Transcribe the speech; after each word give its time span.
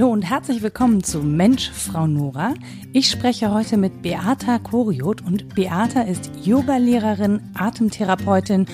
Hallo 0.00 0.12
und 0.12 0.22
herzlich 0.22 0.62
willkommen 0.62 1.04
zu 1.04 1.18
Mensch, 1.18 1.70
Frau 1.70 2.06
Nora. 2.06 2.54
Ich 2.94 3.10
spreche 3.10 3.52
heute 3.52 3.76
mit 3.76 4.00
Beata 4.00 4.58
Koriot 4.58 5.20
und 5.20 5.54
Beata 5.54 6.00
ist 6.00 6.30
Yogalehrerin, 6.42 7.42
Atemtherapeutin 7.52 8.64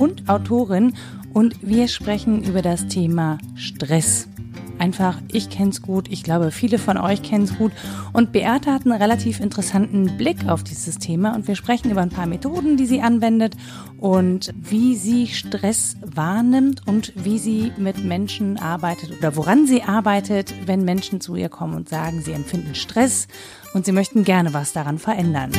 und 0.00 0.28
Autorin 0.28 0.94
und 1.34 1.54
wir 1.62 1.86
sprechen 1.86 2.42
über 2.42 2.62
das 2.62 2.88
Thema 2.88 3.38
Stress 3.54 4.26
einfach, 4.78 5.18
ich 5.30 5.50
kenne 5.50 5.70
es 5.70 5.82
gut, 5.82 6.08
ich 6.10 6.22
glaube, 6.22 6.50
viele 6.50 6.78
von 6.78 6.96
euch 6.96 7.22
kennen 7.22 7.44
es 7.44 7.56
gut. 7.56 7.72
Und 8.12 8.32
Beate 8.32 8.72
hat 8.72 8.84
einen 8.84 9.00
relativ 9.00 9.40
interessanten 9.40 10.16
Blick 10.16 10.48
auf 10.48 10.62
dieses 10.64 10.98
Thema 10.98 11.34
und 11.34 11.48
wir 11.48 11.56
sprechen 11.56 11.90
über 11.90 12.02
ein 12.02 12.10
paar 12.10 12.26
Methoden, 12.26 12.76
die 12.76 12.86
sie 12.86 13.00
anwendet 13.00 13.56
und 13.98 14.52
wie 14.54 14.96
sie 14.96 15.26
Stress 15.28 15.96
wahrnimmt 16.00 16.86
und 16.86 17.12
wie 17.16 17.38
sie 17.38 17.72
mit 17.76 18.04
Menschen 18.04 18.58
arbeitet 18.58 19.16
oder 19.18 19.36
woran 19.36 19.66
sie 19.66 19.82
arbeitet, 19.82 20.54
wenn 20.66 20.84
Menschen 20.84 21.20
zu 21.20 21.36
ihr 21.36 21.48
kommen 21.48 21.74
und 21.74 21.88
sagen, 21.88 22.20
sie 22.22 22.32
empfinden 22.32 22.74
Stress 22.74 23.28
und 23.74 23.84
sie 23.84 23.92
möchten 23.92 24.24
gerne 24.24 24.52
was 24.54 24.72
daran 24.72 24.98
verändern. 24.98 25.52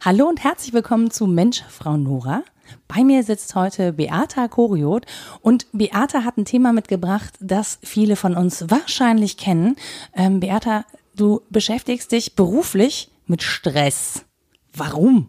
Hallo 0.00 0.26
und 0.28 0.42
herzlich 0.42 0.72
willkommen 0.72 1.10
zu 1.10 1.26
Mensch, 1.26 1.62
Frau 1.68 1.96
Nora. 1.96 2.42
Bei 2.88 3.04
mir 3.04 3.22
sitzt 3.22 3.54
heute 3.54 3.92
Beata 3.92 4.48
Koriot 4.48 5.04
und 5.42 5.66
Beata 5.72 6.24
hat 6.24 6.38
ein 6.38 6.46
Thema 6.46 6.72
mitgebracht, 6.72 7.34
das 7.38 7.78
viele 7.82 8.16
von 8.16 8.34
uns 8.34 8.70
wahrscheinlich 8.70 9.36
kennen. 9.36 9.76
Ähm, 10.14 10.40
Beata, 10.40 10.84
du 11.14 11.42
beschäftigst 11.50 12.10
dich 12.10 12.34
beruflich 12.34 13.10
mit 13.26 13.42
Stress. 13.42 14.24
Warum? 14.72 15.28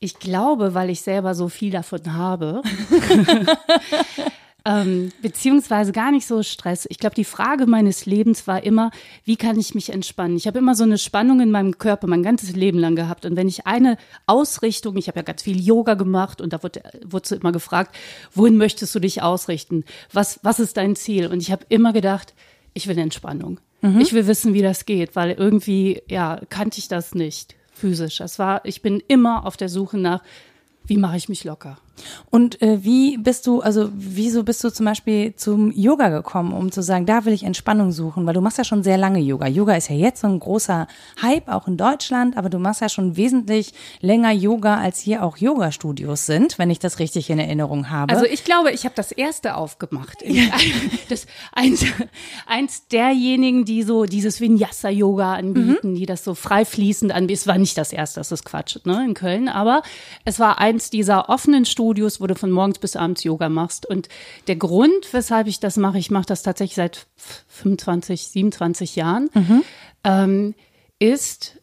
Ich 0.00 0.18
glaube, 0.18 0.74
weil 0.74 0.90
ich 0.90 1.00
selber 1.00 1.34
so 1.34 1.48
viel 1.48 1.70
davon 1.70 2.14
habe. 2.14 2.62
ähm, 4.68 5.12
beziehungsweise 5.22 5.92
gar 5.92 6.10
nicht 6.10 6.26
so 6.26 6.42
Stress. 6.42 6.86
Ich 6.90 6.98
glaube, 6.98 7.14
die 7.14 7.24
Frage 7.24 7.66
meines 7.66 8.04
Lebens 8.04 8.46
war 8.46 8.62
immer, 8.62 8.90
wie 9.24 9.36
kann 9.36 9.58
ich 9.58 9.74
mich 9.74 9.90
entspannen? 9.90 10.36
Ich 10.36 10.46
habe 10.46 10.58
immer 10.58 10.74
so 10.74 10.84
eine 10.84 10.98
Spannung 10.98 11.40
in 11.40 11.50
meinem 11.50 11.78
Körper 11.78 12.06
mein 12.06 12.22
ganzes 12.22 12.54
Leben 12.54 12.78
lang 12.78 12.94
gehabt. 12.94 13.24
Und 13.24 13.34
wenn 13.34 13.48
ich 13.48 13.66
eine 13.66 13.96
Ausrichtung, 14.26 14.98
ich 14.98 15.08
habe 15.08 15.20
ja 15.20 15.22
ganz 15.22 15.42
viel 15.42 15.58
Yoga 15.58 15.94
gemacht 15.94 16.42
und 16.42 16.52
da 16.52 16.62
wurde, 16.62 16.82
wurde 17.02 17.36
immer 17.36 17.50
gefragt, 17.50 17.96
wohin 18.34 18.58
möchtest 18.58 18.94
du 18.94 19.00
dich 19.00 19.22
ausrichten? 19.22 19.84
Was, 20.12 20.38
was 20.42 20.60
ist 20.60 20.76
dein 20.76 20.96
Ziel? 20.96 21.28
Und 21.28 21.40
ich 21.40 21.50
habe 21.50 21.64
immer 21.70 21.94
gedacht, 21.94 22.34
ich 22.74 22.88
will 22.88 22.98
Entspannung. 22.98 23.60
Mhm. 23.80 24.00
Ich 24.00 24.12
will 24.12 24.26
wissen, 24.26 24.52
wie 24.52 24.62
das 24.62 24.84
geht, 24.84 25.16
weil 25.16 25.30
irgendwie, 25.30 26.02
ja, 26.08 26.42
kannte 26.50 26.78
ich 26.78 26.88
das 26.88 27.14
nicht 27.14 27.54
physisch. 27.72 28.18
Das 28.18 28.38
war, 28.38 28.66
ich 28.66 28.82
bin 28.82 29.02
immer 29.08 29.46
auf 29.46 29.56
der 29.56 29.70
Suche 29.70 29.96
nach, 29.96 30.22
wie 30.84 30.98
mache 30.98 31.16
ich 31.16 31.30
mich 31.30 31.44
locker? 31.44 31.78
Und 32.30 32.60
äh, 32.62 32.84
wie 32.84 33.18
bist 33.18 33.46
du, 33.46 33.60
also 33.60 33.90
wieso 33.92 34.44
bist 34.44 34.62
du 34.64 34.70
zum 34.70 34.86
Beispiel 34.86 35.34
zum 35.36 35.72
Yoga 35.72 36.08
gekommen, 36.08 36.52
um 36.52 36.72
zu 36.72 36.82
sagen, 36.82 37.06
da 37.06 37.24
will 37.24 37.32
ich 37.32 37.44
Entspannung 37.44 37.92
suchen? 37.92 38.26
Weil 38.26 38.34
du 38.34 38.40
machst 38.40 38.58
ja 38.58 38.64
schon 38.64 38.82
sehr 38.82 38.98
lange 38.98 39.20
Yoga. 39.20 39.46
Yoga 39.46 39.76
ist 39.76 39.88
ja 39.88 39.96
jetzt 39.96 40.20
so 40.20 40.28
ein 40.28 40.38
großer 40.38 40.86
Hype, 41.22 41.48
auch 41.48 41.68
in 41.68 41.76
Deutschland, 41.76 42.36
aber 42.36 42.50
du 42.50 42.58
machst 42.58 42.80
ja 42.80 42.88
schon 42.88 43.16
wesentlich 43.16 43.72
länger 44.00 44.32
Yoga, 44.32 44.78
als 44.78 45.00
hier 45.00 45.22
auch 45.22 45.36
Yoga-Studios 45.36 46.26
sind, 46.26 46.58
wenn 46.58 46.70
ich 46.70 46.78
das 46.78 46.98
richtig 46.98 47.30
in 47.30 47.38
Erinnerung 47.38 47.90
habe. 47.90 48.12
Also 48.12 48.24
ich 48.26 48.44
glaube, 48.44 48.70
ich 48.70 48.84
habe 48.84 48.94
das 48.94 49.12
erste 49.12 49.56
aufgemacht. 49.56 50.22
Ja. 50.38 50.54
Das, 51.08 51.26
eins, 51.52 51.84
eins 52.46 52.86
derjenigen, 52.88 53.64
die 53.64 53.82
so 53.82 54.04
dieses 54.04 54.40
Vinyasa-Yoga 54.40 55.34
anbieten, 55.34 55.92
mhm. 55.92 55.94
die 55.94 56.06
das 56.06 56.22
so 56.22 56.34
frei 56.34 56.64
fließend 56.64 57.10
anbieten. 57.12 57.40
Es 57.40 57.46
war 57.46 57.58
nicht 57.58 57.76
das 57.76 57.92
erste, 57.92 58.20
das 58.20 58.30
ist 58.30 58.44
Quatsch, 58.44 58.76
ne, 58.84 59.04
in 59.04 59.14
Köln, 59.14 59.48
aber 59.48 59.82
es 60.24 60.38
war 60.38 60.58
eins 60.58 60.90
dieser 60.90 61.28
offenen 61.28 61.64
Studios, 61.64 61.87
Studios, 61.88 62.20
wo 62.20 62.26
du 62.26 62.34
von 62.34 62.50
morgens 62.50 62.78
bis 62.78 62.96
abends 62.96 63.24
Yoga 63.24 63.48
machst. 63.48 63.86
Und 63.86 64.10
der 64.46 64.56
Grund, 64.56 65.10
weshalb 65.12 65.46
ich 65.46 65.58
das 65.58 65.78
mache, 65.78 65.98
ich 65.98 66.10
mache 66.10 66.26
das 66.26 66.42
tatsächlich 66.42 66.74
seit 66.74 67.06
25, 67.16 68.28
27 68.28 68.94
Jahren, 68.94 69.30
mhm. 69.32 69.62
ähm, 70.04 70.54
ist, 70.98 71.58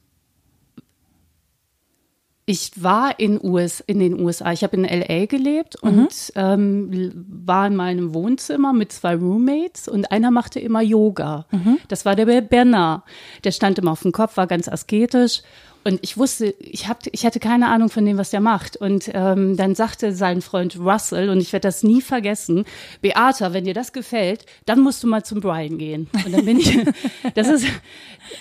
ich 2.48 2.72
war 2.82 3.20
in, 3.20 3.40
US, 3.40 3.82
in 3.82 4.00
den 4.00 4.20
USA. 4.20 4.52
Ich 4.52 4.64
habe 4.64 4.78
in 4.78 4.84
LA 4.84 5.28
gelebt 5.28 5.76
mhm. 5.84 5.90
und 5.90 6.32
ähm, 6.34 7.12
war 7.46 7.68
in 7.68 7.76
meinem 7.76 8.16
Wohnzimmer 8.16 8.74
mit 8.74 8.92
zwei 8.92 9.16
Roommates 9.16 9.88
und 9.88 10.12
einer 10.12 10.32
machte 10.32 10.60
immer 10.60 10.82
Yoga. 10.82 11.46
Mhm. 11.52 11.78
Das 11.88 12.04
war 12.04 12.16
der 12.16 12.42
Bernard. 12.42 13.04
Der 13.44 13.52
stand 13.52 13.78
immer 13.78 13.92
auf 13.92 14.02
dem 14.02 14.12
Kopf, 14.12 14.38
war 14.38 14.48
ganz 14.48 14.68
asketisch 14.68 15.44
und 15.88 16.00
ich 16.02 16.18
wusste, 16.18 16.56
ich, 16.58 16.88
hab, 16.88 17.04
ich 17.12 17.28
hatte 17.28 17.40
keine 17.40 17.68
Ahnung 17.68 17.90
von 17.90 18.04
dem, 18.04 18.18
was 18.18 18.32
der 18.32 18.42
macht. 18.42 18.76
Und 18.76 19.12
ähm, 19.14 19.56
dann 19.56 19.76
sagte 19.76 20.14
sein 20.14 20.42
Freund 20.42 20.80
Russell, 20.80 21.30
und 21.30 21.40
ich 21.40 21.54
werde 21.54 21.68
das 21.68 21.84
nie 21.84 22.02
vergessen, 22.02 22.66
Beata, 23.02 23.54
wenn 23.54 23.66
dir 23.66 23.76
das 23.76 23.94
gefällt, 23.94 24.48
dann 24.66 24.80
musst 24.80 25.04
du 25.04 25.08
mal 25.08 25.24
zum 25.24 25.42
Brian 25.42 25.78
gehen. 25.78 26.10
Und 26.26 26.34
dann 26.34 26.44
bin 26.44 26.60
ich, 26.60 26.76
das 27.36 27.50
ist, 27.50 27.68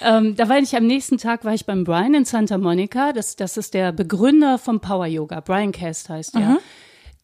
ähm, 0.03 0.35
da 0.37 0.49
war 0.49 0.57
ich 0.59 0.75
am 0.75 0.87
nächsten 0.87 1.19
Tag, 1.19 1.45
war 1.45 1.53
ich 1.53 1.67
beim 1.67 1.85
Brian 1.85 2.15
in 2.15 2.25
Santa 2.25 2.57
Monica. 2.57 3.13
Das, 3.13 3.37
das 3.37 3.59
ist 3.59 3.75
der 3.75 3.93
Begründer 3.93 4.57
vom 4.57 4.81
Power 4.81 5.07
Yoga. 5.07 5.41
Brian 5.41 5.73
Cast 5.73 6.09
heißt 6.09 6.37
der. 6.37 6.41
Mhm. 6.41 6.59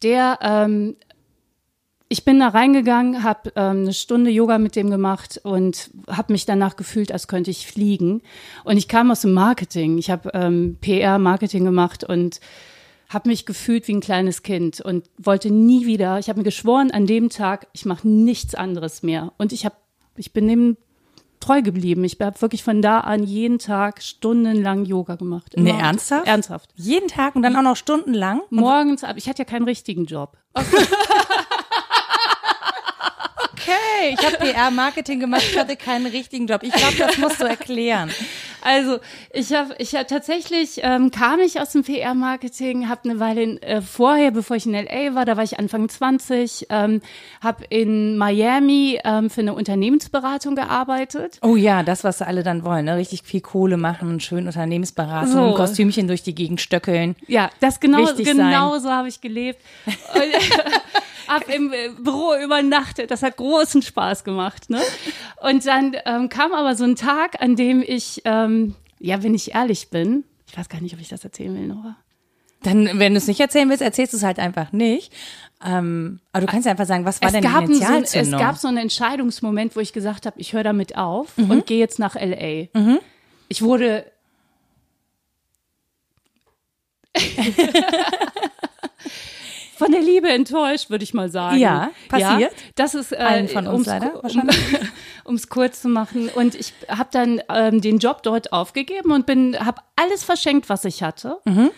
Der 0.03 0.39
ähm, 0.43 0.97
ich 2.13 2.25
bin 2.25 2.41
da 2.41 2.49
reingegangen, 2.49 3.23
habe 3.23 3.53
ähm, 3.55 3.83
eine 3.83 3.93
Stunde 3.93 4.31
Yoga 4.31 4.59
mit 4.59 4.75
dem 4.75 4.91
gemacht 4.91 5.41
und 5.45 5.91
habe 6.09 6.33
mich 6.33 6.45
danach 6.45 6.75
gefühlt, 6.75 7.13
als 7.13 7.29
könnte 7.29 7.53
ich 7.53 7.69
fliegen. 7.69 8.23
Und 8.65 8.77
ich 8.77 8.89
kam 8.89 9.13
aus 9.13 9.21
dem 9.21 9.33
Marketing. 9.33 9.97
Ich 9.97 10.11
habe 10.11 10.29
ähm, 10.35 10.77
PR-Marketing 10.81 11.65
gemacht 11.65 12.03
und 12.03 12.41
habe 13.09 13.29
mich 13.29 13.47
gefühlt 13.47 13.87
wie 13.87 13.95
ein 13.95 14.01
kleines 14.01 14.43
Kind 14.43 14.81
und 14.81 15.09
wollte 15.19 15.53
nie 15.53 15.87
wieder. 15.87 16.19
Ich 16.19 16.29
habe 16.29 16.41
mir 16.41 16.45
geschworen 16.45 16.91
an 16.91 17.07
dem 17.07 17.31
Tag, 17.31 17.69
ich 17.73 17.85
mache 17.85 18.09
nichts 18.09 18.57
anderes 18.57 19.05
mehr. 19.05 19.33
Und 19.39 19.53
ich 19.53 19.65
habe, 19.65 19.77
ich 20.17 20.33
bin 20.33 20.49
dem 20.49 20.77
treu 21.39 21.63
geblieben. 21.63 22.03
Ich 22.03 22.19
habe 22.21 22.43
wirklich 22.43 22.65
von 22.65 22.83
da 22.83 23.01
an 23.01 23.23
jeden 23.23 23.61
Tag 23.61 24.03
stundenlang 24.03 24.85
Yoga 24.85 25.15
gemacht. 25.15 25.55
Immer. 25.55 25.73
Nee, 25.73 25.81
ernsthaft? 25.81 26.27
Ernsthaft. 26.27 26.71
Jeden 26.75 27.07
Tag 27.07 27.37
und 27.37 27.43
dann 27.43 27.55
auch 27.55 27.63
noch 27.63 27.77
stundenlang? 27.77 28.43
Morgens, 28.51 29.05
aber 29.05 29.17
ich 29.17 29.29
hatte 29.29 29.43
ja 29.43 29.45
keinen 29.45 29.65
richtigen 29.65 30.07
Job. 30.07 30.37
Okay. 30.55 30.67
okay, 33.71 34.17
ich 34.19 34.27
habe 34.27 34.37
PR-Marketing 34.37 35.21
gemacht, 35.21 35.43
ich 35.51 35.59
hatte 35.59 35.77
keinen 35.77 36.07
richtigen 36.07 36.47
Job. 36.47 36.63
Ich 36.63 36.73
glaube, 36.73 36.97
das 36.99 37.19
musst 37.19 37.41
du 37.41 37.45
erklären. 37.45 38.11
Also 38.63 38.99
ich 39.33 39.53
habe 39.53 39.75
ich 39.79 39.95
hab 39.95 40.09
tatsächlich, 40.09 40.81
ähm, 40.83 41.11
kam 41.11 41.41
ich 41.41 41.61
aus 41.61 41.73
dem 41.73 41.83
PR-Marketing, 41.83 42.89
habe 42.89 43.09
eine 43.09 43.21
Weile 43.21 43.43
in, 43.43 43.63
äh, 43.63 43.81
vorher, 43.81 44.31
bevor 44.31 44.57
ich 44.57 44.67
in 44.67 44.75
L.A. 44.75 45.15
war, 45.15 45.25
da 45.25 45.37
war 45.37 45.45
ich 45.45 45.59
Anfang 45.59 45.89
20, 45.89 46.67
ähm, 46.69 47.01
habe 47.41 47.65
in 47.71 48.19
Miami 48.19 49.01
ähm, 49.05 49.31
für 49.31 49.41
eine 49.41 49.55
Unternehmensberatung 49.55 50.57
gearbeitet. 50.57 51.39
Oh 51.43 51.57
ja, 51.57 51.83
das, 51.83 52.05
was 52.05 52.21
alle 52.21 52.43
dann 52.43 52.65
wollen, 52.65 52.85
ne? 52.85 52.97
richtig 52.97 53.23
viel 53.23 53.41
Kohle 53.41 53.77
machen, 53.77 54.21
schön 54.21 54.47
Unternehmensberatung, 54.47 55.51
so. 55.51 55.55
Kostümchen 55.55 56.07
durch 56.07 56.23
die 56.23 56.35
Gegend 56.35 56.61
stöckeln. 56.61 57.17
Ja, 57.27 57.51
das 57.61 57.81
genau, 57.81 58.05
genau 58.15 58.79
so 58.79 58.91
habe 58.91 59.09
ich 59.09 59.21
gelebt. 59.21 59.61
ab 61.31 61.45
im 61.49 61.73
äh, 61.73 61.91
Büro 61.99 62.35
übernachtet. 62.43 63.11
Das 63.11 63.23
hat 63.23 63.37
großen 63.37 63.83
Spaß 63.83 64.25
gemacht. 64.25 64.69
Ne? 64.69 64.81
Und 65.43 65.67
dann 65.67 65.97
ähm, 66.05 66.29
kam 66.29 66.53
aber 66.53 66.75
so 66.75 66.85
ein 66.85 66.97
Tag, 66.97 67.41
an 67.41 67.57
dem 67.57 67.83
ich, 67.87 68.23
ähm, 68.25 68.75
ja, 68.99 69.23
wenn 69.23 69.35
ich 69.35 69.55
ehrlich 69.55 69.89
bin, 69.91 70.25
ich 70.47 70.59
weiß 70.59 70.69
gar 70.69 70.81
nicht, 70.81 70.95
ob 70.95 71.01
ich 71.01 71.09
das 71.09 71.25
erzählen 71.25 71.55
will, 71.55 71.69
Nora. 71.69 71.97
Dann, 72.63 72.99
wenn 72.99 73.15
du 73.15 73.19
es 73.19 73.27
nicht 73.27 73.41
erzählen 73.41 73.71
willst, 73.71 73.83
erzählst 73.83 74.13
du 74.13 74.19
es 74.19 74.23
halt 74.23 74.39
einfach 74.39 74.73
nicht. 74.73 75.13
Ähm, 75.65 76.21
aber 76.33 76.47
du 76.47 76.51
kannst 76.51 76.67
ja 76.67 76.73
einfach 76.73 76.87
sagen, 76.87 77.05
was 77.05 77.23
war 77.23 77.29
es 77.29 77.33
denn 77.33 77.43
gab 77.43 77.67
die 77.67 77.75
so, 77.75 78.19
Es 78.19 78.31
gab 78.31 78.57
so 78.57 78.69
einen 78.69 78.79
Entscheidungsmoment, 78.79 79.77
wo 79.77 79.81
ich 79.81 79.93
gesagt 79.93 80.27
habe, 80.27 80.39
ich 80.41 80.53
höre 80.53 80.65
damit 80.65 80.97
auf 80.97 81.37
mhm. 81.39 81.51
und 81.51 81.67
gehe 81.67 81.79
jetzt 81.79 81.99
nach 81.99 82.17
L.A. 82.17 82.69
Mhm. 82.79 82.99
Ich 83.49 83.63
wurde 83.63 84.05
von 89.81 89.93
der 89.93 90.03
Liebe 90.03 90.29
enttäuscht, 90.29 90.91
würde 90.91 91.05
ich 91.05 91.15
mal 91.15 91.31
sagen. 91.31 91.57
Ja, 91.57 91.91
passiert. 92.11 92.41
Ja, 92.41 92.49
das 92.75 92.95
ist 92.95 93.13
äh, 93.13 93.17
allen 93.17 93.49
von 93.49 93.67
uns 93.67 93.87
leider 93.87 94.23
wahrscheinlich. 94.23 94.57
Um 95.25 95.37
es 95.37 95.49
kurz 95.49 95.81
zu 95.81 95.89
machen. 95.89 96.29
Und 96.29 96.55
ich 96.55 96.73
habe 96.89 97.09
dann 97.13 97.41
ähm, 97.49 97.81
den 97.81 97.99
Job 97.99 98.23
dort 98.23 98.53
aufgegeben 98.53 99.13
und 99.13 99.27
bin, 99.27 99.57
habe 99.59 99.81
alles 99.95 100.25
verschenkt, 100.25 100.69
was 100.69 100.85
ich 100.85 101.03
hatte. 101.03 101.39
Mhm 101.45 101.71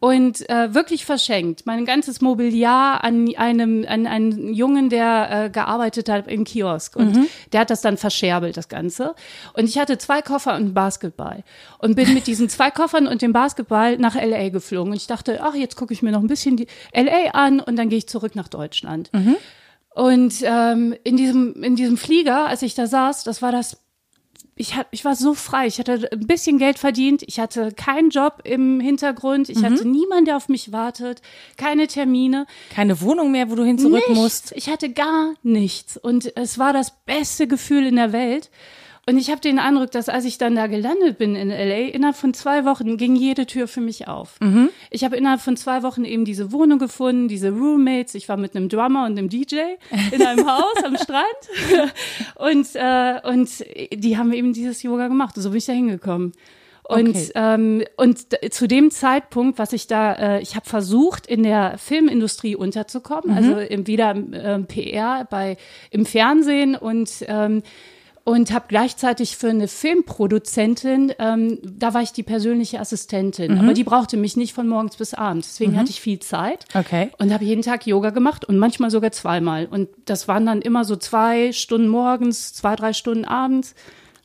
und 0.00 0.48
äh, 0.48 0.74
wirklich 0.74 1.04
verschenkt. 1.04 1.66
Mein 1.66 1.84
ganzes 1.84 2.22
Mobiliar 2.22 3.04
an 3.04 3.32
einem 3.36 3.84
an 3.86 4.06
einen 4.06 4.54
Jungen, 4.54 4.88
der 4.88 5.28
äh, 5.30 5.50
gearbeitet 5.50 6.08
hat 6.08 6.26
im 6.26 6.44
Kiosk 6.44 6.96
und 6.96 7.14
mhm. 7.14 7.26
der 7.52 7.60
hat 7.60 7.70
das 7.70 7.82
dann 7.82 7.98
verscherbelt 7.98 8.56
das 8.56 8.68
Ganze. 8.70 9.14
Und 9.52 9.66
ich 9.66 9.78
hatte 9.78 9.98
zwei 9.98 10.22
Koffer 10.22 10.52
und 10.52 10.62
einen 10.62 10.74
Basketball 10.74 11.44
und 11.78 11.96
bin 11.96 12.14
mit 12.14 12.26
diesen 12.26 12.48
zwei 12.48 12.70
Koffern 12.70 13.06
und 13.06 13.20
dem 13.20 13.34
Basketball 13.34 13.98
nach 13.98 14.14
LA 14.14 14.48
geflogen. 14.48 14.92
Und 14.92 14.96
ich 14.96 15.06
dachte, 15.06 15.40
ach 15.42 15.54
jetzt 15.54 15.76
gucke 15.76 15.92
ich 15.92 16.00
mir 16.02 16.12
noch 16.12 16.22
ein 16.22 16.28
bisschen 16.28 16.56
die 16.56 16.66
LA 16.94 17.32
an 17.32 17.60
und 17.60 17.76
dann 17.76 17.90
gehe 17.90 17.98
ich 17.98 18.08
zurück 18.08 18.34
nach 18.34 18.48
Deutschland. 18.48 19.10
Mhm. 19.12 19.36
Und 19.94 20.34
ähm, 20.44 20.94
in 21.04 21.18
diesem 21.18 21.62
in 21.62 21.76
diesem 21.76 21.98
Flieger, 21.98 22.46
als 22.46 22.62
ich 22.62 22.74
da 22.74 22.86
saß, 22.86 23.24
das 23.24 23.42
war 23.42 23.52
das 23.52 23.76
ich, 24.60 24.76
hat, 24.76 24.88
ich 24.90 25.06
war 25.06 25.16
so 25.16 25.32
frei. 25.32 25.66
Ich 25.66 25.78
hatte 25.78 26.08
ein 26.12 26.26
bisschen 26.26 26.58
Geld 26.58 26.78
verdient. 26.78 27.22
Ich 27.26 27.40
hatte 27.40 27.72
keinen 27.72 28.10
Job 28.10 28.42
im 28.44 28.78
Hintergrund. 28.78 29.48
Ich 29.48 29.64
hatte 29.64 29.88
niemanden, 29.88 30.26
der 30.26 30.36
auf 30.36 30.50
mich 30.50 30.70
wartet. 30.70 31.22
Keine 31.56 31.86
Termine. 31.86 32.46
Keine 32.74 33.00
Wohnung 33.00 33.30
mehr, 33.32 33.50
wo 33.50 33.54
du 33.54 33.64
hin 33.64 33.78
zurück 33.78 34.06
nichts. 34.06 34.14
musst. 34.14 34.52
Ich 34.54 34.68
hatte 34.68 34.92
gar 34.92 35.32
nichts. 35.42 35.96
Und 35.96 36.36
es 36.36 36.58
war 36.58 36.74
das 36.74 36.92
beste 37.06 37.48
Gefühl 37.48 37.86
in 37.86 37.96
der 37.96 38.12
Welt. 38.12 38.50
Und 39.06 39.16
ich 39.18 39.30
habe 39.30 39.40
den 39.40 39.58
Eindruck, 39.58 39.90
dass 39.90 40.08
als 40.08 40.24
ich 40.24 40.38
dann 40.38 40.54
da 40.54 40.66
gelandet 40.66 41.18
bin 41.18 41.34
in 41.34 41.48
LA, 41.48 41.88
innerhalb 41.88 42.16
von 42.16 42.32
zwei 42.34 42.64
Wochen 42.64 42.96
ging 42.96 43.16
jede 43.16 43.46
Tür 43.46 43.66
für 43.66 43.80
mich 43.80 44.06
auf. 44.08 44.36
Ich 44.90 45.04
habe 45.04 45.16
innerhalb 45.16 45.40
von 45.40 45.56
zwei 45.56 45.82
Wochen 45.82 46.04
eben 46.04 46.24
diese 46.24 46.52
Wohnung 46.52 46.78
gefunden, 46.78 47.26
diese 47.26 47.50
Roommates. 47.50 48.14
Ich 48.14 48.28
war 48.28 48.36
mit 48.36 48.54
einem 48.54 48.68
Drummer 48.68 49.06
und 49.06 49.18
einem 49.18 49.28
DJ 49.28 49.56
in 50.12 50.22
einem 50.22 50.46
Haus 50.48 50.84
am 50.84 50.96
Strand. 50.96 51.24
Und, 52.36 52.68
äh, 52.74 53.20
und 53.24 53.48
die 53.92 54.16
haben 54.16 54.32
eben 54.32 54.52
dieses 54.52 54.82
Yoga 54.82 55.08
gemacht. 55.08 55.34
So 55.36 55.50
bin 55.50 55.58
ich 55.58 55.66
da 55.66 55.72
hingekommen. 55.72 56.32
Und, 56.82 57.10
Okay. 57.10 57.30
ähm, 57.34 57.84
und 57.96 58.26
zu 58.52 58.66
dem 58.66 58.90
Zeitpunkt, 58.90 59.58
was 59.58 59.72
ich 59.72 59.86
da, 59.86 60.12
äh, 60.14 60.40
ich 60.42 60.56
habe 60.56 60.66
versucht, 60.68 61.26
in 61.26 61.42
der 61.44 61.78
Filmindustrie 61.78 62.56
unterzukommen, 62.56 63.36
also 63.36 63.58
im, 63.58 63.86
wieder 63.86 64.10
im 64.10 64.32
ähm, 64.34 64.66
PR 64.66 65.24
bei 65.30 65.56
im 65.90 66.04
Fernsehen 66.04 66.74
und 66.74 67.10
ähm, 67.28 67.62
und 68.30 68.52
habe 68.52 68.66
gleichzeitig 68.68 69.36
für 69.36 69.48
eine 69.50 69.66
Filmproduzentin, 69.66 71.12
ähm, 71.18 71.58
da 71.64 71.94
war 71.94 72.02
ich 72.02 72.12
die 72.12 72.22
persönliche 72.22 72.78
Assistentin, 72.78 73.58
aber 73.58 73.72
die 73.74 73.82
brauchte 73.82 74.16
mich 74.16 74.36
nicht 74.36 74.52
von 74.54 74.68
morgens 74.68 74.94
bis 74.96 75.14
abends. 75.14 75.48
Deswegen 75.48 75.76
hatte 75.76 75.90
ich 75.90 76.00
viel 76.00 76.20
Zeit 76.20 76.64
Okay. 76.72 77.10
und 77.18 77.32
habe 77.32 77.44
jeden 77.44 77.62
Tag 77.62 77.88
Yoga 77.88 78.10
gemacht 78.10 78.44
und 78.44 78.56
manchmal 78.56 78.92
sogar 78.92 79.10
zweimal. 79.10 79.66
Und 79.66 79.88
das 80.04 80.28
waren 80.28 80.46
dann 80.46 80.62
immer 80.62 80.84
so 80.84 80.94
zwei 80.94 81.50
Stunden 81.52 81.88
morgens, 81.88 82.52
zwei, 82.52 82.76
drei 82.76 82.92
Stunden 82.92 83.24
abends. 83.24 83.74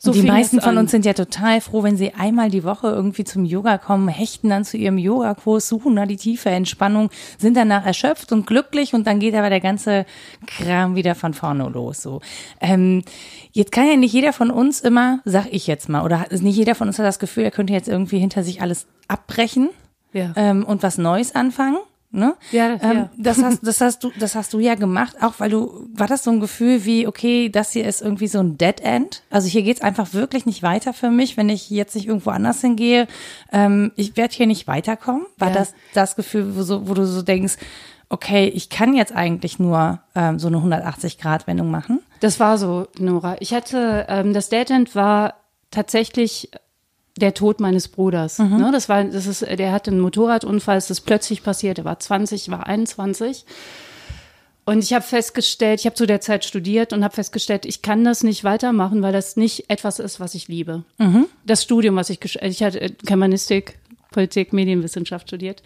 So 0.05 0.11
die 0.11 0.27
meisten 0.27 0.61
von 0.61 0.77
uns 0.77 0.91
sind 0.91 1.05
ja 1.05 1.13
total 1.13 1.61
froh, 1.61 1.83
wenn 1.83 1.97
sie 1.97 2.13
einmal 2.13 2.49
die 2.49 2.63
Woche 2.63 2.87
irgendwie 2.87 3.23
zum 3.23 3.43
Yoga 3.45 3.77
kommen, 3.77 4.07
hechten 4.07 4.49
dann 4.49 4.63
zu 4.63 4.77
ihrem 4.77 4.97
Yogakurs, 4.97 5.67
suchen 5.67 5.95
da 5.95 6.05
die 6.05 6.15
tiefe 6.17 6.49
Entspannung, 6.49 7.09
sind 7.37 7.57
danach 7.57 7.85
erschöpft 7.85 8.31
und 8.31 8.45
glücklich 8.45 8.93
und 8.93 9.07
dann 9.07 9.19
geht 9.19 9.33
aber 9.35 9.49
der 9.49 9.61
ganze 9.61 10.05
Kram 10.45 10.95
wieder 10.95 11.15
von 11.15 11.33
vorne 11.33 11.67
los. 11.69 12.01
So. 12.01 12.21
Ähm, 12.61 13.03
jetzt 13.51 13.71
kann 13.71 13.87
ja 13.87 13.95
nicht 13.95 14.13
jeder 14.13 14.31
von 14.33 14.51
uns 14.51 14.81
immer, 14.81 15.21
sag 15.25 15.47
ich 15.51 15.67
jetzt 15.67 15.89
mal, 15.89 16.03
oder 16.03 16.25
nicht 16.31 16.55
jeder 16.55 16.75
von 16.75 16.87
uns 16.87 16.99
hat 16.99 17.05
das 17.05 17.19
Gefühl, 17.19 17.43
er 17.43 17.51
könnte 17.51 17.73
jetzt 17.73 17.87
irgendwie 17.87 18.19
hinter 18.19 18.43
sich 18.43 18.61
alles 18.61 18.85
abbrechen 19.07 19.69
Ja. 20.13 20.33
ähm, 20.35 20.63
und 20.63 20.83
was 20.83 20.97
Neues 20.97 21.33
anfangen. 21.35 21.77
Ne? 22.15 22.35
Ja, 22.51 22.67
ähm, 22.81 22.97
ja. 22.97 23.09
Das 23.17 23.43
hast, 23.43 23.59
das 23.67 23.81
hast 23.81 24.03
du, 24.03 24.11
das 24.19 24.35
hast 24.35 24.53
du 24.53 24.59
ja 24.59 24.75
gemacht, 24.75 25.17
auch 25.21 25.33
weil 25.39 25.49
du, 25.49 25.85
war 25.93 26.07
das 26.07 26.23
so 26.23 26.31
ein 26.31 26.39
Gefühl 26.39 26.85
wie, 26.85 27.07
okay, 27.07 27.49
das 27.49 27.71
hier 27.73 27.85
ist 27.85 28.01
irgendwie 28.01 28.27
so 28.27 28.39
ein 28.39 28.57
Dead 28.57 28.79
End? 28.81 29.21
Also 29.29 29.47
hier 29.49 29.63
geht's 29.63 29.81
einfach 29.81 30.13
wirklich 30.13 30.45
nicht 30.45 30.63
weiter 30.63 30.93
für 30.93 31.09
mich, 31.11 31.35
wenn 31.37 31.49
ich 31.49 31.69
jetzt 31.69 31.93
nicht 31.95 32.07
irgendwo 32.07 32.29
anders 32.29 32.61
hingehe. 32.61 33.07
Ähm, 33.51 33.91
ich 33.95 34.15
werde 34.17 34.33
hier 34.33 34.47
nicht 34.47 34.67
weiterkommen. 34.67 35.25
War 35.37 35.49
Ja. 35.49 35.53
das 35.55 35.73
das 35.93 36.15
Gefühl, 36.15 36.55
wo, 36.55 36.63
so, 36.63 36.87
wo 36.87 36.93
du 36.93 37.05
so 37.05 37.21
denkst, 37.21 37.55
okay, 38.07 38.47
ich 38.47 38.69
kann 38.69 38.93
jetzt 38.93 39.13
eigentlich 39.13 39.59
nur 39.59 39.99
ähm, 40.15 40.39
so 40.39 40.47
eine 40.47 40.57
180-Grad-Wendung 40.57 41.69
machen? 41.69 41.99
Das 42.21 42.39
war 42.39 42.57
so, 42.57 42.87
Nora. 42.97 43.35
Ich 43.39 43.53
hatte, 43.53 44.05
ähm, 44.07 44.33
das 44.33 44.49
Dead 44.49 44.69
End 44.69 44.95
war 44.95 45.33
tatsächlich 45.71 46.49
der 47.17 47.33
Tod 47.33 47.59
meines 47.59 47.87
Bruders. 47.87 48.39
Ne? 48.39 48.69
Das 48.71 48.89
war, 48.89 49.03
das 49.03 49.25
ist, 49.25 49.41
der 49.41 49.71
hatte 49.71 49.91
einen 49.91 49.99
Motorradunfall, 49.99 50.77
es 50.77 50.89
ist 50.89 51.01
plötzlich 51.01 51.43
passiert. 51.43 51.77
Er 51.77 51.85
war 51.85 51.99
20, 51.99 52.43
ich 52.43 52.51
war 52.51 52.67
21. 52.67 53.45
Und 54.65 54.83
ich 54.83 54.93
habe 54.93 55.05
festgestellt, 55.05 55.79
ich 55.79 55.85
habe 55.85 55.95
zu 55.95 56.07
der 56.07 56.21
Zeit 56.21 56.43
studiert 56.43 56.91
und 56.91 57.03
habe 57.03 57.13
festgestellt, 57.13 57.65
ich 57.65 57.83
kann 57.83 58.03
das 58.03 58.23
nicht 58.23 58.43
weitermachen, 58.43 59.01
weil 59.01 59.13
das 59.13 59.37
nicht 59.37 59.69
etwas 59.69 59.99
ist, 59.99 60.19
was 60.19 60.33
ich 60.33 60.47
liebe. 60.47 60.83
Das 61.45 61.63
Studium, 61.63 61.95
was 61.95 62.09
ich, 62.09 62.19
ich 62.41 62.63
hatte 62.63 62.81
äh, 62.81 62.91
Germanistik, 63.03 63.77
Politik, 64.11 64.53
Medienwissenschaft 64.53 65.27
studiert 65.27 65.61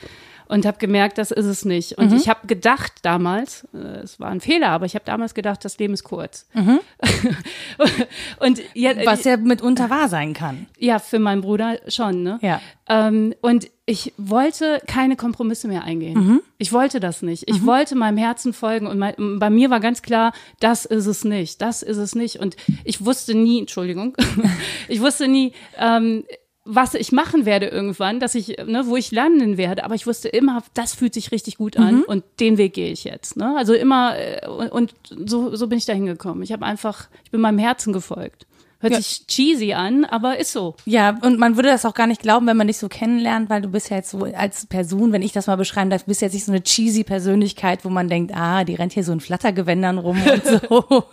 und 0.49 0.65
habe 0.65 0.79
gemerkt, 0.79 1.19
das 1.19 1.29
ist 1.31 1.45
es 1.45 1.63
nicht. 1.63 1.97
Und 1.97 2.11
ich 2.11 2.27
habe 2.27 2.47
gedacht 2.47 2.93
damals, 3.03 3.67
äh, 3.73 3.99
es 4.03 4.19
war 4.19 4.29
ein 4.29 4.41
Fehler, 4.41 4.69
aber 4.69 4.85
ich 4.87 4.95
habe 4.95 5.05
damals 5.05 5.35
gedacht, 5.35 5.63
das 5.63 5.77
Leben 5.77 5.93
ist 5.93 6.03
kurz. 6.03 6.47
und 8.39 8.61
ja, 8.73 8.91
Was 9.05 9.23
ja 9.23 9.37
mitunter 9.37 9.89
wahr 9.91 10.09
sein 10.09 10.33
kann. 10.33 10.65
ja, 10.77 10.97
für 10.97 11.19
meinen 11.19 11.41
Bruder 11.41 11.77
schon, 11.87 12.23
ne? 12.23 12.39
Ja. 12.41 12.59
Ähm, 12.89 13.35
und 13.41 13.69
ich 13.85 14.13
wollte 14.17 14.81
keine 14.87 15.15
Kompromisse 15.15 15.67
mehr 15.67 15.83
eingehen. 15.83 16.19
Mhm. 16.19 16.41
Ich 16.57 16.73
wollte 16.73 16.99
das 16.99 17.21
nicht. 17.21 17.47
Ich 17.47 17.65
wollte 17.65 17.95
meinem 17.95 18.17
Herzen 18.17 18.51
folgen 18.51 18.87
und 18.87 18.97
mein, 18.97 19.15
bei 19.37 19.51
mir 19.51 19.69
war 19.69 19.79
ganz 19.79 20.01
klar, 20.01 20.33
das 20.59 20.85
ist 20.85 21.05
es 21.05 21.23
nicht, 21.23 21.61
das 21.61 21.83
ist 21.83 21.97
es 21.97 22.15
nicht. 22.15 22.37
Und 22.37 22.55
ich 22.83 23.05
wusste 23.05 23.35
nie, 23.35 23.59
Entschuldigung, 23.59 24.17
ich 24.87 24.99
wusste 24.99 25.27
nie, 25.27 25.53
ähm, 25.77 26.23
was 26.71 26.94
ich 26.94 27.12
machen 27.12 27.45
werde 27.45 27.66
irgendwann, 27.68 28.19
dass 28.19 28.36
ich, 28.36 28.57
ne, 28.66 28.83
wo 28.86 28.95
ich 28.95 29.12
landen 29.12 29.57
werde. 29.57 29.83
Aber 29.83 29.95
ich 29.95 30.06
wusste 30.06 30.30
immer, 30.30 30.62
das 30.75 30.94
fühlt 30.94 31.13
sich 31.16 31.31
richtig 31.31 31.57
gut 31.57 31.77
an 31.77 31.98
Mhm. 31.98 32.04
und 32.07 32.24
den 32.39 32.57
Weg 32.57 32.74
gehe 32.74 32.92
ich 32.92 33.04
jetzt. 33.04 33.38
Ne? 33.38 33.56
Also 33.57 33.74
immer 33.74 34.16
äh, 34.18 34.48
und, 34.48 34.69
und 34.71 34.94
so, 35.30 35.56
so 35.56 35.68
bin 35.68 35.77
ich 35.80 35.86
da 35.86 35.94
hingekommen. 35.94 36.44
Ich 36.44 36.51
habe 36.51 36.66
einfach, 36.66 37.07
ich 37.24 37.31
bin 37.31 37.42
meinem 37.42 37.57
Herzen 37.60 37.92
gefolgt. 37.92 38.45
Hört 38.81 38.94
Ja. 38.94 39.01
sich 39.01 39.27
cheesy 39.27 39.74
an, 39.74 40.06
aber 40.06 40.38
ist 40.39 40.54
so. 40.54 40.74
Ja, 40.86 41.18
und 41.21 41.38
man 41.38 41.57
würde 41.57 41.68
das 41.68 41.83
auch 41.86 41.94
gar 41.94 42.07
nicht 42.07 42.21
glauben, 42.21 42.48
wenn 42.48 42.56
man 42.56 42.68
dich 42.68 42.77
so 42.77 42.88
kennenlernt, 42.88 43.50
weil 43.50 43.62
du 43.62 43.68
bist 43.68 43.89
ja 43.89 43.98
jetzt 43.98 44.12
so 44.12 44.19
als 44.24 44.68
Person, 44.68 45.12
wenn 45.12 45.21
ich 45.21 45.33
das 45.33 45.48
mal 45.48 45.57
beschreiben 45.57 45.89
darf, 45.89 46.06
bist 46.06 46.21
ja 46.21 46.27
jetzt 46.27 46.33
nicht 46.36 46.45
so 46.45 46.54
eine 46.54 46.63
cheesy 46.63 47.04
Persönlichkeit, 47.04 47.83
wo 47.83 47.89
man 47.89 48.07
denkt, 48.07 48.31
ah, 48.33 48.63
die 48.63 48.75
rennt 48.75 48.94
hier 48.94 49.04
so 49.04 49.12
in 49.12 49.19
Flattergewändern 49.19 49.98
rum 49.98 50.21
und 50.21 50.45
so. 50.69 51.04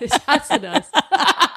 Ich 0.00 0.12
hasse 0.26 0.60
das. 0.60 0.90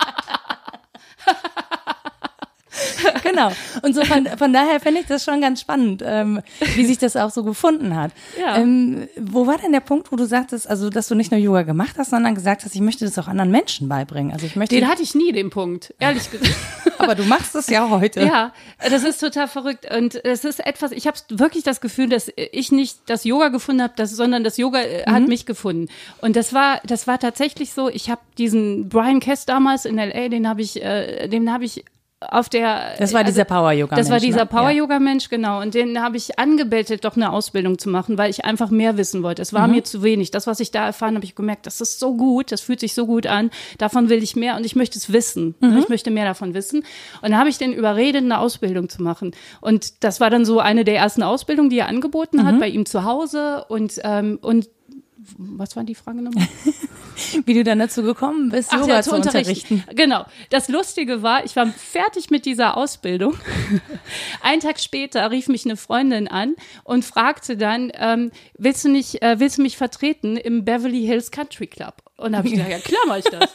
genau. 3.23 3.51
Und 3.81 3.95
so 3.95 4.03
von, 4.03 4.25
von 4.25 4.53
daher 4.53 4.79
finde 4.79 5.01
ich 5.01 5.07
das 5.07 5.23
schon 5.23 5.41
ganz 5.41 5.61
spannend, 5.61 6.03
ähm, 6.05 6.41
wie 6.75 6.85
sich 6.85 6.97
das 6.97 7.15
auch 7.15 7.29
so 7.29 7.43
gefunden 7.43 7.95
hat. 7.95 8.11
Ja. 8.39 8.57
Ähm, 8.57 9.07
wo 9.17 9.47
war 9.47 9.57
denn 9.57 9.71
der 9.71 9.79
Punkt, 9.79 10.11
wo 10.11 10.15
du 10.15 10.25
sagtest, 10.25 10.69
also 10.69 10.89
dass 10.89 11.07
du 11.07 11.15
nicht 11.15 11.31
nur 11.31 11.39
Yoga 11.39 11.63
gemacht 11.63 11.95
hast, 11.97 12.11
sondern 12.11 12.35
gesagt 12.35 12.63
hast, 12.63 12.75
ich 12.75 12.81
möchte 12.81 13.05
das 13.05 13.17
auch 13.17 13.27
anderen 13.27 13.51
Menschen 13.51 13.89
beibringen. 13.89 14.31
Also 14.33 14.45
ich 14.45 14.55
möchte, 14.55 14.75
Den 14.75 14.87
hatte 14.87 15.03
ich 15.03 15.15
nie, 15.15 15.31
den 15.31 15.49
Punkt, 15.49 15.93
ehrlich 15.99 16.29
gesagt. 16.29 16.55
aber 16.99 17.15
du 17.15 17.23
machst 17.23 17.55
es 17.55 17.67
ja 17.67 17.89
heute. 17.89 18.21
Ja, 18.21 18.53
das 18.79 19.03
ist 19.03 19.19
total 19.19 19.47
verrückt. 19.47 19.91
Und 19.93 20.23
es 20.23 20.45
ist 20.45 20.65
etwas, 20.65 20.91
ich 20.91 21.07
habe 21.07 21.17
wirklich 21.29 21.63
das 21.63 21.81
Gefühl, 21.81 22.09
dass 22.09 22.31
ich 22.35 22.71
nicht 22.71 22.99
das 23.07 23.23
Yoga 23.23 23.49
gefunden 23.49 23.81
habe, 23.81 23.93
das, 23.95 24.11
sondern 24.11 24.43
das 24.43 24.57
Yoga 24.57 24.81
äh, 24.81 25.05
hat 25.05 25.27
mich 25.27 25.45
gefunden. 25.45 25.87
Und 26.21 26.35
das 26.35 26.53
war, 26.53 26.81
das 26.85 27.07
war 27.07 27.19
tatsächlich 27.19 27.73
so. 27.73 27.89
Ich 27.89 28.09
habe 28.09 28.21
diesen 28.37 28.89
Brian 28.89 29.19
Kess 29.19 29.45
damals 29.45 29.85
in 29.85 29.95
LA, 29.95 30.29
den 30.29 30.47
habe 30.47 30.61
ich, 30.61 30.83
äh, 30.83 31.27
den 31.27 31.51
habe 31.51 31.65
ich 31.65 31.85
auf 32.21 32.49
der. 32.49 32.95
Das 32.99 33.13
war 33.13 33.23
dieser 33.23 33.45
Power-Yoga-Mensch, 33.45 33.97
Das 34.05 34.11
war 34.11 34.19
dieser 34.19 34.39
ne? 34.41 34.45
Power-Yoga-Mensch, 34.47 35.29
genau. 35.29 35.61
Und 35.61 35.73
den 35.73 36.01
habe 36.01 36.17
ich 36.17 36.37
angebettelt, 36.37 37.05
doch 37.05 37.15
eine 37.15 37.31
Ausbildung 37.31 37.77
zu 37.79 37.89
machen, 37.89 38.17
weil 38.17 38.29
ich 38.29 38.43
einfach 38.43 38.69
mehr 38.69 38.97
wissen 38.97 39.23
wollte. 39.23 39.41
Es 39.41 39.53
war 39.53 39.67
Mhm. 39.67 39.75
mir 39.75 39.83
zu 39.85 40.03
wenig. 40.03 40.29
Das, 40.31 40.45
was 40.45 40.59
ich 40.59 40.71
da 40.71 40.85
erfahren 40.85 41.15
habe, 41.15 41.23
ich 41.23 41.35
gemerkt, 41.35 41.65
das 41.65 41.79
ist 41.79 41.99
so 41.99 42.15
gut, 42.17 42.51
das 42.51 42.59
fühlt 42.61 42.81
sich 42.81 42.93
so 42.93 43.05
gut 43.05 43.25
an. 43.25 43.51
Davon 43.77 44.09
will 44.09 44.21
ich 44.21 44.35
mehr 44.35 44.57
und 44.57 44.65
ich 44.65 44.75
möchte 44.75 44.97
es 44.97 45.13
wissen. 45.13 45.55
Mhm. 45.61 45.77
Ich 45.77 45.87
möchte 45.89 46.11
mehr 46.11 46.25
davon 46.25 46.53
wissen. 46.53 46.79
Und 47.21 47.31
dann 47.31 47.37
habe 47.37 47.49
ich 47.49 47.57
den 47.57 47.71
überredet, 47.71 48.23
eine 48.23 48.39
Ausbildung 48.39 48.89
zu 48.89 49.01
machen. 49.01 49.31
Und 49.61 50.03
das 50.03 50.19
war 50.19 50.29
dann 50.29 50.43
so 50.43 50.59
eine 50.59 50.83
der 50.83 50.97
ersten 50.97 51.23
Ausbildungen, 51.23 51.69
die 51.69 51.79
er 51.79 51.87
angeboten 51.87 52.37
Mhm. 52.37 52.45
hat, 52.45 52.59
bei 52.59 52.67
ihm 52.67 52.85
zu 52.85 53.05
Hause. 53.05 53.63
Und, 53.69 53.93
ähm, 54.03 54.39
und 54.41 54.67
was 55.37 55.75
war 55.75 55.83
die 55.83 55.95
Frage 55.95 56.21
nochmal? 56.21 56.47
Wie 57.45 57.53
du 57.53 57.63
dann 57.63 57.79
dazu 57.79 58.03
gekommen 58.03 58.49
bist, 58.49 58.69
Ach, 58.71 58.79
Yoga 58.79 58.95
ja, 58.95 59.01
zu 59.01 59.15
unterrichten. 59.15 59.83
Genau. 59.93 60.25
Das 60.49 60.69
Lustige 60.69 61.21
war, 61.21 61.43
ich 61.43 61.55
war 61.55 61.67
fertig 61.67 62.29
mit 62.29 62.45
dieser 62.45 62.77
Ausbildung. 62.77 63.35
Einen 64.41 64.61
Tag 64.61 64.79
später 64.79 65.29
rief 65.31 65.47
mich 65.47 65.65
eine 65.65 65.77
Freundin 65.77 66.27
an 66.27 66.55
und 66.83 67.03
fragte 67.03 67.57
dann, 67.57 67.91
ähm, 67.95 68.31
willst 68.57 68.85
du 68.85 68.89
nicht, 68.89 69.21
äh, 69.21 69.39
willst 69.39 69.57
du 69.57 69.61
mich 69.61 69.77
vertreten 69.77 70.37
im 70.37 70.65
Beverly 70.65 71.05
Hills 71.05 71.31
Country 71.31 71.67
Club? 71.67 71.95
Und 72.17 72.31
da 72.31 72.39
habe 72.39 72.47
ich 72.47 72.53
gesagt, 72.55 72.71
ja 72.71 72.79
klar 72.79 73.01
mache 73.07 73.19
ich 73.19 73.25
das. 73.25 73.49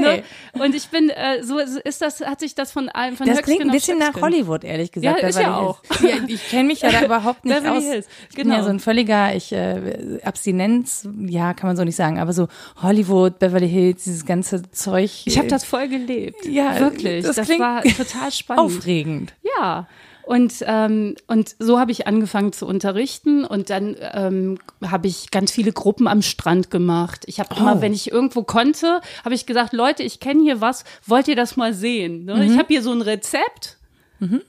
Ne? 0.00 0.22
Und 0.54 0.74
ich 0.74 0.88
bin, 0.88 1.10
äh, 1.10 1.42
so 1.42 1.58
ist 1.58 2.00
das, 2.02 2.20
hat 2.20 2.40
sich 2.40 2.54
das 2.54 2.72
von 2.72 2.88
allem 2.88 3.16
von 3.16 3.26
Das 3.26 3.38
Höchstgen 3.38 3.56
klingt 3.56 3.70
ein 3.70 3.74
bisschen 3.74 3.98
nach. 3.98 4.14
Hollywood, 4.20 4.64
ehrlich 4.64 4.92
gesagt. 4.92 5.22
Ja, 5.22 5.28
ist 5.28 5.38
ja 5.38 5.60
Hills. 5.60 6.02
Ja, 6.02 6.16
ich 6.26 6.48
kenne 6.48 6.64
mich 6.64 6.80
ja 6.80 6.90
da 6.92 7.04
überhaupt 7.04 7.44
nicht 7.44 7.56
Beverly 7.56 7.78
aus. 7.78 7.84
Hills, 7.84 8.06
Ich 8.30 8.36
bin 8.36 8.48
ja 8.48 8.54
genau. 8.54 8.64
so 8.66 8.70
ein 8.70 8.80
völliger, 8.80 9.34
ich 9.34 9.52
äh, 9.52 10.20
Abstinenz, 10.22 11.08
ja, 11.26 11.54
kann 11.54 11.68
man 11.68 11.76
so 11.76 11.84
nicht 11.84 11.96
sagen, 11.96 12.18
aber 12.18 12.32
so 12.32 12.48
Hollywood, 12.82 13.38
Beverly 13.38 13.68
Hills, 13.68 14.04
dieses 14.04 14.26
ganze 14.26 14.62
Zeug. 14.70 15.10
Ich 15.24 15.38
habe 15.38 15.48
das 15.48 15.64
voll 15.64 15.88
gelebt. 15.88 16.44
Ja, 16.46 16.78
wirklich. 16.80 17.24
das 17.24 17.36
Das, 17.36 17.48
war 17.58 17.82
total 17.82 18.30
spannend. 18.32 18.62
aufregend. 18.64 19.34
Ja. 19.42 19.86
Und, 20.26 20.54
ähm, 20.66 21.16
und 21.26 21.54
so 21.58 21.78
habe 21.78 21.92
ich 21.92 22.06
angefangen 22.06 22.52
zu 22.52 22.66
unterrichten 22.66 23.44
und 23.44 23.70
dann 23.70 23.96
ähm, 24.12 24.58
habe 24.84 25.06
ich 25.06 25.30
ganz 25.30 25.50
viele 25.52 25.72
Gruppen 25.72 26.06
am 26.06 26.22
Strand 26.22 26.70
gemacht. 26.70 27.24
Ich 27.26 27.40
habe 27.40 27.50
Oh. 27.54 27.60
immer, 27.60 27.80
wenn 27.82 27.92
ich 27.92 28.10
irgendwo 28.10 28.42
konnte, 28.42 29.00
habe 29.24 29.34
ich 29.34 29.44
gesagt, 29.46 29.72
Leute, 29.72 30.02
ich 30.02 30.20
kenne 30.20 30.42
hier 30.42 30.60
was, 30.60 30.84
wollt 31.06 31.28
ihr 31.28 31.36
das 31.36 31.56
mal 31.56 31.74
sehen? 31.74 32.24
Ne? 32.24 32.36
Mhm. 32.36 32.42
Ich 32.42 32.58
habe 32.58 32.68
hier 32.68 32.82
so 32.82 32.92
ein 32.92 33.02
Rezept. 33.02 33.76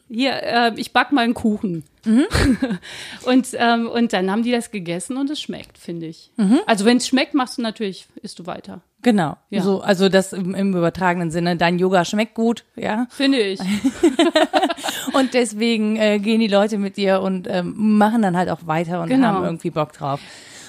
Hier, 0.10 0.32
äh, 0.42 0.72
ich 0.78 0.94
back 0.94 1.12
mal 1.12 1.24
einen 1.26 1.34
Kuchen. 1.34 1.84
Mhm. 2.06 2.26
und, 3.26 3.48
ähm, 3.54 3.90
und 3.90 4.14
dann 4.14 4.32
haben 4.32 4.44
die 4.44 4.52
das 4.52 4.72
gegessen 4.72 5.18
und 5.18 5.30
es 5.30 5.42
schmeckt, 5.42 5.78
finde 5.78 6.06
ich. 6.06 6.32
Mhm. 6.38 6.60
Also 6.66 6.86
wenn 6.86 6.98
es 6.98 7.08
schmeckt, 7.08 7.34
machst 7.34 7.58
du 7.58 7.62
natürlich, 7.62 8.08
isst 8.22 8.40
du 8.40 8.46
weiter. 8.46 8.82
Genau. 9.06 9.38
Ja. 9.52 9.62
So, 9.62 9.82
also 9.82 10.10
das 10.10 10.34
im, 10.34 10.56
im 10.56 10.76
übertragenen 10.76 11.30
Sinne. 11.30 11.58
Dein 11.58 11.78
Yoga 11.78 12.06
schmeckt 12.06 12.34
gut, 12.34 12.64
ja. 12.76 13.06
Finde 13.12 13.38
ich. 13.38 13.60
Und 15.14 15.36
deswegen 15.36 15.96
äh, 15.98 16.18
gehen 16.18 16.40
die 16.40 16.48
Leute 16.48 16.80
mit 16.80 16.98
dir 16.98 17.22
und 17.22 17.48
ähm, 17.48 17.76
machen 17.78 18.24
dann 18.24 18.36
halt 18.36 18.50
auch 18.50 18.66
weiter 18.66 19.02
und 19.02 19.10
Genau. 19.10 19.28
haben 19.28 19.44
irgendwie 19.46 19.70
Bock 19.70 19.94
drauf. 19.94 20.20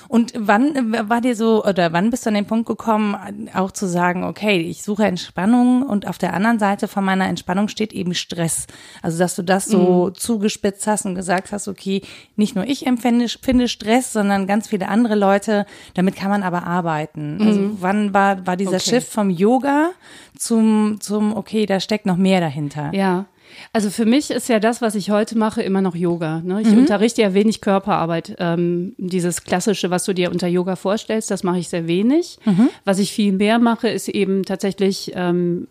Und 0.08 0.32
wann 0.36 0.94
äh, 0.94 1.08
war 1.08 1.20
dir 1.20 1.36
so, 1.36 1.64
oder 1.64 1.92
wann 1.92 2.10
bist 2.10 2.26
du 2.26 2.30
an 2.30 2.34
den 2.34 2.46
Punkt 2.46 2.66
gekommen, 2.66 3.16
auch 3.54 3.70
zu 3.70 3.86
sagen, 3.86 4.24
okay, 4.24 4.60
ich 4.60 4.82
suche 4.82 5.04
Entspannung 5.04 5.82
und 5.82 6.06
auf 6.06 6.18
der 6.18 6.34
anderen 6.34 6.58
Seite 6.58 6.88
von 6.88 7.04
meiner 7.04 7.26
Entspannung 7.26 7.68
steht 7.68 7.92
eben 7.92 8.14
Stress. 8.14 8.66
Also, 9.02 9.18
dass 9.18 9.36
du 9.36 9.42
das 9.42 9.66
so 9.66 10.10
zugespitzt 10.10 10.86
hast 10.86 11.06
und 11.06 11.14
gesagt 11.14 11.52
hast, 11.52 11.68
okay, 11.68 12.02
nicht 12.36 12.54
nur 12.54 12.66
ich 12.66 12.86
empfinde 12.86 13.26
finde 13.28 13.68
Stress, 13.68 14.12
sondern 14.12 14.46
ganz 14.46 14.68
viele 14.68 14.88
andere 14.88 15.14
Leute, 15.14 15.66
damit 15.94 16.16
kann 16.16 16.30
man 16.30 16.42
aber 16.42 16.64
arbeiten. 16.64 17.38
Also, 17.40 17.70
wann 17.80 18.14
war, 18.14 18.46
war 18.46 18.56
dieser 18.56 18.76
Okay. 18.76 18.90
Shift 18.90 19.12
vom 19.12 19.30
Yoga 19.30 19.90
zum, 20.36 20.98
zum, 21.00 21.36
okay, 21.36 21.66
da 21.66 21.80
steckt 21.80 22.06
noch 22.06 22.16
mehr 22.16 22.40
dahinter? 22.40 22.92
Ja. 22.92 23.26
Also 23.72 23.90
für 23.90 24.06
mich 24.06 24.30
ist 24.30 24.48
ja 24.48 24.60
das, 24.60 24.80
was 24.80 24.94
ich 24.94 25.10
heute 25.10 25.36
mache, 25.36 25.62
immer 25.62 25.80
noch 25.80 25.94
Yoga. 25.94 26.40
Ne? 26.40 26.54
Mhm. 26.54 26.60
Ich 26.60 26.68
unterrichte 26.68 27.22
ja 27.22 27.34
wenig 27.34 27.60
Körperarbeit. 27.60 28.36
Ähm, 28.38 28.94
dieses 28.98 29.44
klassische, 29.44 29.90
was 29.90 30.04
du 30.04 30.12
dir 30.12 30.30
unter 30.30 30.48
Yoga 30.48 30.76
vorstellst, 30.76 31.30
das 31.30 31.42
mache 31.42 31.58
ich 31.58 31.68
sehr 31.68 31.86
wenig. 31.86 32.38
Mhm. 32.44 32.70
Was 32.84 32.98
ich 32.98 33.12
viel 33.12 33.32
mehr 33.32 33.58
mache, 33.58 33.88
ist 33.88 34.08
eben 34.08 34.44
tatsächlich 34.44 35.12
ähm, 35.14 35.68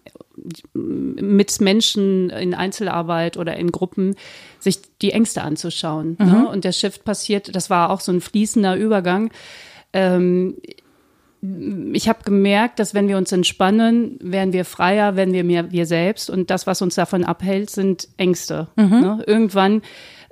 mit 0.73 1.61
Menschen 1.61 2.29
in 2.29 2.53
Einzelarbeit 2.53 3.37
oder 3.37 3.55
in 3.57 3.71
Gruppen 3.71 4.15
sich 4.59 4.79
die 5.01 5.11
Ängste 5.11 5.41
anzuschauen. 5.41 6.17
Mhm. 6.19 6.25
Ne? 6.25 6.47
Und 6.49 6.63
der 6.65 6.71
Shift 6.71 7.05
passiert, 7.05 7.55
das 7.55 7.69
war 7.69 7.89
auch 7.89 8.01
so 8.01 8.11
ein 8.11 8.21
fließender 8.21 8.75
Übergang. 8.75 9.31
Ähm, 9.93 10.55
ich 11.93 12.09
habe 12.09 12.23
gemerkt, 12.23 12.79
dass 12.79 12.93
wenn 12.93 13.07
wir 13.07 13.17
uns 13.17 13.31
entspannen, 13.31 14.17
werden 14.21 14.53
wir 14.53 14.65
freier, 14.65 15.15
werden 15.15 15.33
wir 15.33 15.43
mehr 15.43 15.71
wir 15.71 15.85
selbst. 15.85 16.29
Und 16.29 16.49
das, 16.49 16.67
was 16.67 16.81
uns 16.81 16.95
davon 16.95 17.23
abhält, 17.23 17.69
sind 17.69 18.07
Ängste. 18.17 18.67
Ne? 19.01 19.23
Irgendwann 19.27 19.81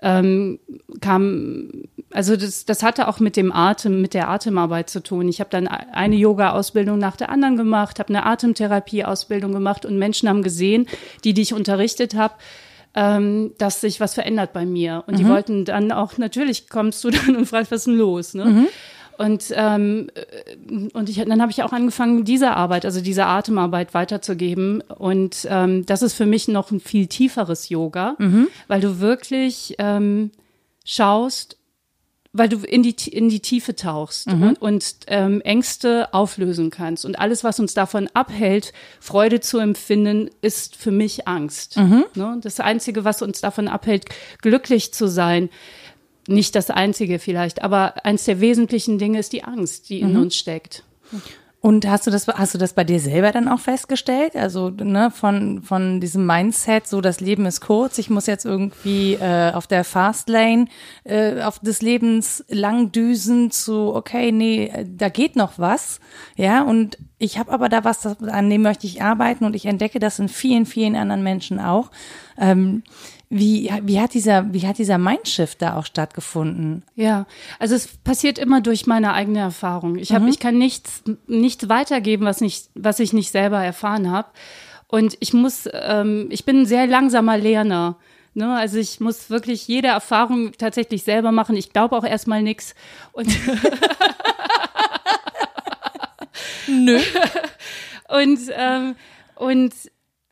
ähm, 0.01 0.59
kam, 0.99 1.69
also 2.11 2.35
das, 2.35 2.65
das 2.65 2.83
hatte 2.83 3.07
auch 3.07 3.19
mit 3.19 3.37
dem 3.37 3.53
Atem, 3.53 4.01
mit 4.01 4.13
der 4.13 4.29
Atemarbeit 4.29 4.89
zu 4.89 5.01
tun. 5.01 5.29
Ich 5.29 5.39
habe 5.39 5.49
dann 5.49 5.67
eine 5.67 6.15
Yoga-Ausbildung 6.15 6.99
nach 6.99 7.15
der 7.15 7.29
anderen 7.29 7.55
gemacht, 7.55 7.99
habe 7.99 8.09
eine 8.09 8.25
Atemtherapie-Ausbildung 8.25 9.53
gemacht 9.53 9.85
und 9.85 9.97
Menschen 9.97 10.27
haben 10.27 10.43
gesehen, 10.43 10.87
die, 11.23 11.33
die 11.33 11.41
ich 11.41 11.53
unterrichtet 11.53 12.15
habe, 12.15 12.33
ähm, 12.95 13.51
dass 13.57 13.81
sich 13.81 13.99
was 13.99 14.13
verändert 14.13 14.53
bei 14.53 14.65
mir. 14.65 15.03
Und 15.07 15.17
die 15.19 15.27
wollten 15.27 15.65
dann 15.65 15.91
auch, 15.91 16.17
natürlich 16.17 16.69
kommst 16.69 17.03
du 17.03 17.09
dann 17.09 17.35
und 17.35 17.45
fragst, 17.45 17.71
was 17.71 17.79
ist 17.79 17.87
denn 17.87 17.95
los? 17.95 18.33
Ne? 18.33 18.67
Und, 19.17 19.53
ähm, 19.55 20.09
äh, 20.15 20.89
und 20.93 21.09
ich, 21.09 21.17
dann 21.17 21.41
habe 21.41 21.51
ich 21.51 21.63
auch 21.63 21.71
angefangen, 21.71 22.25
diese 22.25 22.51
Arbeit, 22.51 22.85
also 22.85 23.01
diese 23.01 23.25
Atemarbeit 23.25 23.93
weiterzugeben. 23.93 24.81
Und 24.81 25.47
ähm, 25.49 25.85
das 25.85 26.01
ist 26.01 26.13
für 26.13 26.25
mich 26.25 26.47
noch 26.47 26.71
ein 26.71 26.79
viel 26.79 27.07
tieferes 27.07 27.69
Yoga, 27.69 28.15
weil 28.67 28.81
du 28.81 28.99
wirklich 28.99 29.75
ähm, 29.79 30.31
schaust, 30.85 31.57
weil 32.35 32.49
du 32.49 32.57
in 32.57 32.81
die, 32.81 32.95
in 33.09 33.29
die 33.29 33.41
Tiefe 33.41 33.75
tauchst 33.75 34.27
und, 34.41 34.61
und 34.61 34.95
ähm, 35.05 35.39
Ängste 35.41 36.11
auflösen 36.15 36.71
kannst. 36.71 37.05
Und 37.05 37.19
alles, 37.19 37.43
was 37.43 37.59
uns 37.59 37.75
davon 37.75 38.09
abhält, 38.15 38.73
Freude 38.99 39.39
zu 39.39 39.59
empfinden, 39.59 40.31
ist 40.41 40.75
für 40.75 40.89
mich 40.89 41.27
Angst. 41.27 41.77
Ne? 42.15 42.39
Das 42.41 42.59
Einzige, 42.59 43.05
was 43.05 43.21
uns 43.21 43.41
davon 43.41 43.67
abhält, 43.67 44.05
glücklich 44.41 44.93
zu 44.93 45.07
sein, 45.07 45.49
nicht 46.27 46.55
das 46.55 46.69
Einzige 46.69 47.19
vielleicht, 47.19 47.63
aber 47.63 48.05
eins 48.05 48.25
der 48.25 48.39
wesentlichen 48.39 48.97
Dinge 48.97 49.19
ist 49.19 49.33
die 49.33 49.43
Angst, 49.43 49.89
die 49.89 49.99
in 50.01 50.15
uns 50.17 50.35
steckt. 50.35 50.83
Und 51.59 51.87
hast 51.87 52.05
du 52.05 52.11
das, 52.11 52.27
hast 52.27 52.53
du 52.53 52.57
das 52.57 52.73
bei 52.73 52.83
dir 52.83 52.99
selber 52.99 53.31
dann 53.31 53.47
auch 53.47 53.59
festgestellt? 53.61 54.35
Also, 54.35 54.69
ne, 54.69 55.11
von, 55.11 55.61
von 55.61 56.01
diesem 56.01 56.25
Mindset, 56.25 56.87
so 56.87 56.99
das 56.99 57.21
Leben 57.21 57.45
ist 57.45 57.61
kurz, 57.61 57.97
ich 57.99 58.09
muss 58.09 58.25
jetzt 58.25 58.43
irgendwie 58.43 59.13
äh, 59.13 59.53
auf 59.53 59.65
der 59.65 59.85
Fastlane 59.85 60.65
äh, 61.05 61.41
auf 61.41 61.59
des 61.59 61.81
Lebens 61.81 62.43
lang 62.49 62.91
düsen 62.91 63.49
zu, 63.49 63.95
okay, 63.95 64.33
nee, 64.33 64.73
da 64.97 65.07
geht 65.07 65.37
noch 65.37 65.53
was. 65.57 66.01
Ja, 66.35 66.63
und 66.63 66.97
ich 67.17 67.37
habe 67.37 67.53
aber 67.53 67.69
da 67.69 67.85
was, 67.85 68.01
das- 68.01 68.21
an 68.21 68.49
dem 68.49 68.61
möchte 68.63 68.85
ich 68.85 69.01
arbeiten 69.01 69.45
und 69.45 69.55
ich 69.55 69.65
entdecke 69.65 69.99
das 69.99 70.19
in 70.19 70.27
vielen, 70.27 70.65
vielen 70.65 70.97
anderen 70.97 71.23
Menschen 71.23 71.61
auch. 71.61 71.91
Ähm, 72.37 72.83
wie, 73.35 73.71
wie 73.81 73.99
hat 73.99 74.13
dieser, 74.13 74.53
wie 74.53 74.67
hat 74.67 74.77
dieser 74.77 74.99
Mindshift 74.99 75.61
da 75.61 75.75
auch 75.75 75.85
stattgefunden? 75.85 76.83
Ja, 76.95 77.25
also 77.57 77.73
es 77.73 77.87
passiert 77.87 78.37
immer 78.37 78.61
durch 78.61 78.85
meine 78.85 79.13
eigene 79.13 79.39
Erfahrung. 79.39 79.95
Ich 79.97 80.11
habe, 80.11 80.29
ich 80.29 80.39
kann 80.39 80.59
nichts, 80.59 81.03
nichts 81.25 81.67
weitergeben, 81.67 82.25
was 82.25 82.41
nicht, 82.41 82.69
was 82.75 82.99
ich 82.99 83.11
nicht 83.11 83.31
selber 83.31 83.63
erfahren 83.63 84.11
habe. 84.11 84.27
Und 84.87 85.17
ich 85.19 85.33
muss, 85.33 85.67
ähm, 85.73 86.27
ich 86.29 86.45
bin 86.45 86.61
ein 86.61 86.65
sehr 86.67 86.85
langsamer 86.85 87.39
Lerner. 87.39 87.97
Ne? 88.35 88.55
Also 88.55 88.77
ich 88.77 88.99
muss 88.99 89.31
wirklich 89.31 89.67
jede 89.67 89.87
Erfahrung 89.87 90.51
tatsächlich 90.51 91.01
selber 91.01 91.31
machen. 91.31 91.55
Ich 91.55 91.73
glaube 91.73 91.97
auch 91.97 92.05
erstmal 92.05 92.43
nichts. 92.43 92.75
Und 93.13 93.27
Nö. 96.67 96.99
Und, 98.09 98.39
ähm, 98.55 98.95
und 99.35 99.73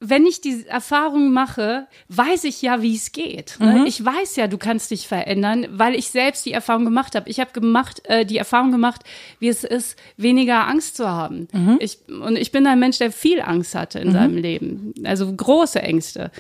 wenn 0.04 0.26
ich 0.26 0.42
die 0.42 0.66
Erfahrung 0.68 1.32
mache, 1.32 1.86
weiß 2.10 2.46
ich 2.46 2.62
ja, 2.64 2.82
wie 2.82 2.96
es 2.96 3.12
geht. 3.12 3.58
Ne? 3.60 3.86
Ich 3.88 4.04
weiß 4.04 4.36
ja, 4.36 4.48
du 4.48 4.58
kannst 4.58 4.90
dich 4.90 5.08
verändern, 5.08 5.68
weil 5.70 5.94
ich 5.94 6.10
selbst 6.10 6.44
die 6.46 6.54
Erfahrung 6.54 6.86
gemacht 6.86 7.16
habe. 7.16 7.30
Ich 7.30 7.40
habe 7.40 7.52
gemacht, 7.52 8.02
äh, 8.06 8.26
die 8.26 8.38
Erfahrung 8.38 8.72
gemacht, 8.72 9.04
wie 9.38 9.48
es 9.48 9.64
ist, 9.64 9.98
weniger 10.18 10.68
Angst 10.68 10.98
zu 10.98 11.08
haben. 11.08 11.48
Ich, 11.80 12.00
und 12.10 12.36
ich 12.36 12.52
bin 12.52 12.66
ein 12.66 12.80
Mensch, 12.80 12.98
der 12.98 13.12
viel 13.12 13.42
Angst 13.42 13.76
hatte 13.76 14.00
in 14.00 14.12
seinem 14.12 14.38
Leben, 14.38 14.94
also 15.04 15.32
große 15.32 15.80
Ängste. 15.82 16.32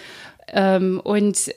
Ähm, 0.48 1.00
und 1.04 1.54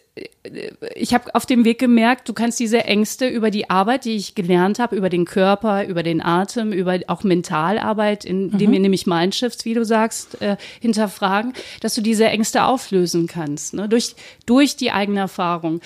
ich 0.95 1.13
habe 1.13 1.35
auf 1.35 1.45
dem 1.45 1.65
Weg 1.65 1.81
gemerkt, 1.81 2.29
du 2.29 2.35
kannst 2.35 2.61
diese 2.61 2.85
Ängste 2.85 3.27
über 3.27 3.51
die 3.51 3.69
Arbeit, 3.69 4.05
die 4.05 4.15
ich 4.15 4.37
gelernt 4.37 4.79
habe, 4.79 4.95
über 4.95 5.09
den 5.09 5.25
Körper, 5.25 5.87
über 5.87 6.05
den 6.05 6.23
Atem, 6.23 6.73
über 6.73 7.01
auch 7.09 7.25
Mentalarbeit, 7.25 8.25
indem 8.25 8.71
wir 8.71 8.79
nämlich 8.79 9.07
Mindshift, 9.07 9.65
wie 9.65 9.75
du 9.75 9.85
sagst, 9.85 10.41
äh, 10.41 10.57
hinterfragen, 10.81 11.53
dass 11.81 11.95
du 11.95 12.01
diese 12.01 12.27
Ängste 12.27 12.65
auflösen 12.65 13.27
kannst, 13.27 13.75
ne? 13.75 13.89
durch, 13.89 14.15
durch 14.47 14.77
die 14.77 14.93
eigene 14.93 15.21
Erfahrung. 15.21 15.81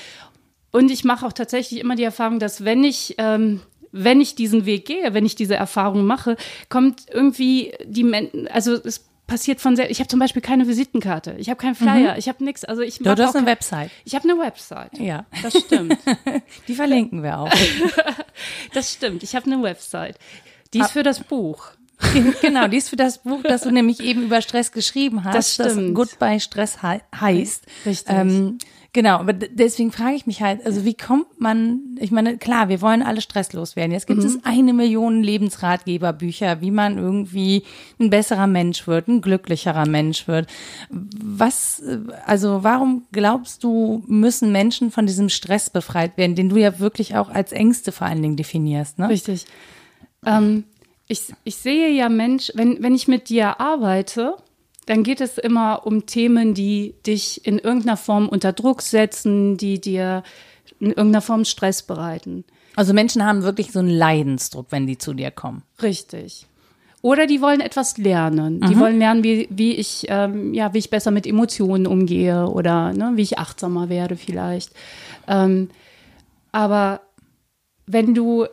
Und 0.72 0.90
ich 0.90 1.04
mache 1.04 1.24
auch 1.24 1.32
tatsächlich 1.32 1.80
immer 1.80 1.96
die 1.96 2.04
Erfahrung, 2.04 2.38
dass 2.38 2.64
wenn 2.64 2.84
ich 2.84 3.14
ähm, 3.16 3.62
wenn 3.90 4.20
ich 4.20 4.34
diesen 4.34 4.66
Weg 4.66 4.84
gehe, 4.84 5.14
wenn 5.14 5.24
ich 5.24 5.34
diese 5.34 5.54
Erfahrung 5.54 6.04
mache, 6.04 6.36
kommt 6.68 7.06
irgendwie 7.10 7.72
die, 7.84 8.04
Men 8.04 8.48
also 8.52 8.74
es 8.74 9.07
passiert 9.28 9.60
von 9.60 9.76
selbst. 9.76 9.92
Ich 9.92 10.00
habe 10.00 10.08
zum 10.08 10.18
Beispiel 10.18 10.42
keine 10.42 10.66
Visitenkarte, 10.66 11.36
ich 11.38 11.48
habe 11.48 11.60
keinen 11.60 11.76
Flyer, 11.76 12.18
ich 12.18 12.28
habe 12.28 12.42
nichts. 12.42 12.64
Also 12.64 12.82
ich 12.82 12.98
Du 12.98 13.10
hast 13.10 13.36
eine 13.36 13.46
Website. 13.46 13.92
Ich 14.04 14.16
habe 14.16 14.28
eine 14.28 14.40
Website. 14.40 14.98
Ja. 14.98 15.24
Das 15.44 15.56
stimmt. 15.56 15.96
Die 16.68 16.74
verlinken 16.74 17.22
wir 17.22 17.38
auch. 17.38 17.52
Das 18.72 18.92
stimmt. 18.92 19.22
Ich 19.22 19.34
habe 19.36 19.46
eine 19.46 19.62
Website. 19.62 20.16
Die 20.74 20.80
ist 20.80 20.92
für 20.92 21.02
das 21.02 21.20
Buch. 21.20 21.70
genau, 22.42 22.68
die 22.68 22.76
ist 22.76 22.90
für 22.90 22.96
das 22.96 23.18
Buch, 23.18 23.42
das 23.42 23.62
du 23.62 23.70
nämlich 23.72 23.98
eben 24.00 24.22
über 24.22 24.40
Stress 24.40 24.70
geschrieben 24.70 25.24
hast, 25.24 25.34
Das 25.34 25.54
stimmt. 25.54 25.94
Goodbye 25.96 26.38
Stress 26.38 26.80
hei- 26.82 27.02
heißt. 27.18 27.64
Richtig. 27.86 28.14
Ähm, 28.16 28.58
genau, 28.92 29.18
aber 29.18 29.32
deswegen 29.32 29.92
frage 29.92 30.16
ich 30.16 30.26
mich 30.26 30.42
halt, 30.42 30.64
also 30.64 30.84
wie 30.84 30.94
kommt 30.94 31.40
man, 31.40 31.96
ich 32.00 32.10
meine, 32.10 32.38
klar, 32.38 32.68
wir 32.68 32.80
wollen 32.80 33.02
alle 33.02 33.20
stresslos 33.20 33.76
werden. 33.76 33.92
Jetzt 33.92 34.06
gibt 34.06 34.22
es 34.24 34.38
eine 34.44 34.72
Million 34.72 35.22
Lebensratgeberbücher, 35.22 36.60
wie 36.60 36.70
man 36.70 36.98
irgendwie 36.98 37.64
ein 38.00 38.10
besserer 38.10 38.46
Mensch 38.46 38.86
wird, 38.86 39.08
ein 39.08 39.20
glücklicherer 39.20 39.86
Mensch 39.86 40.28
wird. 40.28 40.48
Was, 40.90 41.82
also 42.26 42.64
warum 42.64 43.06
glaubst 43.12 43.64
du, 43.64 44.02
müssen 44.06 44.52
Menschen 44.52 44.90
von 44.90 45.06
diesem 45.06 45.28
Stress 45.28 45.70
befreit 45.70 46.16
werden, 46.16 46.34
den 46.34 46.48
du 46.48 46.56
ja 46.56 46.78
wirklich 46.78 47.16
auch 47.16 47.30
als 47.30 47.52
Ängste 47.52 47.92
vor 47.92 48.06
allen 48.06 48.22
Dingen 48.22 48.36
definierst, 48.36 48.98
ne? 48.98 49.08
Richtig. 49.08 49.46
Ähm, 50.24 50.64
ich, 51.08 51.32
ich 51.44 51.56
sehe 51.56 51.90
ja 51.90 52.08
Mensch, 52.08 52.52
wenn, 52.54 52.82
wenn 52.82 52.94
ich 52.94 53.08
mit 53.08 53.28
dir 53.28 53.60
arbeite, 53.60 54.36
dann 54.88 55.02
geht 55.02 55.20
es 55.20 55.36
immer 55.36 55.86
um 55.86 56.06
Themen, 56.06 56.54
die 56.54 56.94
dich 57.06 57.46
in 57.46 57.58
irgendeiner 57.58 57.98
Form 57.98 58.26
unter 58.26 58.54
Druck 58.54 58.80
setzen, 58.80 59.58
die 59.58 59.82
dir 59.82 60.22
in 60.80 60.88
irgendeiner 60.88 61.20
Form 61.20 61.44
Stress 61.44 61.82
bereiten. 61.82 62.44
Also 62.74 62.94
Menschen 62.94 63.22
haben 63.22 63.42
wirklich 63.42 63.70
so 63.70 63.80
einen 63.80 63.90
Leidensdruck, 63.90 64.68
wenn 64.70 64.86
die 64.86 64.96
zu 64.96 65.12
dir 65.12 65.30
kommen. 65.30 65.62
Richtig. 65.82 66.46
Oder 67.02 67.26
die 67.26 67.42
wollen 67.42 67.60
etwas 67.60 67.98
lernen. 67.98 68.62
Die 68.62 68.78
wollen 68.78 68.98
lernen, 68.98 69.22
wie, 69.22 69.46
wie 69.50 69.74
ich 69.74 70.06
ähm, 70.08 70.54
ja, 70.54 70.72
wie 70.72 70.78
ich 70.78 70.88
besser 70.88 71.10
mit 71.10 71.26
Emotionen 71.26 71.86
umgehe 71.86 72.48
oder 72.48 72.94
ne, 72.94 73.12
wie 73.14 73.22
ich 73.22 73.38
achtsamer 73.38 73.90
werde 73.90 74.16
vielleicht. 74.16 74.72
Ähm, 75.26 75.68
aber 76.50 77.02
wenn 77.86 78.14
du, 78.14 78.46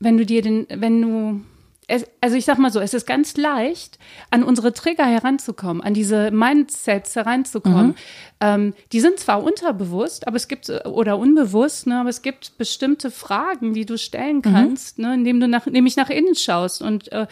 wenn 0.00 0.16
du 0.16 0.24
dir 0.24 0.40
den, 0.40 0.66
wenn 0.70 1.02
du 1.02 1.40
es, 1.88 2.04
also 2.20 2.36
ich 2.36 2.44
sag 2.44 2.58
mal 2.58 2.72
so, 2.72 2.80
es 2.80 2.94
ist 2.94 3.06
ganz 3.06 3.36
leicht, 3.36 3.98
an 4.30 4.42
unsere 4.42 4.72
Trigger 4.72 5.06
heranzukommen, 5.06 5.82
an 5.82 5.94
diese 5.94 6.32
Mindsets 6.32 7.14
heranzukommen. 7.14 7.94
Ähm, 8.40 8.74
die 8.92 9.00
sind 9.00 9.20
zwar 9.20 9.42
unterbewusst, 9.42 10.26
aber 10.26 10.36
es 10.36 10.48
gibt, 10.48 10.68
äh, 10.68 10.80
oder 10.84 11.16
unbewusst, 11.16 11.86
ne, 11.86 12.00
aber 12.00 12.08
es 12.08 12.22
gibt 12.22 12.58
bestimmte 12.58 13.10
Fragen, 13.10 13.72
die 13.72 13.86
du 13.86 13.98
stellen 13.98 14.42
kannst, 14.42 14.98
ne, 14.98 15.14
indem 15.14 15.38
du 15.38 15.46
nach, 15.46 15.66
nämlich 15.66 15.96
nach 15.96 16.10
innen 16.10 16.34
schaust 16.34 16.82
und, 16.82 17.12
äh, 17.12 17.26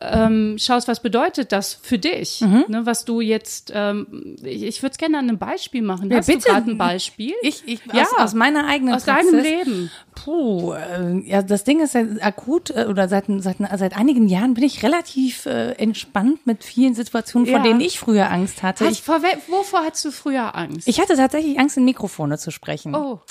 ähm, 0.00 0.56
schaust, 0.58 0.88
was 0.88 1.00
bedeutet 1.00 1.52
das 1.52 1.74
für 1.80 1.98
dich, 1.98 2.40
Mhm. 2.40 2.64
ne, 2.68 2.86
was 2.86 3.04
du 3.04 3.20
jetzt, 3.20 3.70
ähm, 3.74 4.36
ich, 4.42 4.62
ich 4.62 4.82
würde 4.82 4.92
es 4.92 4.98
gerne 4.98 5.18
an 5.18 5.28
einem 5.28 5.38
Beispiel 5.38 5.82
machen. 5.82 6.10
Ja, 6.10 6.18
Hast 6.18 6.26
bitte. 6.26 6.40
du 6.40 6.44
gerade 6.52 6.70
ein 6.70 6.78
Beispiel? 6.78 7.34
Ich, 7.42 7.62
ich 7.66 7.80
Ja. 7.92 8.02
aus, 8.02 8.08
aus 8.18 8.34
meiner 8.34 8.66
eigenen 8.66 8.94
Aus 8.94 9.04
deinem 9.04 9.30
Praxis. 9.30 9.42
Leben. 9.44 9.90
Puh, 10.14 10.72
äh, 10.72 11.20
ja, 11.26 11.42
das 11.42 11.64
Ding 11.64 11.80
ist 11.80 11.94
ja 11.94 12.02
akut 12.20 12.70
äh, 12.70 12.86
oder 12.88 13.08
seit, 13.08 13.24
seit, 13.38 13.56
seit 13.76 13.96
einigen 13.96 14.28
Jahren 14.28 14.54
bin 14.54 14.64
ich 14.64 14.82
relativ 14.82 15.46
äh, 15.46 15.72
entspannt 15.72 16.46
mit 16.46 16.64
vielen 16.64 16.94
Situationen, 16.94 17.46
vor 17.46 17.58
Ja. 17.58 17.62
denen 17.62 17.80
ich 17.80 17.98
früher 17.98 18.30
Angst 18.30 18.62
hatte. 18.62 18.84
Hast, 18.86 18.92
Ich, 18.92 19.02
vor, 19.02 19.20
wovor 19.48 19.80
hattest 19.84 20.04
du 20.06 20.10
früher 20.10 20.54
Angst? 20.56 20.88
ich 20.88 21.00
hatte 21.00 21.16
tatsächlich 21.16 21.58
Angst, 21.58 21.76
in 21.76 21.84
Mikrofone 21.84 22.38
zu 22.38 22.50
sprechen. 22.50 22.94
oh, 22.94 23.20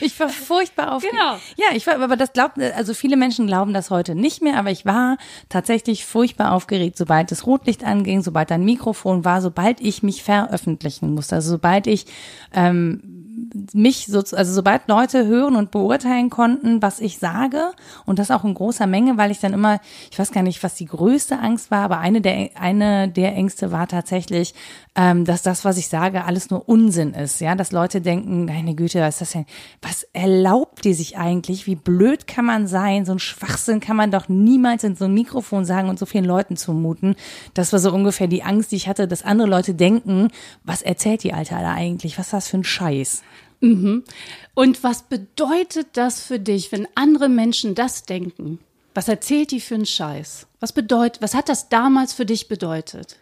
Ich 0.00 0.18
war 0.20 0.28
furchtbar 0.28 0.92
aufgeregt. 0.92 1.18
Genau. 1.18 1.38
Ja, 1.56 1.74
ich 1.74 1.86
war, 1.86 2.00
aber 2.00 2.16
das 2.16 2.32
glaubt, 2.32 2.58
also 2.58 2.94
viele 2.94 3.16
Menschen 3.16 3.46
glauben 3.46 3.72
das 3.72 3.90
heute 3.90 4.14
nicht 4.14 4.42
mehr, 4.42 4.58
aber 4.58 4.70
ich 4.70 4.86
war 4.86 5.18
tatsächlich 5.48 6.04
furchtbar 6.04 6.52
aufgeregt, 6.52 6.96
sobald 6.96 7.30
das 7.30 7.46
Rotlicht 7.46 7.84
anging, 7.84 8.22
sobald 8.22 8.52
ein 8.52 8.64
Mikrofon 8.64 9.24
war, 9.24 9.42
sobald 9.42 9.80
ich 9.80 10.02
mich 10.02 10.22
veröffentlichen 10.22 11.14
musste. 11.14 11.36
Also 11.36 11.50
sobald 11.50 11.86
ich 11.86 12.06
ähm, 12.54 13.19
mich 13.72 14.06
so, 14.06 14.18
also 14.18 14.52
sobald 14.52 14.88
Leute 14.88 15.26
hören 15.26 15.56
und 15.56 15.70
beurteilen 15.70 16.30
konnten, 16.30 16.82
was 16.82 17.00
ich 17.00 17.18
sage 17.18 17.72
und 18.06 18.18
das 18.18 18.30
auch 18.30 18.44
in 18.44 18.54
großer 18.54 18.86
Menge, 18.86 19.16
weil 19.16 19.30
ich 19.30 19.40
dann 19.40 19.52
immer, 19.52 19.80
ich 20.10 20.18
weiß 20.18 20.32
gar 20.32 20.42
nicht, 20.42 20.62
was 20.62 20.74
die 20.74 20.86
größte 20.86 21.38
Angst 21.38 21.70
war, 21.70 21.84
aber 21.84 21.98
eine 21.98 22.20
der 22.20 22.50
eine 22.54 23.08
der 23.08 23.34
Ängste 23.34 23.72
war 23.72 23.88
tatsächlich, 23.88 24.54
ähm, 24.96 25.24
dass 25.24 25.42
das, 25.42 25.64
was 25.64 25.78
ich 25.78 25.88
sage, 25.88 26.24
alles 26.24 26.50
nur 26.50 26.68
Unsinn 26.68 27.14
ist, 27.14 27.40
ja, 27.40 27.54
dass 27.54 27.72
Leute 27.72 28.00
denken, 28.00 28.46
meine 28.46 28.74
Güte, 28.74 29.00
was 29.00 29.14
ist 29.14 29.20
das 29.20 29.30
denn? 29.32 29.46
Was 29.82 30.02
erlaubt 30.12 30.84
die 30.84 30.94
sich 30.94 31.16
eigentlich? 31.16 31.66
Wie 31.66 31.76
blöd 31.76 32.26
kann 32.26 32.44
man 32.44 32.66
sein? 32.66 33.04
So 33.04 33.12
ein 33.12 33.18
Schwachsinn 33.18 33.80
kann 33.80 33.96
man 33.96 34.10
doch 34.10 34.28
niemals 34.28 34.84
in 34.84 34.96
so 34.96 35.04
ein 35.04 35.14
Mikrofon 35.14 35.64
sagen 35.64 35.88
und 35.88 35.98
so 35.98 36.06
vielen 36.06 36.24
Leuten 36.24 36.56
zumuten. 36.56 37.14
Das 37.54 37.72
war 37.72 37.78
so 37.78 37.92
ungefähr 37.92 38.26
die 38.26 38.42
Angst, 38.42 38.72
die 38.72 38.76
ich 38.76 38.88
hatte, 38.88 39.06
dass 39.06 39.24
andere 39.24 39.48
Leute 39.48 39.74
denken, 39.74 40.28
was 40.64 40.82
erzählt 40.82 41.22
die 41.22 41.32
Alte 41.32 41.54
da 41.54 41.72
eigentlich? 41.72 42.18
Was 42.18 42.26
ist 42.26 42.32
das 42.32 42.48
für 42.48 42.58
ein 42.58 42.64
Scheiß? 42.64 43.22
Und 43.60 44.82
was 44.82 45.02
bedeutet 45.02 45.88
das 45.94 46.20
für 46.22 46.38
dich, 46.38 46.72
wenn 46.72 46.88
andere 46.94 47.28
Menschen 47.28 47.74
das 47.74 48.04
denken? 48.04 48.58
Was 48.94 49.08
erzählt 49.08 49.50
die 49.50 49.60
für 49.60 49.74
einen 49.76 49.86
Scheiß? 49.86 50.46
Was 50.60 50.72
bedeutet, 50.72 51.22
was 51.22 51.34
hat 51.34 51.48
das 51.48 51.68
damals 51.68 52.12
für 52.12 52.26
dich 52.26 52.48
bedeutet? 52.48 53.16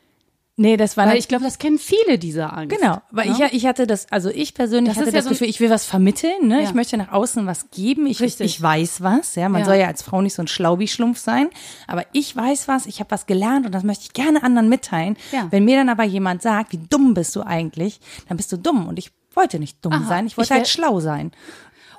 Nee, 0.61 0.77
das 0.77 0.97
war 0.97 1.07
Weil 1.07 1.19
ich 1.19 1.29
glaube, 1.29 1.45
das 1.45 1.59
kennen 1.59 1.79
viele 1.79 2.19
dieser 2.19 2.53
Angst. 2.57 2.77
Genau, 2.77 3.01
weil 3.13 3.31
ich, 3.31 3.39
ich 3.53 3.65
hatte 3.67 3.87
das, 3.87 4.11
also 4.11 4.29
ich 4.29 4.55
persönlich 4.55 4.95
Das 4.95 5.01
hatte 5.01 5.11
ja 5.11 5.19
das 5.19 5.25
so 5.27 5.29
ein- 5.29 5.33
Gefühl, 5.35 5.49
ich 5.49 5.61
will 5.61 5.71
was 5.71 5.85
vermitteln, 5.85 6.49
ne? 6.49 6.63
Ja. 6.63 6.69
ich 6.69 6.75
möchte 6.75 6.97
nach 6.97 7.13
außen 7.13 7.47
was 7.47 7.71
geben, 7.71 8.07
ich, 8.09 8.21
Richtig. 8.21 8.45
ich 8.57 8.61
weiß 8.61 9.01
was, 9.03 9.37
ja, 9.37 9.49
man 9.49 9.61
Ja. 9.61 9.67
soll 9.67 9.77
ja 9.77 9.87
als 9.87 10.03
Frau 10.03 10.21
nicht 10.21 10.35
so 10.35 10.43
ein 10.43 10.49
Schlaubi-Schlumpf 10.49 11.17
sein, 11.19 11.49
aber 11.87 12.05
ich 12.13 12.35
weiß 12.35 12.67
was, 12.67 12.87
ich 12.87 12.99
habe 12.99 13.13
was 13.13 13.27
gelernt 13.27 13.67
und 13.67 13.73
das 13.73 13.85
möchte 13.85 14.03
ich 14.07 14.13
gerne 14.15 14.43
anderen 14.43 14.69
mitteilen. 14.69 15.17
Ja. 15.31 15.47
Wenn 15.51 15.65
mir 15.65 15.77
dann 15.77 15.91
aber 15.91 16.03
jemand 16.03 16.43
sagt, 16.43 16.73
wie 16.73 16.81
dumm 16.91 17.15
bist 17.15 17.37
du 17.37 17.43
eigentlich, 17.43 18.01
dann 18.27 18.37
bist 18.37 18.51
du 18.51 18.57
dumm 18.57 18.89
und 18.89 18.99
ich 18.99 19.13
wollte 19.39 19.59
nicht 19.59 19.83
dumm 19.85 19.95
Aha, 19.95 20.09
sein, 20.09 20.27
ich 20.27 20.37
wollte 20.37 20.53
ich 20.53 20.59
halt 20.59 20.69
schlau 20.69 21.01
sein. 21.01 21.33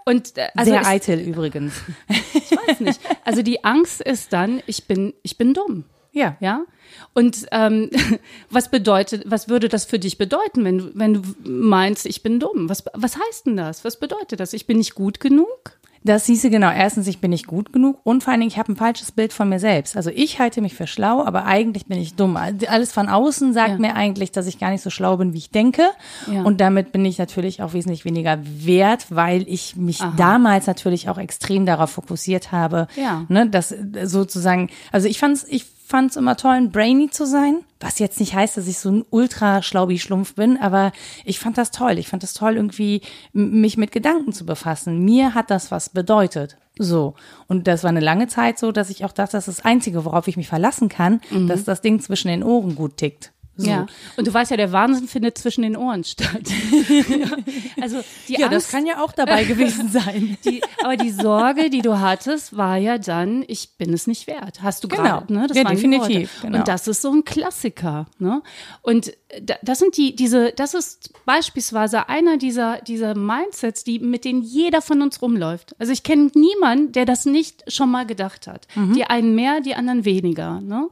Und 0.05 0.37
äh, 0.37 0.49
also 0.55 0.71
Sehr 0.71 0.85
eitel 0.85 1.19
übrigens. 1.19 1.73
ich 2.07 2.51
weiß 2.51 2.79
nicht. 2.81 2.99
Also 3.23 3.41
die 3.41 3.63
Angst 3.63 4.01
ist 4.01 4.33
dann, 4.33 4.61
ich 4.67 4.85
bin, 4.85 5.13
ich 5.23 5.37
bin 5.37 5.53
dumm. 5.53 5.85
Ja. 6.11 6.37
Ja. 6.39 6.65
Und 7.13 7.45
ähm, 7.51 7.89
was 8.49 8.69
bedeutet, 8.69 9.23
was 9.25 9.49
würde 9.49 9.69
das 9.69 9.85
für 9.85 9.99
dich 9.99 10.17
bedeuten, 10.17 10.65
wenn 10.65 10.77
du, 10.79 10.91
wenn 10.95 11.13
du 11.13 11.21
meinst, 11.43 12.05
ich 12.05 12.23
bin 12.23 12.39
dumm? 12.39 12.69
Was, 12.69 12.83
was 12.93 13.17
heißt 13.17 13.45
denn 13.45 13.57
das? 13.57 13.85
Was 13.85 13.99
bedeutet 13.99 14.39
das? 14.39 14.53
Ich 14.53 14.65
bin 14.67 14.77
nicht 14.77 14.95
gut 14.95 15.19
genug? 15.19 15.79
Das 16.03 16.25
hieße 16.27 16.49
genau, 16.49 16.71
erstens, 16.71 17.07
ich 17.07 17.19
bin 17.19 17.31
nicht 17.31 17.45
gut 17.45 17.73
genug 17.73 17.99
und 18.03 18.23
vor 18.23 18.31
allen 18.31 18.39
Dingen, 18.39 18.51
ich 18.51 18.57
habe 18.57 18.71
ein 18.71 18.77
falsches 18.77 19.11
Bild 19.11 19.33
von 19.33 19.49
mir 19.49 19.59
selbst. 19.59 19.97
Also 19.97 20.09
ich 20.13 20.39
halte 20.39 20.61
mich 20.61 20.73
für 20.73 20.87
schlau, 20.87 21.23
aber 21.25 21.45
eigentlich 21.45 21.87
bin 21.87 21.99
ich 21.99 22.15
dumm. 22.15 22.37
Alles 22.37 22.91
von 22.93 23.09
außen 23.09 23.53
sagt 23.53 23.71
Ja. 23.71 23.77
mir 23.79 23.95
eigentlich, 23.95 24.31
dass 24.31 24.47
ich 24.47 24.59
gar 24.59 24.69
nicht 24.71 24.81
so 24.81 24.89
schlau 24.89 25.17
bin, 25.17 25.33
wie 25.33 25.39
ich 25.39 25.51
denke. 25.51 25.83
Ja. 26.31 26.43
Und 26.43 26.61
damit 26.61 26.91
bin 26.93 27.03
ich 27.03 27.17
natürlich 27.17 27.61
auch 27.61 27.73
wesentlich 27.73 28.05
weniger 28.05 28.39
wert, 28.41 29.07
weil 29.09 29.43
ich 29.47 29.75
mich 29.75 29.99
damals 30.15 30.67
natürlich 30.67 31.09
auch 31.09 31.17
extrem 31.17 31.65
darauf 31.65 31.89
fokussiert 31.91 32.51
habe, 32.53 32.87
Ja. 32.95 33.25
ne, 33.27 33.49
dass 33.49 33.73
sozusagen, 34.03 34.69
also 34.91 35.07
ich 35.07 35.19
fand's, 35.19 35.45
ich 35.49 35.65
fand's 35.89 36.15
immer 36.15 36.37
toll, 36.37 36.53
ein 36.53 36.71
Brainy 36.71 37.09
zu 37.09 37.25
sein, 37.25 37.63
was 37.79 37.97
jetzt 37.97 38.19
nicht 38.19 38.35
heißt, 38.35 38.57
dass 38.57 38.67
ich 38.67 38.77
so 38.77 38.91
ein 38.91 39.05
ultra 39.09 39.63
schlaubi 39.63 39.97
Schlumpf 39.97 40.35
bin, 40.35 40.57
aber 40.57 40.91
ich 41.25 41.39
fand 41.39 41.57
das 41.57 41.71
toll. 41.71 41.97
Ich 41.97 42.07
fand 42.07 42.21
das 42.21 42.33
toll, 42.33 42.55
irgendwie 42.57 43.01
mich 43.33 43.75
mit 43.75 43.91
Gedanken 43.91 44.31
zu 44.31 44.45
befassen. 44.45 45.03
Mir 45.03 45.33
hat 45.33 45.49
das 45.49 45.71
was 45.71 45.89
bedeutet. 45.89 46.57
So. 46.77 47.15
Und 47.47 47.67
das 47.67 47.83
war 47.83 47.89
eine 47.89 47.99
lange 48.01 48.27
Zeit 48.27 48.59
so, 48.59 48.71
dass 48.71 48.91
ich 48.91 49.03
auch 49.03 49.11
dachte, 49.11 49.31
das 49.33 49.47
ist 49.47 49.59
das 49.59 49.65
Einzige, 49.65 50.05
worauf 50.05 50.27
ich 50.27 50.37
mich 50.37 50.47
verlassen 50.47 50.89
kann, 50.89 51.21
dass 51.47 51.63
das 51.63 51.81
Ding 51.81 51.99
zwischen 51.99 52.27
den 52.27 52.43
Ohren 52.43 52.75
gut 52.75 52.97
tickt. 52.97 53.33
So. 53.61 53.69
Ja. 53.69 53.85
Und 54.15 54.25
du 54.25 54.33
weißt 54.33 54.51
ja, 54.51 54.57
der 54.57 54.71
Wahnsinn 54.71 55.07
findet 55.09 55.37
zwischen 55.37 55.63
den 55.63 55.75
Ohren 55.75 56.03
statt. 56.05 56.43
Also 57.81 58.01
die 58.27 58.33
Ja, 58.33 58.47
Angst, 58.47 58.55
das 58.55 58.71
kann 58.71 58.85
ja 58.85 59.01
auch 59.03 59.11
dabei 59.11 59.43
gewesen 59.43 59.89
sein. 59.91 60.37
die, 60.45 60.61
aber 60.83 60.97
die 60.97 61.11
Sorge, 61.11 61.69
die 61.69 61.81
du 61.81 61.99
hattest, 61.99 62.55
war 62.55 62.77
ja 62.77 62.97
dann, 62.97 63.43
ich 63.47 63.71
bin 63.77 63.93
es 63.93 64.07
nicht 64.07 64.27
wert. 64.27 64.61
Hast 64.61 64.83
du 64.83 64.87
Genau. 64.87 65.03
gerade, 65.03 65.33
ne? 65.33 65.47
Das 65.47 65.57
Ja, 65.57 65.63
definitiv, 65.63 66.31
genau. 66.41 66.59
Und 66.59 66.67
das 66.67 66.87
ist 66.87 67.01
so 67.01 67.11
ein 67.11 67.23
Klassiker, 67.25 68.07
ne? 68.17 68.41
Und 68.81 69.13
da- 69.41 69.55
das 69.61 69.79
sind 69.79 69.97
die, 69.97 70.15
diese, 70.15 70.51
das 70.51 70.73
ist 70.73 71.11
beispielsweise 71.25 72.09
einer 72.09 72.37
dieser, 72.37 72.81
dieser 72.81 73.15
Mindsets, 73.15 73.83
die, 73.83 73.99
mit 73.99 74.25
denen 74.25 74.41
jeder 74.41 74.81
von 74.81 75.01
uns 75.01 75.21
rumläuft. 75.21 75.75
Also 75.79 75.91
ich 75.91 76.03
kenne 76.03 76.31
niemanden, 76.33 76.91
der 76.91 77.05
das 77.05 77.25
nicht 77.25 77.71
schon 77.71 77.91
mal 77.91 78.05
gedacht 78.05 78.47
hat. 78.47 78.67
Mhm. 78.75 78.93
Die 78.93 79.03
einen 79.05 79.35
mehr, 79.35 79.61
die 79.61 79.75
anderen 79.75 80.05
weniger, 80.05 80.59
ne? 80.61 80.87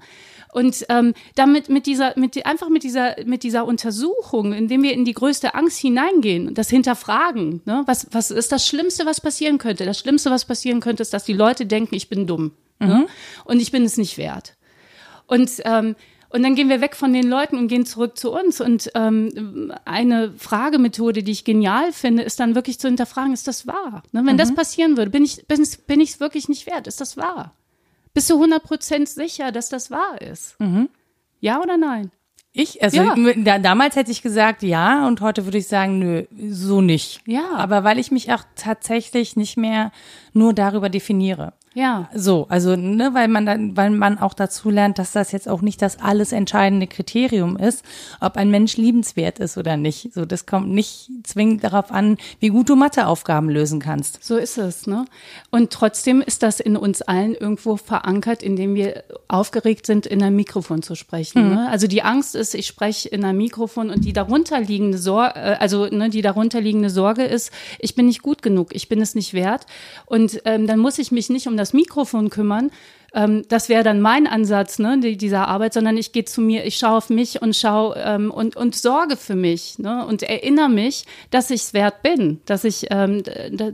Und 0.58 0.88
ähm, 0.90 1.14
damit 1.36 1.70
mit 1.70 1.86
dieser, 1.86 2.18
mit 2.18 2.44
einfach 2.48 2.70
mit 2.70 2.82
dieser, 2.82 3.16
mit 3.26 3.44
dieser 3.44 3.64
Untersuchung, 3.64 4.54
indem 4.54 4.82
wir 4.82 4.92
in 4.92 5.06
die 5.06 5.14
größte 5.14 5.54
Angst 5.54 5.78
hineingehen 5.78 6.48
und 6.48 6.58
das 6.58 6.68
hinterfragen, 6.68 7.62
ne? 7.66 7.84
was, 7.86 8.08
was 8.10 8.32
ist 8.32 8.52
das 8.52 8.66
Schlimmste, 8.66 9.06
was 9.06 9.22
passieren 9.22 9.60
könnte? 9.60 9.86
Das 9.86 10.00
Schlimmste, 10.00 10.32
was 10.32 10.46
passieren 10.46 10.80
könnte, 10.80 11.04
ist, 11.04 11.14
dass 11.14 11.26
die 11.26 11.34
Leute 11.34 11.68
denken, 11.68 11.94
ich 11.94 12.10
bin 12.10 12.26
dumm 12.26 12.54
ne? 12.80 13.06
und 13.46 13.62
ich 13.62 13.72
bin 13.72 13.84
es 13.84 13.98
nicht 13.98 14.18
wert. 14.18 14.56
Und 15.28 15.52
ähm, 15.64 15.96
und 16.30 16.42
dann 16.42 16.56
gehen 16.56 16.70
wir 16.70 16.82
weg 16.82 16.96
von 16.96 17.14
den 17.14 17.30
Leuten 17.30 17.56
und 17.58 17.68
gehen 17.68 17.86
zurück 17.86 18.18
zu 18.18 18.32
uns. 18.34 18.60
Und 18.60 18.92
ähm, 18.96 19.72
eine 19.86 20.34
Fragemethode, 20.38 21.24
die 21.24 21.32
ich 21.32 21.46
genial 21.46 21.94
finde, 21.94 22.24
ist 22.24 22.40
dann 22.40 22.54
wirklich 22.54 22.80
zu 22.80 22.88
hinterfragen, 22.88 23.32
ist 23.32 23.48
das 23.48 23.66
wahr? 23.66 24.04
Ne? 24.12 24.24
Wenn 24.26 24.38
das 24.38 24.54
passieren 24.54 24.98
würde, 24.98 25.12
bin 25.12 25.24
ich 25.24 25.48
bin, 25.48 25.66
bin 25.86 26.02
ich 26.02 26.10
es 26.10 26.20
wirklich 26.20 26.50
nicht 26.50 26.66
wert? 26.66 26.88
Ist 26.88 27.00
das 27.00 27.16
wahr? 27.16 27.54
Bist 28.18 28.32
du 28.32 28.44
100% 28.44 29.06
sicher, 29.06 29.52
dass 29.52 29.70
das 29.70 29.92
wahr 29.92 30.20
ist? 30.20 30.58
Ja 31.40 31.62
oder 31.62 31.78
nein? 31.78 32.10
Ich, 32.52 32.82
also 32.82 32.98
Ja. 32.98 33.16
da, 33.36 33.60
damals 33.60 33.96
hätte 33.96 34.10
ich 34.10 34.24
gesagt 34.24 34.64
ja 34.64 35.06
und 35.08 35.22
heute 35.22 35.46
würde 35.46 35.60
ich 35.60 35.68
sagen, 35.68 36.00
nö, 36.00 36.24
so 36.50 36.82
nicht. 36.82 37.22
Ja. 37.28 37.52
Aber 37.54 37.84
weil 37.84 38.00
ich 38.00 38.10
mich 38.10 38.34
auch 38.34 38.44
tatsächlich 38.56 39.36
nicht 39.36 39.56
mehr 39.56 39.92
nur 40.34 40.56
darüber 40.56 40.90
definiere. 40.90 41.54
Ja. 41.74 42.10
So, 42.14 42.48
also, 42.50 42.76
ne, 42.76 43.14
weil 43.14 43.28
man 43.28 43.46
dann, 43.46 43.78
weil 43.78 43.92
man 43.92 44.18
auch 44.18 44.34
dazu 44.34 44.70
lernt, 44.70 44.98
dass 44.98 45.12
das 45.12 45.32
jetzt 45.32 45.48
auch 45.48 45.62
nicht 45.62 45.82
das 45.82 46.00
alles 46.00 46.32
entscheidende 46.32 46.88
Kriterium 46.88 47.56
ist, 47.56 47.84
ob 48.20 48.36
ein 48.36 48.50
Mensch 48.50 48.78
liebenswert 48.78 49.38
ist 49.38 49.58
oder 49.58 49.78
nicht. 49.78 50.12
So, 50.14 50.26
das 50.26 50.48
kommt 50.48 50.70
nicht 50.70 51.10
zwingend 51.24 51.64
darauf 51.64 51.92
an, 51.92 52.18
wie 52.40 52.50
gut 52.50 52.70
du 52.70 52.76
Matheaufgaben 52.76 53.50
lösen 53.50 53.80
kannst. 53.80 54.24
So 54.24 54.38
ist 54.38 54.58
es, 54.58 54.88
ne? 54.88 55.06
Und 55.52 55.72
trotzdem 55.72 56.22
ist 56.22 56.42
das 56.42 56.60
in 56.60 56.78
uns 56.78 57.04
allen 57.04 57.36
irgendwo 57.36 57.78
verankert, 57.78 58.42
indem 58.42 58.74
wir 58.74 59.04
aufgeregt 59.28 59.86
sind, 59.86 60.06
in 60.08 60.24
einem 60.24 60.36
Mikrofon 60.36 60.82
zu 60.82 60.96
sprechen. 60.96 61.50
Ne? 61.50 61.70
Also 61.70 61.88
die 61.88 62.02
Angst 62.02 62.34
ist, 62.36 62.56
ich 62.56 62.66
spreche 62.66 63.10
in 63.10 63.24
einem 63.24 63.38
Mikrofon 63.38 63.90
und 63.90 64.04
die 64.04 64.14
darunterliegende 64.14 64.98
Sorge, 64.98 65.60
also 65.60 65.86
ne, 65.86 66.10
die 66.10 66.22
darunterliegende 66.22 66.90
Sorge 66.90 67.24
ist, 67.24 67.52
ich 67.80 67.94
bin 67.94 68.08
nicht 68.08 68.22
gut 68.22 68.42
genug, 68.42 68.74
ich 68.74 68.90
bin 68.90 69.02
es 69.02 69.16
nicht 69.16 69.34
wert. 69.34 69.66
Und 70.06 70.42
ähm, 70.46 70.66
dann 70.66 70.80
muss 70.80 70.98
ich 70.98 71.12
mich 71.12 71.30
nicht 71.30 71.48
um 71.48 71.58
das 71.58 71.67
Mikrofon 71.74 72.30
kümmern. 72.30 72.72
Ähm, 73.14 73.44
das 73.48 73.70
wäre 73.70 73.84
dann 73.84 74.02
mein 74.02 74.28
Ansatz 74.28 74.80
ne, 74.80 75.00
die, 75.00 75.18
dieser 75.18 75.48
Arbeit, 75.48 75.74
sondern 75.74 75.98
ich 75.98 76.12
gehe 76.12 76.26
zu 76.26 76.42
mir, 76.42 76.66
ich 76.66 76.78
schaue 76.78 76.98
auf 76.98 77.10
mich 77.10 77.42
und 77.42 77.56
schaue 77.56 77.96
ähm, 77.98 78.32
und, 78.32 78.56
und 78.56 78.76
sorge 78.76 79.16
für 79.16 79.36
mich 79.36 79.80
ne, 79.80 80.06
und 80.06 80.24
erinnere 80.24 80.70
mich, 80.70 81.06
dass 81.30 81.50
ich 81.50 81.62
es 81.62 81.74
wert 81.74 82.04
bin, 82.04 82.42
dass 82.46 82.64
ich, 82.64 82.88
ähm, 82.92 83.24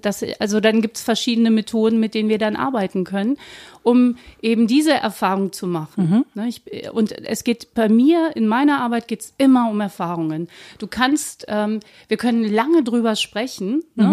dass, 0.01 0.23
also 0.39 0.59
dann 0.59 0.81
gibt 0.81 0.97
es 0.97 1.03
verschiedene 1.03 1.49
Methoden, 1.49 1.99
mit 1.99 2.13
denen 2.13 2.29
wir 2.29 2.37
dann 2.37 2.55
arbeiten 2.55 3.03
können, 3.03 3.37
um 3.83 4.17
eben 4.41 4.67
diese 4.67 4.93
Erfahrung 4.93 5.51
zu 5.51 5.67
machen. 5.67 6.25
Ne, 6.33 6.47
ich, 6.47 6.63
und 6.91 7.11
es 7.11 7.43
geht 7.43 7.73
bei 7.73 7.89
mir, 7.89 8.31
in 8.35 8.47
meiner 8.47 8.81
Arbeit 8.81 9.07
geht 9.07 9.21
es 9.21 9.33
immer 9.37 9.69
um 9.69 9.79
Erfahrungen. 9.81 10.47
Du 10.79 10.87
kannst, 10.87 11.45
ähm, 11.47 11.79
wir 12.07 12.17
können 12.17 12.43
lange 12.43 12.83
drüber 12.83 13.15
sprechen, 13.15 13.83
ne, 13.95 14.05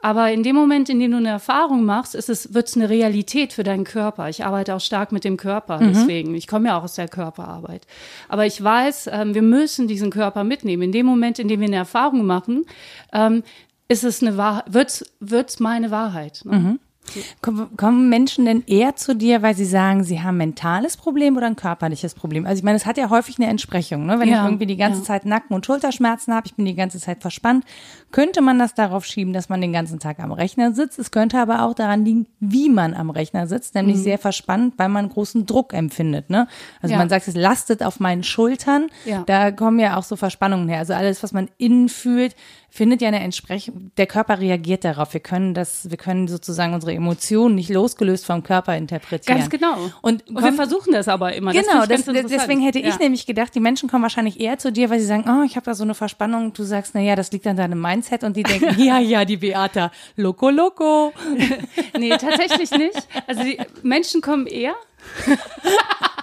aber 0.00 0.30
in 0.32 0.42
dem 0.42 0.54
Moment, 0.54 0.88
in 0.88 1.00
dem 1.00 1.10
du 1.12 1.16
eine 1.16 1.30
Erfahrung 1.30 1.84
machst, 1.84 2.14
ist 2.14 2.28
es, 2.28 2.54
wird 2.54 2.68
es 2.68 2.76
eine 2.76 2.88
Realität 2.88 3.52
für 3.52 3.62
deinen 3.62 3.84
Körper. 3.84 4.28
Ich 4.28 4.44
arbeite 4.44 4.74
auch 4.74 4.80
stark 4.80 5.12
mit 5.12 5.24
dem 5.24 5.36
Körper, 5.36 5.78
deswegen. 5.80 6.34
Ich 6.34 6.46
komme 6.46 6.68
ja 6.68 6.78
auch 6.78 6.84
aus 6.84 6.94
der 6.94 7.08
Körperarbeit. 7.08 7.86
Aber 8.28 8.44
ich 8.46 8.62
weiß, 8.62 9.08
ähm, 9.12 9.34
wir 9.34 9.42
müssen 9.42 9.88
diesen 9.88 10.10
Körper 10.10 10.44
mitnehmen. 10.44 10.82
In 10.82 10.92
dem 10.92 11.06
Moment, 11.06 11.38
in 11.38 11.48
dem 11.48 11.60
wir 11.60 11.66
eine 11.66 11.76
Erfahrung 11.76 12.26
machen, 12.26 12.66
ähm, 13.12 13.42
ist 13.88 14.04
es 14.04 14.22
eine 14.22 14.36
Wahrheit, 14.36 14.64
wird's, 14.72 15.04
wird's 15.20 15.60
meine 15.60 15.90
Wahrheit. 15.90 16.42
Ne? 16.44 16.78
Kommen 17.76 18.08
Menschen 18.08 18.46
denn 18.46 18.64
eher 18.66 18.96
zu 18.96 19.14
dir, 19.14 19.42
weil 19.42 19.54
sie 19.54 19.64
sagen, 19.64 20.04
sie 20.04 20.20
haben 20.20 20.36
ein 20.36 20.48
mentales 20.48 20.96
Problem 20.96 21.36
oder 21.36 21.46
ein 21.46 21.56
körperliches 21.56 22.14
Problem? 22.14 22.46
Also 22.46 22.58
ich 22.58 22.64
meine, 22.64 22.76
es 22.76 22.86
hat 22.86 22.96
ja 22.96 23.10
häufig 23.10 23.38
eine 23.38 23.48
Entsprechung. 23.48 24.06
Ne? 24.06 24.18
Wenn 24.18 24.28
ja, 24.28 24.42
ich 24.42 24.44
irgendwie 24.44 24.66
die 24.66 24.76
ganze 24.76 25.00
ja. 25.00 25.04
Zeit 25.04 25.24
Nacken- 25.24 25.54
und 25.54 25.66
Schulterschmerzen 25.66 26.34
habe, 26.34 26.46
ich 26.46 26.54
bin 26.54 26.64
die 26.64 26.74
ganze 26.74 26.98
Zeit 26.98 27.20
verspannt, 27.20 27.64
könnte 28.10 28.40
man 28.40 28.58
das 28.58 28.74
darauf 28.74 29.04
schieben, 29.04 29.32
dass 29.32 29.48
man 29.48 29.60
den 29.60 29.72
ganzen 29.72 29.98
Tag 30.00 30.18
am 30.18 30.32
Rechner 30.32 30.72
sitzt. 30.72 30.98
Es 30.98 31.10
könnte 31.10 31.38
aber 31.38 31.62
auch 31.62 31.74
daran 31.74 32.04
liegen, 32.04 32.26
wie 32.40 32.68
man 32.68 32.94
am 32.94 33.10
Rechner 33.10 33.46
sitzt, 33.46 33.74
nämlich 33.74 33.96
mhm. 33.96 34.02
sehr 34.02 34.18
verspannt, 34.18 34.74
weil 34.78 34.88
man 34.88 35.08
großen 35.08 35.46
Druck 35.46 35.72
empfindet. 35.72 36.30
Ne? 36.30 36.48
Also 36.80 36.92
ja. 36.92 36.98
man 36.98 37.08
sagt, 37.08 37.28
es 37.28 37.36
lastet 37.36 37.82
auf 37.82 38.00
meinen 38.00 38.22
Schultern. 38.22 38.88
Da 39.26 39.50
kommen 39.50 39.78
ja 39.78 39.96
auch 39.96 40.04
so 40.04 40.16
Verspannungen 40.16 40.68
her. 40.68 40.78
Also 40.78 40.94
alles, 40.94 41.22
was 41.22 41.32
man 41.32 41.48
innen 41.58 41.88
fühlt, 41.88 42.34
findet 42.74 43.00
ja 43.02 43.06
eine 43.06 43.20
Entsprechung, 43.20 43.92
der 43.96 44.08
Körper 44.08 44.40
reagiert 44.40 44.84
darauf. 44.84 45.14
Wir 45.14 45.20
können 45.20 45.54
das, 45.54 45.90
wir 45.90 45.96
können 45.96 46.26
sozusagen 46.26 46.74
unsere 46.74 46.92
Emotionen 46.92 47.54
nicht 47.54 47.70
losgelöst 47.70 48.26
vom 48.26 48.42
Körper 48.42 48.76
interpretieren. 48.76 49.38
Ganz 49.38 49.48
genau. 49.48 49.76
Und, 50.02 50.28
und 50.28 50.42
wir 50.42 50.52
versuchen 50.52 50.92
das 50.92 51.06
aber 51.06 51.34
immer. 51.34 51.52
Genau, 51.52 51.86
das 51.86 52.04
das, 52.04 52.26
deswegen 52.26 52.60
hätte 52.60 52.80
ich 52.80 52.86
ja. 52.86 52.98
nämlich 52.98 53.26
gedacht, 53.26 53.54
die 53.54 53.60
Menschen 53.60 53.88
kommen 53.88 54.02
wahrscheinlich 54.02 54.40
eher 54.40 54.58
zu 54.58 54.72
dir, 54.72 54.90
weil 54.90 54.98
sie 54.98 55.06
sagen, 55.06 55.24
oh, 55.28 55.44
ich 55.44 55.54
habe 55.54 55.64
da 55.64 55.74
so 55.74 55.84
eine 55.84 55.94
Verspannung. 55.94 56.52
Du 56.52 56.64
sagst, 56.64 56.96
na 56.96 57.00
ja, 57.00 57.14
das 57.14 57.30
liegt 57.30 57.46
an 57.46 57.56
deinem 57.56 57.80
Mindset 57.80 58.24
und 58.24 58.36
die 58.36 58.42
denken, 58.42 58.74
ja, 58.82 58.98
ja, 58.98 59.24
die 59.24 59.36
Beata, 59.36 59.92
loco, 60.16 60.50
loco. 60.50 61.12
nee, 61.96 62.10
tatsächlich 62.10 62.72
nicht. 62.72 63.06
Also 63.28 63.44
die 63.44 63.56
Menschen 63.84 64.20
kommen 64.20 64.48
eher 64.48 64.74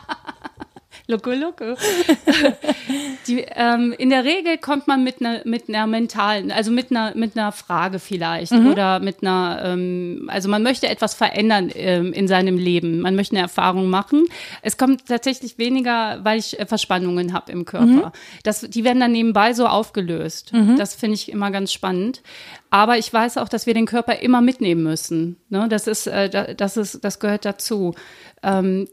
Loco, 1.12 1.32
loco. 1.32 1.66
Die, 3.28 3.46
ähm, 3.54 3.94
in 3.98 4.10
der 4.10 4.24
Regel 4.24 4.58
kommt 4.58 4.88
man 4.88 5.04
mit 5.04 5.20
einer 5.20 5.42
mit 5.44 5.68
einer 5.68 5.86
mentalen, 5.88 6.52
also 6.52 6.72
mit 6.72 6.90
einer 6.90 7.14
mit 7.16 7.38
einer 7.38 7.52
Frage 7.52 8.00
vielleicht 8.00 8.54
mhm. 8.54 8.68
oder 8.72 9.00
mit 9.00 9.22
einer, 9.22 9.62
ähm, 9.64 10.30
also 10.32 10.48
man 10.48 10.64
möchte 10.64 10.88
etwas 10.88 11.14
verändern 11.14 11.70
ähm, 11.76 12.14
in 12.14 12.30
seinem 12.30 12.58
Leben, 12.58 13.02
man 13.02 13.16
möchte 13.16 13.36
eine 13.36 13.44
Erfahrung 13.44 13.90
machen. 13.90 14.24
Es 14.62 14.78
kommt 14.78 15.06
tatsächlich 15.08 15.58
weniger, 15.58 16.24
weil 16.24 16.40
ich 16.40 16.58
äh, 16.58 16.66
Verspannungen 16.66 17.34
habe 17.34 17.52
im 17.52 17.66
Körper. 17.66 17.86
Mhm. 17.86 18.12
Das, 18.44 18.62
die 18.62 18.84
werden 18.86 19.02
dann 19.02 19.12
nebenbei 19.12 19.54
so 19.54 19.68
aufgelöst. 19.68 20.54
Mhm. 20.54 20.78
Das 20.78 20.96
finde 20.96 21.16
ich 21.16 21.30
immer 21.30 21.52
ganz 21.52 21.74
spannend. 21.74 22.22
Aber 22.70 22.98
ich 22.98 23.12
weiß 23.12 23.38
auch, 23.38 23.50
dass 23.50 23.66
wir 23.66 23.74
den 23.74 23.86
Körper 23.86 24.20
immer 24.20 24.40
mitnehmen 24.40 24.84
müssen. 24.84 25.36
Ne? 25.50 25.68
Das 25.68 25.88
ist, 25.88 26.08
äh, 26.08 26.56
das 26.56 26.78
ist, 26.78 27.04
das 27.04 27.20
gehört 27.20 27.44
dazu. 27.44 27.96
Ähm, 28.44 28.88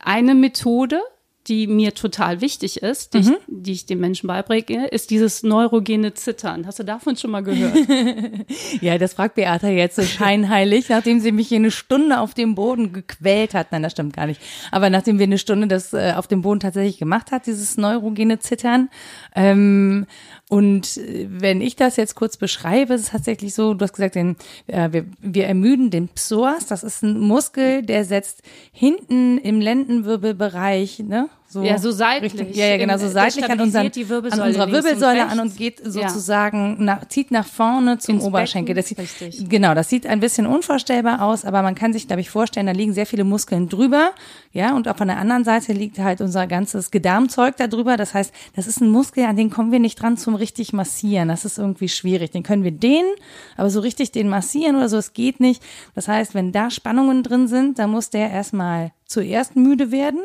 eine 0.00 0.34
Methode, 0.34 1.00
die 1.48 1.66
mir 1.66 1.94
total 1.94 2.40
wichtig 2.40 2.82
ist, 2.82 3.14
die, 3.14 3.18
mhm. 3.18 3.22
ich, 3.22 3.38
die 3.48 3.72
ich 3.72 3.86
den 3.86 3.98
Menschen 3.98 4.28
beibringe, 4.28 4.86
ist 4.88 5.10
dieses 5.10 5.42
neurogene 5.42 6.14
Zittern. 6.14 6.66
Hast 6.66 6.78
du 6.78 6.84
davon 6.84 7.16
schon 7.16 7.32
mal 7.32 7.42
gehört? 7.42 7.76
ja, 8.80 8.96
das 8.96 9.14
fragt 9.14 9.34
Beata 9.34 9.68
jetzt 9.68 9.96
so 9.96 10.02
scheinheilig, 10.02 10.88
nachdem 10.88 11.20
sie 11.20 11.32
mich 11.32 11.48
hier 11.48 11.56
eine 11.56 11.72
Stunde 11.72 12.20
auf 12.20 12.34
dem 12.34 12.54
Boden 12.54 12.92
gequält 12.92 13.54
hat. 13.54 13.72
Nein, 13.72 13.82
das 13.82 13.92
stimmt 13.92 14.14
gar 14.14 14.26
nicht. 14.26 14.40
Aber 14.70 14.88
nachdem 14.88 15.18
wir 15.18 15.24
eine 15.24 15.38
Stunde 15.38 15.66
das 15.66 15.92
äh, 15.92 16.12
auf 16.16 16.28
dem 16.28 16.42
Boden 16.42 16.60
tatsächlich 16.60 16.98
gemacht 16.98 17.32
hat, 17.32 17.46
dieses 17.46 17.76
neurogene 17.76 18.38
Zittern. 18.38 18.88
Ähm, 19.34 20.06
und 20.52 20.98
äh, 20.98 21.28
wenn 21.30 21.62
ich 21.62 21.76
das 21.76 21.96
jetzt 21.96 22.14
kurz 22.14 22.36
beschreibe, 22.36 22.92
ist 22.92 23.04
es 23.04 23.10
tatsächlich 23.12 23.54
so, 23.54 23.72
du 23.72 23.82
hast 23.82 23.94
gesagt, 23.94 24.16
den, 24.16 24.36
äh, 24.66 24.92
wir, 24.92 25.06
wir 25.22 25.46
ermüden 25.46 25.88
den 25.88 26.08
Psoas. 26.08 26.66
Das 26.66 26.82
ist 26.82 27.02
ein 27.02 27.18
Muskel, 27.20 27.80
der 27.80 28.04
setzt 28.04 28.42
hinten 28.70 29.38
im 29.38 29.62
Lendenwirbelbereich, 29.62 30.98
ne? 30.98 31.30
So 31.52 31.62
ja, 31.62 31.76
so 31.76 31.90
seitlich. 31.90 32.32
Richtig, 32.32 32.56
ja, 32.56 32.64
ja, 32.64 32.76
genau, 32.78 32.96
so 32.96 33.08
seitlich 33.08 33.44
an, 33.44 33.60
unseren, 33.60 33.84
an 33.84 34.40
unserer 34.40 34.72
Wirbelsäule 34.72 35.26
an 35.26 35.38
und 35.38 35.54
geht 35.54 35.82
sozusagen, 35.84 36.76
ja. 36.78 36.84
nach, 36.84 37.08
zieht 37.08 37.30
nach 37.30 37.44
vorne 37.44 37.98
zum 37.98 38.14
Ins 38.14 38.24
Oberschenkel. 38.24 38.74
Das 38.74 38.88
sieht, 38.88 38.98
richtig. 38.98 39.50
Genau, 39.50 39.74
das 39.74 39.90
sieht 39.90 40.06
ein 40.06 40.18
bisschen 40.18 40.46
unvorstellbar 40.46 41.20
aus, 41.20 41.44
aber 41.44 41.60
man 41.60 41.74
kann 41.74 41.92
sich, 41.92 42.06
glaube 42.06 42.22
ich, 42.22 42.30
vorstellen, 42.30 42.64
da 42.64 42.72
liegen 42.72 42.94
sehr 42.94 43.04
viele 43.04 43.24
Muskeln 43.24 43.68
drüber, 43.68 44.12
ja, 44.52 44.74
und 44.74 44.88
auf 44.88 44.96
der 44.96 45.18
anderen 45.18 45.44
Seite 45.44 45.74
liegt 45.74 45.98
halt 45.98 46.22
unser 46.22 46.46
ganzes 46.46 46.90
Gedarmzeug 46.90 47.58
da 47.58 47.66
drüber. 47.66 47.98
Das 47.98 48.14
heißt, 48.14 48.32
das 48.56 48.66
ist 48.66 48.80
ein 48.80 48.88
Muskel, 48.88 49.26
an 49.26 49.36
den 49.36 49.50
kommen 49.50 49.72
wir 49.72 49.78
nicht 49.78 50.00
dran 50.00 50.16
zum 50.16 50.34
richtig 50.34 50.72
massieren. 50.72 51.28
Das 51.28 51.44
ist 51.44 51.58
irgendwie 51.58 51.90
schwierig. 51.90 52.30
Den 52.30 52.44
können 52.44 52.64
wir 52.64 52.72
dehnen, 52.72 53.12
aber 53.58 53.68
so 53.68 53.80
richtig 53.80 54.10
den 54.10 54.30
massieren 54.30 54.76
oder 54.76 54.88
so, 54.88 54.96
es 54.96 55.12
geht 55.12 55.38
nicht. 55.38 55.62
Das 55.94 56.08
heißt, 56.08 56.34
wenn 56.34 56.50
da 56.50 56.70
Spannungen 56.70 57.22
drin 57.22 57.46
sind, 57.46 57.78
dann 57.78 57.90
muss 57.90 58.08
der 58.08 58.30
erstmal 58.30 58.92
zuerst 59.04 59.54
müde 59.54 59.90
werden 59.90 60.20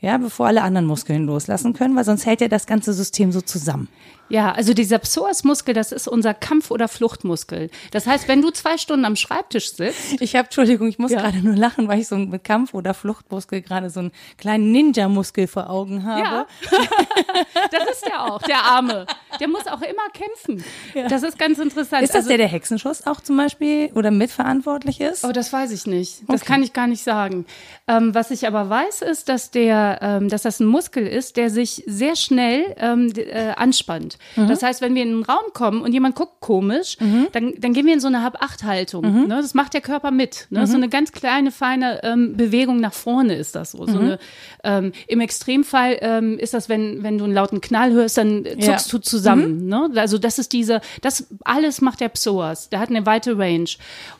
ja, 0.00 0.16
bevor 0.18 0.46
alle 0.46 0.62
anderen 0.62 0.86
Muskeln 0.86 1.24
loslassen 1.24 1.72
können, 1.72 1.96
weil 1.96 2.04
sonst 2.04 2.26
hält 2.26 2.40
ja 2.40 2.48
das 2.48 2.66
ganze 2.66 2.92
System 2.92 3.32
so 3.32 3.40
zusammen. 3.40 3.88
Ja, 4.28 4.52
also 4.52 4.74
dieser 4.74 4.98
Psoasmuskel, 4.98 5.74
das 5.74 5.92
ist 5.92 6.08
unser 6.08 6.34
Kampf- 6.34 6.70
oder 6.70 6.88
Fluchtmuskel. 6.88 7.70
Das 7.90 8.06
heißt, 8.06 8.28
wenn 8.28 8.42
du 8.42 8.50
zwei 8.50 8.76
Stunden 8.76 9.04
am 9.04 9.16
Schreibtisch 9.16 9.72
sitzt. 9.72 10.20
Ich 10.20 10.34
habe, 10.34 10.46
Entschuldigung, 10.46 10.88
ich 10.88 10.98
muss 10.98 11.10
ja. 11.10 11.20
gerade 11.20 11.38
nur 11.38 11.56
lachen, 11.56 11.88
weil 11.88 12.00
ich 12.00 12.08
so 12.08 12.16
mit 12.16 12.44
Kampf- 12.44 12.74
oder 12.74 12.94
Fluchtmuskel 12.94 13.62
gerade 13.62 13.90
so 13.90 14.00
einen 14.00 14.12
kleinen 14.36 14.70
Ninja-Muskel 14.72 15.46
vor 15.46 15.70
Augen 15.70 16.04
habe. 16.04 16.20
Ja. 16.20 16.46
das 17.70 17.90
ist 17.90 18.06
der 18.06 18.24
auch, 18.24 18.42
der 18.42 18.62
Arme. 18.62 19.06
Der 19.40 19.48
muss 19.48 19.66
auch 19.66 19.80
immer 19.82 20.08
kämpfen. 20.12 20.64
Ja. 20.94 21.08
Das 21.08 21.22
ist 21.22 21.38
ganz 21.38 21.58
interessant. 21.58 22.02
Ist 22.02 22.10
das 22.10 22.16
also, 22.16 22.28
der, 22.28 22.38
der 22.38 22.48
Hexenschuss 22.48 23.06
auch 23.06 23.20
zum 23.20 23.36
Beispiel 23.36 23.90
oder 23.94 24.10
mitverantwortlich 24.10 25.00
ist? 25.00 25.24
Oh, 25.24 25.32
das 25.32 25.52
weiß 25.52 25.70
ich 25.72 25.86
nicht. 25.86 26.22
Das 26.28 26.42
okay. 26.42 26.52
kann 26.52 26.62
ich 26.62 26.72
gar 26.72 26.86
nicht 26.86 27.02
sagen. 27.02 27.46
Ähm, 27.86 28.14
was 28.14 28.30
ich 28.30 28.46
aber 28.46 28.68
weiß, 28.68 29.02
ist, 29.02 29.28
dass 29.28 29.50
der, 29.50 29.98
ähm, 30.02 30.28
dass 30.28 30.42
das 30.42 30.60
ein 30.60 30.66
Muskel 30.66 31.06
ist, 31.06 31.36
der 31.36 31.50
sich 31.50 31.82
sehr 31.86 32.16
schnell 32.16 32.74
ähm, 32.78 33.12
äh, 33.16 33.52
anspannt. 33.56 34.17
Mhm. 34.36 34.48
Das 34.48 34.62
heißt, 34.62 34.80
wenn 34.80 34.94
wir 34.94 35.02
in 35.02 35.12
einen 35.12 35.22
Raum 35.22 35.52
kommen 35.52 35.82
und 35.82 35.92
jemand 35.92 36.14
guckt 36.14 36.40
komisch, 36.40 36.96
mhm. 37.00 37.28
dann, 37.32 37.54
dann 37.58 37.72
gehen 37.72 37.86
wir 37.86 37.94
in 37.94 38.00
so 38.00 38.08
eine 38.08 38.22
Hab-Acht-Haltung. 38.22 39.04
Mhm. 39.04 39.26
Ne? 39.28 39.36
Das 39.40 39.54
macht 39.54 39.74
der 39.74 39.80
Körper 39.80 40.10
mit. 40.10 40.46
Ne? 40.50 40.66
So 40.66 40.76
mhm. 40.76 40.82
eine 40.82 40.88
ganz 40.90 41.12
kleine, 41.12 41.50
feine 41.50 42.02
ähm, 42.04 42.36
Bewegung 42.36 42.80
nach 42.80 42.92
vorne 42.92 43.34
ist 43.34 43.54
das 43.54 43.72
so. 43.72 43.86
so 43.86 43.92
mhm. 43.92 43.98
eine, 43.98 44.18
ähm, 44.64 44.92
Im 45.06 45.20
Extremfall 45.20 45.98
ähm, 46.00 46.38
ist 46.38 46.54
das, 46.54 46.68
wenn, 46.68 47.02
wenn 47.02 47.18
du 47.18 47.24
einen 47.24 47.34
lauten 47.34 47.60
Knall 47.60 47.92
hörst, 47.92 48.18
dann 48.18 48.44
zuckst 48.44 48.92
ja. 48.92 48.98
du 48.98 48.98
zusammen. 48.98 49.66
Ne? 49.66 49.90
Also 49.96 50.18
das 50.18 50.38
ist 50.38 50.52
diese, 50.52 50.80
das 51.00 51.26
alles 51.44 51.80
macht 51.80 52.00
der 52.00 52.08
Psoas. 52.08 52.68
Der 52.70 52.80
hat 52.80 52.90
eine 52.90 53.06
weite 53.06 53.38
Range. 53.38 53.68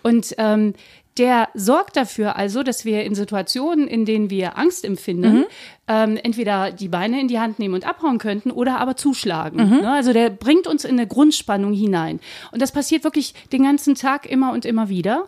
Und 0.02 0.34
ähm, 0.38 0.74
der 1.18 1.48
sorgt 1.54 1.96
dafür 1.96 2.37
also, 2.37 2.62
dass 2.62 2.85
wir 2.85 3.04
in 3.04 3.14
Situationen, 3.14 3.88
in 3.88 4.04
denen 4.04 4.31
wir 4.31 4.57
Angst 4.57 4.85
empfinden, 4.85 5.38
mhm. 5.38 5.46
ähm, 5.88 6.18
entweder 6.22 6.70
die 6.70 6.88
Beine 6.88 7.20
in 7.20 7.28
die 7.28 7.38
Hand 7.38 7.59
nehmen 7.59 7.74
und 7.74 7.87
abhauen 7.87 8.18
könnten 8.18 8.50
oder 8.50 8.78
aber 8.81 8.96
zuschlagen. 8.96 9.68
Mhm. 9.68 9.76
Ne? 9.81 9.90
Also 9.90 10.12
der 10.12 10.31
bringt 10.31 10.66
uns 10.66 10.85
in 10.85 10.92
eine 10.92 11.07
Grundspannung 11.07 11.72
hinein. 11.72 12.20
Und 12.52 12.62
das 12.62 12.72
passiert 12.72 13.04
wirklich 13.04 13.35
den 13.52 13.64
ganzen 13.64 13.94
Tag 13.94 14.26
immer 14.26 14.52
und 14.52 14.64
immer 14.64 14.88
wieder. 14.88 15.26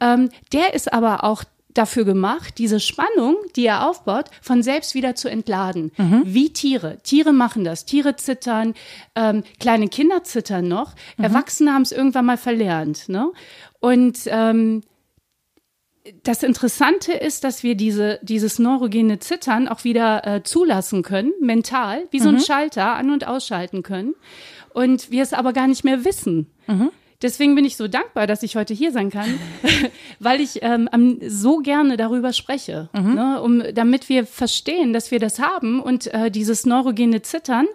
Ähm, 0.00 0.30
der 0.52 0.74
ist 0.74 0.92
aber 0.92 1.24
auch 1.24 1.44
dafür 1.74 2.04
gemacht, 2.04 2.58
diese 2.58 2.80
Spannung, 2.80 3.36
die 3.54 3.66
er 3.66 3.88
aufbaut, 3.88 4.26
von 4.42 4.62
selbst 4.62 4.94
wieder 4.94 5.14
zu 5.14 5.30
entladen. 5.30 5.92
Mhm. 5.96 6.22
Wie 6.24 6.52
Tiere. 6.52 6.98
Tiere 7.04 7.32
machen 7.32 7.62
das. 7.62 7.84
Tiere 7.84 8.16
zittern, 8.16 8.74
ähm, 9.14 9.44
kleine 9.60 9.88
Kinder 9.88 10.24
zittern 10.24 10.66
noch. 10.66 10.94
Mhm. 11.16 11.24
Erwachsene 11.24 11.72
haben 11.72 11.82
es 11.82 11.92
irgendwann 11.92 12.26
mal 12.26 12.36
verlernt. 12.36 13.08
Ne? 13.08 13.30
Und 13.80 14.18
ähm, 14.26 14.82
das 16.22 16.42
Interessante 16.42 17.12
ist, 17.12 17.44
dass 17.44 17.62
wir 17.62 17.74
diese, 17.74 18.18
dieses 18.22 18.58
neurogene 18.58 19.18
Zittern 19.18 19.68
auch 19.68 19.84
wieder 19.84 20.26
äh, 20.26 20.42
zulassen 20.42 21.02
können, 21.02 21.32
mental, 21.40 22.04
wie 22.10 22.20
so 22.20 22.28
ein 22.28 22.36
mhm. 22.36 22.40
Schalter 22.40 22.94
an- 22.94 23.10
und 23.10 23.26
ausschalten 23.26 23.82
können. 23.82 24.14
Und 24.72 25.10
wir 25.10 25.22
es 25.22 25.32
aber 25.32 25.52
gar 25.52 25.66
nicht 25.66 25.84
mehr 25.84 26.04
wissen. 26.04 26.46
Mhm. 26.66 26.90
Deswegen 27.20 27.56
bin 27.56 27.64
ich 27.64 27.76
so 27.76 27.88
dankbar, 27.88 28.28
dass 28.28 28.44
ich 28.44 28.54
heute 28.54 28.74
hier 28.74 28.92
sein 28.92 29.10
kann, 29.10 29.40
weil 30.20 30.40
ich 30.40 30.60
ähm, 30.62 31.18
so 31.26 31.58
gerne 31.58 31.96
darüber 31.96 32.32
spreche, 32.32 32.90
mhm. 32.92 33.14
ne, 33.14 33.42
um, 33.42 33.62
damit 33.74 34.08
wir 34.08 34.24
verstehen, 34.24 34.92
dass 34.92 35.10
wir 35.10 35.18
das 35.18 35.40
haben 35.40 35.82
und 35.82 36.06
äh, 36.14 36.30
dieses 36.30 36.64
neurogene 36.64 37.20
Zittern, 37.20 37.66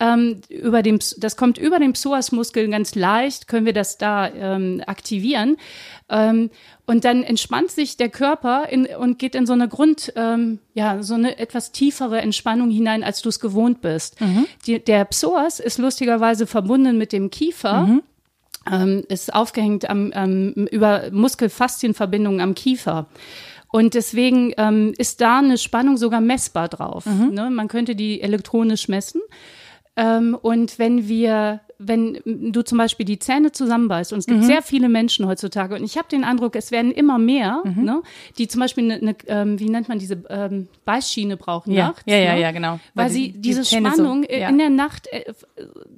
ähm, 0.00 0.40
über 0.48 0.82
dem, 0.82 0.98
das 1.18 1.36
kommt 1.36 1.58
über 1.58 1.78
den 1.78 1.92
Psoasmuskel 1.92 2.68
ganz 2.68 2.96
leicht, 2.96 3.46
können 3.46 3.66
wir 3.66 3.72
das 3.72 3.98
da 3.98 4.28
ähm, 4.34 4.82
aktivieren. 4.84 5.58
Ähm, 6.10 6.50
und 6.86 7.04
dann 7.04 7.22
entspannt 7.22 7.70
sich 7.70 7.96
der 7.96 8.08
Körper 8.08 8.68
in, 8.68 8.86
und 8.86 9.18
geht 9.18 9.34
in 9.34 9.46
so 9.46 9.52
eine 9.52 9.68
Grund, 9.68 10.12
ähm, 10.16 10.58
ja, 10.74 11.02
so 11.02 11.14
eine 11.14 11.38
etwas 11.38 11.72
tiefere 11.72 12.20
Entspannung 12.20 12.70
hinein, 12.70 13.04
als 13.04 13.20
du 13.20 13.28
es 13.28 13.40
gewohnt 13.40 13.80
bist. 13.80 14.20
Mhm. 14.20 14.46
Die, 14.66 14.82
der 14.82 15.04
Psoas 15.04 15.60
ist 15.60 15.78
lustigerweise 15.78 16.46
verbunden 16.46 16.96
mit 16.96 17.12
dem 17.12 17.30
Kiefer. 17.30 17.82
Mhm. 17.82 18.02
Ähm, 18.70 19.04
ist 19.08 19.32
aufgehängt 19.32 19.88
am, 19.88 20.12
über 20.70 21.10
Muskelfaszienverbindungen 21.10 22.40
am 22.40 22.54
Kiefer. 22.54 23.06
Und 23.70 23.94
deswegen 23.94 24.52
ähm, 24.56 24.94
ist 24.98 25.20
da 25.20 25.38
eine 25.38 25.58
Spannung 25.58 25.96
sogar 25.96 26.20
messbar 26.20 26.68
drauf. 26.68 27.06
Mhm. 27.06 27.34
Ne? 27.34 27.50
Man 27.50 27.68
könnte 27.68 27.94
die 27.94 28.20
elektronisch 28.20 28.88
messen. 28.88 29.20
Ähm, 29.96 30.36
und 30.40 30.78
wenn 30.78 31.08
wir 31.08 31.60
wenn 31.80 32.18
du 32.24 32.62
zum 32.62 32.76
Beispiel 32.76 33.06
die 33.06 33.20
Zähne 33.20 33.52
zusammenbeißt, 33.52 34.12
und 34.12 34.18
es 34.18 34.26
gibt 34.26 34.42
sehr 34.44 34.62
viele 34.62 34.88
Menschen 34.88 35.26
heutzutage, 35.26 35.76
und 35.76 35.84
ich 35.84 35.96
habe 35.96 36.08
den 36.08 36.24
Eindruck, 36.24 36.56
es 36.56 36.72
werden 36.72 36.90
immer 36.90 37.18
mehr, 37.18 37.62
ne, 37.64 38.02
die 38.36 38.48
zum 38.48 38.60
Beispiel 38.60 38.90
eine, 38.90 38.94
eine 39.00 39.16
ähm, 39.28 39.60
wie 39.60 39.68
nennt 39.68 39.88
man 39.88 39.98
diese 40.00 40.22
ähm, 40.28 40.66
Beißschiene 40.84 41.36
brauchen 41.36 41.72
Ja, 41.72 41.88
nachts. 41.88 42.02
ja, 42.06 42.16
ja, 42.16 42.34
ne? 42.34 42.40
ja, 42.40 42.50
genau. 42.50 42.80
Weil, 42.94 43.04
Weil 43.04 43.10
sie 43.10 43.22
die- 43.28 43.32
die 43.32 43.40
diese 43.40 43.62
so- 43.62 43.76
Spannung 43.76 44.24
äh, 44.24 44.40
ja. 44.40 44.48
in 44.48 44.58
der 44.58 44.70
Nacht 44.70 45.06
äh, 45.12 45.32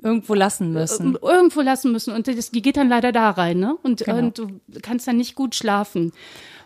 Irgendwo 0.02 0.34
lassen 0.34 0.72
müssen. 0.72 1.16
irgendwo 1.20 1.60
lassen 1.62 1.92
müssen 1.92 2.14
und 2.14 2.28
das, 2.28 2.50
die 2.50 2.62
geht 2.62 2.76
dann 2.76 2.88
leider 2.88 3.10
da 3.12 3.30
rein, 3.30 3.58
ne? 3.58 3.76
Und, 3.82 4.04
Genau. 4.04 4.18
und 4.18 4.38
du 4.38 4.48
kannst 4.82 5.08
dann 5.08 5.16
nicht 5.16 5.34
gut 5.34 5.54
schlafen. 5.54 6.12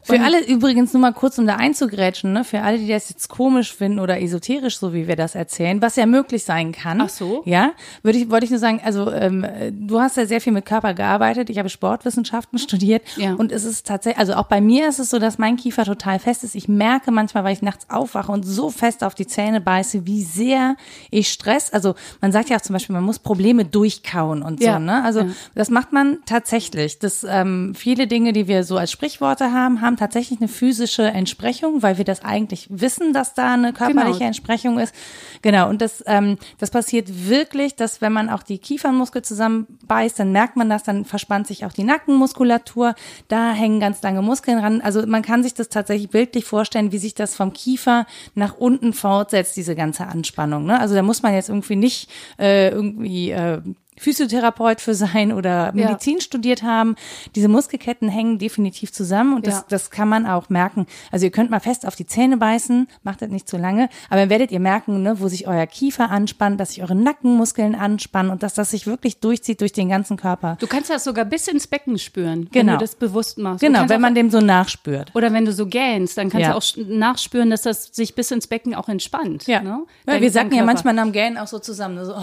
Für 0.05 0.21
alle 0.21 0.47
übrigens 0.47 0.93
nur 0.93 1.01
mal 1.01 1.12
kurz, 1.12 1.38
um 1.38 1.47
da 1.47 1.57
einzugrätschen, 1.57 2.33
ne? 2.33 2.45
für 2.45 2.61
alle, 2.61 2.79
die 2.79 2.88
das 2.88 3.09
jetzt 3.09 3.29
komisch 3.29 3.75
finden 3.75 3.99
oder 3.99 4.21
esoterisch, 4.21 4.79
so 4.79 4.93
wie 4.93 5.09
wir 5.09 5.17
das 5.17 5.35
erzählen, 5.35 5.81
was 5.83 5.97
ja 5.97 6.07
möglich 6.07 6.45
sein 6.45 6.73
kann. 6.73 7.01
Ach 7.01 7.09
so. 7.09 7.43
Ja, 7.47 7.73
würde 8.03 8.19
ich, 8.19 8.31
wollte 8.31 8.45
ich 8.45 8.51
nur 8.51 8.61
sagen, 8.61 8.81
also 8.85 9.11
ähm, 9.11 9.47
du 9.73 10.01
hast 10.01 10.17
ja 10.17 10.27
sehr 10.27 10.40
viel 10.40 10.53
mit 10.53 10.67
Körper 10.67 10.95
gearbeitet. 10.95 11.49
Ich 11.51 11.59
habe 11.59 11.69
Sportwissenschaften 11.69 12.59
studiert 12.61 13.03
Ja. 13.17 13.35
und 13.35 13.51
es 13.51 13.64
ist 13.64 13.87
tatsächlich, 13.87 14.19
also 14.19 14.35
auch 14.35 14.45
bei 14.47 14.61
mir 14.61 14.88
ist 14.88 14.99
es 14.99 15.11
so, 15.11 15.19
dass 15.19 15.38
mein 15.38 15.57
Kiefer 15.57 15.85
total 15.85 16.19
fest 16.19 16.45
ist. 16.45 16.55
Ich 16.55 16.69
merke 16.69 17.11
manchmal, 17.11 17.45
weil 17.45 17.55
ich 17.55 17.62
nachts 17.62 17.88
aufwache 17.90 18.31
und 18.31 18.45
so 18.45 18.71
fest 18.71 19.03
auf 19.05 19.14
die 19.14 19.27
Zähne 19.27 19.61
beiße, 19.61 20.07
wie 20.07 20.23
sehr 20.23 20.77
ich 21.11 21.29
Stress, 21.31 21.73
also 21.73 21.95
man 22.21 22.31
sagt 22.33 22.51
ja 22.51 22.57
auch 22.59 22.61
zum 22.62 22.75
Beispiel, 22.75 22.95
man 22.95 23.05
muss 23.05 23.19
Probleme 23.19 23.64
durchkauen 23.64 24.43
und 24.43 24.61
so, 24.61 24.67
Ja. 24.67 24.79
ne? 24.79 25.03
Also 25.03 25.21
Ja. 25.21 25.27
das 25.55 25.71
macht 25.71 25.93
man 25.93 26.19
tatsächlich. 26.27 26.99
Das 26.99 27.25
ähm, 27.29 27.75
viele 27.75 28.07
Dinge, 28.07 28.33
die 28.33 28.49
wir 28.49 28.64
so 28.64 28.77
als 28.77 28.93
Sprichworte 28.93 29.53
haben, 29.53 29.81
haben 29.81 29.93
tatsächlich 29.96 30.40
eine 30.40 30.48
physische 30.48 31.02
Entsprechung, 31.04 31.83
weil 31.83 31.98
wir 31.98 32.04
das 32.04 32.24
eigentlich 32.24 32.66
wissen, 32.70 33.12
dass 33.12 33.35
da 33.35 33.54
eine 33.54 33.72
körperliche 33.72 34.18
Genau. 34.18 34.26
Entsprechung 34.26 34.78
ist. 34.78 34.94
Genau. 35.42 35.68
Und 35.68 35.80
das 35.80 36.02
ähm, 36.07 36.38
das 36.59 36.70
passiert 36.70 37.28
wirklich, 37.28 37.74
dass 37.76 38.00
wenn 38.00 38.12
man 38.12 38.30
auch 38.30 38.42
die 38.42 38.59
Kiefernmuskel 38.59 39.22
zusammenbeißt, 39.22 40.18
dann 40.18 40.33
merkt 40.33 40.57
man 40.57 40.68
das, 40.68 40.83
dann 40.83 41.04
verspannt 41.04 41.46
sich 41.46 41.64
auch 41.64 41.72
die 41.72 41.85
Nackenmuskulatur. 41.85 42.94
Da 43.28 43.52
hängen 43.52 43.80
ganz 43.80 44.02
lange 44.02 44.22
Muskeln 44.22 44.59
ran. 44.59 44.80
Also 44.80 45.07
man 45.07 45.22
kann 45.22 45.42
sich 45.42 45.54
das 45.54 45.68
tatsächlich 45.68 46.11
bildlich 46.11 46.44
vorstellen, 46.44 46.92
wie 46.92 46.98
sich 46.98 47.14
das 47.14 47.35
vom 47.37 47.52
Kiefer 47.52 48.07
nach 48.35 48.57
unten 48.57 48.92
fortsetzt, 48.92 49.57
diese 49.57 49.74
ganze 49.74 50.07
Anspannung. 50.07 50.64
Ne? 50.66 50.78
Also 50.78 50.94
da 50.94 51.02
muss 51.02 51.22
man 51.22 51.35
jetzt 51.35 51.48
irgendwie 51.48 51.76
nicht 51.76 52.11
äh, 52.38 52.70
irgendwie 52.70 53.30
äh, 53.30 53.61
Physiotherapeut 53.96 54.80
für 54.80 54.94
sein 54.94 55.33
oder 55.33 55.72
Medizin 55.72 56.20
studiert 56.20 56.62
haben. 56.62 56.96
Diese 57.35 57.48
Muskelketten 57.48 58.09
hängen 58.09 58.38
definitiv 58.38 58.92
zusammen 58.92 59.35
und 59.35 59.46
das, 59.46 59.54
Ja. 59.57 59.64
das 59.68 59.90
kann 59.90 60.09
man 60.09 60.26
auch 60.26 60.48
merken. 60.48 60.87
Also 61.11 61.26
ihr 61.26 61.30
könnt 61.33 61.50
mal 61.50 61.61
fest 61.61 61.87
auf 61.87 61.96
die 61.96 62.07
Zähne 62.07 62.37
beißen, 62.37 62.88
macht 63.02 63.22
das 63.22 63.30
nicht 63.30 63.48
zu 63.48 63.57
lange, 63.57 63.88
aber 64.11 64.20
dann 64.20 64.30
werdet 64.30 64.50
ihr 64.52 64.61
merken, 64.61 65.02
ne, 65.02 65.20
wo 65.20 65.28
sich 65.28 65.46
euer 65.46 65.66
Kiefer 65.66 66.11
anspannt, 66.11 66.59
dass 66.61 66.70
sich 66.70 66.83
eure 66.83 66.94
Nackenmuskeln 66.94 67.74
anspannen 67.74 68.30
und 68.30 68.42
dass 68.42 68.54
das 68.54 68.70
sich 68.70 68.87
wirklich 68.87 69.20
durchzieht 69.20 69.61
durch 69.61 69.72
den 69.72 69.88
ganzen 69.88 70.16
Körper. 70.16 70.57
Du 70.61 70.66
kannst 70.66 70.90
das 70.90 71.04
sogar 71.04 71.24
bis 71.24 71.48
ins 71.48 71.66
Becken 71.66 71.98
spüren, 71.98 72.48
wenn 72.52 72.66
Genau. 72.66 72.72
du 72.74 72.78
das 72.78 72.94
bewusst 72.96 73.38
machst. 73.38 73.61
Genau, 73.61 73.88
wenn 73.88 74.00
man 74.00 74.14
dem 74.14 74.30
so 74.30 74.40
nachspürt. 74.40 75.14
oder 75.14 75.33
wenn 75.33 75.44
du 75.44 75.52
so 75.52 75.66
gähnst, 75.66 76.18
dann 76.18 76.30
kannst 76.30 76.46
Ja. 76.46 76.52
du 76.52 76.57
auch 76.59 76.87
nachspüren, 76.88 77.50
dass 77.50 77.62
das 77.62 77.90
sich 77.92 78.14
bis 78.14 78.30
ins 78.30 78.46
Becken 78.46 78.74
auch 78.74 78.88
entspannt. 78.88 79.46
Ja, 79.46 79.62
ne? 79.62 79.85
ja 80.07 80.20
wir 80.20 80.30
sagen 80.30 80.52
ja 80.54 80.64
manchmal 80.64 80.98
am 80.98 81.12
Gähnen 81.12 81.38
auch 81.38 81.46
so 81.46 81.59
zusammen, 81.59 82.04
so, 82.04 82.12
oh, 82.14 82.20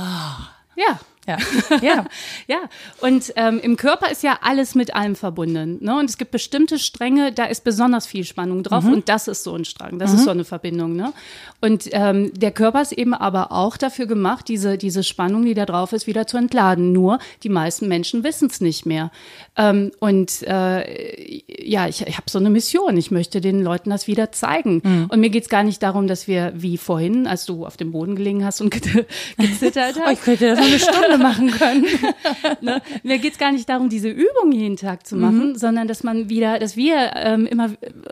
Ja. 0.76 1.00
Ja, 1.28 1.38
ja. 1.82 2.06
Ja, 2.48 2.58
und 3.02 3.32
ähm, 3.36 3.60
im 3.62 3.78
Körper 3.78 4.10
ist 4.12 4.24
ja 4.24 4.40
alles 4.42 4.74
mit 4.76 4.96
allem 4.96 5.16
verbunden. 5.16 5.78
Ne? 5.82 5.98
Und 5.98 6.10
es 6.10 6.18
gibt 6.18 6.32
bestimmte 6.32 6.80
Stränge, 6.80 7.32
da 7.32 7.46
ist 7.46 7.64
besonders 7.64 8.06
viel 8.08 8.24
Spannung 8.26 8.64
drauf 8.64 8.84
Mhm. 8.84 8.94
und 8.94 9.10
das 9.10 9.28
ist 9.28 9.44
so 9.44 9.54
ein 9.56 9.66
Strang, 9.66 10.00
das 10.00 10.14
ist 10.14 10.24
so 10.24 10.32
eine 10.32 10.44
Verbindung. 10.46 10.96
Ne? 10.96 11.14
Und 11.62 11.90
ähm, 11.92 12.32
der 12.36 12.52
Körper 12.52 12.82
ist 12.82 12.92
eben 12.92 13.14
aber 13.14 13.52
auch 13.52 13.78
dafür 13.78 14.08
gemacht, 14.08 14.48
diese, 14.48 14.78
diese 14.80 15.04
Spannung, 15.04 15.46
die 15.46 15.54
da 15.54 15.66
drauf 15.68 15.94
ist, 15.94 16.08
wieder 16.08 16.26
zu 16.26 16.38
entladen. 16.38 16.92
Nur 16.92 17.20
die 17.44 17.50
meisten 17.50 17.88
Menschen 17.88 18.24
wissen 18.24 18.48
es 18.50 18.60
nicht 18.62 18.86
mehr. 18.88 19.12
Ähm, 19.56 19.92
und 20.00 20.42
äh, 20.42 21.42
ja, 21.64 21.88
ich, 21.88 22.02
ich 22.08 22.18
habe 22.18 22.30
so 22.30 22.40
eine 22.40 22.50
Mission. 22.50 22.98
Ich 22.98 23.12
möchte 23.12 23.42
den 23.42 23.62
Leuten 23.62 23.92
das 23.92 24.08
wieder 24.08 24.32
zeigen. 24.32 24.82
Mhm. 24.84 25.06
Und 25.10 25.20
mir 25.20 25.30
geht's 25.30 25.50
gar 25.50 25.64
nicht 25.64 25.84
darum, 25.84 26.08
dass 26.08 26.28
wir 26.28 26.54
wie 26.56 26.78
vorhin, 26.78 27.28
als 27.28 27.46
du 27.46 27.66
auf 27.66 27.78
dem 27.78 27.92
Boden 27.92 28.16
gelegen 28.16 28.44
hast 28.44 28.60
und 28.62 28.70
ge- 28.82 29.06
gezittert 29.38 29.96
hast, 30.00 30.08
Oh, 30.08 30.12
ich 30.12 30.22
könnte 30.22 30.48
das 30.48 30.60
eine 30.60 30.80
Stunde 30.80 31.11
machen 31.18 31.52
können. 31.52 31.86
ne? 32.62 32.82
Mir 33.04 33.18
geht's 33.20 33.38
gar 33.38 33.52
nicht 33.52 33.68
darum, 33.70 33.90
diese 33.90 34.10
Übung 34.10 34.52
jeden 34.52 34.78
Tag 34.78 35.06
zu 35.08 35.16
machen, 35.16 35.50
Mhm. 35.50 35.56
sondern 35.56 35.88
dass 35.88 36.04
man 36.04 36.30
wieder, 36.30 36.60
dass 36.60 36.76
wir 36.76 37.12
ähm, 37.16 37.46
immer 37.46 37.70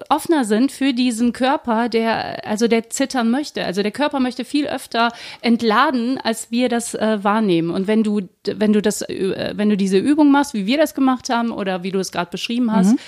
offener 0.09 0.45
sind 0.45 0.71
für 0.71 0.93
diesen 0.93 1.33
Körper, 1.33 1.89
der, 1.89 2.45
also 2.47 2.67
der 2.67 2.89
zittern 2.89 3.29
möchte. 3.29 3.63
Also 3.65 3.81
der 3.83 3.91
Körper 3.91 4.19
möchte 4.19 4.45
viel 4.45 4.67
öfter 4.67 5.11
entladen, 5.41 6.19
als 6.23 6.51
wir 6.51 6.69
das 6.69 6.93
äh, 6.95 7.23
wahrnehmen. 7.23 7.69
Und 7.71 7.87
wenn 7.87 8.03
du, 8.03 8.21
wenn 8.45 8.73
du 8.73 8.81
das, 8.81 9.01
äh, 9.03 9.53
wenn 9.55 9.69
du 9.69 9.77
diese 9.77 9.97
Übung 9.97 10.31
machst, 10.31 10.53
wie 10.53 10.65
wir 10.65 10.77
das 10.77 10.93
gemacht 10.95 11.29
haben 11.29 11.51
oder 11.51 11.83
wie 11.83 11.91
du 11.91 11.99
es 11.99 12.11
gerade 12.11 12.31
beschrieben 12.31 12.71
hast, 12.71 12.93
Mhm. 12.93 12.99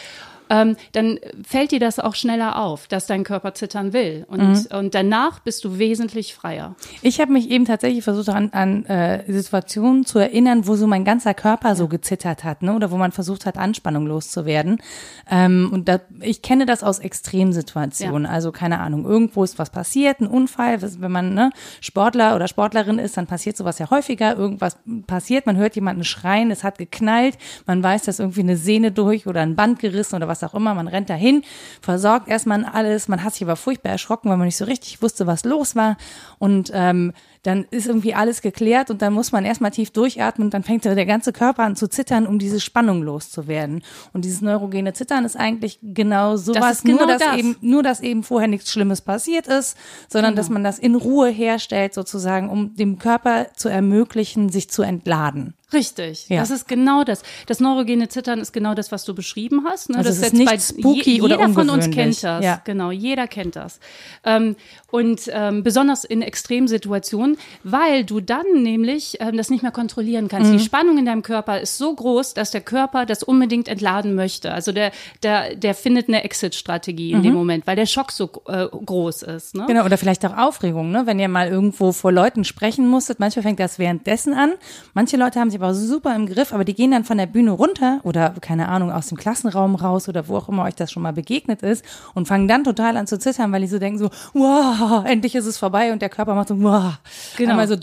Ähm, 0.52 0.76
dann 0.92 1.18
fällt 1.48 1.72
dir 1.72 1.80
das 1.80 1.98
auch 2.00 2.14
schneller 2.14 2.60
auf, 2.60 2.88
dass 2.88 3.06
dein 3.08 3.24
Körper 3.24 3.54
zittern 3.54 3.94
will. 3.94 4.26
Und, 4.28 4.42
Mhm. 4.42 4.78
und 4.78 4.94
danach 4.94 5.40
bist 5.40 5.64
du 5.64 5.80
wesentlich 5.80 6.36
freier. 6.36 6.76
Ich 7.02 7.22
habe 7.22 7.32
mich 7.32 7.50
eben 7.50 7.64
tatsächlich 7.66 8.04
versucht, 8.04 8.28
an, 8.30 8.50
an 8.52 8.86
äh, 8.86 9.24
Situationen 9.32 10.06
zu 10.06 10.20
erinnern, 10.20 10.68
wo 10.68 10.76
so 10.76 10.88
mein 10.88 11.06
ganzer 11.06 11.34
Körper 11.34 11.76
so 11.76 11.88
gezittert 11.88 12.44
hat, 12.44 12.62
ne? 12.64 12.76
oder 12.76 12.92
wo 12.92 12.98
man 12.98 13.14
versucht 13.14 13.46
hat, 13.46 13.58
Anspannung 13.58 14.06
loszuwerden. 14.06 14.82
Ähm, 15.30 15.70
und 15.72 15.88
da, 15.88 16.02
ich 16.20 16.42
kenne 16.42 16.66
das 16.66 16.84
aus 16.84 17.00
Extremsituationen. 17.00 18.26
Also 18.26 18.52
keine 18.52 18.80
Ahnung, 18.80 19.06
irgendwo 19.06 19.44
ist 19.44 19.58
was 19.58 19.70
passiert, 19.70 20.20
ein 20.20 20.28
Unfall. 20.28 20.82
Wenn 20.82 21.12
man 21.12 21.34
ne, 21.34 21.52
Sportler 21.80 22.36
oder 22.36 22.48
Sportlerin 22.48 23.00
ist, 23.00 23.16
dann 23.16 23.28
passiert 23.28 23.56
sowas 23.58 23.80
ja 23.80 23.90
häufiger. 23.90 24.36
Irgendwas 24.36 24.78
passiert, 25.08 25.46
man 25.46 25.56
hört 25.58 25.76
jemanden 25.76 26.04
schreien, 26.04 26.52
es 26.52 26.64
hat 26.64 26.78
geknallt, 26.78 27.38
man 27.66 27.82
weiß, 27.82 28.04
dass 28.04 28.20
irgendwie 28.20 28.42
eine 28.42 28.58
Sehne 28.58 28.92
durch 28.92 29.28
oder 29.28 29.42
ein 29.42 29.56
Band 29.56 29.80
gerissen 29.80 30.16
oder 30.16 30.28
was 30.28 30.41
auch 30.44 30.54
immer. 30.54 30.74
Man 30.74 30.88
rennt 30.88 31.10
dahin, 31.10 31.44
versorgt 31.82 32.28
erstmal 32.28 32.66
alles. 32.66 33.08
Man 33.08 33.24
hat 33.24 33.34
sich 33.34 33.44
aber 33.44 33.56
furchtbar 33.56 33.92
erschrocken, 33.92 34.30
weil 34.30 34.38
man 34.38 34.46
nicht 34.46 34.58
so 34.58 34.66
richtig 34.66 35.02
wusste, 35.02 35.28
was 35.28 35.44
los 35.44 35.76
war. 35.76 35.98
Und 36.40 36.72
ähm, 36.74 37.14
dann 37.44 37.66
ist 37.72 37.88
irgendwie 37.88 38.14
alles 38.14 38.42
geklärt 38.42 38.92
und 38.92 39.02
dann 39.02 39.14
muss 39.14 39.32
man 39.32 39.46
erstmal 39.46 39.72
tief 39.72 39.90
durchatmen 39.92 40.48
und 40.48 40.54
dann 40.54 40.64
fängt 40.64 40.86
der 40.86 41.06
ganze 41.06 41.34
Körper 41.34 41.64
an 41.64 41.76
zu 41.76 41.88
zittern, 41.88 42.28
um 42.28 42.38
diese 42.38 42.60
Spannung 42.60 43.02
loszuwerden. 43.02 43.82
Und 44.14 44.26
dieses 44.26 44.42
neurogene 44.42 44.94
Zittern 44.94 45.26
ist 45.26 45.36
eigentlich 45.36 45.80
genau 45.82 46.38
sowas, 46.38 46.78
ist 46.78 46.86
genau 46.86 47.00
nur 47.00 47.08
dass 47.08 47.22
das. 47.22 47.38
eben 47.38 47.56
nur 47.62 47.82
dass 47.82 48.00
eben 48.02 48.24
vorher 48.24 48.48
nichts 48.48 48.72
Schlimmes 48.72 49.02
passiert 49.02 49.48
ist, 49.48 49.76
sondern 50.08 50.36
dass 50.36 50.50
man 50.50 50.64
das 50.64 50.78
in 50.78 50.96
Ruhe 50.96 51.30
herstellt 51.30 51.94
sozusagen, 51.94 52.50
um 52.50 52.76
dem 52.76 53.00
Körper 53.00 53.48
zu 53.56 53.70
ermöglichen, 53.70 54.50
sich 54.50 54.70
zu 54.70 54.84
entladen. 54.84 55.56
Richtig, 55.74 56.28
Ja. 56.30 56.42
das 56.42 56.52
ist 56.52 56.68
genau 56.68 57.04
das. 57.04 57.24
Das 57.46 57.60
neurogene 57.60 58.10
Zittern 58.10 58.40
ist 58.40 58.52
genau 58.52 58.74
das, 58.74 58.92
was 58.92 59.06
du 59.06 59.14
beschrieben 59.16 59.66
hast. 59.66 59.90
Ne? 59.90 59.98
Also 59.98 60.10
das 60.10 60.18
ist 60.18 60.36
setzt 60.36 60.78
nicht 60.78 60.80
spooky 60.80 61.22
oder 61.22 61.38
jeder 61.40 61.50
von 61.54 61.70
uns 61.70 61.90
kennt 61.90 62.24
das. 62.24 62.44
Ja. 62.44 62.62
Genau, 62.66 62.92
jeder 62.92 63.28
kennt 63.28 63.56
das. 63.56 63.80
Ähm, 64.26 64.56
und 64.92 65.30
ähm, 65.34 65.64
besonders 65.64 66.04
in 66.04 66.22
Extremsituationen, 66.22 67.38
weil 67.64 68.04
du 68.04 68.20
dann 68.20 68.46
nämlich 68.54 69.18
ähm, 69.20 69.38
das 69.38 69.50
nicht 69.50 69.64
mehr 69.64 69.72
kontrollieren 69.72 70.28
kannst. 70.28 70.52
Mhm. 70.52 70.58
Die 70.58 70.64
Spannung 70.64 70.98
in 70.98 71.06
deinem 71.06 71.24
Körper 71.24 71.60
ist 71.60 71.78
so 71.78 71.94
groß, 71.94 72.34
dass 72.34 72.52
der 72.52 72.62
Körper 72.62 73.06
das 73.06 73.24
unbedingt 73.24 73.68
entladen 73.68 74.16
möchte. 74.16 74.54
Also 74.54 74.72
der, 74.72 74.92
der, 75.24 75.56
der 75.56 75.74
findet 75.74 76.08
eine 76.08 76.24
Exit-Strategie 76.24 77.12
in 77.12 77.24
dem 77.24 77.34
Moment, 77.34 77.66
weil 77.68 77.76
der 77.76 77.86
Schock 77.86 78.12
so 78.12 78.30
äh, 78.48 78.68
groß 78.68 79.24
ist. 79.24 79.56
Ne? 79.56 79.64
Mhm. 79.64 79.68
Genau, 79.68 79.86
oder 79.86 79.98
vielleicht 79.98 80.26
auch 80.26 80.38
Aufregung, 80.38 80.92
ne? 80.92 81.06
wenn 81.06 81.20
ihr 81.20 81.30
mal 81.30 81.48
irgendwo 81.48 81.92
vor 81.92 82.12
Leuten 82.12 82.44
sprechen 82.44 82.88
musstet. 82.88 83.20
Manchmal 83.20 83.44
fängt 83.44 83.60
das 83.60 83.80
währenddessen 83.80 84.34
an. 84.34 84.52
Manche 84.94 85.18
Leute 85.18 85.40
haben 85.40 85.50
sich 85.50 85.60
aber 85.60 85.74
super 85.74 86.16
im 86.16 86.28
Griff, 86.28 86.54
aber 86.54 86.66
die 86.66 86.74
gehen 86.74 86.92
dann 86.92 87.04
von 87.04 87.18
der 87.18 87.28
Bühne 87.28 87.52
runter 87.52 88.02
oder, 88.04 88.32
keine 88.42 88.68
Ahnung, 88.68 88.92
aus 88.92 89.08
dem 89.08 89.18
Klassenraum 89.18 89.76
raus 89.76 90.10
oder 90.10 90.28
wo 90.28 90.38
auch 90.38 90.50
immer 90.50 90.64
euch 90.64 90.76
das 90.76 90.92
schon 90.92 91.04
mal 91.04 91.14
begegnet 91.14 91.62
ist 91.62 91.86
und 92.14 92.28
fangen 92.28 92.48
dann 92.48 92.64
total 92.64 92.98
an 92.98 93.08
zu 93.08 93.18
zittern, 93.18 93.52
weil 93.52 93.62
die 93.62 93.68
so 93.68 93.80
denken 93.80 94.00
so, 94.00 94.10
wow, 94.34 94.81
endlich 95.06 95.36
ist 95.36 95.46
es 95.46 95.58
vorbei 95.58 95.92
und 95.92 96.02
der 96.02 96.10
Körper 96.10 96.36
macht 96.36 96.48
so, 96.50 96.62
wow, 96.62 96.94
Genau. 97.38 97.52
einmal 97.52 97.68
so 97.68 97.76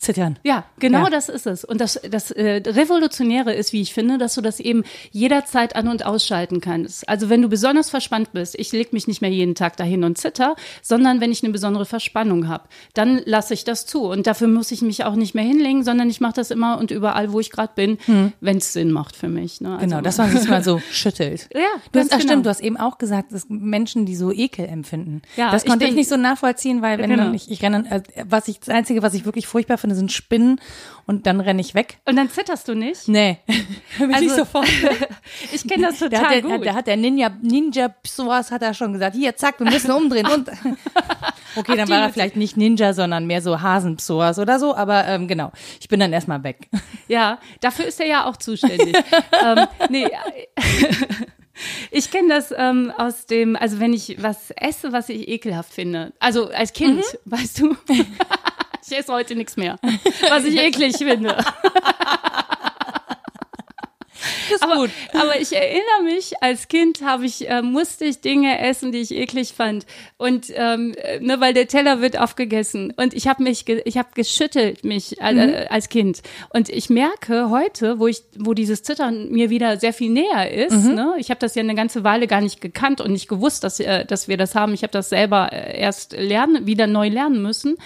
durchzittern. 0.00 0.38
Ja, 0.42 0.64
genau 0.78 1.04
Ja. 1.04 1.10
das 1.10 1.28
ist 1.28 1.46
es. 1.46 1.64
Und 1.64 1.80
das, 1.80 2.00
das 2.10 2.30
äh, 2.30 2.62
Revolutionäre 2.66 3.52
ist, 3.54 3.72
wie 3.72 3.80
ich 3.82 3.92
finde, 3.94 4.18
dass 4.18 4.34
du 4.34 4.40
das 4.40 4.60
eben 4.60 4.84
jederzeit 5.10 5.74
an- 5.76 5.88
und 5.88 6.04
ausschalten 6.04 6.60
kannst. 6.60 7.08
Also 7.08 7.28
wenn 7.28 7.42
du 7.42 7.48
besonders 7.48 7.90
verspannt 7.90 8.32
bist, 8.32 8.54
ich 8.58 8.72
leg 8.72 8.92
mich 8.92 9.06
nicht 9.08 9.20
mehr 9.20 9.30
jeden 9.30 9.54
Tag 9.54 9.76
dahin 9.76 10.04
und 10.04 10.18
zitter, 10.18 10.56
sondern 10.82 11.20
wenn 11.20 11.32
ich 11.32 11.42
eine 11.42 11.52
besondere 11.52 11.86
Verspannung 11.86 12.48
habe, 12.48 12.64
dann 12.94 13.20
lasse 13.24 13.54
ich 13.54 13.64
das 13.64 13.86
zu. 13.86 14.02
Und 14.04 14.26
dafür 14.26 14.48
muss 14.48 14.70
ich 14.70 14.82
mich 14.82 15.04
auch 15.04 15.14
nicht 15.14 15.34
mehr 15.34 15.44
hinlegen, 15.44 15.84
sondern 15.84 16.08
ich 16.10 16.20
mache 16.20 16.34
das 16.34 16.50
immer 16.50 16.78
und 16.78 16.90
überall, 16.90 17.32
wo 17.32 17.40
ich 17.40 17.50
gerade 17.50 17.72
bin, 17.74 17.98
wenn 18.40 18.58
es 18.58 18.72
Sinn 18.72 18.90
macht 18.92 19.16
für 19.16 19.28
mich. 19.28 19.60
Ne? 19.60 19.74
Also, 19.74 19.86
Genau, 19.86 20.00
dass 20.00 20.18
man 20.18 20.30
sich 20.36 20.48
mal 20.48 20.62
so 20.62 20.80
schüttelt. 20.92 21.48
Ja, 21.54 21.60
du 21.92 22.00
hast, 22.00 22.12
ach, 22.12 22.18
genau. 22.18 22.30
stimmt, 22.30 22.46
du 22.46 22.50
hast 22.50 22.60
eben 22.60 22.76
auch 22.76 22.98
gesagt, 22.98 23.32
dass 23.32 23.46
Menschen, 23.48 24.04
die 24.06 24.16
so 24.16 24.32
Ekel 24.32 24.66
empfinden. 24.66 25.22
Ja, 25.36 25.50
das 25.50 25.62
ich 25.64 25.68
konnte 25.70 25.84
ich, 25.84 25.90
bin- 25.90 25.96
nicht 25.98 26.08
so 26.08 26.16
nachvollziehen, 26.16 26.82
weil 26.82 26.98
wenn 26.98 27.10
Genau. 27.10 27.32
ich, 27.32 27.50
ich 27.50 27.62
renne, 27.62 27.84
äh, 27.90 28.02
was 28.28 28.48
ich, 28.48 28.58
das 28.60 28.68
Einzige, 28.70 29.02
was 29.02 29.14
ich 29.14 29.24
wirklich 29.24 29.46
furchtbar 29.46 29.78
finde, 29.78 29.85
sind 29.94 30.12
Spinnen 30.12 30.60
und 31.06 31.26
dann 31.26 31.40
renne 31.40 31.60
ich 31.60 31.74
weg. 31.74 31.98
Und 32.04 32.16
dann 32.16 32.28
zitterst 32.30 32.68
du 32.68 32.74
nicht? 32.74 33.08
Nee, 33.08 33.38
bin 33.98 34.10
ich 34.10 34.16
Also, 34.16 34.36
sofort. 34.36 34.66
ich 35.52 35.66
kenne 35.66 35.86
das 35.88 35.98
Da 35.98 36.08
total 36.08 36.24
hat, 36.24 36.32
der, 36.32 36.42
gut. 36.42 36.66
da 36.66 36.74
hat 36.74 36.86
der 36.86 36.96
Ninja, 36.96 37.30
Ninja 37.42 37.94
sowas 38.06 38.50
hat 38.50 38.62
er 38.62 38.74
schon 38.74 38.92
gesagt, 38.92 39.14
hier, 39.14 39.36
zack, 39.36 39.60
wir 39.60 39.70
müssen 39.70 39.90
umdrehen. 39.90 40.26
Und 40.26 40.50
Okay, 41.56 41.76
dann 41.76 41.88
war 41.88 42.00
er 42.00 42.12
vielleicht 42.12 42.36
nicht 42.36 42.56
Ninja, 42.58 42.92
sondern 42.92 43.26
mehr 43.26 43.40
so 43.40 43.62
Hasenpsoas 43.62 44.38
oder 44.38 44.58
so, 44.58 44.74
aber 44.76 45.06
ähm, 45.06 45.26
genau, 45.26 45.52
ich 45.80 45.88
bin 45.88 46.00
dann 46.00 46.12
erstmal 46.12 46.42
weg. 46.44 46.68
Ja, 47.08 47.38
dafür 47.60 47.86
ist 47.86 47.98
er 47.98 48.06
ja 48.06 48.24
auch 48.26 48.36
zuständig. 48.36 48.94
ähm, 49.42 49.66
nee, 49.88 50.06
ich 51.90 52.10
kenne 52.10 52.28
das 52.28 52.52
ähm, 52.56 52.92
aus 52.96 53.26
dem, 53.26 53.56
also 53.56 53.80
wenn 53.80 53.92
ich 53.92 54.22
was 54.22 54.50
esse, 54.50 54.92
was 54.92 55.08
ich 55.08 55.28
ekelhaft 55.28 55.72
finde, 55.72 56.12
also 56.18 56.48
als 56.50 56.72
Kind, 56.72 56.98
mhm. 56.98 57.02
weißt 57.24 57.60
du, 57.60 57.76
ich 58.90 58.98
esse 58.98 59.12
heute 59.12 59.34
nichts 59.34 59.56
mehr, 59.56 59.78
was 60.28 60.44
ich 60.44 60.58
eklig 60.58 60.96
finde. 60.96 61.36
aber. 64.66 64.88
Aber 65.12 65.40
ich 65.40 65.54
erinnere 65.54 66.02
mich, 66.04 66.32
als 66.42 66.68
Kind 66.68 67.02
habe 67.02 67.26
ich, 67.26 67.48
äh, 67.48 67.62
musste 67.62 68.04
ich 68.04 68.20
Dinge 68.20 68.58
essen, 68.60 68.92
die 68.92 68.98
ich 68.98 69.12
eklig 69.12 69.52
fand. 69.52 69.86
Und 70.16 70.46
ähm, 70.54 70.94
ne, 71.20 71.40
weil 71.40 71.54
der 71.54 71.68
Teller 71.68 72.00
wird 72.00 72.18
aufgegessen. 72.18 72.92
Und 72.96 73.14
ich 73.14 73.28
habe 73.28 73.42
mich, 73.42 73.68
ich 73.68 73.96
habe 73.98 74.08
geschüttelt 74.14 74.84
mich 74.84 75.20
äh, 75.20 75.32
mhm. 75.32 75.54
als 75.70 75.88
Kind. 75.88 76.22
Und 76.50 76.68
ich 76.68 76.90
merke 76.90 77.50
heute, 77.50 77.98
wo 77.98 78.06
ich, 78.06 78.22
wo 78.36 78.54
dieses 78.54 78.82
Zittern 78.82 79.30
mir 79.30 79.50
wieder 79.50 79.78
sehr 79.78 79.92
viel 79.92 80.10
näher 80.10 80.50
ist. 80.50 80.84
Mhm. 80.84 80.94
Ne? 80.94 81.14
Ich 81.18 81.30
habe 81.30 81.40
das 81.40 81.54
ja 81.54 81.60
eine 81.60 81.74
ganze 81.74 82.04
Weile 82.04 82.26
gar 82.26 82.40
nicht 82.40 82.60
gekannt 82.60 83.00
und 83.00 83.12
nicht 83.12 83.28
gewusst, 83.28 83.64
dass, 83.64 83.80
äh, 83.80 84.04
dass 84.04 84.28
wir 84.28 84.36
das 84.36 84.54
haben. 84.54 84.74
Ich 84.74 84.82
habe 84.82 84.92
das 84.92 85.08
selber 85.08 85.52
äh, 85.52 85.78
erst 85.80 86.12
lernen, 86.12 86.66
wieder 86.66 86.86
neu 86.86 87.08
lernen 87.08 87.42
müssen. 87.42 87.76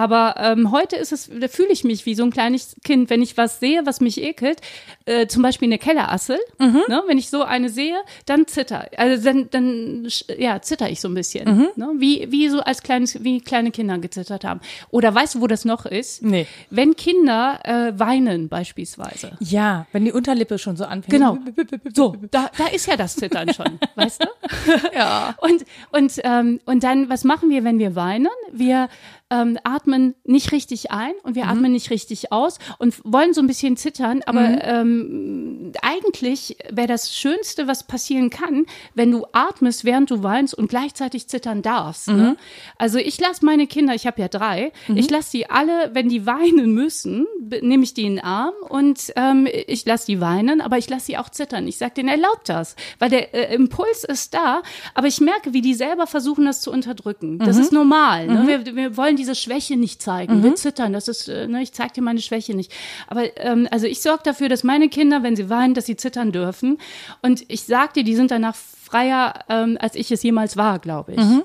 Aber 0.00 0.36
ähm, 0.38 0.72
heute 0.72 0.96
ist 0.96 1.12
es, 1.12 1.28
da 1.28 1.46
fühle 1.46 1.68
ich 1.72 1.84
mich 1.84 2.06
wie 2.06 2.14
so 2.14 2.22
ein 2.22 2.30
kleines 2.30 2.74
Kind, 2.84 3.10
wenn 3.10 3.20
ich 3.20 3.36
was 3.36 3.60
sehe, 3.60 3.84
was 3.84 4.00
mich 4.00 4.18
ekelt, 4.22 4.62
äh, 5.04 5.26
zum 5.26 5.42
Beispiel 5.42 5.68
eine 5.68 5.76
Kellerassel, 5.76 6.38
mhm. 6.58 6.80
ne, 6.88 7.02
wenn 7.06 7.18
ich 7.18 7.28
so 7.28 7.42
eine 7.42 7.68
sehe, 7.68 7.98
dann 8.24 8.46
zitter, 8.46 8.88
also 8.96 9.22
dann, 9.22 9.50
dann 9.50 10.08
ja, 10.38 10.62
zitter 10.62 10.88
ich 10.88 11.02
so 11.02 11.08
ein 11.08 11.12
bisschen, 11.12 11.54
mhm. 11.54 11.68
ne, 11.76 11.92
wie, 11.98 12.28
wie 12.30 12.48
so 12.48 12.60
als 12.60 12.82
kleines, 12.82 13.22
wie 13.22 13.42
kleine 13.42 13.72
Kinder 13.72 13.98
gezittert 13.98 14.42
haben. 14.42 14.60
Oder 14.88 15.14
weißt 15.14 15.34
du, 15.34 15.42
wo 15.42 15.46
das 15.46 15.66
noch 15.66 15.84
ist? 15.84 16.22
Nee. 16.22 16.46
Wenn 16.70 16.96
Kinder 16.96 17.60
äh, 17.64 17.92
weinen 17.98 18.48
beispielsweise. 18.48 19.32
Ja, 19.40 19.86
wenn 19.92 20.06
die 20.06 20.12
Unterlippe 20.12 20.58
schon 20.58 20.78
so 20.78 20.84
anfängt. 20.84 21.12
Genau. 21.12 21.36
So, 21.94 22.16
da, 22.30 22.50
da 22.56 22.68
ist 22.68 22.86
ja 22.86 22.96
das 22.96 23.16
Zittern 23.16 23.52
schon, 23.52 23.78
weißt 23.96 24.24
du? 24.24 24.28
Ja. 24.94 25.34
Und, 25.42 25.66
und, 25.92 26.20
ähm, 26.24 26.58
und 26.64 26.84
dann, 26.84 27.10
was 27.10 27.24
machen 27.24 27.50
wir, 27.50 27.64
wenn 27.64 27.78
wir 27.78 27.94
weinen? 27.96 28.28
Wir 28.50 28.88
ähm, 29.30 29.58
atmen 29.64 30.14
nicht 30.24 30.52
richtig 30.52 30.90
ein 30.90 31.12
und 31.22 31.34
wir 31.34 31.44
mhm. 31.44 31.50
atmen 31.50 31.72
nicht 31.72 31.90
richtig 31.90 32.32
aus 32.32 32.58
und 32.78 33.00
wollen 33.04 33.32
so 33.32 33.40
ein 33.40 33.46
bisschen 33.46 33.76
zittern, 33.76 34.22
aber 34.26 34.40
mhm. 34.40 34.58
ähm, 34.62 35.72
eigentlich 35.82 36.56
wäre 36.70 36.88
das 36.88 37.14
Schönste, 37.14 37.66
was 37.66 37.86
passieren 37.86 38.30
kann, 38.30 38.66
wenn 38.94 39.10
du 39.10 39.26
atmest, 39.32 39.84
während 39.84 40.10
du 40.10 40.22
weinst 40.22 40.54
und 40.54 40.68
gleichzeitig 40.68 41.28
zittern 41.28 41.62
darfst. 41.62 42.08
Ne? 42.08 42.14
Mhm. 42.14 42.20
Ne? 42.20 42.36
Also 42.76 42.98
ich 42.98 43.20
lasse 43.20 43.44
meine 43.44 43.66
Kinder, 43.66 43.94
ich 43.94 44.06
habe 44.06 44.20
ja 44.20 44.28
drei, 44.28 44.72
mhm. 44.88 44.96
ich 44.96 45.08
lasse 45.10 45.30
die 45.32 45.48
alle, 45.48 45.90
wenn 45.94 46.08
die 46.08 46.26
weinen 46.26 46.74
müssen, 46.74 47.26
nehme 47.62 47.84
ich 47.84 47.94
die 47.94 48.04
in 48.04 48.16
den 48.16 48.24
Arm 48.24 48.54
und 48.68 49.12
ähm, 49.16 49.46
ich 49.66 49.84
lasse 49.86 50.06
die 50.06 50.20
weinen, 50.20 50.60
aber 50.60 50.78
ich 50.78 50.88
lasse 50.90 51.06
sie 51.06 51.18
auch 51.18 51.28
zittern. 51.28 51.68
Ich 51.68 51.78
sage 51.78 51.94
denen, 51.94 52.08
erlaubt 52.08 52.48
das, 52.48 52.74
weil 52.98 53.10
der 53.10 53.34
äh, 53.34 53.54
Impuls 53.54 54.04
ist 54.04 54.34
da, 54.34 54.62
aber 54.94 55.06
ich 55.06 55.20
merke, 55.20 55.52
wie 55.52 55.62
die 55.62 55.74
selber 55.74 56.06
versuchen, 56.06 56.44
das 56.44 56.60
zu 56.60 56.72
unterdrücken. 56.72 57.38
Das 57.38 57.56
mhm. 57.56 57.62
ist 57.62 57.72
normal. 57.72 58.26
Ne? 58.26 58.42
Mhm. 58.42 58.46
Wir, 58.48 58.76
wir 58.76 58.96
wollen 58.96 59.16
diese 59.20 59.34
Schwäche 59.34 59.76
nicht 59.76 60.00
zeigen. 60.00 60.38
Mhm. 60.38 60.42
Wir 60.42 60.54
zittern, 60.54 60.92
das 60.92 61.06
ist, 61.06 61.28
äh, 61.28 61.46
ne, 61.46 61.62
ich 61.62 61.72
zeige 61.72 61.92
dir 61.94 62.02
meine 62.02 62.20
Schwäche 62.20 62.54
nicht. 62.54 62.72
Aber 63.06 63.36
ähm, 63.36 63.68
also 63.70 63.86
ich 63.86 64.00
sorge 64.00 64.22
dafür, 64.24 64.48
dass 64.48 64.64
meine 64.64 64.88
Kinder, 64.88 65.22
wenn 65.22 65.36
sie 65.36 65.50
weinen, 65.50 65.74
dass 65.74 65.86
sie 65.86 65.96
zittern 65.96 66.32
dürfen. 66.32 66.78
Und 67.22 67.44
ich 67.48 67.64
sag 67.64 67.94
dir, 67.94 68.02
die 68.02 68.16
sind 68.16 68.30
danach 68.30 68.56
freier, 68.56 69.44
ähm, 69.48 69.76
als 69.78 69.94
ich 69.94 70.10
es 70.10 70.22
jemals 70.22 70.56
war, 70.56 70.78
glaube 70.78 71.12
ich. 71.12 71.18
Mhm. 71.18 71.42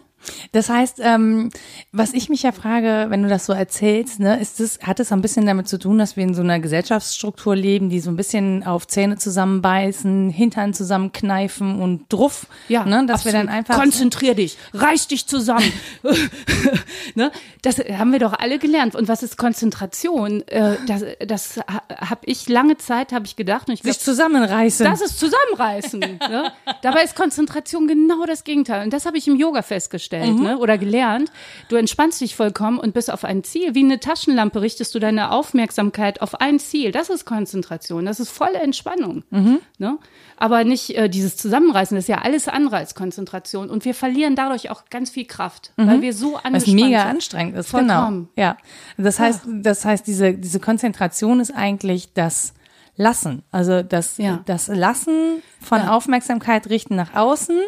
Das 0.52 0.70
heißt, 0.70 1.00
ähm, 1.02 1.50
was 1.92 2.14
ich 2.14 2.30
mich 2.30 2.44
ja 2.44 2.52
frage, 2.52 3.08
wenn 3.10 3.24
du 3.24 3.30
das 3.30 3.46
so 3.46 3.54
erzählst, 3.54 4.20
ne, 4.20 4.40
ist 4.40 4.60
das, 4.60 4.80
hat 4.82 5.00
es 5.00 5.12
ein 5.12 5.22
bisschen 5.22 5.46
damit 5.46 5.68
zu 5.68 5.78
tun, 5.78 5.98
dass 5.98 6.16
wir 6.18 6.24
in 6.24 6.34
so 6.34 6.42
einer 6.42 6.60
Gesellschaftsstruktur 6.60 7.56
leben, 7.56 7.90
die 7.90 8.00
so 8.00 8.10
ein 8.10 8.16
bisschen 8.16 8.64
auf 8.64 8.88
Zähne 8.88 9.18
zusammenbeißen, 9.18 10.30
Hintern 10.30 10.74
zusammenkneifen 10.74 11.80
und 11.82 12.06
druff, 12.10 12.48
ja, 12.68 12.86
ne, 12.86 13.06
dass 13.06 13.22
absolut. 13.22 13.26
wir 13.26 13.40
dann 13.40 13.50
einfach 13.50 13.80
konzentrier 13.80 14.36
dich, 14.36 14.58
reiß 14.74 15.08
dich 15.08 15.28
zusammen. 15.28 15.72
ne, 17.16 17.32
das 17.62 17.78
haben 17.78 18.12
wir 18.12 18.20
doch 18.20 18.34
alle 18.34 18.60
gelernt. 18.60 18.96
Und 18.96 19.08
was 19.08 19.24
ist 19.24 19.38
Konzentration? 19.38 20.48
Äh, 20.48 20.78
das, 20.88 21.04
das 21.26 21.60
habe 21.90 22.22
ich 22.26 22.48
lange 22.50 22.78
Zeit 22.78 23.12
habe 23.12 23.26
ich 23.26 23.36
gedacht. 23.36 23.68
Und 23.68 23.76
ich 23.76 23.82
glaub, 23.82 23.94
Sich 23.94 24.04
zusammenreißen. 24.04 24.86
Das 24.86 25.02
ist 25.02 25.20
zusammenreißen. 25.20 26.00
ne? 26.00 26.52
Dabei 26.82 27.04
ist 27.04 27.16
Konzentration 27.16 27.88
genau 27.88 28.26
das 28.26 28.44
Gegenteil. 28.44 28.84
Und 28.84 28.94
das 28.94 29.06
habe 29.06 29.18
ich 29.18 29.28
im 29.28 29.36
Yoga 29.36 29.62
festgestellt 29.62 30.15
festgestellt 30.16 30.38
mhm. 30.40 30.44
ne, 30.44 30.58
oder 30.58 30.78
gelernt. 30.78 31.32
Du 31.70 31.76
entspannst 31.76 32.22
dich 32.22 32.36
vollkommen 32.36 32.80
und 32.80 32.94
bist 32.94 33.12
auf 33.12 33.24
ein 33.24 33.44
Ziel. 33.44 33.76
Wie 33.76 33.84
eine 33.84 34.00
Taschenlampe 34.00 34.62
richtest 34.62 34.94
du 34.96 35.00
deine 35.00 35.32
Aufmerksamkeit 35.32 36.22
auf 36.22 36.40
ein 36.42 36.60
Ziel. 36.60 36.92
Das 36.92 37.10
ist 37.10 37.26
Konzentration, 37.26 38.06
das 38.06 38.20
ist 38.20 38.30
volle 38.30 38.60
Entspannung. 38.60 39.24
Mhm. 39.30 39.60
Ne? 39.78 39.98
Aber 40.38 40.64
nicht 40.64 40.96
äh, 40.96 41.10
dieses 41.10 41.38
Zusammenreißen, 41.38 41.96
das 41.96 42.06
ist 42.06 42.10
ja 42.10 42.22
alles 42.22 42.48
andere 42.48 42.78
als 42.78 42.96
Konzentration. 42.96 43.70
Und 43.70 43.86
wir 43.86 43.96
verlieren 43.96 44.36
dadurch 44.36 44.70
auch 44.70 44.86
ganz 44.90 45.10
viel 45.10 45.26
Kraft, 45.26 45.72
mhm. 45.78 45.88
weil 45.88 46.02
wir 46.02 46.14
so 46.14 46.36
angespannt 46.38 46.68
Was 46.68 46.68
mega 46.68 47.02
sind. 47.02 47.10
anstrengend 47.10 47.56
ist, 47.58 47.72
genau. 47.72 47.94
Vollkommen. 47.94 48.30
genau. 48.36 48.48
Ja. 48.48 48.58
Das 48.98 49.20
heißt, 49.20 49.42
das 49.48 49.86
heißt, 49.86 50.08
diese, 50.08 50.34
diese 50.34 50.60
Konzentration 50.60 51.40
ist 51.40 51.52
eigentlich 51.52 52.14
das 52.14 52.54
Lassen. 52.98 53.44
Also 53.52 53.82
das, 53.84 54.18
ja. 54.18 54.42
das 54.46 54.68
Lassen 54.68 55.42
von 55.60 55.80
ja. 55.80 55.96
Aufmerksamkeit 55.96 56.70
richten 56.70 56.96
nach 56.96 57.14
außen 57.14 57.60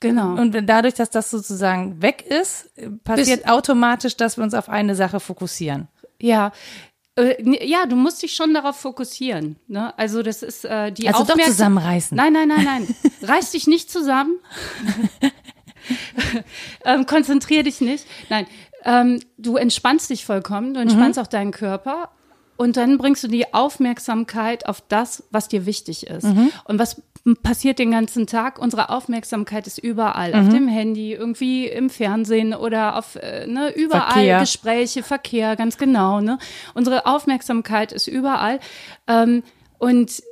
Genau. 0.00 0.32
Und 0.40 0.56
dadurch, 0.66 0.94
dass 0.94 1.10
das 1.10 1.30
sozusagen 1.30 2.00
weg 2.00 2.24
ist, 2.26 2.70
passiert 3.04 3.42
Bis, 3.42 3.50
automatisch, 3.50 4.16
dass 4.16 4.38
wir 4.38 4.44
uns 4.44 4.54
auf 4.54 4.68
eine 4.68 4.94
Sache 4.94 5.20
fokussieren. 5.20 5.88
Ja. 6.18 6.52
Äh, 7.16 7.66
ja, 7.66 7.84
du 7.86 7.96
musst 7.96 8.22
dich 8.22 8.34
schon 8.34 8.54
darauf 8.54 8.76
fokussieren. 8.76 9.56
Ne? 9.68 9.96
Also 9.98 10.22
das 10.22 10.42
ist 10.42 10.64
äh, 10.64 10.90
die 10.90 11.08
Also 11.08 11.24
doch 11.24 11.38
zusammenreißen. 11.38 12.16
Nein, 12.16 12.32
nein, 12.32 12.48
nein, 12.48 12.64
nein. 12.64 12.94
Reiß 13.22 13.50
dich 13.50 13.66
nicht 13.66 13.90
zusammen. 13.90 14.38
ähm, 16.84 17.04
konzentrier 17.04 17.62
dich 17.62 17.82
nicht. 17.82 18.06
Nein, 18.30 18.46
ähm, 18.84 19.20
du 19.36 19.56
entspannst 19.56 20.08
dich 20.08 20.24
vollkommen, 20.24 20.72
du 20.72 20.80
entspannst 20.80 21.18
mhm. 21.18 21.22
auch 21.22 21.26
deinen 21.26 21.50
Körper 21.50 22.10
und 22.60 22.76
dann 22.76 22.98
bringst 22.98 23.24
du 23.24 23.28
die 23.28 23.54
Aufmerksamkeit 23.54 24.66
auf 24.66 24.82
das, 24.86 25.24
was 25.30 25.48
dir 25.48 25.64
wichtig 25.64 26.08
ist. 26.08 26.24
Mhm. 26.24 26.52
Und 26.64 26.78
was 26.78 27.00
passiert 27.42 27.78
den 27.78 27.90
ganzen 27.90 28.26
Tag? 28.26 28.58
Unsere 28.58 28.90
Aufmerksamkeit 28.90 29.66
ist 29.66 29.78
überall, 29.78 30.34
mhm. 30.34 30.40
auf 30.40 30.52
dem 30.52 30.68
Handy, 30.68 31.14
irgendwie 31.14 31.68
im 31.68 31.88
Fernsehen 31.88 32.52
oder 32.52 32.98
auf 32.98 33.16
äh, 33.16 33.46
ne, 33.46 33.74
überall 33.74 34.12
Verkehr. 34.12 34.40
Gespräche, 34.40 35.02
Verkehr, 35.02 35.56
ganz 35.56 35.78
genau. 35.78 36.20
Ne? 36.20 36.38
Unsere 36.74 37.06
Aufmerksamkeit 37.06 37.92
ist 37.92 38.08
überall. 38.08 38.60
Ähm, 39.06 39.42
und 39.78 40.22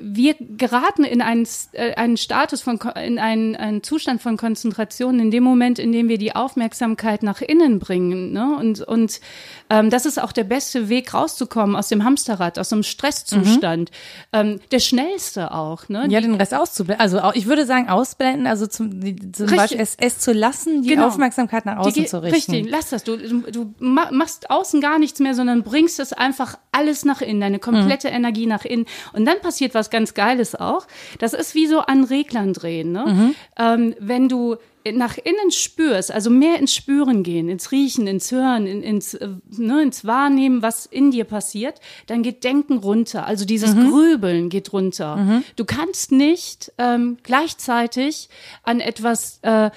wir 0.00 0.34
geraten 0.38 1.04
in 1.04 1.20
einen, 1.22 1.46
äh, 1.72 1.94
einen 1.94 2.16
Status 2.16 2.62
von, 2.62 2.78
in 3.02 3.18
einen, 3.18 3.56
einen 3.56 3.82
Zustand 3.82 4.22
von 4.22 4.36
Konzentration 4.36 5.20
in 5.20 5.30
dem 5.30 5.42
Moment, 5.42 5.78
in 5.78 5.92
dem 5.92 6.08
wir 6.08 6.18
die 6.18 6.34
Aufmerksamkeit 6.34 7.22
nach 7.22 7.40
innen 7.40 7.78
bringen. 7.78 8.32
Ne? 8.32 8.56
Und, 8.58 8.80
und 8.82 9.20
ähm, 9.68 9.90
das 9.90 10.06
ist 10.06 10.20
auch 10.20 10.32
der 10.32 10.44
beste 10.44 10.88
Weg 10.88 11.12
rauszukommen 11.12 11.74
aus 11.74 11.88
dem 11.88 12.04
Hamsterrad, 12.04 12.58
aus 12.58 12.68
dem 12.68 12.82
Stresszustand. 12.82 13.90
Mhm. 13.90 13.96
Ähm, 14.32 14.60
der 14.70 14.78
schnellste 14.78 15.52
auch. 15.52 15.88
Ne? 15.88 16.06
Ja, 16.08 16.20
den 16.20 16.34
Rest 16.34 16.54
auszublenden. 16.54 17.00
Also 17.00 17.20
ich 17.34 17.46
würde 17.46 17.66
sagen 17.66 17.88
ausblenden, 17.88 18.46
also 18.46 18.66
zum, 18.66 19.00
zum 19.32 19.46
Beispiel 19.48 19.80
es, 19.80 19.96
es 19.98 20.18
zu 20.18 20.32
lassen, 20.32 20.82
die 20.82 20.90
genau. 20.90 21.08
Aufmerksamkeit 21.08 21.66
nach 21.66 21.78
außen 21.78 21.94
die, 21.94 22.06
zu 22.06 22.22
richten. 22.22 22.52
Richtig, 22.52 22.70
lass 22.70 22.90
das. 22.90 23.02
Du, 23.04 23.16
du, 23.16 23.74
machst 23.78 24.50
außen 24.50 24.80
gar 24.80 24.98
nichts 24.98 25.20
mehr, 25.20 25.34
sondern 25.34 25.62
bringst 25.62 25.98
es 25.98 26.12
einfach 26.12 26.58
alles 26.70 27.04
nach 27.04 27.20
innen, 27.20 27.40
deine 27.40 27.58
komplette 27.58 28.08
mhm. 28.08 28.14
Energie 28.14 28.46
nach 28.46 28.64
innen. 28.64 28.86
Und 29.12 29.24
dann 29.24 29.40
passiert 29.40 29.74
was 29.74 29.90
ganz 29.90 30.14
Geiles 30.14 30.54
auch. 30.54 30.86
Das 31.18 31.32
ist 31.32 31.54
wie 31.54 31.66
so 31.66 31.80
an 31.80 32.04
Reglern 32.04 32.52
drehen. 32.52 32.92
Ne? 32.92 33.04
Mhm. 33.06 33.34
Ähm, 33.58 33.94
wenn 33.98 34.28
du 34.28 34.56
nach 34.92 35.18
innen 35.18 35.50
spürst, 35.50 36.12
also 36.12 36.30
mehr 36.30 36.58
ins 36.58 36.74
Spüren 36.74 37.22
gehen, 37.22 37.48
ins 37.48 37.72
Riechen, 37.72 38.06
ins 38.06 38.30
Hören, 38.32 38.66
in, 38.66 38.82
ins, 38.82 39.14
äh, 39.14 39.28
ne, 39.56 39.82
ins 39.82 40.04
Wahrnehmen, 40.04 40.62
was 40.62 40.86
in 40.86 41.10
dir 41.10 41.24
passiert, 41.24 41.80
dann 42.06 42.22
geht 42.22 42.44
Denken 42.44 42.78
runter. 42.78 43.26
Also 43.26 43.44
dieses 43.44 43.74
mhm. 43.74 43.90
Grübeln 43.90 44.48
geht 44.48 44.72
runter. 44.72 45.16
Mhm. 45.16 45.44
Du 45.56 45.64
kannst 45.64 46.12
nicht 46.12 46.72
ähm, 46.78 47.18
gleichzeitig 47.22 48.28
an 48.62 48.80
etwas 48.80 49.38
äh, 49.42 49.70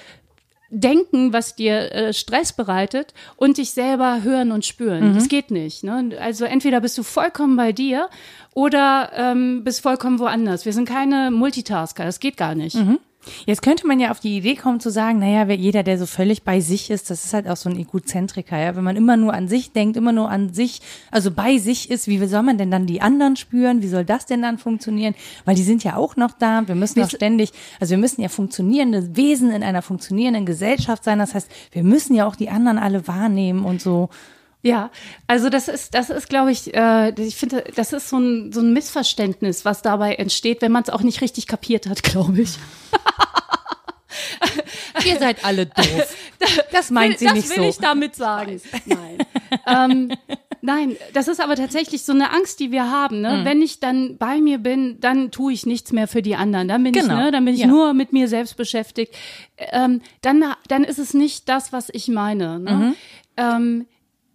denken, 0.70 1.32
was 1.32 1.56
dir 1.56 1.92
äh, 1.92 2.12
Stress 2.12 2.52
bereitet 2.52 3.12
und 3.36 3.58
dich 3.58 3.72
selber 3.72 4.22
hören 4.22 4.52
und 4.52 4.64
spüren. 4.64 5.10
Mhm. 5.10 5.14
Das 5.14 5.28
geht 5.28 5.50
nicht. 5.50 5.84
Ne? 5.84 6.16
Also 6.20 6.44
entweder 6.44 6.80
bist 6.80 6.96
du 6.96 7.02
vollkommen 7.02 7.56
bei 7.56 7.72
dir 7.72 8.08
oder 8.54 9.10
ähm, 9.14 9.64
bist 9.64 9.82
vollkommen 9.82 10.18
woanders. 10.18 10.64
Wir 10.64 10.72
sind 10.72 10.88
keine 10.88 11.30
Multitasker, 11.30 12.04
das 12.04 12.20
geht 12.20 12.36
gar 12.36 12.54
nicht. 12.54 12.76
Mhm. 12.76 12.98
Jetzt 13.44 13.60
könnte 13.60 13.86
man 13.86 14.00
ja 14.00 14.10
auf 14.10 14.20
die 14.20 14.38
Idee 14.38 14.54
kommen 14.54 14.80
zu 14.80 14.90
sagen, 14.90 15.18
naja, 15.18 15.46
wer 15.46 15.56
jeder, 15.56 15.82
der 15.82 15.98
so 15.98 16.06
völlig 16.06 16.42
bei 16.42 16.60
sich 16.60 16.90
ist, 16.90 17.10
das 17.10 17.24
ist 17.24 17.34
halt 17.34 17.48
auch 17.48 17.56
so 17.56 17.68
ein 17.68 17.78
Egozentriker, 17.78 18.56
ja. 18.56 18.76
Wenn 18.76 18.84
man 18.84 18.96
immer 18.96 19.16
nur 19.16 19.34
an 19.34 19.46
sich 19.46 19.72
denkt, 19.72 19.96
immer 19.96 20.12
nur 20.12 20.30
an 20.30 20.54
sich, 20.54 20.80
also 21.10 21.30
bei 21.30 21.58
sich 21.58 21.90
ist, 21.90 22.08
wie 22.08 22.24
soll 22.26 22.42
man 22.42 22.56
denn 22.56 22.70
dann 22.70 22.86
die 22.86 23.02
anderen 23.02 23.36
spüren? 23.36 23.82
Wie 23.82 23.88
soll 23.88 24.04
das 24.04 24.26
denn 24.26 24.40
dann 24.42 24.58
funktionieren? 24.58 25.14
Weil 25.44 25.54
die 25.54 25.62
sind 25.62 25.84
ja 25.84 25.96
auch 25.96 26.16
noch 26.16 26.32
da. 26.32 26.66
Wir 26.66 26.74
müssen 26.74 27.02
auch 27.02 27.10
ständig, 27.10 27.52
also 27.78 27.90
wir 27.90 27.98
müssen 27.98 28.22
ja 28.22 28.28
funktionierende 28.28 29.16
Wesen 29.16 29.50
in 29.50 29.62
einer 29.62 29.82
funktionierenden 29.82 30.46
Gesellschaft 30.46 31.04
sein. 31.04 31.18
Das 31.18 31.34
heißt, 31.34 31.50
wir 31.72 31.82
müssen 31.82 32.14
ja 32.14 32.26
auch 32.26 32.36
die 32.36 32.48
anderen 32.48 32.78
alle 32.78 33.06
wahrnehmen 33.06 33.64
und 33.64 33.82
so. 33.82 34.08
Ja, 34.62 34.90
also 35.26 35.48
das 35.48 35.68
ist, 35.68 35.94
das 35.94 36.10
ist, 36.10 36.28
glaube 36.28 36.52
ich, 36.52 36.74
äh, 36.74 37.14
ich 37.22 37.36
finde, 37.36 37.64
das 37.76 37.94
ist 37.94 38.10
so 38.10 38.18
ein, 38.18 38.52
so 38.52 38.60
ein 38.60 38.72
Missverständnis, 38.74 39.64
was 39.64 39.80
dabei 39.80 40.16
entsteht, 40.16 40.60
wenn 40.60 40.72
man 40.72 40.82
es 40.82 40.90
auch 40.90 41.00
nicht 41.02 41.22
richtig 41.22 41.46
kapiert 41.46 41.86
hat, 41.86 42.02
glaube 42.02 42.42
ich. 42.42 42.58
Ihr 45.04 45.18
seid 45.18 45.44
alle 45.44 45.66
doof. 45.66 46.16
Das 46.72 46.90
meint 46.90 47.18
sie 47.18 47.26
das 47.26 47.34
nicht 47.34 47.48
so. 47.48 47.54
Das 47.54 47.62
will 47.62 47.68
ich 47.68 47.76
damit 47.78 48.16
sagen. 48.16 48.62
Nein. 48.86 49.18
ähm, 49.66 50.10
nein, 50.62 50.96
das 51.12 51.28
ist 51.28 51.38
aber 51.38 51.54
tatsächlich 51.54 52.02
so 52.02 52.12
eine 52.12 52.32
Angst, 52.32 52.60
die 52.60 52.70
wir 52.72 52.90
haben. 52.90 53.20
Ne? 53.20 53.38
Mhm. 53.38 53.44
Wenn 53.44 53.60
ich 53.60 53.78
dann 53.78 54.16
bei 54.16 54.40
mir 54.40 54.56
bin, 54.56 54.98
dann 55.00 55.30
tue 55.30 55.52
ich 55.52 55.66
nichts 55.66 55.92
mehr 55.92 56.08
für 56.08 56.22
die 56.22 56.36
anderen. 56.36 56.66
Dann 56.68 56.82
bin 56.82 56.94
genau. 56.94 57.12
ich, 57.14 57.20
ne, 57.24 57.30
dann 57.30 57.44
bin 57.44 57.52
ich 57.52 57.60
ja. 57.60 57.66
nur 57.66 57.92
mit 57.92 58.14
mir 58.14 58.26
selbst 58.26 58.56
beschäftigt. 58.56 59.14
Ähm, 59.58 60.00
dann, 60.22 60.42
dann 60.68 60.84
ist 60.84 60.98
es 60.98 61.12
nicht 61.12 61.46
das, 61.50 61.74
was 61.74 61.90
ich 61.92 62.08
meine. 62.08 62.58
Ne? 62.58 62.72
Mhm. 62.72 62.96
Ähm, 63.36 63.86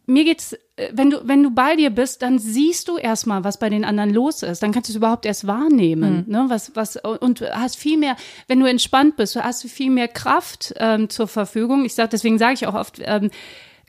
mir 0.06 0.24
geht's, 0.24 0.54
äh, 0.76 0.90
wenn 0.92 1.10
du, 1.10 1.28
wenn 1.28 1.44
du 1.44 1.52
bei 1.52 1.76
dir 1.76 1.90
bist, 1.90 2.22
dann 2.22 2.40
siehst 2.40 2.88
du 2.88 2.98
erstmal, 2.98 3.44
was 3.44 3.58
bei 3.58 3.70
den 3.70 3.86
anderen 3.86 4.14
los 4.14 4.44
ist. 4.44 4.62
Dann 4.62 4.72
kannst 4.72 4.90
du 4.90 4.94
es 4.94 4.98
überhaupt 4.98 5.26
erst 5.26 5.48
wahrnehmen. 5.48 6.26
Mhm. 6.28 6.32
Ne? 6.32 6.46
Was, 6.50 6.76
was, 6.76 6.98
und 6.98 7.42
hast 7.42 7.78
viel 7.78 7.98
mehr, 7.98 8.16
wenn 8.48 8.60
du 8.60 8.66
entspannt 8.66 9.16
bist, 9.18 9.36
hast 9.36 9.64
du 9.64 9.68
viel 9.68 9.90
mehr 9.90 10.08
Kraft 10.08 10.74
ähm, 10.78 11.10
zur 11.10 11.28
Verfügung. 11.28 11.86
Ich 11.86 11.96
sag, 11.96 12.10
deswegen 12.10 12.38
sage 12.38 12.54
ich 12.54 12.68
auch 12.68 12.76
oft, 12.76 13.00
ähm, 13.04 13.32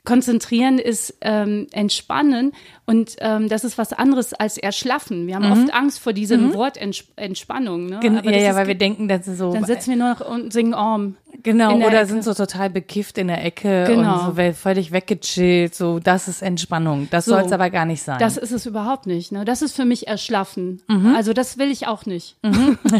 konzentrieren 0.07 0.79
ist 0.79 1.17
ähm, 1.19 1.67
entspannen 1.73 2.53
und 2.85 3.17
ähm, 3.19 3.49
das 3.49 3.65
ist 3.65 3.77
was 3.77 3.91
anderes 3.91 4.33
als 4.33 4.57
erschlaffen. 4.57 5.27
Wir 5.27 5.35
haben 5.35 5.47
mhm. 5.47 5.51
oft 5.51 5.73
Angst 5.73 5.99
vor 5.99 6.13
diesem 6.13 6.47
mhm. 6.47 6.53
Wort 6.53 6.77
Ents 6.77 7.03
Entspannung. 7.17 7.87
Ne? 7.87 7.99
Gen 7.99 8.21
ja, 8.23 8.31
ja, 8.31 8.55
weil 8.55 8.67
wir 8.67 8.77
denken, 8.77 9.09
dass 9.09 9.27
es 9.27 9.37
so. 9.37 9.51
Dann 9.51 9.65
sitzen 9.65 9.89
wir 9.89 9.97
nur 9.97 10.13
noch 10.13 10.21
und 10.21 10.53
singen 10.53 10.73
Om. 10.73 11.17
Genau, 11.43 11.75
oder 11.75 11.99
Ecke. 11.99 12.05
sind 12.05 12.23
so 12.23 12.33
total 12.33 12.69
bekifft 12.69 13.17
in 13.17 13.27
der 13.27 13.43
Ecke 13.43 13.83
genau. 13.85 14.29
und 14.29 14.37
so 14.37 14.53
völlig 14.53 14.93
weggechillt. 14.93 15.75
So, 15.75 15.99
das 15.99 16.29
ist 16.29 16.41
Entspannung. 16.41 17.09
Das 17.11 17.25
so, 17.25 17.31
soll 17.31 17.41
es 17.41 17.51
aber 17.51 17.69
gar 17.69 17.85
nicht 17.85 18.01
sein. 18.01 18.17
Das 18.17 18.37
ist 18.37 18.53
es 18.53 18.65
überhaupt 18.65 19.07
nicht. 19.07 19.33
Ne? 19.33 19.43
Das 19.43 19.61
ist 19.61 19.75
für 19.75 19.85
mich 19.85 20.07
Erschlaffen. 20.07 20.81
Mhm. 20.87 21.15
Also 21.17 21.33
das 21.33 21.57
will 21.57 21.69
ich 21.69 21.85
auch 21.85 22.05
nicht. 22.05 22.37
Mhm. 22.43 22.79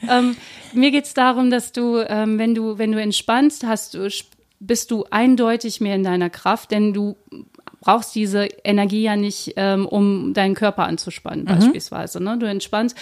ähm, 0.08 0.36
mir 0.76 0.90
geht's 0.90 1.14
darum, 1.14 1.50
dass 1.50 1.72
du, 1.72 1.98
ähm, 1.98 2.38
wenn 2.38 2.54
du, 2.54 2.78
wenn 2.78 2.92
du 2.92 3.00
entspannst, 3.00 3.66
hast 3.66 3.94
du, 3.94 4.08
bist 4.60 4.90
du 4.90 5.04
eindeutig 5.10 5.80
mehr 5.80 5.94
in 5.94 6.04
deiner 6.04 6.30
Kraft, 6.30 6.70
denn 6.70 6.92
du 6.92 7.16
brauchst 7.80 8.14
diese 8.14 8.48
Energie 8.64 9.02
ja 9.02 9.16
nicht, 9.16 9.54
ähm, 9.56 9.86
um 9.86 10.34
deinen 10.34 10.54
Körper 10.54 10.84
anzuspannen, 10.86 11.44
mhm. 11.44 11.48
beispielsweise. 11.48 12.22
Ne? 12.22 12.38
Du 12.38 12.46
entspannst 12.46 12.96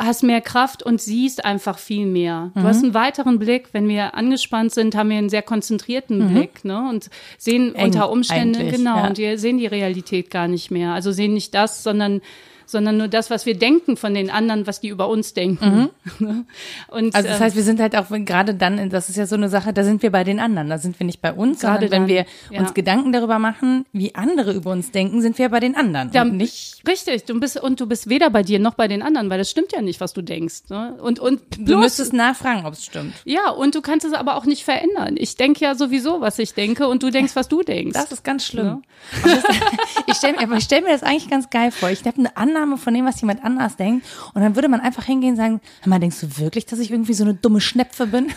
hast 0.00 0.22
mehr 0.22 0.40
Kraft 0.40 0.82
und 0.82 1.00
siehst 1.00 1.44
einfach 1.44 1.78
viel 1.78 2.06
mehr. 2.06 2.50
Du 2.54 2.60
mhm. 2.60 2.64
hast 2.64 2.82
einen 2.82 2.94
weiteren 2.94 3.38
Blick. 3.38 3.68
Wenn 3.72 3.88
wir 3.88 4.14
angespannt 4.14 4.72
sind, 4.72 4.94
haben 4.94 5.10
wir 5.10 5.18
einen 5.18 5.28
sehr 5.28 5.42
konzentrierten 5.42 6.18
mhm. 6.18 6.34
Blick 6.34 6.64
ne? 6.64 6.88
und 6.88 7.10
sehen 7.36 7.74
Eng 7.74 7.86
unter 7.86 8.10
Umständen, 8.10 8.70
genau, 8.70 8.96
ja. 8.96 9.08
und 9.08 9.18
wir 9.18 9.38
sehen 9.38 9.58
die 9.58 9.66
Realität 9.66 10.30
gar 10.30 10.48
nicht 10.48 10.70
mehr. 10.70 10.92
Also 10.92 11.12
sehen 11.12 11.34
nicht 11.34 11.54
das, 11.54 11.82
sondern 11.82 12.22
sondern 12.70 12.96
nur 12.96 13.08
das, 13.08 13.30
was 13.30 13.46
wir 13.46 13.56
denken 13.56 13.96
von 13.96 14.14
den 14.14 14.30
anderen, 14.30 14.66
was 14.66 14.80
die 14.80 14.88
über 14.88 15.08
uns 15.08 15.34
denken. 15.34 15.90
Mhm. 16.18 16.46
Und, 16.88 17.14
also 17.14 17.28
das 17.28 17.38
ähm, 17.38 17.44
heißt, 17.44 17.56
wir 17.56 17.62
sind 17.62 17.80
halt 17.80 17.96
auch 17.96 18.06
gerade 18.10 18.54
dann, 18.54 18.90
das 18.90 19.08
ist 19.08 19.16
ja 19.16 19.26
so 19.26 19.36
eine 19.36 19.48
Sache, 19.48 19.72
da 19.72 19.84
sind 19.84 20.02
wir 20.02 20.10
bei 20.10 20.24
den 20.24 20.40
anderen, 20.40 20.68
da 20.68 20.78
sind 20.78 20.98
wir 20.98 21.06
nicht 21.06 21.20
bei 21.20 21.32
uns, 21.32 21.60
gerade 21.60 21.88
sondern 21.88 22.02
wenn 22.02 22.08
wir 22.08 22.26
ja. 22.50 22.60
uns 22.60 22.74
Gedanken 22.74 23.12
darüber 23.12 23.38
machen, 23.38 23.84
wie 23.92 24.14
andere 24.14 24.52
über 24.52 24.70
uns 24.72 24.90
denken, 24.90 25.20
sind 25.22 25.38
wir 25.38 25.48
bei 25.48 25.60
den 25.60 25.76
anderen. 25.76 26.10
Ja, 26.12 26.24
nicht 26.24 26.82
richtig. 26.86 27.24
Du 27.24 27.38
bist 27.38 27.60
und 27.60 27.80
du 27.80 27.86
bist 27.86 28.08
weder 28.08 28.30
bei 28.30 28.42
dir 28.42 28.58
noch 28.58 28.74
bei 28.74 28.88
den 28.88 29.02
anderen, 29.02 29.30
weil 29.30 29.38
das 29.38 29.50
stimmt 29.50 29.72
ja 29.72 29.82
nicht, 29.82 30.00
was 30.00 30.12
du 30.12 30.22
denkst. 30.22 30.68
Ne? 30.68 30.96
Und 31.00 31.18
und 31.18 31.50
bloß, 31.50 31.66
du 31.66 31.78
müsstest 31.78 32.12
nachfragen, 32.12 32.66
ob 32.66 32.74
es 32.74 32.84
stimmt. 32.84 33.14
Ja, 33.24 33.50
und 33.50 33.74
du 33.74 33.80
kannst 33.80 34.06
es 34.06 34.12
aber 34.12 34.36
auch 34.36 34.44
nicht 34.44 34.64
verändern. 34.64 35.14
Ich 35.16 35.36
denke 35.36 35.64
ja 35.64 35.74
sowieso, 35.74 36.20
was 36.20 36.38
ich 36.38 36.54
denke, 36.54 36.88
und 36.88 37.02
du 37.02 37.10
denkst, 37.10 37.36
was 37.36 37.48
du 37.48 37.62
denkst. 37.62 37.94
Das 37.94 38.12
ist 38.12 38.24
ganz 38.24 38.46
schlimm. 38.46 38.66
Ja? 38.66 38.80
Das, 39.24 39.44
ich 40.06 40.14
stelle 40.14 40.46
mir, 40.46 40.60
stell 40.60 40.82
mir 40.82 40.90
das 40.90 41.02
eigentlich 41.02 41.28
ganz 41.28 41.50
geil 41.50 41.70
vor. 41.70 41.90
Ich 41.90 42.04
habe 42.04 42.18
eine 42.18 42.36
Annahme 42.36 42.59
Annahme 42.60 42.76
von 42.76 42.94
dem, 42.94 43.06
was 43.06 43.20
jemand 43.20 43.42
anders 43.44 43.76
denkt. 43.76 44.06
Und 44.34 44.42
dann 44.42 44.54
würde 44.54 44.68
man 44.68 44.80
einfach 44.80 45.04
hingehen 45.04 45.30
und 45.30 45.36
sagen, 45.36 45.60
hör 45.82 45.90
mal, 45.90 45.98
denkst 45.98 46.20
du 46.20 46.38
wirklich, 46.38 46.66
dass 46.66 46.78
ich 46.78 46.90
irgendwie 46.90 47.14
so 47.14 47.24
eine 47.24 47.34
dumme 47.34 47.60
Schnepfe 47.60 48.06
bin? 48.06 48.28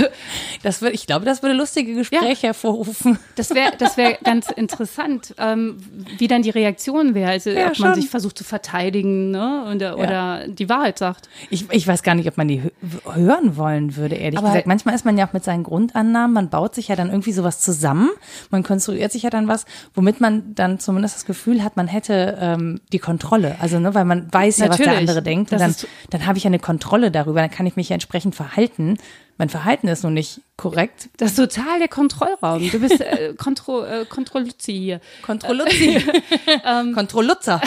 Das 0.63 0.81
würde, 0.81 0.95
ich 0.95 1.05
glaube, 1.05 1.23
das 1.23 1.43
würde 1.43 1.55
lustige 1.55 1.93
Gespräche 1.93 2.25
ja. 2.25 2.47
hervorrufen. 2.47 3.19
Das 3.35 3.51
wäre, 3.51 3.71
das 3.77 3.95
wäre 3.95 4.17
ganz 4.23 4.49
interessant, 4.49 5.35
ähm, 5.37 5.77
wie 6.17 6.27
dann 6.27 6.41
die 6.41 6.49
Reaktion 6.49 7.13
wäre, 7.13 7.31
also 7.31 7.51
ja, 7.51 7.67
ob 7.67 7.79
man 7.79 7.95
sich 7.95 8.09
versucht 8.09 8.37
zu 8.37 8.43
verteidigen, 8.43 9.31
ne, 9.31 9.71
oder, 9.73 9.89
ja. 9.89 9.95
oder 9.95 10.47
die 10.47 10.67
Wahrheit 10.67 10.97
sagt. 10.97 11.29
Ich, 11.49 11.71
ich 11.71 11.87
weiß 11.87 12.03
gar 12.03 12.15
nicht, 12.15 12.27
ob 12.27 12.37
man 12.37 12.47
die 12.47 12.63
hören 13.13 13.55
wollen 13.55 13.95
würde, 13.95 14.15
ehrlich 14.15 14.39
Aber 14.39 14.49
gesagt. 14.49 14.67
Manchmal 14.67 14.95
ist 14.95 15.05
man 15.05 15.17
ja 15.17 15.27
auch 15.27 15.33
mit 15.33 15.43
seinen 15.43 15.63
Grundannahmen, 15.63 16.33
man 16.33 16.49
baut 16.49 16.75
sich 16.75 16.87
ja 16.87 16.95
dann 16.95 17.09
irgendwie 17.09 17.31
sowas 17.31 17.59
zusammen, 17.59 18.09
man 18.49 18.63
konstruiert 18.63 19.11
sich 19.11 19.23
ja 19.23 19.29
dann 19.29 19.47
was, 19.47 19.65
womit 19.93 20.19
man 20.19 20.55
dann 20.55 20.79
zumindest 20.79 21.15
das 21.15 21.25
Gefühl 21.25 21.63
hat, 21.63 21.77
man 21.77 21.87
hätte 21.87 22.37
ähm, 22.41 22.81
die 22.91 22.99
Kontrolle. 22.99 23.55
Also, 23.61 23.79
ne, 23.79 23.93
weil 23.93 24.05
man 24.05 24.33
weiß 24.33 24.57
ja, 24.57 24.69
was 24.69 24.77
der 24.77 24.97
andere 24.97 25.21
denkt. 25.21 25.51
Und 25.51 25.59
dann, 25.59 25.75
dann 26.09 26.25
habe 26.25 26.37
ich 26.37 26.43
ja 26.43 26.49
eine 26.49 26.59
Kontrolle 26.59 27.11
darüber, 27.11 27.41
dann 27.41 27.51
kann 27.51 27.67
ich 27.67 27.75
mich 27.75 27.89
ja 27.89 27.93
entsprechend 27.93 28.35
verhalten 28.35 28.97
mein 29.37 29.49
Verhalten 29.49 29.87
ist 29.87 30.03
noch 30.03 30.09
nicht 30.09 30.41
korrekt. 30.57 31.09
Das 31.17 31.31
ist 31.31 31.37
total 31.37 31.77
der 31.77 31.87
Kontrollraum. 31.87 32.67
Du 32.71 32.79
bist 32.79 32.99
äh, 32.99 33.33
Kontro, 33.37 33.83
äh, 33.83 34.05
Kontrolluzzi 34.05 34.73
hier. 34.73 35.01
Kontrolluzzi. 35.21 36.03
ähm, 36.65 36.93
Kontrollutzer. 36.93 37.61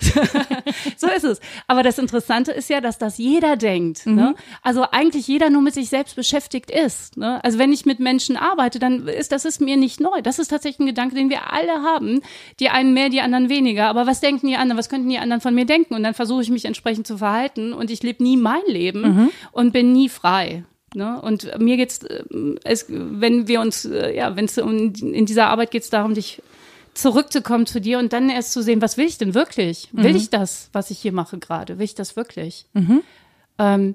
so 0.96 1.06
ist 1.08 1.22
es. 1.22 1.40
Aber 1.68 1.84
das 1.84 1.98
Interessante 1.98 2.50
ist 2.50 2.68
ja, 2.68 2.80
dass 2.80 2.98
das 2.98 3.18
jeder 3.18 3.56
denkt. 3.56 4.06
Ne? 4.06 4.12
Mhm. 4.12 4.18
Ne? 4.18 4.34
Also 4.62 4.86
eigentlich 4.90 5.28
jeder 5.28 5.50
nur 5.50 5.62
mit 5.62 5.74
sich 5.74 5.88
selbst 5.88 6.16
beschäftigt 6.16 6.72
ist. 6.72 7.16
Ne? 7.16 7.42
Also 7.44 7.58
wenn 7.58 7.72
ich 7.72 7.86
mit 7.86 8.00
Menschen 8.00 8.36
arbeite, 8.36 8.80
dann 8.80 9.06
ist 9.06 9.30
das 9.30 9.44
ist 9.44 9.60
mir 9.60 9.76
nicht 9.76 10.00
neu. 10.00 10.20
Das 10.20 10.40
ist 10.40 10.48
tatsächlich 10.48 10.80
ein 10.80 10.86
Gedanke, 10.86 11.14
den 11.14 11.30
wir 11.30 11.52
alle 11.52 11.82
haben. 11.82 12.22
Die 12.58 12.70
einen 12.70 12.92
mehr, 12.92 13.10
die 13.10 13.20
anderen 13.20 13.48
weniger. 13.48 13.86
Aber 13.86 14.08
was 14.08 14.20
denken 14.20 14.48
die 14.48 14.56
anderen? 14.56 14.78
Was 14.78 14.88
könnten 14.88 15.08
die 15.08 15.18
anderen 15.18 15.40
von 15.40 15.54
mir 15.54 15.66
denken? 15.66 15.94
Und 15.94 16.02
dann 16.02 16.14
versuche 16.14 16.42
ich 16.42 16.50
mich 16.50 16.64
entsprechend 16.64 17.06
zu 17.06 17.18
verhalten 17.18 17.72
und 17.72 17.92
ich 17.92 18.02
lebe 18.02 18.24
nie 18.24 18.36
mein 18.36 18.62
Leben 18.66 19.02
mhm. 19.02 19.30
und 19.52 19.72
bin 19.72 19.92
nie 19.92 20.08
frei. 20.08 20.64
Ne? 20.94 21.20
Und 21.20 21.58
mir 21.58 21.76
geht's, 21.76 22.02
äh, 22.02 22.24
es, 22.64 22.86
wenn 22.88 23.48
wir 23.48 23.60
uns, 23.60 23.84
äh, 23.84 24.14
ja, 24.14 24.36
wenn 24.36 24.44
es 24.46 24.58
um, 24.58 24.92
in 24.94 25.26
dieser 25.26 25.48
Arbeit 25.48 25.70
geht 25.70 25.82
es 25.82 25.90
darum, 25.90 26.14
dich 26.14 26.42
zurückzukommen 26.94 27.66
zu 27.66 27.80
dir 27.80 27.98
und 27.98 28.12
dann 28.12 28.30
erst 28.30 28.52
zu 28.52 28.62
sehen, 28.62 28.80
was 28.80 28.96
will 28.96 29.06
ich 29.06 29.18
denn 29.18 29.34
wirklich? 29.34 29.88
Will 29.92 30.10
mhm. 30.10 30.16
ich 30.16 30.30
das, 30.30 30.70
was 30.72 30.90
ich 30.90 30.98
hier 31.00 31.12
mache 31.12 31.38
gerade? 31.38 31.78
Will 31.78 31.84
ich 31.84 31.96
das 31.96 32.16
wirklich? 32.16 32.66
Mhm. 32.72 33.02
Ähm, 33.58 33.94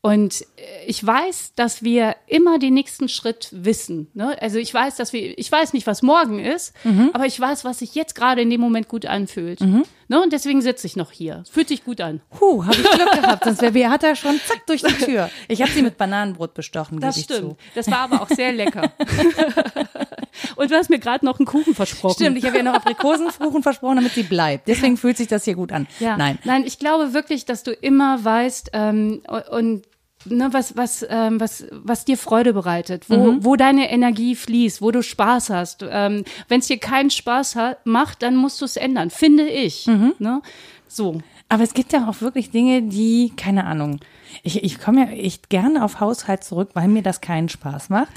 und 0.00 0.46
ich 0.86 1.04
weiß, 1.04 1.54
dass 1.56 1.82
wir 1.82 2.16
immer 2.26 2.58
den 2.58 2.74
nächsten 2.74 3.08
Schritt 3.08 3.48
wissen. 3.52 4.08
Ne? 4.14 4.40
Also 4.40 4.58
ich 4.58 4.72
weiß, 4.72 4.96
dass 4.96 5.12
wir, 5.12 5.36
ich 5.38 5.50
weiß 5.50 5.72
nicht, 5.72 5.86
was 5.86 6.02
morgen 6.02 6.38
ist, 6.38 6.72
mhm. 6.84 7.10
aber 7.12 7.26
ich 7.26 7.38
weiß, 7.38 7.64
was 7.64 7.80
sich 7.80 7.94
jetzt 7.94 8.14
gerade 8.14 8.40
in 8.40 8.48
dem 8.48 8.60
Moment 8.60 8.88
gut 8.88 9.06
anfühlt. 9.06 9.60
Mhm. 9.60 9.84
Ne? 10.08 10.22
Und 10.22 10.32
deswegen 10.32 10.62
sitze 10.62 10.86
ich 10.86 10.96
noch 10.96 11.12
hier. 11.12 11.44
Fühlt 11.50 11.68
sich 11.68 11.84
gut 11.84 12.00
an. 12.00 12.20
Huh, 12.40 12.64
habe 12.64 12.74
ich 12.74 12.90
Glück 12.90 13.12
gehabt. 13.12 13.44
Sonst 13.44 13.60
wäre 13.60 13.72
Beata 13.72 14.16
schon 14.16 14.40
zack 14.46 14.66
durch 14.66 14.82
die 14.82 14.94
Tür. 14.94 15.30
Ich 15.48 15.60
habe 15.60 15.70
sie 15.70 15.82
mit 15.82 15.98
Bananenbrot 15.98 16.54
bestochen. 16.54 17.00
Das 17.00 17.20
stimmt. 17.20 17.56
Das 17.74 17.90
war 17.90 18.00
aber 18.00 18.22
auch 18.22 18.28
sehr 18.28 18.52
lecker. 18.52 18.90
Und 20.56 20.70
du 20.70 20.76
hast 20.76 20.88
mir 20.88 20.98
gerade 20.98 21.24
noch 21.24 21.38
einen 21.38 21.46
Kuchen 21.46 21.74
versprochen. 21.74 22.14
Stimmt, 22.14 22.38
ich 22.38 22.44
habe 22.46 22.56
ja 22.56 22.62
noch 22.62 22.74
Aprikosenkuchen 22.74 23.62
versprochen, 23.62 23.96
damit 23.96 24.12
sie 24.12 24.22
bleibt. 24.22 24.68
Deswegen 24.68 24.96
fühlt 24.96 25.16
sich 25.16 25.28
das 25.28 25.44
hier 25.44 25.54
gut 25.54 25.72
an. 25.72 25.86
Ja. 26.00 26.16
Nein. 26.16 26.38
Nein, 26.44 26.64
ich 26.66 26.78
glaube 26.78 27.12
wirklich, 27.12 27.44
dass 27.44 27.62
du 27.62 27.72
immer 27.72 28.24
weißt 28.24 28.70
ähm, 28.72 29.22
und 29.50 29.82
ne, 30.24 30.52
was, 30.52 30.76
was, 30.76 31.06
ähm, 31.08 31.40
was, 31.40 31.66
was 31.70 32.04
dir 32.04 32.16
Freude 32.16 32.52
bereitet, 32.52 33.08
wo, 33.08 33.32
mhm. 33.32 33.44
wo 33.44 33.56
deine 33.56 33.90
Energie 33.90 34.34
fließt, 34.34 34.82
wo 34.82 34.90
du 34.90 35.02
Spaß 35.02 35.50
hast. 35.50 35.84
Ähm, 35.88 36.24
Wenn 36.48 36.60
es 36.60 36.66
dir 36.66 36.78
keinen 36.78 37.10
Spaß 37.10 37.56
hat, 37.56 37.86
macht, 37.86 38.22
dann 38.22 38.36
musst 38.36 38.60
du 38.60 38.64
es 38.64 38.76
ändern, 38.76 39.10
finde 39.10 39.48
ich. 39.48 39.86
Mhm. 39.86 40.14
Ne? 40.18 40.42
So. 40.86 41.20
Aber 41.50 41.62
es 41.62 41.72
gibt 41.72 41.92
ja 41.92 42.08
auch 42.08 42.20
wirklich 42.20 42.50
Dinge, 42.50 42.82
die, 42.82 43.32
keine 43.36 43.64
Ahnung, 43.64 44.00
ich, 44.42 44.62
ich 44.62 44.78
komme 44.78 45.06
ja 45.06 45.10
echt 45.10 45.48
gerne 45.48 45.82
auf 45.82 46.00
Haushalt 46.00 46.44
zurück, 46.44 46.70
weil 46.74 46.88
mir 46.88 47.02
das 47.02 47.20
keinen 47.20 47.48
Spaß 47.48 47.88
macht. 47.88 48.08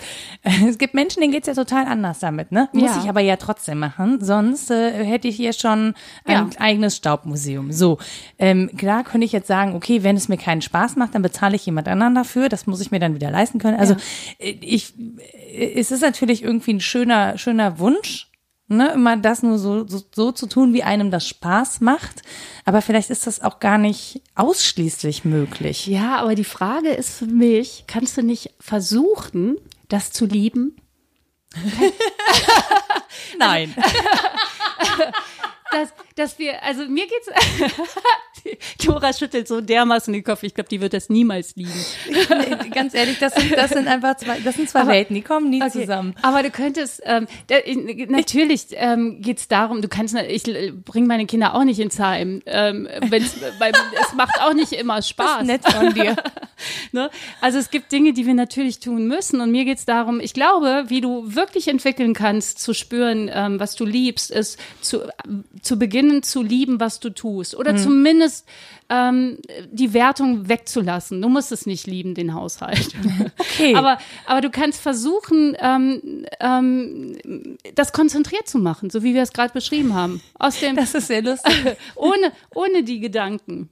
Es 0.68 0.78
gibt 0.78 0.94
Menschen, 0.94 1.22
denen 1.22 1.32
geht's 1.32 1.48
ja 1.48 1.54
total 1.54 1.86
anders 1.86 2.20
damit, 2.20 2.52
ne? 2.52 2.70
Muss 2.74 2.92
ja. 2.92 3.02
ich 3.02 3.10
aber 3.10 3.22
ja 3.22 3.38
trotzdem 3.38 3.80
machen, 3.80 4.24
sonst 4.24 4.70
äh, 4.70 5.04
hätte 5.04 5.28
ich 5.28 5.36
hier 5.36 5.54
schon 5.54 5.94
ein 6.26 6.50
ja. 6.52 6.60
eigenes 6.60 6.98
Staubmuseum. 6.98 7.72
So, 7.72 7.98
ähm, 8.38 8.70
klar 8.78 9.04
könnte 9.04 9.26
ich 9.26 9.32
jetzt 9.32 9.48
sagen, 9.48 9.76
okay, 9.76 10.04
wenn 10.04 10.16
es 10.16 10.28
mir 10.28 10.38
keinen 10.38 10.62
Spaß 10.62 10.96
macht, 10.98 11.16
dann 11.16 11.22
bezahle 11.22 11.56
ich 11.56 11.66
jemand 11.66 11.88
anderen 11.88 12.16
dafür, 12.16 12.50
das 12.50 12.68
muss 12.68 12.82
ich 12.82 12.92
mir 12.92 13.00
dann 13.00 13.16
wieder 13.16 13.32
leisten 13.32 13.60
können. 13.60 13.80
Also 13.80 13.94
ja. 13.94 14.00
Äh, 14.40 14.58
ich, 14.62 14.94
äh, 14.98 15.80
es 15.80 15.92
ist 15.92 16.02
natürlich 16.02 16.44
irgendwie 16.44 16.74
ein 16.74 16.82
schöner, 16.82 17.38
schöner 17.38 17.80
Wunsch, 17.80 18.31
ne, 18.72 18.92
immer 18.94 19.18
das 19.18 19.44
nur 19.44 19.58
so, 19.58 19.88
so, 19.88 20.02
so 20.14 20.32
zu 20.32 20.48
tun, 20.48 20.74
wie 20.74 20.84
einem 20.84 21.12
das 21.12 21.28
Spaß 21.28 21.82
macht. 21.82 22.22
Aber 22.66 22.82
vielleicht 22.82 23.10
ist 23.10 23.28
das 23.28 23.42
auch 23.42 23.60
gar 23.60 23.78
nicht 23.78 24.22
ausschließlich 24.36 25.26
möglich. 25.26 25.88
Ja, 25.88 26.18
aber 26.18 26.36
die 26.36 26.44
Frage 26.44 26.90
ist 26.90 27.18
für 27.18 27.26
mich, 27.26 27.86
kannst 27.88 28.18
du 28.18 28.24
nicht 28.24 28.54
versuchen, 28.60 29.58
das 29.90 30.12
zu 30.12 30.26
lieben? 30.26 30.76
Nein. 33.38 33.76
dass, 35.72 35.94
dass 36.16 36.40
wir, 36.40 36.64
also 36.64 36.86
mir 36.88 37.06
geht's, 37.08 37.30
Dora 38.86 39.14
schüttelt 39.14 39.48
so 39.48 39.62
dermaßen 39.62 40.14
den 40.14 40.24
Kopf, 40.24 40.44
ich 40.44 40.54
glaube, 40.54 40.70
die 40.70 40.82
wird 40.82 40.94
das 40.94 41.10
niemals 41.10 41.56
lieben. 41.56 41.72
Nee, 42.10 42.70
ganz 42.70 42.94
ehrlich, 42.94 43.20
das 43.20 43.36
sind, 43.36 43.52
das 43.56 43.72
sind 43.72 43.88
einfach 43.88 44.18
zwei, 44.18 44.40
das 44.40 44.56
sind 44.56 44.70
zwei 44.70 44.82
aber, 44.82 44.92
Welten, 44.92 45.16
die 45.16 45.22
kommen 45.22 45.50
nie 45.50 45.62
okay, 45.62 45.82
zusammen. 45.82 46.16
Aber 46.22 46.44
du 46.44 46.50
könntest, 46.50 47.02
ähm, 47.06 47.28
da, 47.48 47.56
natürlich 48.08 48.68
ähm, 48.72 49.22
geht's 49.22 49.48
darum, 49.48 49.82
du 49.82 49.88
kannst, 49.88 50.16
ich 50.16 50.44
bringe 50.86 51.08
meine 51.08 51.26
Kinder 51.26 51.56
auch 51.56 51.64
nicht 51.64 51.80
ins 51.80 52.00
Heim, 52.00 52.42
ähm, 52.46 52.88
wenn's, 53.10 53.36
weil 53.60 53.72
es 54.02 54.14
macht 54.14 54.42
auch 54.42 54.54
nicht 54.54 54.74
immer 54.74 55.02
Spaß. 55.02 55.26
Das 55.26 55.42
ist 55.42 55.48
nett 55.48 55.74
von 55.74 55.94
dir. 55.94 56.16
ne? 56.92 57.10
Also 57.42 57.60
es 57.60 57.70
gibt 57.70 57.92
Dinge, 57.92 58.14
die 58.14 58.26
wir 58.26 58.34
natürlich 58.34 58.80
tun 58.80 59.08
müssen 59.08 59.42
und 59.42 59.52
mir 59.52 59.66
geht's 59.66 59.86
darum, 59.86 60.20
ich 60.20 60.34
glaube, 60.34 60.86
wie 60.88 61.02
du 61.02 61.36
wirklich 61.36 61.68
entwickeln 61.68 62.14
kannst, 62.14 62.60
zu 62.60 62.74
spüren, 62.74 63.30
ähm, 63.34 63.60
was 63.60 63.76
du 63.76 63.86
liebst, 63.86 64.32
ist 64.32 64.60
zu 64.82 65.02
zu 65.62 65.78
beginnen 66.02 66.24
zu 66.24 66.42
lieben, 66.42 66.80
was 66.80 67.00
du 67.00 67.10
tust. 67.10 67.56
Oder 67.56 67.74
mhm. 67.74 67.78
zumindest 67.78 68.48
ähm, 68.90 69.38
die 69.72 69.94
Wertung 69.94 70.50
wegzulassen. 70.50 71.22
Du 71.22 71.30
musst 71.30 71.52
es 71.52 71.66
nicht 71.66 71.88
lieben, 71.88 72.16
den 72.16 72.34
Haushalt. 72.34 72.90
Okay. 73.38 73.76
aber, 73.76 73.98
aber 74.26 74.42
du 74.42 74.50
kannst 74.50 74.82
versuchen, 74.82 75.56
ähm, 75.60 76.26
ähm, 76.40 77.58
das 77.76 77.92
konzentriert 77.92 78.48
zu 78.48 78.60
machen, 78.60 78.90
so 78.90 79.04
wie 79.04 79.14
wir 79.14 79.22
es 79.22 79.34
gerade 79.34 79.54
beschrieben 79.54 79.94
haben. 79.94 80.22
Aus 80.40 80.60
dem, 80.60 80.76
das 80.82 80.96
ist 80.96 81.08
sehr 81.08 81.22
lustig. 81.22 81.54
ohne, 81.96 82.32
ohne 82.56 82.84
die 82.84 83.00
Gedanken. 83.00 83.70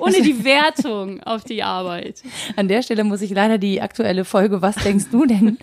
ohne 0.00 0.22
die 0.22 0.44
Wertung 0.44 1.22
auf 1.22 1.44
die 1.44 1.62
Arbeit. 1.62 2.22
An 2.56 2.68
der 2.68 2.82
Stelle 2.82 3.04
muss 3.04 3.22
ich 3.22 3.30
leider 3.30 3.58
die 3.58 3.80
aktuelle 3.80 4.24
Folge 4.24 4.62
Was 4.62 4.76
denkst 4.76 5.06
du 5.12 5.26
denn? 5.26 5.58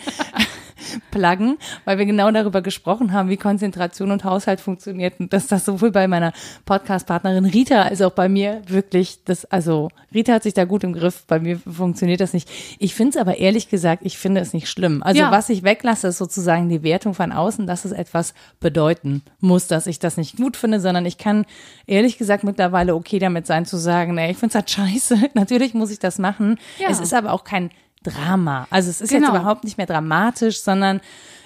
pluggen, 1.11 1.57
weil 1.85 1.97
wir 1.97 2.05
genau 2.05 2.31
darüber 2.31 2.61
gesprochen 2.61 3.13
haben, 3.13 3.29
wie 3.29 3.37
Konzentration 3.37 4.11
und 4.11 4.23
Haushalt 4.23 4.61
funktioniert 4.61 5.19
und 5.19 5.33
dass 5.33 5.47
das 5.47 5.65
sowohl 5.65 5.91
bei 5.91 6.07
meiner 6.07 6.33
Podcast-Partnerin 6.65 7.45
Rita 7.45 7.83
als 7.83 8.01
auch 8.01 8.11
bei 8.11 8.29
mir 8.29 8.61
wirklich 8.67 9.23
das, 9.25 9.45
also 9.45 9.89
Rita 10.13 10.33
hat 10.33 10.43
sich 10.43 10.53
da 10.53 10.65
gut 10.65 10.83
im 10.83 10.93
Griff, 10.93 11.23
bei 11.27 11.39
mir 11.39 11.59
funktioniert 11.59 12.21
das 12.21 12.33
nicht. 12.33 12.49
Ich 12.79 12.95
finde 12.95 13.11
es 13.11 13.17
aber 13.17 13.37
ehrlich 13.37 13.69
gesagt, 13.69 14.03
ich 14.05 14.17
finde 14.17 14.41
es 14.41 14.53
nicht 14.53 14.69
schlimm. 14.69 15.03
Also 15.03 15.21
ja. 15.21 15.31
was 15.31 15.49
ich 15.49 15.63
weglasse, 15.63 16.07
ist 16.07 16.17
sozusagen 16.17 16.69
die 16.69 16.83
Wertung 16.83 17.13
von 17.13 17.31
außen, 17.31 17.67
dass 17.67 17.85
es 17.85 17.91
etwas 17.91 18.33
bedeuten 18.59 19.21
muss, 19.39 19.67
dass 19.67 19.87
ich 19.87 19.99
das 19.99 20.17
nicht 20.17 20.37
gut 20.37 20.57
finde, 20.57 20.79
sondern 20.79 21.05
ich 21.05 21.17
kann 21.17 21.45
ehrlich 21.87 22.17
gesagt 22.17 22.43
mittlerweile 22.43 22.95
okay 22.95 23.19
damit 23.19 23.47
sein 23.47 23.65
zu 23.65 23.77
sagen, 23.77 24.15
nee, 24.15 24.31
ich 24.31 24.37
finde 24.37 24.51
es 24.51 24.55
halt 24.55 24.69
scheiße. 24.71 25.29
Natürlich 25.33 25.73
muss 25.73 25.91
ich 25.91 25.99
das 25.99 26.19
machen. 26.19 26.57
Ja. 26.77 26.89
Es 26.89 26.99
ist 26.99 27.13
aber 27.13 27.33
auch 27.33 27.43
kein 27.43 27.69
Drama. 28.03 28.67
Also 28.69 28.89
es 28.89 29.01
ist 29.01 29.09
genau. 29.09 29.27
jetzt 29.27 29.35
überhaupt 29.35 29.63
nicht 29.63 29.77
mehr 29.77 29.87
dramatisch, 29.87 30.61
sondern 30.61 31.01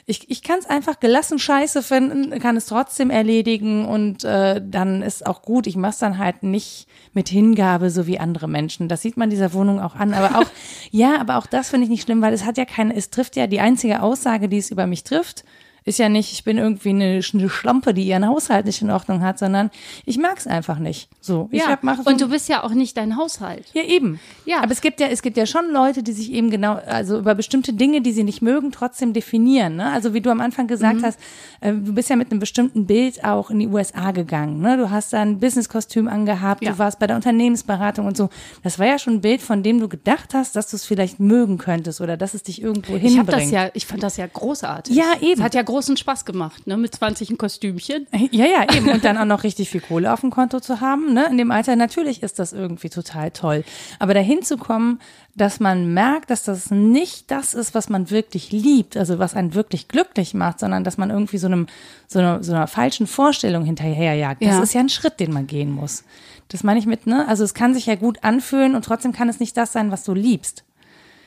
ich, 0.05 0.29
ich 0.29 0.43
kann 0.43 0.59
es 0.59 0.69
einfach 0.69 0.99
gelassen 0.99 1.39
scheiße 1.39 1.81
finden, 1.81 2.37
kann 2.39 2.57
es 2.57 2.65
trotzdem 2.65 3.09
erledigen 3.09 3.85
und 3.85 4.25
äh, 4.25 4.61
dann 4.63 5.01
ist 5.01 5.25
auch 5.25 5.41
gut. 5.41 5.65
Ich 5.65 5.77
mache 5.77 5.95
dann 5.99 6.17
halt 6.17 6.43
nicht 6.43 6.87
mit 7.13 7.29
Hingabe, 7.29 7.89
so 7.89 8.05
wie 8.05 8.19
andere 8.19 8.49
Menschen. 8.49 8.89
Das 8.89 9.01
sieht 9.01 9.15
man 9.15 9.29
dieser 9.29 9.53
Wohnung 9.53 9.79
auch 9.79 9.95
an. 9.95 10.13
Aber 10.13 10.39
auch, 10.39 10.49
ja, 10.91 11.21
aber 11.21 11.37
auch 11.37 11.45
das 11.45 11.69
finde 11.69 11.85
ich 11.85 11.89
nicht 11.89 12.03
schlimm, 12.03 12.21
weil 12.21 12.33
es 12.33 12.43
hat 12.43 12.57
ja 12.57 12.65
keine, 12.65 12.95
es 12.95 13.11
trifft 13.11 13.37
ja 13.37 13.47
die 13.47 13.61
einzige 13.61 14.01
Aussage, 14.01 14.49
die 14.49 14.57
es 14.57 14.71
über 14.71 14.87
mich 14.87 15.03
trifft, 15.05 15.45
ist 15.85 15.99
ja 15.99 16.09
nicht, 16.09 16.31
ich 16.31 16.43
bin 16.43 16.57
irgendwie 16.57 16.89
eine, 16.89 17.21
eine 17.33 17.49
Schlampe, 17.49 17.93
die 17.93 18.03
ihren 18.03 18.27
Haushalt 18.27 18.65
nicht 18.65 18.81
in 18.81 18.89
Ordnung 18.89 19.21
hat, 19.21 19.39
sondern 19.39 19.69
ich 20.05 20.17
mag 20.17 20.37
es 20.37 20.47
einfach 20.47 20.79
nicht. 20.79 21.09
So, 21.19 21.49
ich 21.51 21.61
ja. 21.61 21.67
hab, 21.67 21.83
mach 21.83 22.03
so 22.03 22.09
und 22.09 22.21
du 22.21 22.29
bist 22.29 22.49
ja 22.49 22.63
auch 22.63 22.71
nicht 22.71 22.97
dein 22.97 23.17
Haushalt. 23.17 23.65
Ja, 23.73 23.83
eben. 23.83 24.19
Ja. 24.45 24.61
Aber 24.61 24.71
es 24.71 24.81
gibt 24.81 24.99
ja, 24.99 25.07
es 25.07 25.21
gibt 25.21 25.37
ja 25.37 25.45
schon 25.45 25.71
Leute, 25.71 26.03
die 26.03 26.13
sich 26.13 26.31
eben 26.31 26.49
genau, 26.49 26.75
also 26.85 27.17
über 27.19 27.35
bestimmte 27.35 27.73
Dinge, 27.73 28.01
die 28.01 28.11
sie 28.11 28.23
nicht 28.23 28.41
mögen, 28.41 28.71
trotzdem 28.71 29.13
definieren. 29.13 29.75
Ne? 29.75 29.91
Also 29.91 30.13
wie 30.13 30.21
du 30.21 30.29
am 30.29 30.41
Anfang 30.41 30.67
gesagt 30.67 31.01
mhm. 31.01 31.05
hast, 31.05 31.19
äh, 31.61 31.73
du 31.73 31.93
bist 31.93 32.09
ja 32.09 32.15
mit 32.15 32.31
einem 32.31 32.39
bestimmten 32.39 32.85
Bild 32.85 33.23
auch 33.23 33.49
in 33.49 33.59
die 33.59 33.67
USA 33.67 34.11
gegangen. 34.11 34.61
Ne? 34.61 34.77
Du 34.77 34.89
hast 34.89 35.13
da 35.13 35.21
ein 35.21 35.39
Businesskostüm 35.39 36.07
angehabt, 36.07 36.63
ja. 36.63 36.71
du 36.71 36.79
warst 36.79 36.99
bei 36.99 37.07
der 37.07 37.15
Unternehmensberatung 37.15 38.05
und 38.05 38.17
so. 38.17 38.29
Das 38.63 38.79
war 38.79 38.85
ja 38.85 38.99
schon 38.99 39.15
ein 39.15 39.21
Bild, 39.21 39.41
von 39.41 39.63
dem 39.63 39.79
du 39.79 39.87
gedacht 39.87 40.33
hast, 40.33 40.55
dass 40.55 40.69
du 40.69 40.75
es 40.75 40.85
vielleicht 40.85 41.19
mögen 41.19 41.57
könntest 41.57 42.01
oder 42.01 42.17
dass 42.17 42.33
es 42.33 42.43
dich 42.43 42.61
irgendwo 42.61 42.93
hinbringt. 42.93 43.13
Ich 43.13 43.19
hab 43.19 43.27
das 43.27 43.51
ja, 43.51 43.69
ich 43.73 43.85
fand 43.85 44.03
das 44.03 44.17
ja 44.17 44.27
großartig. 44.27 44.95
Ja, 44.95 45.13
eben. 45.21 45.39
Es 45.39 45.41
hat 45.41 45.55
ja 45.55 45.63
großen 45.73 45.97
Spaß 45.97 46.23
gemacht, 46.23 46.67
ne? 46.67 46.77
Mit 46.77 46.93
20 46.93 47.31
ein 47.31 47.37
Kostümchen. 47.39 48.05
Ja, 48.29 48.45
ja, 48.45 48.75
eben. 48.75 48.89
Und 48.89 49.03
dann 49.03 49.17
auch 49.17 49.25
noch 49.25 49.43
richtig 49.43 49.71
viel 49.71 49.81
Kohle 49.81 50.13
auf 50.13 50.21
dem 50.21 50.29
Konto 50.29 50.59
zu 50.59 50.81
haben, 50.81 51.13
ne? 51.13 51.25
In 51.31 51.39
dem 51.39 51.49
Alter, 51.49 51.75
natürlich 51.75 52.21
ist 52.21 52.37
das 52.37 52.53
irgendwie 52.53 52.89
total 52.89 53.31
toll. 53.31 53.63
Aber 53.97 54.13
dahin 54.13 54.43
zu 54.43 54.57
kommen, 54.57 54.99
dass 55.35 55.59
man 55.59 55.91
merkt, 55.91 56.29
dass 56.29 56.43
das 56.43 56.69
nicht 56.69 57.31
das 57.31 57.55
ist, 57.55 57.73
was 57.73 57.89
man 57.89 58.11
wirklich 58.11 58.51
liebt, 58.51 58.97
also 58.97 59.17
was 59.17 59.35
einen 59.35 59.55
wirklich 59.55 59.87
glücklich 59.87 60.35
macht, 60.35 60.59
sondern 60.59 60.83
dass 60.83 60.99
man 60.99 61.09
irgendwie 61.09 61.39
so 61.39 61.47
einem, 61.47 61.65
so 62.07 62.19
einer, 62.19 62.43
so 62.43 62.53
einer 62.53 62.67
falschen 62.67 63.07
Vorstellung 63.07 63.65
hinterherjagt. 63.65 64.43
Das 64.43 64.49
ja. 64.49 64.61
ist 64.61 64.73
ja 64.73 64.81
ein 64.81 64.89
Schritt, 64.89 65.19
den 65.19 65.33
man 65.33 65.47
gehen 65.47 65.71
muss. 65.71 66.03
Das 66.49 66.63
meine 66.63 66.79
ich 66.79 66.85
mit, 66.85 67.07
ne? 67.07 67.27
Also 67.27 67.43
es 67.43 67.55
kann 67.55 67.73
sich 67.73 67.87
ja 67.87 67.95
gut 67.95 68.19
anfühlen 68.23 68.75
und 68.75 68.85
trotzdem 68.85 69.11
kann 69.11 69.27
es 69.27 69.39
nicht 69.39 69.57
das 69.57 69.73
sein, 69.73 69.89
was 69.89 70.03
du 70.03 70.13
liebst. 70.13 70.63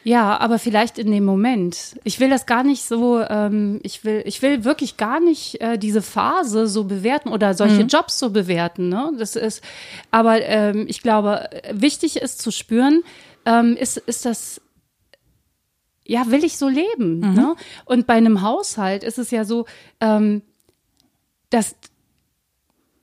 Ja, 0.07 0.39
aber 0.39 0.61
vielleicht 0.61 0.99
in 0.99 1.11
dem 1.11 1.25
Moment. 1.25 1.99
Ich 2.05 2.21
will 2.21 2.31
das 2.31 2.47
gar 2.47 2.63
nicht 2.63 2.85
so, 2.85 3.21
ähm, 3.21 3.81
ich 3.83 4.05
will, 4.05 4.23
ich 4.25 4.41
will 4.41 4.63
wirklich 4.63 4.97
gar 4.97 5.19
nicht 5.19 5.61
äh, 5.61 5.79
diese 5.79 6.01
Phase 6.01 6.69
so 6.69 6.85
bewerten 6.85 7.31
oder 7.31 7.55
solche 7.55 7.83
mhm. 7.83 7.89
Jobs 7.89 8.21
so 8.21 8.31
bewerten. 8.31 8.89
Ne? 8.89 9.11
Das 9.19 9.35
ist, 9.35 9.65
aber 10.13 10.41
ähm, 10.43 10.85
ich 10.87 11.03
glaube, 11.03 11.51
wichtig 11.73 12.19
ist 12.19 12.41
zu 12.41 12.53
spüren, 12.53 13.03
ähm, 13.47 13.77
ist, 13.77 13.97
ist 13.97 14.25
das 14.25 14.61
ja, 16.05 16.31
will 16.31 16.45
ich 16.45 16.57
so 16.57 16.69
leben? 16.69 17.19
Mhm. 17.19 17.35
Ne? 17.35 17.57
Und 17.85 18.07
bei 18.07 18.15
einem 18.15 18.43
Haushalt 18.43 19.03
ist 19.03 19.19
es 19.19 19.33
ja 19.33 19.45
so, 19.45 19.67
ähm, 20.01 20.43
dass 21.51 21.75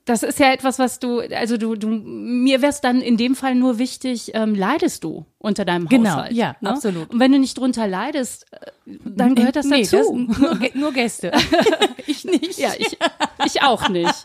das 0.04 0.22
ist 0.22 0.38
ja 0.38 0.52
etwas, 0.52 0.78
was 0.78 0.98
du, 0.98 1.20
also 1.20 1.56
du, 1.56 1.76
du, 1.76 1.88
mir 1.88 2.60
wäre 2.60 2.70
es 2.70 2.82
dann 2.82 3.00
in 3.00 3.16
dem 3.16 3.34
Fall 3.34 3.54
nur 3.54 3.78
wichtig, 3.78 4.32
ähm, 4.34 4.54
leidest 4.54 5.02
du 5.02 5.24
unter 5.38 5.64
deinem 5.64 5.88
genau, 5.88 6.10
Haushalt? 6.10 6.30
Genau, 6.30 6.40
ja, 6.40 6.56
ne? 6.60 6.70
absolut. 6.70 7.10
Und 7.10 7.20
wenn 7.20 7.32
du 7.32 7.38
nicht 7.38 7.56
drunter 7.56 7.88
leidest, 7.88 8.46
äh, 8.52 8.70
dann 9.04 9.34
gehört 9.34 9.56
das 9.56 9.66
nee, 9.66 9.82
dazu. 9.82 10.26
Das 10.28 10.38
nur, 10.38 10.58
nur 10.74 10.92
Gäste. 10.92 11.32
ich 12.06 12.24
nicht. 12.24 12.58
Ja, 12.58 12.72
ich, 12.78 12.98
ich 13.46 13.62
auch 13.62 13.88
nicht. 13.88 14.14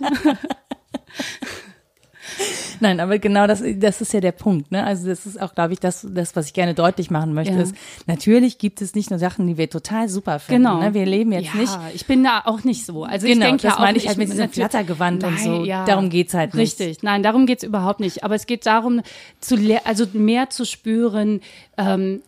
Nein, 2.79 2.99
aber 2.99 3.19
genau 3.19 3.47
das, 3.47 3.63
das 3.75 4.01
ist 4.01 4.13
ja 4.13 4.19
der 4.19 4.31
Punkt. 4.31 4.71
Ne? 4.71 4.83
Also 4.83 5.07
das 5.07 5.25
ist 5.25 5.41
auch, 5.41 5.53
glaube 5.53 5.73
ich, 5.73 5.79
das, 5.79 6.07
das, 6.09 6.35
was 6.35 6.47
ich 6.47 6.53
gerne 6.53 6.73
deutlich 6.73 7.11
machen 7.11 7.33
möchte. 7.33 7.53
Ja. 7.53 7.61
Ist, 7.61 7.75
natürlich 8.07 8.57
gibt 8.57 8.81
es 8.81 8.95
nicht 8.95 9.09
nur 9.09 9.19
Sachen, 9.19 9.47
die 9.47 9.57
wir 9.57 9.69
total 9.69 10.09
super 10.09 10.39
finden. 10.39 10.63
Genau. 10.63 10.79
Ne? 10.79 10.93
Wir 10.93 11.05
leben 11.05 11.31
jetzt 11.31 11.53
ja, 11.53 11.59
nicht. 11.59 11.77
ich 11.93 12.05
bin 12.05 12.23
da 12.23 12.43
auch 12.45 12.63
nicht 12.63 12.85
so. 12.85 13.03
Also 13.03 13.27
genau, 13.27 13.45
ich 13.45 13.51
denke 13.51 13.67
ja 13.67 13.75
auch, 13.75 13.79
meine 13.79 13.97
ich 13.97 14.07
halt 14.07 14.17
mit 14.17 14.31
diesem 14.31 14.49
Flattergewand 14.49 15.23
und 15.23 15.39
so. 15.39 15.63
Ja, 15.63 15.85
darum 15.85 16.09
geht's 16.09 16.33
halt 16.33 16.53
nicht. 16.53 16.79
Richtig. 16.79 17.03
Nein, 17.03 17.23
darum 17.23 17.45
geht's 17.45 17.63
überhaupt 17.63 17.99
nicht. 17.99 18.23
Aber 18.23 18.35
es 18.35 18.45
geht 18.45 18.65
darum, 18.65 19.01
zu 19.39 19.57
also 19.83 20.05
mehr 20.13 20.49
zu 20.49 20.65
spüren, 20.65 21.41
ähm, 21.77 22.21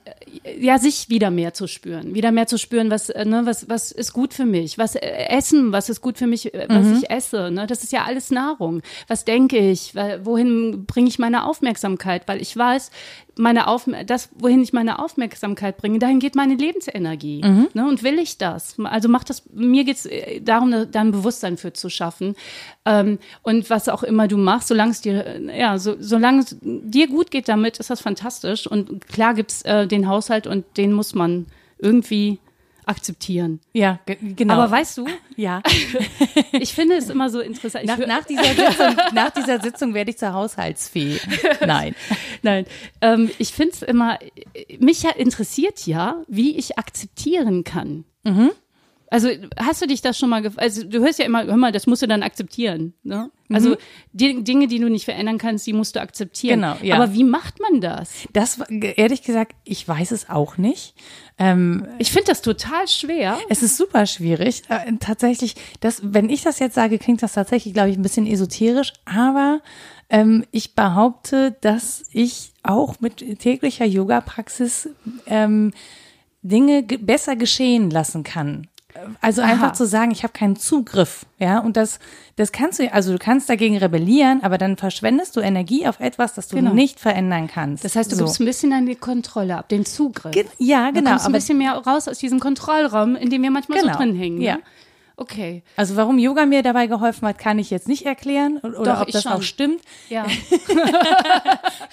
ja, 0.59 0.77
sich 0.77 1.09
wieder 1.09 1.29
mehr 1.29 1.53
zu 1.53 1.67
spüren, 1.67 2.13
wieder 2.13 2.31
mehr 2.31 2.47
zu 2.47 2.57
spüren, 2.57 2.89
was, 2.89 3.09
äh, 3.09 3.25
ne, 3.25 3.41
was, 3.45 3.67
was 3.69 3.91
ist 3.91 4.13
gut 4.13 4.33
für 4.33 4.45
mich, 4.45 4.77
was 4.77 4.95
äh, 4.95 4.99
essen, 5.29 5.71
was 5.73 5.89
ist 5.89 5.99
gut 6.01 6.17
für 6.17 6.27
mich, 6.27 6.53
äh, 6.53 6.67
was 6.69 6.85
mhm. 6.85 6.97
ich 6.97 7.09
esse, 7.09 7.51
ne, 7.51 7.67
das 7.67 7.83
ist 7.83 7.91
ja 7.91 8.05
alles 8.05 8.31
Nahrung. 8.31 8.81
Was 9.07 9.25
denke 9.25 9.57
ich, 9.57 9.93
wohin 10.23 10.85
bringe 10.85 11.07
ich 11.07 11.19
meine 11.19 11.45
Aufmerksamkeit, 11.45 12.27
weil 12.27 12.41
ich 12.41 12.55
weiß, 12.55 12.91
meine 13.37 13.67
Auf 13.67 13.87
das, 14.05 14.29
wohin 14.37 14.61
ich 14.61 14.73
meine 14.73 14.99
Aufmerksamkeit 14.99 15.77
bringe, 15.77 15.99
dahin 15.99 16.19
geht 16.19 16.35
meine 16.35 16.55
Lebensenergie. 16.55 17.41
Mhm. 17.43 17.67
Ne, 17.73 17.87
und 17.87 18.03
will 18.03 18.19
ich 18.19 18.37
das? 18.37 18.75
Also 18.83 19.09
macht 19.09 19.29
das, 19.29 19.43
mir 19.53 19.83
geht 19.83 19.97
es 19.97 20.05
äh, 20.05 20.41
darum, 20.41 20.71
da 20.91 21.01
ein 21.01 21.11
Bewusstsein 21.11 21.57
für 21.57 21.73
zu 21.73 21.89
schaffen. 21.89 22.35
Ähm, 22.85 23.19
und 23.41 23.69
was 23.69 23.89
auch 23.89 24.03
immer 24.03 24.27
du 24.27 24.37
machst, 24.37 24.67
solange 24.67 24.91
es 24.91 25.01
dir, 25.01 25.39
ja, 25.55 25.77
so, 25.77 25.95
solange 25.99 26.41
es 26.41 26.57
dir 26.61 27.07
gut 27.07 27.31
geht 27.31 27.47
damit, 27.47 27.77
ist 27.77 27.89
das 27.89 28.01
fantastisch. 28.01 28.67
Und 28.67 29.07
klar 29.07 29.33
gibt's 29.33 29.61
äh, 29.63 29.87
den 29.87 30.07
Haushalt 30.07 30.47
und 30.47 30.65
den 30.77 30.93
muss 30.93 31.15
man 31.15 31.47
irgendwie 31.79 32.39
akzeptieren. 32.85 33.59
Ja, 33.73 33.99
genau. 34.05 34.55
Aber 34.55 34.71
weißt 34.71 34.97
du, 34.97 35.07
ja, 35.35 35.61
ich 36.51 36.73
finde 36.73 36.95
es 36.95 37.09
immer 37.09 37.29
so 37.29 37.39
interessant. 37.39 37.85
Nach, 37.85 37.97
nach, 37.97 38.25
dieser, 38.25 38.43
Sitzung, 38.43 38.95
nach 39.13 39.29
dieser 39.31 39.59
Sitzung 39.59 39.93
werde 39.93 40.11
ich 40.11 40.17
zur 40.17 40.33
Haushaltsfee. 40.33 41.19
Nein. 41.65 41.95
Nein. 42.41 42.65
Ähm, 43.01 43.29
ich 43.37 43.53
finde 43.53 43.73
es 43.73 43.81
immer, 43.81 44.19
mich 44.79 45.03
interessiert 45.17 45.85
ja, 45.85 46.21
wie 46.27 46.57
ich 46.57 46.77
akzeptieren 46.77 47.63
kann. 47.63 48.05
Mhm. 48.23 48.51
Also 49.09 49.29
hast 49.57 49.81
du 49.81 49.87
dich 49.87 50.01
das 50.01 50.17
schon 50.17 50.29
mal, 50.29 50.49
also 50.55 50.85
du 50.85 50.99
hörst 50.99 51.19
ja 51.19 51.25
immer, 51.25 51.43
hör 51.43 51.57
mal, 51.57 51.73
das 51.73 51.85
musst 51.85 52.01
du 52.01 52.07
dann 52.07 52.23
akzeptieren. 52.23 52.93
Ne? 53.03 53.29
Also 53.55 53.77
die 54.13 54.43
Dinge, 54.43 54.67
die 54.67 54.79
du 54.79 54.89
nicht 54.89 55.05
verändern 55.05 55.37
kannst, 55.37 55.65
die 55.67 55.73
musst 55.73 55.95
du 55.95 56.01
akzeptieren. 56.01 56.61
Genau, 56.61 56.77
ja. 56.81 56.95
Aber 56.95 57.13
wie 57.13 57.23
macht 57.23 57.59
man 57.59 57.81
das? 57.81 58.11
Das, 58.33 58.59
ehrlich 58.69 59.23
gesagt, 59.23 59.55
ich 59.63 59.87
weiß 59.87 60.11
es 60.11 60.29
auch 60.29 60.57
nicht. 60.57 60.93
Ähm, 61.37 61.87
Ich 61.97 62.11
finde 62.11 62.27
das 62.27 62.41
total 62.41 62.87
schwer. 62.87 63.37
Es 63.49 63.63
ist 63.63 63.77
super 63.77 64.05
schwierig. 64.05 64.63
Äh, 64.69 64.93
tatsächlich, 64.99 65.55
das, 65.79 66.01
wenn 66.03 66.29
ich 66.29 66.41
das 66.43 66.59
jetzt 66.59 66.75
sage, 66.75 66.99
klingt 66.99 67.23
das 67.23 67.33
tatsächlich, 67.33 67.73
glaube 67.73 67.89
ich, 67.89 67.97
ein 67.97 68.01
bisschen 68.03 68.27
esoterisch, 68.27 68.93
aber 69.05 69.61
ähm, 70.09 70.45
ich 70.51 70.75
behaupte, 70.75 71.55
dass 71.61 72.03
ich 72.11 72.51
auch 72.63 72.99
mit 72.99 73.39
täglicher 73.39 73.85
Yoga-Praxis 73.85 74.89
ähm, 75.25 75.73
Dinge 76.43 76.83
ge 76.83 76.97
besser 76.97 77.35
geschehen 77.35 77.89
lassen 77.89 78.23
kann. 78.23 78.67
Also 79.21 79.41
einfach 79.41 79.67
Aha. 79.67 79.73
zu 79.73 79.85
sagen, 79.85 80.11
ich 80.11 80.23
habe 80.23 80.33
keinen 80.33 80.55
Zugriff, 80.55 81.25
ja, 81.39 81.59
und 81.59 81.77
das, 81.77 81.99
das 82.35 82.51
kannst 82.51 82.79
du, 82.79 82.91
also 82.93 83.11
du 83.13 83.17
kannst 83.19 83.49
dagegen 83.49 83.77
rebellieren, 83.77 84.43
aber 84.43 84.57
dann 84.57 84.77
verschwendest 84.77 85.35
du 85.35 85.39
Energie 85.41 85.87
auf 85.87 85.99
etwas, 85.99 86.33
das 86.33 86.47
du 86.47 86.55
Genau. 86.57 86.73
nicht 86.73 86.99
verändern 86.99 87.47
kannst. 87.47 87.83
Das 87.83 87.95
heißt, 87.95 88.11
du 88.11 88.15
so. 88.15 88.23
gibst 88.25 88.39
ein 88.39 88.45
bisschen 88.45 88.73
an 88.73 88.85
die 88.85 88.95
Kontrolle 88.95 89.57
ab, 89.57 89.69
den 89.69 89.85
Zugriff. 89.85 90.31
Ge- 90.31 90.45
ja, 90.57 90.87
Du 90.91 90.99
genau. 90.99 91.11
kommst 91.11 91.25
ein 91.25 91.31
aber- 91.31 91.37
bisschen 91.39 91.57
mehr 91.57 91.73
raus 91.73 92.07
aus 92.07 92.17
diesem 92.19 92.39
Kontrollraum, 92.39 93.15
in 93.15 93.29
dem 93.29 93.41
wir 93.43 93.51
manchmal 93.51 93.79
Genau, 93.81 93.93
so 93.93 93.99
drin 93.99 94.15
hängen. 94.15 94.39
Ne? 94.39 94.59
Okay. 95.21 95.63
Also 95.75 95.95
warum 95.95 96.17
Yoga 96.17 96.45
mir 96.45 96.63
dabei 96.63 96.87
geholfen 96.87 97.27
hat, 97.27 97.37
kann 97.37 97.59
ich 97.59 97.69
jetzt 97.69 97.87
nicht 97.87 98.05
erklären 98.05 98.57
oder 98.59 98.83
Doch, 98.95 99.01
ob 99.01 99.11
das 99.11 99.23
schon. 99.23 99.31
auch 99.33 99.41
stimmt. 99.43 99.81
Ja. 100.09 100.25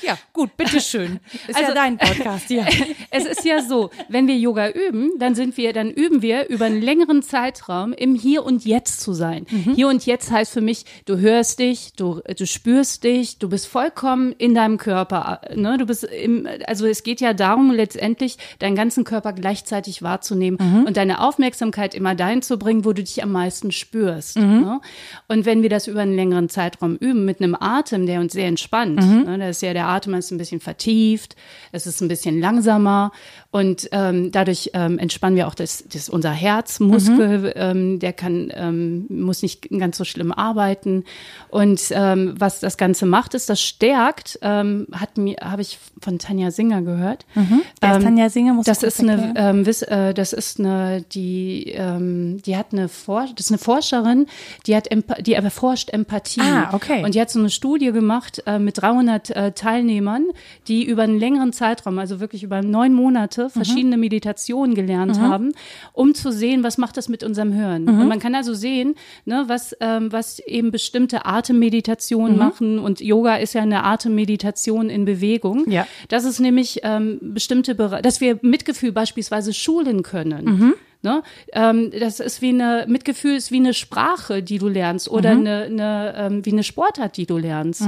Ja, 0.02 0.16
gut, 0.32 0.56
bitteschön. 0.56 1.18
Ist 1.48 1.56
Also- 1.56 1.68
ja 1.70 1.74
dein 1.74 1.98
Podcast, 1.98 2.50
ja. 2.50 2.64
es 3.10 3.24
ist 3.26 3.44
ja 3.44 3.60
so, 3.62 3.90
wenn 4.08 4.28
wir 4.28 4.36
Yoga 4.36 4.68
üben, 4.70 5.10
dann 5.18 5.34
sind 5.34 5.56
wir, 5.56 5.72
dann 5.72 5.90
üben 5.90 6.22
wir 6.22 6.48
über 6.48 6.66
einen 6.66 6.80
längeren 6.80 7.22
Zeitraum 7.22 7.92
im 7.92 8.14
Hier 8.14 8.44
und 8.44 8.64
Jetzt 8.64 9.00
zu 9.00 9.12
sein. 9.12 9.46
Mhm. 9.50 9.74
Hier 9.74 9.88
und 9.88 10.06
Jetzt 10.06 10.30
heißt 10.30 10.52
für 10.52 10.60
mich, 10.60 10.84
du 11.06 11.18
hörst 11.18 11.58
dich, 11.58 11.92
du, 11.96 12.20
du 12.36 12.46
spürst 12.46 13.02
dich, 13.04 13.38
du 13.38 13.48
bist 13.48 13.66
vollkommen 13.66 14.32
in 14.38 14.54
deinem 14.54 14.78
Körper. 14.78 15.40
Ne? 15.54 15.78
Du 15.78 15.86
bist 15.86 16.04
im, 16.04 16.46
also 16.66 16.86
es 16.86 17.02
geht 17.02 17.20
ja 17.20 17.34
darum, 17.34 17.72
letztendlich 17.72 18.38
deinen 18.60 18.76
ganzen 18.76 19.02
Körper 19.04 19.32
gleichzeitig 19.32 20.02
wahrzunehmen 20.02 20.58
Mhm. 20.60 20.84
und 20.84 20.96
deine 20.96 21.20
Aufmerksamkeit 21.20 21.94
immer 21.94 22.14
dahin 22.14 22.42
zu 22.42 22.58
bringen, 22.58 22.84
wo 22.84 22.92
du 22.92 23.02
dich 23.02 23.17
am 23.22 23.32
meisten 23.32 23.72
spürst. 23.72 24.38
Mhm. 24.38 24.60
Ne? 24.60 24.80
Und 25.28 25.44
wenn 25.46 25.62
wir 25.62 25.68
das 25.68 25.86
über 25.86 26.00
einen 26.00 26.14
längeren 26.14 26.48
Zeitraum 26.48 26.96
üben, 26.96 27.24
mit 27.24 27.40
einem 27.40 27.56
Atem, 27.58 28.06
der 28.06 28.20
uns 28.20 28.32
sehr 28.32 28.46
entspannt, 28.48 29.00
Mhm. 29.02 29.22
ne? 29.24 29.38
da 29.38 29.48
ist 29.48 29.62
ja 29.62 29.72
der 29.72 29.86
Atem 29.88 30.14
ist 30.14 30.30
ein 30.30 30.38
bisschen 30.38 30.60
vertieft, 30.60 31.36
es 31.72 31.86
ist 31.86 32.00
ein 32.00 32.08
bisschen 32.08 32.40
langsamer 32.40 33.12
und 33.50 33.88
ähm, 33.92 34.30
dadurch 34.30 34.70
ähm, 34.74 34.98
entspannen 34.98 35.34
wir 35.36 35.48
auch 35.48 35.54
das, 35.54 35.84
das 35.90 36.08
unser 36.10 36.32
Herzmuskel, 36.32 37.38
Mhm. 37.38 37.52
ähm, 37.56 37.98
der 37.98 38.12
kann 38.12 38.52
ähm, 38.54 39.06
muss 39.08 39.42
nicht 39.42 39.68
ganz 39.70 39.96
so 39.96 40.04
schlimm 40.04 40.32
arbeiten 40.32 41.04
und 41.48 41.80
ähm, 41.92 42.34
was 42.38 42.60
das 42.60 42.76
Ganze 42.76 43.06
macht, 43.06 43.32
ist 43.34 43.48
das 43.48 43.60
stärkt, 43.60 44.38
ähm, 44.42 44.86
hat 44.92 45.16
mir 45.16 45.36
habe 45.42 45.62
ich 45.62 45.78
von 46.00 46.18
Tanja 46.18 46.50
Singer 46.50 46.82
gehört. 46.82 47.24
Wer 47.34 47.42
ist 47.44 47.96
Ähm, 47.96 48.02
Tanja 48.02 48.28
Singer? 48.28 48.52
Muss 48.54 48.66
das 48.66 48.82
ist 48.82 49.00
eine, 49.00 49.32
ähm, 49.36 49.64
Wiss, 49.64 49.80
äh, 49.82 50.12
das 50.12 50.32
ist 50.34 50.60
eine, 50.60 51.02
die, 51.12 51.70
ähm, 51.74 52.42
die 52.42 52.56
hat 52.56 52.72
eine, 52.72 52.88
For 52.88 53.26
das 53.34 53.46
ist 53.46 53.50
eine 53.50 53.58
Forscherin, 53.58 54.26
die 54.66 54.76
hat, 54.76 54.88
die 55.20 55.32
erforscht 55.32 55.90
Empathie. 55.90 56.40
Ah, 56.42 56.70
okay. 56.74 57.02
Und 57.04 57.14
die 57.14 57.20
hat 57.20 57.30
so 57.30 57.38
eine 57.38 57.50
Studie 57.50 57.92
gemacht 57.92 58.42
äh, 58.46 58.58
mit 58.58 58.80
300 58.82 59.30
äh, 59.30 59.52
Teilnehmern, 59.52 60.26
die 60.68 60.84
über 60.84 61.02
einen 61.04 61.18
längeren 61.18 61.52
Zeitraum, 61.52 61.98
also 61.98 62.20
wirklich 62.20 62.42
über 62.42 62.60
neun 62.62 62.92
Monate, 62.92 63.37
verschiedene 63.48 63.96
Meditationen 63.96 64.74
gelernt 64.74 65.18
haben, 65.20 65.52
um 65.92 66.14
zu 66.14 66.32
sehen, 66.32 66.62
was 66.62 66.78
macht 66.78 66.96
das 66.96 67.08
mit 67.08 67.22
unserem 67.22 67.54
Hören. 67.54 67.88
Und 67.88 68.08
man 68.08 68.18
kann 68.18 68.34
also 68.34 68.54
sehen, 68.54 68.94
ne, 69.24 69.44
was, 69.46 69.76
ähm, 69.80 70.12
was 70.12 70.38
eben 70.40 70.70
bestimmte 70.70 71.26
Atemmeditationen 71.26 72.36
machen. 72.36 72.78
Und 72.78 73.00
Yoga 73.00 73.36
ist 73.36 73.54
ja 73.54 73.62
eine 73.62 73.84
Atemmeditation 73.84 74.90
in 74.90 75.04
Bewegung. 75.04 75.70
Ja. 75.70 75.86
Das 76.08 76.24
ist 76.24 76.40
nämlich 76.40 76.80
ähm, 76.82 77.18
bestimmte 77.20 77.74
Bereiche, 77.74 78.02
dass 78.02 78.20
wir 78.20 78.38
Mitgefühl 78.42 78.92
beispielsweise 78.92 79.52
schulen 79.52 80.02
können. 80.02 80.74
Mhm. 81.02 81.08
Ne? 81.10 81.22
Ähm, 81.52 81.92
das 81.98 82.18
ist 82.20 82.42
wie 82.42 82.48
eine, 82.48 82.84
Mitgefühl 82.88 83.36
ist 83.36 83.52
wie 83.52 83.56
eine 83.58 83.72
Sprache, 83.74 84.42
die 84.42 84.58
du 84.58 84.68
lernst 84.68 85.08
oder 85.08 85.34
Mhm. 85.34 85.40
eine, 85.46 85.62
eine 85.64 86.14
ähm, 86.16 86.44
wie 86.44 86.52
eine 86.52 86.64
Sportart, 86.64 87.16
die 87.16 87.26
du 87.26 87.38
lernst. 87.38 87.84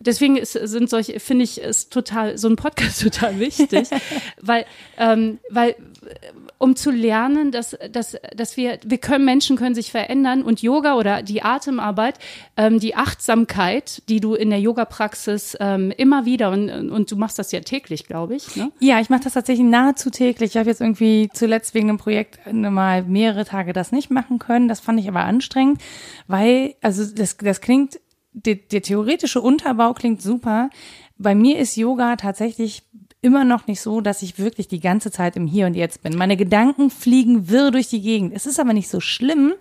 Deswegen 0.00 0.36
ist, 0.36 0.52
sind 0.52 0.88
solche, 0.88 1.20
finde 1.20 1.44
ich, 1.44 1.60
ist 1.60 1.92
total, 1.92 2.38
so 2.38 2.48
ein 2.48 2.56
Podcast 2.56 3.00
total 3.02 3.38
wichtig, 3.38 3.88
weil, 4.40 4.64
ähm, 4.98 5.38
weil, 5.50 5.74
um 6.58 6.76
zu 6.76 6.90
lernen, 6.90 7.50
dass, 7.52 7.76
dass, 7.92 8.16
dass 8.34 8.56
wir, 8.56 8.78
wir 8.84 8.98
können, 8.98 9.24
Menschen 9.26 9.56
können 9.56 9.74
sich 9.74 9.90
verändern 9.90 10.42
und 10.42 10.62
Yoga 10.62 10.94
oder 10.94 11.22
die 11.22 11.42
Atemarbeit, 11.42 12.18
ähm, 12.56 12.80
die 12.80 12.94
Achtsamkeit, 12.94 14.02
die 14.08 14.20
du 14.20 14.34
in 14.34 14.48
der 14.50 14.60
Yoga-Praxis 14.60 15.56
ähm, 15.60 15.92
immer 15.96 16.24
wieder, 16.24 16.50
und, 16.50 16.70
und 16.90 17.10
du 17.10 17.16
machst 17.16 17.38
das 17.38 17.52
ja 17.52 17.60
täglich, 17.60 18.06
glaube 18.06 18.36
ich, 18.36 18.56
ne? 18.56 18.72
Ja, 18.80 19.00
ich 19.00 19.10
mache 19.10 19.24
das 19.24 19.34
tatsächlich 19.34 19.66
nahezu 19.66 20.08
täglich. 20.10 20.52
Ich 20.52 20.56
habe 20.56 20.70
jetzt 20.70 20.80
irgendwie 20.80 21.28
zuletzt 21.34 21.74
wegen 21.74 21.88
einem 21.90 21.98
Projekt 21.98 22.38
mal 22.52 23.02
mehrere 23.02 23.44
Tage 23.44 23.72
das 23.72 23.92
nicht 23.92 24.10
machen 24.10 24.38
können. 24.38 24.68
Das 24.68 24.80
fand 24.80 25.00
ich 25.00 25.08
aber 25.08 25.24
anstrengend, 25.24 25.80
weil, 26.26 26.74
also 26.82 27.04
das, 27.04 27.36
das 27.36 27.60
klingt, 27.60 28.00
der, 28.32 28.56
der 28.56 28.82
theoretische 28.82 29.40
Unterbau 29.40 29.94
klingt 29.94 30.20
super. 30.22 30.70
Bei 31.18 31.34
mir 31.34 31.58
ist 31.58 31.76
Yoga 31.76 32.16
tatsächlich 32.16 32.82
immer 33.26 33.44
noch 33.44 33.66
nicht 33.66 33.80
so, 33.80 34.00
dass 34.00 34.22
ich 34.22 34.38
wirklich 34.38 34.68
die 34.68 34.78
ganze 34.78 35.10
Zeit 35.10 35.36
im 35.36 35.46
Hier 35.46 35.66
und 35.66 35.74
Jetzt 35.74 36.02
bin. 36.02 36.16
Meine 36.16 36.36
Gedanken 36.36 36.90
fliegen 36.90 37.48
wirr 37.48 37.72
durch 37.72 37.88
die 37.88 38.00
Gegend. 38.00 38.32
Es 38.32 38.46
ist 38.46 38.60
aber 38.60 38.72
nicht 38.72 38.88
so 38.88 39.00
schlimm, 39.00 39.54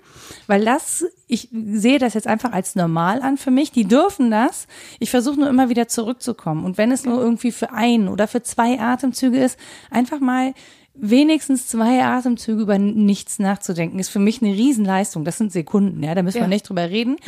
weil 0.45 0.63
das, 0.63 1.03
ich 1.27 1.49
sehe 1.51 1.97
das 1.97 2.13
jetzt 2.13 2.27
einfach 2.27 2.51
als 2.51 2.75
normal 2.75 3.23
an 3.23 3.37
für 3.37 3.49
mich. 3.49 3.71
Die 3.71 3.85
dürfen 3.85 4.29
das. 4.29 4.67
Ich 4.99 5.09
versuche 5.09 5.39
nur 5.39 5.49
immer 5.49 5.69
wieder 5.69 5.87
zurückzukommen. 5.87 6.63
Und 6.63 6.77
wenn 6.77 6.91
es 6.91 7.05
nur 7.05 7.19
irgendwie 7.19 7.51
für 7.51 7.71
ein 7.71 8.07
oder 8.07 8.27
für 8.27 8.43
zwei 8.43 8.79
Atemzüge 8.79 9.43
ist, 9.43 9.57
einfach 9.89 10.19
mal 10.19 10.53
wenigstens 10.97 11.67
zwei 11.67 12.03
Atemzüge 12.03 12.61
über 12.61 12.77
nichts 12.77 13.39
nachzudenken, 13.39 13.99
ist 13.99 14.09
für 14.09 14.19
mich 14.19 14.41
eine 14.41 14.53
Riesenleistung. 14.53 15.25
Das 15.25 15.37
sind 15.37 15.51
Sekunden, 15.51 16.01
ja, 16.03 16.15
da 16.15 16.23
müssen 16.23 16.37
Ja. 16.37 16.43
wir 16.43 16.47
nicht 16.49 16.67
drüber 16.69 16.89
reden. 16.89 17.17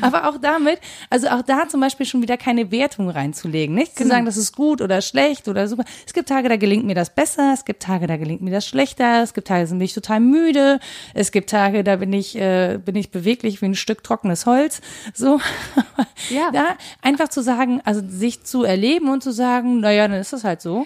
Aber 0.00 0.28
auch 0.28 0.38
damit, 0.38 0.80
also 1.10 1.28
auch 1.28 1.42
da 1.42 1.68
zum 1.68 1.80
Beispiel 1.80 2.06
schon 2.06 2.22
wieder 2.22 2.36
keine 2.36 2.70
Wertung 2.70 3.08
reinzulegen, 3.08 3.74
nicht? 3.74 3.96
Zu 3.96 4.06
sagen, 4.06 4.26
das 4.26 4.36
ist 4.36 4.54
gut 4.54 4.80
oder 4.80 5.00
schlecht 5.00 5.48
oder 5.48 5.68
super. 5.68 5.84
Es 6.06 6.12
gibt 6.12 6.28
Tage, 6.28 6.48
da 6.48 6.56
gelingt 6.56 6.84
mir 6.84 6.94
das 6.94 7.14
besser, 7.14 7.52
es 7.54 7.64
gibt 7.64 7.82
Tage, 7.82 8.06
da 8.06 8.16
gelingt 8.16 8.42
mir 8.42 8.50
das 8.50 8.66
schlechter, 8.66 9.22
es 9.22 9.34
gibt 9.34 9.48
Tage, 9.48 9.64
da 9.66 9.70
bin 9.70 9.80
ich 9.80 9.94
total 9.94 10.20
müde, 10.20 10.78
es 11.14 11.30
gibt 11.32 11.50
Tage, 11.50 11.84
da 11.84 11.96
bin 11.96 12.12
ich, 12.12 12.36
äh, 12.36 12.78
bin 12.84 12.96
ich 12.96 13.10
beweglich 13.10 13.60
wie 13.62 13.66
ein 13.66 13.74
Stück 13.74 14.02
trockenes 14.02 14.46
Holz. 14.46 14.80
So. 15.14 15.40
Ja. 16.30 16.48
Da 16.54 16.76
einfach 17.02 17.28
zu 17.28 17.42
sagen, 17.42 17.80
also 17.84 18.00
sich 18.06 18.44
zu 18.44 18.62
erleben 18.64 19.08
und 19.08 19.22
zu 19.22 19.32
sagen, 19.32 19.80
naja, 19.80 20.06
dann 20.06 20.20
ist 20.20 20.32
das 20.32 20.44
halt 20.44 20.60
so. 20.60 20.83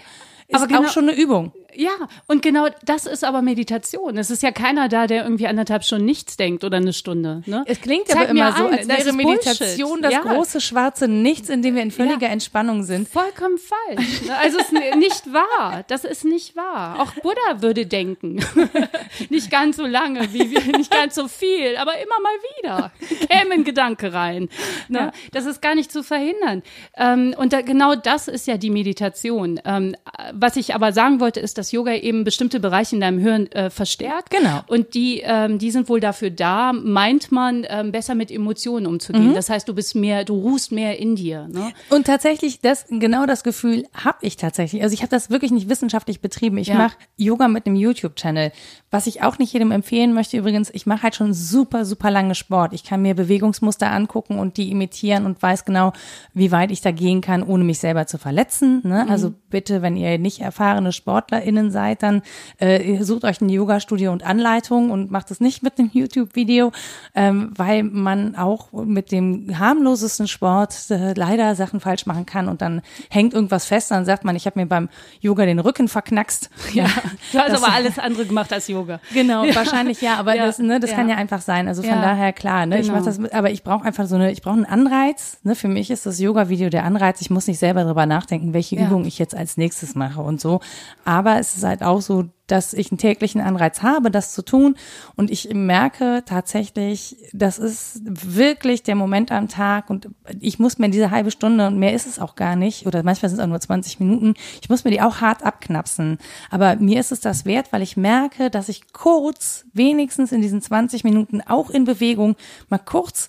Ist 0.49 0.57
Aber 0.57 0.67
genau- 0.67 0.85
auch 0.85 0.89
schon 0.93 1.09
eine 1.09 1.19
Übung. 1.19 1.53
Ja, 1.75 1.91
und 2.27 2.41
genau 2.43 2.69
das 2.85 3.07
ist 3.07 3.25
aber 3.25 3.43
Meditation. 3.43 4.17
Es 4.17 4.31
ist 4.31 4.43
ja 4.43 4.53
keiner 4.53 4.89
da, 4.89 5.07
der 5.07 5.25
irgendwie 5.25 5.47
anderthalb 5.47 5.85
Stunden 5.85 6.07
nichts 6.07 6.37
denkt 6.39 6.65
oder 6.65 6.79
eine 6.79 6.93
Stunde. 6.95 7.43
Ne? 7.47 7.63
Es 7.67 7.81
klingt 7.81 8.09
Zeig 8.09 8.23
aber 8.23 8.29
immer 8.31 8.53
so, 8.53 8.67
als 8.67 8.89
wäre 8.89 9.13
Meditation 9.13 10.01
Bullshit. 10.01 10.05
das 10.05 10.13
Ja. 10.13 10.21
große 10.21 10.61
schwarze 10.63 11.09
Nichts, 11.09 11.51
in 11.51 11.61
dem 11.63 11.75
wir 11.75 11.83
in 11.83 11.91
völliger 11.91 12.27
Ja. 12.29 12.33
Entspannung 12.33 12.85
sind. 12.85 13.09
Vollkommen 13.09 13.59
falsch. 13.59 14.23
ne? 14.23 14.37
Also 14.39 14.59
es 14.59 14.73
ist 14.73 14.97
nicht 14.97 15.33
wahr. 15.33 15.85
Das 15.89 16.05
ist 16.05 16.25
nicht 16.25 16.57
wahr. 16.57 17.01
Auch 17.01 17.13
Buddha 17.23 17.61
würde 17.61 17.85
denken. 17.87 18.41
nicht 19.29 19.51
ganz 19.51 19.77
so 19.77 19.87
lange, 19.87 20.33
wie 20.33 20.51
wir, 20.51 20.61
nicht 20.79 20.91
ganz 20.91 21.15
so 21.17 21.29
viel, 21.29 21.77
aber 21.77 21.93
immer 21.99 22.21
mal 22.23 22.33
wieder 22.59 22.93
käme 23.31 23.55
ein 23.55 23.65
Gedanke 23.65 24.13
rein. 24.13 24.49
Ne? 24.89 25.13
Das 25.33 25.45
ist 25.45 25.61
gar 25.61 25.75
nicht 25.75 25.93
zu 25.93 26.03
verhindern. 26.03 26.63
Ähm, 26.97 27.35
und 27.37 27.53
da, 27.53 27.61
genau 27.61 27.95
das 27.95 28.27
ist 28.29 28.47
ja 28.47 28.57
die 28.57 28.71
Meditation. 28.71 29.61
Ähm, 29.65 29.95
was 30.33 30.57
ich 30.57 30.75
aber 30.75 30.93
sagen 30.93 31.21
wollte, 31.21 31.41
ist, 31.41 31.58
dass 31.59 31.73
Yoga 31.73 31.93
eben 31.95 32.25
bestimmte 32.25 32.61
Bereiche 32.61 32.95
in 32.95 33.01
deinem 33.01 33.19
Hirn 33.19 33.47
äh, 33.53 33.71
verstärkt. 33.71 34.31
Genau. 34.31 34.61
Und 34.69 34.95
die, 34.95 35.21
ähm, 35.25 35.59
die 35.59 35.71
sind 35.71 35.89
wohl 35.89 36.01
dafür 36.01 36.31
da, 36.31 36.73
meint 36.73 37.33
man, 37.33 37.67
ähm, 37.69 37.93
besser 37.93 38.15
mit 38.15 38.31
Emotionen 38.31 38.87
umzugehen. 38.87 39.35
Das 39.35 39.51
heißt, 39.51 39.69
du 39.69 39.75
bist 39.75 39.95
mehr, 39.95 40.25
du 40.25 40.35
ruhst 40.35 40.73
mehr 40.73 40.99
in 40.99 41.17
dir. 41.17 41.49
Ne? 41.49 41.73
Und 41.91 42.07
tatsächlich, 42.07 42.61
das 42.61 42.87
genau 42.89 43.27
das 43.27 43.43
Gefühl 43.43 43.85
habe 43.93 44.19
ich 44.23 44.37
tatsächlich. 44.37 44.83
Also 44.83 44.95
ich 44.95 45.01
habe 45.03 45.11
das 45.11 45.31
wirklich 45.31 45.51
nicht 45.51 45.69
wissenschaftlich 45.69 46.21
betrieben. 46.21 46.57
Ich 46.59 46.69
Ja. 46.69 46.77
mache 46.77 46.97
Yoga 47.17 47.49
mit 47.49 47.67
einem 47.67 47.77
YouTube-Channel. 47.77 48.53
Was 48.91 49.07
ich 49.07 49.23
auch 49.23 49.39
nicht 49.39 49.53
jedem 49.53 49.71
empfehlen 49.73 50.15
möchte 50.15 50.37
übrigens, 50.39 50.71
ich 50.73 50.87
mache 50.87 51.03
halt 51.03 51.15
schon 51.15 51.35
super, 51.35 51.85
super 51.85 52.11
lange 52.11 52.35
Sport. 52.35 52.73
Ich 52.73 52.85
kann 52.85 53.03
mir 53.03 53.15
Bewegungsmuster 53.15 53.91
angucken 53.91 54.39
und 54.39 54.57
die 54.57 54.71
imitieren 54.71 55.27
und 55.27 55.43
weiß 55.43 55.65
genau, 55.65 55.93
wie 56.35 56.53
weit 56.53 56.71
ich 56.71 56.81
da 56.81 56.91
gehen 56.91 57.21
kann, 57.21 57.43
ohne 57.43 57.65
mich 57.65 57.79
selber 57.81 58.07
zu 58.07 58.19
verletzen. 58.19 58.81
Ne? 58.85 59.07
Also 59.09 59.33
bitte, 59.51 59.83
wenn 59.83 59.97
ihr 59.97 60.19
nicht 60.19 60.41
erfahrene 60.41 60.93
SportlerInnen 60.93 61.48
YogalerInnen 61.49 61.71
seid, 61.71 62.03
dann 62.03 62.23
äh, 62.59 63.03
sucht 63.03 63.25
euch 63.25 63.41
ein 63.41 63.49
Yoga-Studio 63.49 64.13
und 64.13 64.25
Anleitung 64.25 64.91
und 64.91 65.11
macht 65.11 65.31
es 65.31 65.41
nicht 65.41 65.63
mit 65.63 65.79
einem 65.79 65.91
YouTube-Video, 65.93 66.73
ähm, 67.15 67.53
weil 67.57 67.83
man 67.83 68.37
auch 68.37 68.73
mit 68.73 69.13
dem 69.13 69.59
harmlosesten 69.59 70.29
Sport 70.29 70.91
äh, 70.91 71.15
leider 71.15 71.55
Sachen 71.55 71.81
falsch 71.81 72.07
machen 72.07 72.27
kann 72.27 72.49
und 72.49 72.63
dann 72.63 72.83
hängt 73.11 73.35
irgendwas 73.35 73.67
fest, 73.67 73.91
dann 73.91 74.05
sagt 74.05 74.25
man, 74.25 74.37
ich 74.37 74.47
habe 74.47 74.59
mir 74.59 74.67
beim 74.67 74.89
Yoga 75.21 75.47
den 75.47 75.59
Rücken 75.59 75.89
verknackst. 75.89 76.51
Ja, 76.75 76.87
du 77.33 77.39
hast 77.39 77.65
aber 77.65 77.73
alles 77.73 77.99
andere 77.99 78.27
gemacht 78.27 78.53
als 78.53 78.69
Yoga. 78.69 79.01
Genau, 79.13 79.43
ja. 79.43 79.55
wahrscheinlich 79.55 80.03
ja, 80.03 80.17
aber 80.17 80.37
ja. 80.37 80.47
das, 80.47 80.59
ne, 80.59 80.79
das 80.79 80.91
ja. 80.91 80.97
kann 80.97 81.09
ja 81.09 81.17
einfach 81.17 81.41
sein. 81.41 81.67
Also 81.67 81.83
von 81.83 82.03
daher 82.03 82.33
klar, 82.33 82.67
ne, 82.67 82.77
genau. 82.77 82.87
ich 82.87 82.93
mach 82.93 83.05
das, 83.05 83.19
mit, 83.19 83.33
aber 83.33 83.51
ich 83.51 83.63
brauche 83.63 83.85
einfach 83.85 84.07
so 84.07 84.17
eine, 84.17 84.31
ich 84.31 84.43
brauche 84.43 84.55
einen 84.55 84.67
Anreiz. 84.67 85.39
Ne, 85.45 85.55
für 85.55 85.67
mich 85.67 85.91
ist 85.91 86.05
das 86.05 86.21
Yoga-Video 86.21 86.69
der 86.69 86.85
Anreiz. 86.85 87.21
Ich 87.23 87.31
muss 87.31 87.47
nicht 87.47 87.59
selber 87.59 87.85
darüber 87.85 88.05
nachdenken, 88.05 88.53
welche 88.53 88.77
Übung 88.77 89.07
ich 89.07 89.19
jetzt 89.19 89.35
als 89.35 89.57
nächstes 89.57 89.95
mache 89.95 90.21
und 90.21 90.41
so. 90.41 90.61
Aber 91.05 91.38
es 91.39 91.57
ist 91.57 91.65
halt 91.65 91.83
auch 91.83 92.01
so, 92.01 92.25
dass 92.47 92.73
ich 92.73 92.91
einen 92.91 92.99
täglichen 92.99 93.41
Anreiz 93.41 93.83
habe, 93.83 94.11
das 94.11 94.33
zu 94.33 94.43
tun. 94.43 94.77
Und 95.17 95.31
ich 95.31 95.53
merke 95.53 96.23
tatsächlich, 96.25 97.17
das 97.33 97.59
ist 97.59 98.01
wirklich 98.05 98.83
der 98.83 98.95
Moment 98.95 99.31
am 99.31 99.49
Tag 99.49 99.91
und 99.91 100.09
ich 100.41 100.59
muss 100.59 100.79
mir 100.79 100.91
diese 100.91 101.11
halbe 101.11 101.31
Stunde 101.31 101.67
und 101.67 101.79
mehr 101.79 101.93
ist 101.93 102.07
es 102.07 102.19
auch 102.19 102.35
gar 102.37 102.57
nicht 102.57 102.87
oder 102.87 103.03
manchmal 103.03 103.29
sind 103.29 103.39
es 103.39 103.45
auch 103.45 103.49
nur 103.49 103.61
20 103.61 104.01
Minuten, 104.01 104.35
ich 104.61 104.69
muss 104.69 104.85
mir 104.85 104.91
die 104.91 105.03
auch 105.03 105.21
hart 105.21 105.45
abknapsen. 105.45 106.19
Aber 106.51 106.77
mir 106.77 106.99
ist 107.01 107.13
es 107.13 107.21
das 107.21 107.45
wert, 107.45 107.73
weil 107.73 107.83
ich 107.83 107.97
merke, 107.97 108.51
dass 108.51 108.69
ich 108.69 108.93
kurz, 108.93 109.67
wenigstens 109.73 110.33
in 110.33 110.43
diesen 110.43 110.63
20 110.63 111.05
Minuten 111.05 111.41
auch 111.43 111.71
in 111.71 111.85
Bewegung, 111.85 112.37
mal 112.69 112.79
kurz 112.79 113.29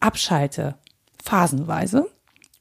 abschalte. 0.00 0.74
Phasenweise, 1.22 2.08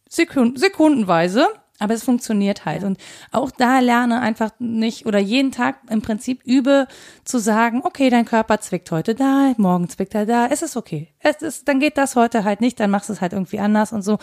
Sekunden, 0.09 0.57
sekundenweise 0.57 1.47
aber 1.79 1.93
es 1.93 2.03
funktioniert 2.03 2.65
halt. 2.65 2.83
Und 2.83 2.97
auch 3.31 3.51
da 3.51 3.79
lerne 3.79 4.19
einfach 4.19 4.51
nicht 4.59 5.05
oder 5.05 5.19
jeden 5.19 5.51
Tag 5.51 5.77
im 5.89 6.01
Prinzip 6.01 6.43
übe 6.43 6.87
zu 7.23 7.37
sagen, 7.37 7.81
okay, 7.83 8.09
dein 8.09 8.25
Körper 8.25 8.59
zwickt 8.59 8.89
heute 8.91 9.15
da, 9.15 9.53
morgen 9.57 9.89
zwickt 9.89 10.15
er 10.15 10.25
da, 10.25 10.47
es 10.47 10.61
ist 10.61 10.75
okay. 10.75 11.09
Es 11.19 11.41
ist, 11.41 11.67
dann 11.67 11.79
geht 11.79 11.97
das 11.97 12.15
heute 12.15 12.43
halt 12.43 12.61
nicht, 12.61 12.79
dann 12.79 12.89
machst 12.89 13.09
du 13.09 13.13
es 13.13 13.21
halt 13.21 13.33
irgendwie 13.33 13.59
anders 13.59 13.91
und 13.91 14.01
so. 14.01 14.17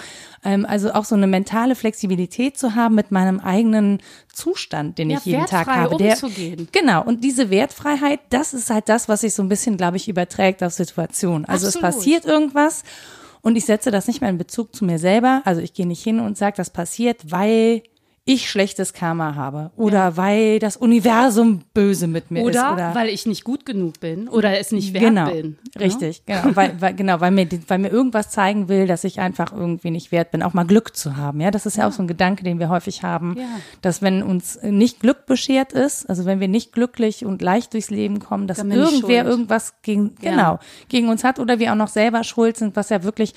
Ähm, 0.44 0.66
also 0.66 0.92
auch 0.92 1.04
so 1.04 1.14
eine 1.14 1.26
mentale 1.26 1.74
Flexibilität 1.74 2.56
zu 2.58 2.74
haben 2.74 2.94
mit 2.94 3.10
meinem 3.10 3.40
eigenen 3.40 4.00
Zustand, 4.32 4.98
den 4.98 5.10
ja, 5.10 5.18
ich 5.18 5.24
jeden 5.24 5.46
Tag 5.46 5.66
habe. 5.66 5.96
Der, 5.96 6.12
umzugehen. 6.12 6.68
Genau. 6.72 7.04
Und 7.04 7.22
diese 7.22 7.50
Wertfreiheit, 7.50 8.20
das 8.30 8.54
ist 8.54 8.70
halt 8.70 8.88
das, 8.88 9.08
was 9.08 9.20
sich 9.20 9.34
so 9.34 9.42
ein 9.42 9.48
bisschen, 9.48 9.76
glaube 9.76 9.96
ich, 9.96 10.08
überträgt 10.08 10.62
auf 10.62 10.72
Situationen. 10.72 11.44
Also 11.44 11.66
Absolut. 11.66 11.88
es 11.88 11.96
passiert 11.96 12.24
irgendwas 12.24 12.82
und 13.44 13.56
ich 13.56 13.66
setze 13.66 13.90
das 13.90 14.08
nicht 14.08 14.22
mehr 14.22 14.30
in 14.30 14.38
Bezug 14.38 14.74
zu 14.74 14.84
mir 14.84 14.98
selber. 14.98 15.42
Also 15.44 15.60
ich 15.60 15.74
gehe 15.74 15.86
nicht 15.86 16.02
hin 16.02 16.18
und 16.18 16.36
sage, 16.36 16.56
das 16.56 16.70
passiert, 16.70 17.30
weil 17.30 17.82
ich 18.26 18.48
schlechtes 18.48 18.94
Karma 18.94 19.34
habe 19.34 19.70
oder 19.76 19.98
ja. 19.98 20.16
weil 20.16 20.58
das 20.58 20.78
Universum 20.78 21.62
böse 21.74 22.06
mit 22.06 22.30
mir 22.30 22.42
oder 22.44 22.68
ist 22.68 22.72
oder 22.72 22.94
weil 22.94 23.08
ich 23.10 23.26
nicht 23.26 23.44
gut 23.44 23.66
genug 23.66 24.00
bin 24.00 24.28
oder 24.28 24.58
es 24.58 24.72
nicht 24.72 24.94
wert 24.94 25.04
genau, 25.04 25.30
bin. 25.30 25.58
Richtig, 25.78 26.22
ja? 26.26 26.40
genau, 26.40 26.56
weil, 26.56 26.80
weil 26.80 26.94
genau, 26.94 27.20
weil 27.20 27.30
mir 27.32 27.46
weil 27.68 27.78
mir 27.78 27.88
irgendwas 27.88 28.30
zeigen 28.30 28.68
will, 28.68 28.86
dass 28.86 29.04
ich 29.04 29.20
einfach 29.20 29.52
irgendwie 29.52 29.90
nicht 29.90 30.10
wert 30.10 30.30
bin, 30.30 30.42
auch 30.42 30.54
mal 30.54 30.64
Glück 30.64 30.96
zu 30.96 31.18
haben. 31.18 31.42
Ja, 31.42 31.50
das 31.50 31.66
ist 31.66 31.76
ja, 31.76 31.82
ja 31.82 31.88
auch 31.88 31.92
so 31.92 32.02
ein 32.02 32.08
Gedanke, 32.08 32.44
den 32.44 32.58
wir 32.58 32.70
häufig 32.70 33.02
haben, 33.02 33.36
dass 33.82 34.00
wenn 34.00 34.22
uns 34.22 34.58
nicht 34.62 35.00
Glück 35.00 35.26
beschert 35.26 35.74
ist, 35.74 36.08
also 36.08 36.24
wenn 36.24 36.40
wir 36.40 36.48
nicht 36.48 36.72
glücklich 36.72 37.26
und 37.26 37.42
leicht 37.42 37.74
durchs 37.74 37.90
Leben 37.90 38.20
kommen, 38.20 38.46
dass 38.46 38.58
irgendwer 38.58 39.26
irgendwas 39.26 39.74
gegen 39.82 40.14
genau 40.14 40.60
gegen 40.88 41.10
uns 41.10 41.24
hat 41.24 41.38
oder 41.38 41.58
wir 41.58 41.72
auch 41.72 41.76
noch 41.76 41.88
selber 41.88 42.24
schuld 42.24 42.56
sind, 42.56 42.74
was 42.74 42.88
ja 42.88 43.02
wirklich 43.02 43.34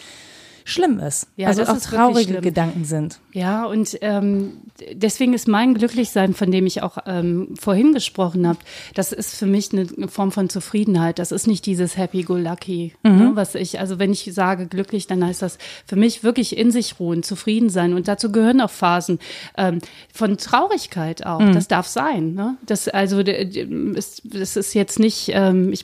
schlimm 0.68 1.00
ist. 1.00 1.28
Ja, 1.38 1.48
also 1.48 1.64
auch 1.64 1.80
traurige 1.80 2.42
Gedanken 2.42 2.84
sind. 2.84 3.20
Ja, 3.32 3.66
und 3.66 3.98
ähm, 4.02 4.58
deswegen 4.92 5.34
ist 5.34 5.48
mein 5.48 5.74
Glücklichsein, 5.74 6.34
von 6.34 6.52
dem 6.52 6.66
ich 6.66 6.84
auch 6.84 6.98
ähm, 7.06 7.56
vorhin 7.58 7.94
gesprochen 7.94 8.46
habe, 8.46 8.60
das 8.94 9.14
ist 9.14 9.36
für 9.36 9.46
mich 9.46 9.70
eine 9.72 10.10
Form 10.10 10.34
von 10.34 10.50
Zufriedenheit. 10.50 11.20
Das 11.20 11.32
ist 11.32 11.48
nicht 11.48 11.66
dieses 11.66 11.96
Happy-Go-Lucky, 11.96 12.94
ne, 13.02 13.10
mhm. 13.10 13.18
ne, 13.18 13.32
was 13.36 13.56
ich, 13.56 13.80
also 13.80 13.98
wenn 13.98 14.12
ich 14.12 14.30
sage 14.34 14.68
glücklich, 14.68 15.08
dann 15.08 15.26
heißt 15.26 15.42
das 15.42 15.58
für 15.86 15.96
mich 15.96 16.24
wirklich 16.24 16.58
in 16.58 16.72
sich 16.72 17.00
ruhen, 17.00 17.24
zufrieden 17.24 17.70
sein. 17.70 17.94
Und 17.94 18.10
dazu 18.10 18.32
gehören 18.34 18.60
auch 18.60 18.70
Phasen 18.70 19.20
ähm, 19.58 19.80
von 20.14 20.38
Traurigkeit 20.38 21.26
auch. 21.26 21.40
Mhm. 21.40 21.54
Das 21.54 21.70
darf 21.70 21.88
sein. 21.88 22.34
Ne? 22.34 22.58
Das 22.66 22.90
also 22.90 23.24
das 23.24 24.58
ist 24.58 24.74
jetzt 24.74 25.00
nicht, 25.00 25.32
ähm, 25.34 25.72
ich, 25.72 25.84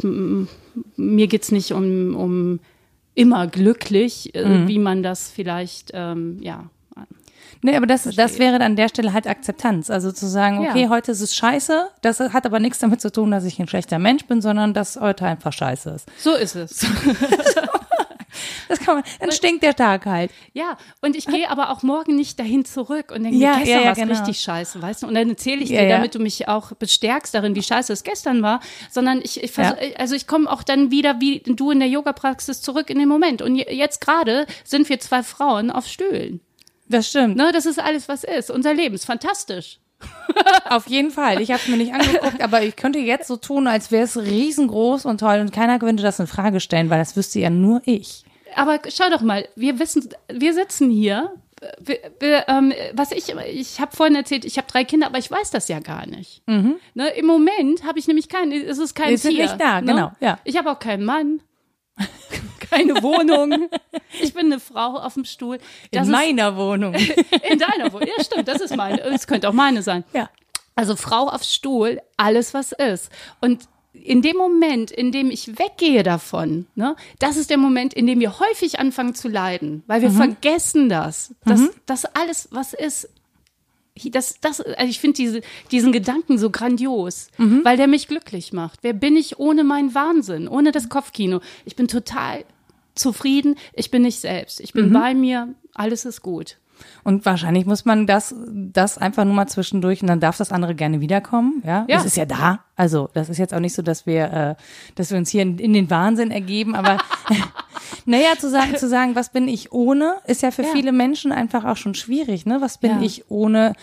mir 0.97 1.27
geht's 1.27 1.53
nicht 1.53 1.71
um, 1.71 2.15
um 2.15 2.59
immer 3.15 3.47
glücklich, 3.47 4.33
äh, 4.35 4.45
mhm. 4.45 4.67
wie 4.67 4.79
man 4.79 5.03
das 5.03 5.29
vielleicht, 5.29 5.91
ähm, 5.93 6.37
ja. 6.41 6.65
Nee, 7.65 7.77
aber 7.77 7.87
das, 7.87 8.03
das 8.03 8.39
wäre 8.39 8.59
an 8.59 8.75
der 8.75 8.89
Stelle 8.89 9.13
halt 9.13 9.25
Akzeptanz. 9.25 9.89
Also 9.89 10.11
zu 10.11 10.27
sagen, 10.27 10.59
okay, 10.59 10.83
ja. 10.83 10.89
heute 10.89 11.13
ist 11.13 11.21
es 11.21 11.33
scheiße, 11.33 11.87
das 12.01 12.19
hat 12.19 12.45
aber 12.45 12.59
nichts 12.59 12.79
damit 12.79 12.99
zu 12.99 13.09
tun, 13.09 13.31
dass 13.31 13.45
ich 13.45 13.57
ein 13.57 13.69
schlechter 13.69 13.99
Mensch 13.99 14.25
bin, 14.25 14.41
sondern 14.41 14.73
dass 14.73 14.99
heute 14.99 15.25
einfach 15.25 15.53
scheiße 15.53 15.91
ist. 15.91 16.11
So 16.17 16.35
ist 16.35 16.55
es. 16.55 16.85
Das 18.67 18.79
kann 18.79 18.95
man, 18.95 19.03
dann 19.19 19.31
stinkt 19.31 19.63
der 19.63 19.75
Tag 19.75 20.05
halt. 20.05 20.31
Ja, 20.53 20.77
und 21.01 21.15
ich 21.15 21.25
gehe 21.25 21.49
aber 21.49 21.69
auch 21.69 21.83
morgen 21.83 22.15
nicht 22.15 22.39
dahin 22.39 22.65
zurück 22.65 23.11
und 23.11 23.23
denke, 23.23 23.37
ja, 23.37 23.57
gestern 23.57 23.69
ja, 23.69 23.77
ja, 23.77 23.85
war 23.85 23.91
es 23.91 23.97
genau. 23.97 24.11
richtig 24.13 24.39
scheiße, 24.39 24.81
weißt 24.81 25.03
du? 25.03 25.07
Und 25.07 25.15
dann 25.15 25.29
erzähle 25.29 25.61
ich 25.61 25.69
dir, 25.69 25.87
damit 25.87 26.15
du 26.15 26.19
mich 26.19 26.47
auch 26.47 26.71
bestärkst 26.73 27.33
darin, 27.33 27.55
wie 27.55 27.63
scheiße 27.63 27.93
es 27.93 28.03
gestern 28.03 28.41
war, 28.41 28.59
sondern 28.89 29.21
ich, 29.23 29.43
ich 29.43 29.51
versuch, 29.51 29.77
also 29.97 30.15
ich 30.15 30.27
komme 30.27 30.49
auch 30.49 30.63
dann 30.63 30.91
wieder 30.91 31.19
wie 31.19 31.39
du 31.39 31.71
in 31.71 31.79
der 31.79 31.89
Yoga-Praxis 31.89 32.61
zurück 32.61 32.89
in 32.89 32.99
den 32.99 33.07
Moment. 33.07 33.41
Und 33.41 33.55
jetzt 33.55 34.01
gerade 34.01 34.45
sind 34.63 34.89
wir 34.89 34.99
zwei 34.99 35.23
Frauen 35.23 35.71
auf 35.71 35.87
Stühlen. 35.87 36.41
Das 36.87 37.09
stimmt. 37.09 37.37
Ne, 37.37 37.51
das 37.53 37.65
ist 37.65 37.79
alles, 37.79 38.07
was 38.07 38.23
ist. 38.23 38.51
Unser 38.51 38.73
Leben 38.73 38.95
ist 38.95 39.05
fantastisch. 39.05 39.79
Auf 40.69 40.87
jeden 40.87 41.11
Fall. 41.11 41.41
Ich 41.41 41.49
habe 41.49 41.61
es 41.61 41.67
mir 41.67 41.77
nicht 41.77 41.93
angeguckt, 41.93 42.41
aber 42.41 42.61
ich 42.61 42.75
könnte 42.75 42.99
jetzt 42.99 43.27
so 43.27 43.37
tun, 43.37 43.67
als 43.67 43.91
wäre 43.91 44.03
es 44.03 44.17
riesengroß 44.17 45.05
und 45.05 45.19
toll 45.19 45.39
und 45.39 45.53
keiner 45.53 45.79
könnte 45.79 46.03
das 46.03 46.19
in 46.19 46.27
Frage 46.27 46.59
stellen, 46.59 46.89
weil 46.89 46.99
das 46.99 47.15
wüsste 47.15 47.39
ja 47.39 47.49
nur 47.49 47.81
ich 47.85 48.23
aber 48.55 48.79
schau 48.89 49.09
doch 49.09 49.21
mal, 49.21 49.47
wir 49.55 49.79
wissen, 49.79 50.09
wir 50.31 50.53
sitzen 50.53 50.89
hier. 50.89 51.33
Wir, 51.79 51.97
wir, 52.19 52.49
ähm, 52.49 52.73
was 52.93 53.13
ich, 53.13 53.29
ich 53.29 53.79
habe 53.79 53.95
vorhin 53.95 54.15
erzählt, 54.15 54.43
ich 54.43 54.57
habe 54.57 54.67
drei 54.69 54.83
Kinder, 54.83 55.07
aber 55.07 55.17
ich 55.17 55.31
weiß 55.31 55.49
das 55.51 55.69
ja 55.69 55.79
gar 55.79 56.05
nicht. 56.05 56.41
Mhm. 56.45 56.75
Ne, 56.93 57.07
Im 57.11 57.25
Moment 57.25 57.85
habe 57.85 57.99
ich 57.99 58.07
nämlich 58.07 58.27
keinen, 58.27 58.51
es 58.51 58.79
ist 58.79 58.95
kein 58.95 59.11
wir 59.11 59.17
sind 59.17 59.35
Tier. 59.35 59.43
nicht 59.43 59.61
da, 59.61 59.79
ne? 59.79 59.93
genau. 59.93 60.11
Ja. 60.19 60.39
Ich 60.43 60.57
habe 60.57 60.69
auch 60.69 60.79
keinen 60.79 61.05
Mann, 61.05 61.39
keine 62.69 63.01
Wohnung. 63.01 63.69
Ich 64.21 64.33
bin 64.35 64.45
eine 64.45 64.59
Frau 64.59 64.97
auf 64.97 65.15
dem 65.15 65.25
Stuhl. 65.25 65.57
Das 65.91 66.05
in 66.05 66.11
meiner 66.11 66.49
ist, 66.49 66.55
Wohnung. 66.55 66.93
In 67.49 67.57
deiner 67.57 67.91
Wohnung. 67.91 68.07
Ja, 68.15 68.23
stimmt, 68.23 68.47
das 68.47 68.61
ist 68.61 68.75
meine. 68.75 69.01
Es 69.01 69.25
könnte 69.25 69.49
auch 69.49 69.53
meine 69.53 69.81
sein. 69.81 70.03
Ja. 70.13 70.29
Also 70.75 70.95
Frau 70.95 71.27
auf 71.29 71.43
Stuhl, 71.43 71.99
alles 72.15 72.53
was 72.53 72.73
ist. 72.73 73.11
Und 73.41 73.67
in 74.03 74.21
dem 74.21 74.37
Moment, 74.37 74.91
in 74.91 75.11
dem 75.11 75.31
ich 75.31 75.57
weggehe 75.57 76.03
davon, 76.03 76.67
ne, 76.75 76.95
das 77.19 77.37
ist 77.37 77.49
der 77.49 77.57
Moment, 77.57 77.93
in 77.93 78.05
dem 78.05 78.19
wir 78.19 78.39
häufig 78.39 78.79
anfangen 78.79 79.15
zu 79.15 79.29
leiden, 79.29 79.83
weil 79.87 80.01
wir 80.01 80.09
mhm. 80.09 80.17
vergessen 80.17 80.89
das, 80.89 81.33
dass 81.45 81.61
mhm. 81.61 81.69
das 81.85 82.05
alles, 82.05 82.49
was 82.51 82.73
ist, 82.73 83.09
das, 84.11 84.39
das, 84.41 84.59
also 84.59 84.89
ich 84.89 84.99
finde 84.99 85.15
diese, 85.15 85.41
diesen 85.71 85.91
Gedanken 85.91 86.37
so 86.37 86.49
grandios, 86.49 87.29
mhm. 87.37 87.61
weil 87.63 87.77
der 87.77 87.87
mich 87.87 88.07
glücklich 88.07 88.51
macht. 88.51 88.79
Wer 88.81 88.93
bin 88.93 89.15
ich 89.15 89.39
ohne 89.39 89.63
meinen 89.63 89.95
Wahnsinn, 89.95 90.47
ohne 90.47 90.71
das 90.71 90.89
Kopfkino? 90.89 91.41
Ich 91.63 91.75
bin 91.75 91.87
total 91.87 92.43
zufrieden, 92.95 93.55
ich 93.73 93.89
bin 93.89 94.01
nicht 94.01 94.19
selbst, 94.19 94.59
ich 94.59 94.73
bin 94.73 94.89
mhm. 94.89 94.93
bei 94.93 95.13
mir, 95.13 95.55
alles 95.73 96.05
ist 96.05 96.21
gut. 96.21 96.57
Und 97.03 97.25
wahrscheinlich 97.25 97.65
muss 97.65 97.85
man 97.85 98.07
das, 98.07 98.33
das 98.47 98.97
einfach 98.97 99.25
nur 99.25 99.33
mal 99.33 99.47
zwischendurch 99.47 100.01
und 100.01 100.07
dann 100.07 100.19
darf 100.19 100.37
das 100.37 100.51
andere 100.51 100.75
gerne 100.75 101.01
wiederkommen. 101.01 101.61
Ja, 101.65 101.85
ja. 101.87 101.97
das 101.97 102.05
ist 102.05 102.17
ja 102.17 102.25
da. 102.25 102.59
Also 102.75 103.09
das 103.13 103.29
ist 103.29 103.37
jetzt 103.37 103.53
auch 103.53 103.59
nicht 103.59 103.75
so, 103.75 103.81
dass 103.81 104.05
wir, 104.05 104.31
äh, 104.31 104.55
dass 104.95 105.11
wir 105.11 105.17
uns 105.17 105.29
hier 105.29 105.41
in, 105.41 105.59
in 105.59 105.73
den 105.73 105.89
Wahnsinn 105.89 106.31
ergeben. 106.31 106.75
Aber 106.75 106.97
naja, 108.05 108.29
zu 108.37 108.49
sagen, 108.49 108.75
zu 108.77 108.87
sagen, 108.87 109.15
was 109.15 109.29
bin 109.29 109.47
ich 109.47 109.71
ohne, 109.71 110.15
ist 110.25 110.41
ja 110.41 110.51
für 110.51 110.63
ja. 110.63 110.69
viele 110.71 110.91
Menschen 110.91 111.31
einfach 111.31 111.65
auch 111.65 111.77
schon 111.77 111.95
schwierig. 111.95 112.45
Ne, 112.45 112.61
was 112.61 112.77
bin 112.77 112.91
ja. 112.91 113.01
ich 113.01 113.29
ohne? 113.29 113.73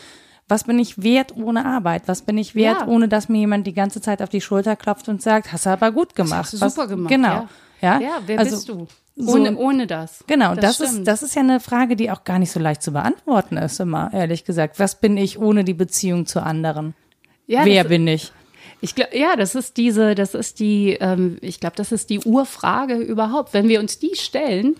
Was 0.48 0.64
bin 0.64 0.80
ich 0.80 1.00
wert 1.00 1.36
ohne 1.36 1.64
Arbeit? 1.64 2.02
Was 2.06 2.22
bin 2.22 2.36
ich 2.36 2.56
wert, 2.56 2.88
ohne 2.88 3.06
dass 3.06 3.28
mir 3.28 3.38
jemand 3.38 3.68
die 3.68 3.72
ganze 3.72 4.00
Zeit 4.00 4.20
auf 4.20 4.30
die 4.30 4.40
Schulter 4.40 4.74
klopft 4.74 5.08
und 5.08 5.22
sagt, 5.22 5.52
hast 5.52 5.64
du 5.64 5.70
aber 5.70 5.92
gut 5.92 6.16
gemacht. 6.16 6.52
Das 6.52 6.60
hast 6.60 6.76
du 6.76 6.80
super 6.80 6.88
gemacht. 6.88 7.08
Genau. 7.08 7.46
Ja, 7.80 8.00
ja 8.00 8.18
wer 8.26 8.40
also, 8.40 8.56
bist 8.56 8.68
du? 8.68 8.88
Ohne, 9.26 9.56
ohne 9.56 9.86
das. 9.86 10.24
Genau, 10.26 10.54
das, 10.54 10.78
das 10.78 10.92
ist, 10.92 11.04
das 11.04 11.22
ist 11.22 11.34
ja 11.34 11.42
eine 11.42 11.60
Frage, 11.60 11.96
die 11.96 12.10
auch 12.10 12.24
gar 12.24 12.38
nicht 12.38 12.52
so 12.52 12.60
leicht 12.60 12.82
zu 12.82 12.92
beantworten 12.92 13.56
ist, 13.56 13.80
immer, 13.80 14.10
ehrlich 14.12 14.44
gesagt. 14.44 14.78
Was 14.78 15.00
bin 15.00 15.16
ich 15.16 15.38
ohne 15.38 15.64
die 15.64 15.74
Beziehung 15.74 16.26
zu 16.26 16.42
anderen? 16.42 16.94
Ja, 17.46 17.64
Wer 17.64 17.84
bin 17.84 18.06
ich? 18.06 18.32
Ich 18.80 18.94
glaube, 18.94 19.16
ja, 19.16 19.36
das 19.36 19.54
ist 19.54 19.76
diese, 19.76 20.14
das 20.14 20.34
ist 20.34 20.58
die, 20.60 20.96
ähm, 21.00 21.36
ich 21.42 21.60
glaube, 21.60 21.76
das 21.76 21.92
ist 21.92 22.08
die 22.10 22.20
Urfrage 22.20 22.94
überhaupt. 22.94 23.52
Wenn 23.52 23.68
wir 23.68 23.80
uns 23.80 23.98
die 23.98 24.12
stellen, 24.14 24.76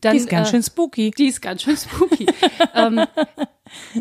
dann. 0.00 0.12
Die 0.12 0.18
ist 0.18 0.28
ganz 0.28 0.48
äh, 0.48 0.50
schön 0.52 0.62
spooky. 0.62 1.10
Die 1.10 1.26
ist 1.26 1.40
ganz 1.40 1.62
schön 1.62 1.76
spooky. 1.76 2.26
ähm, 2.74 3.04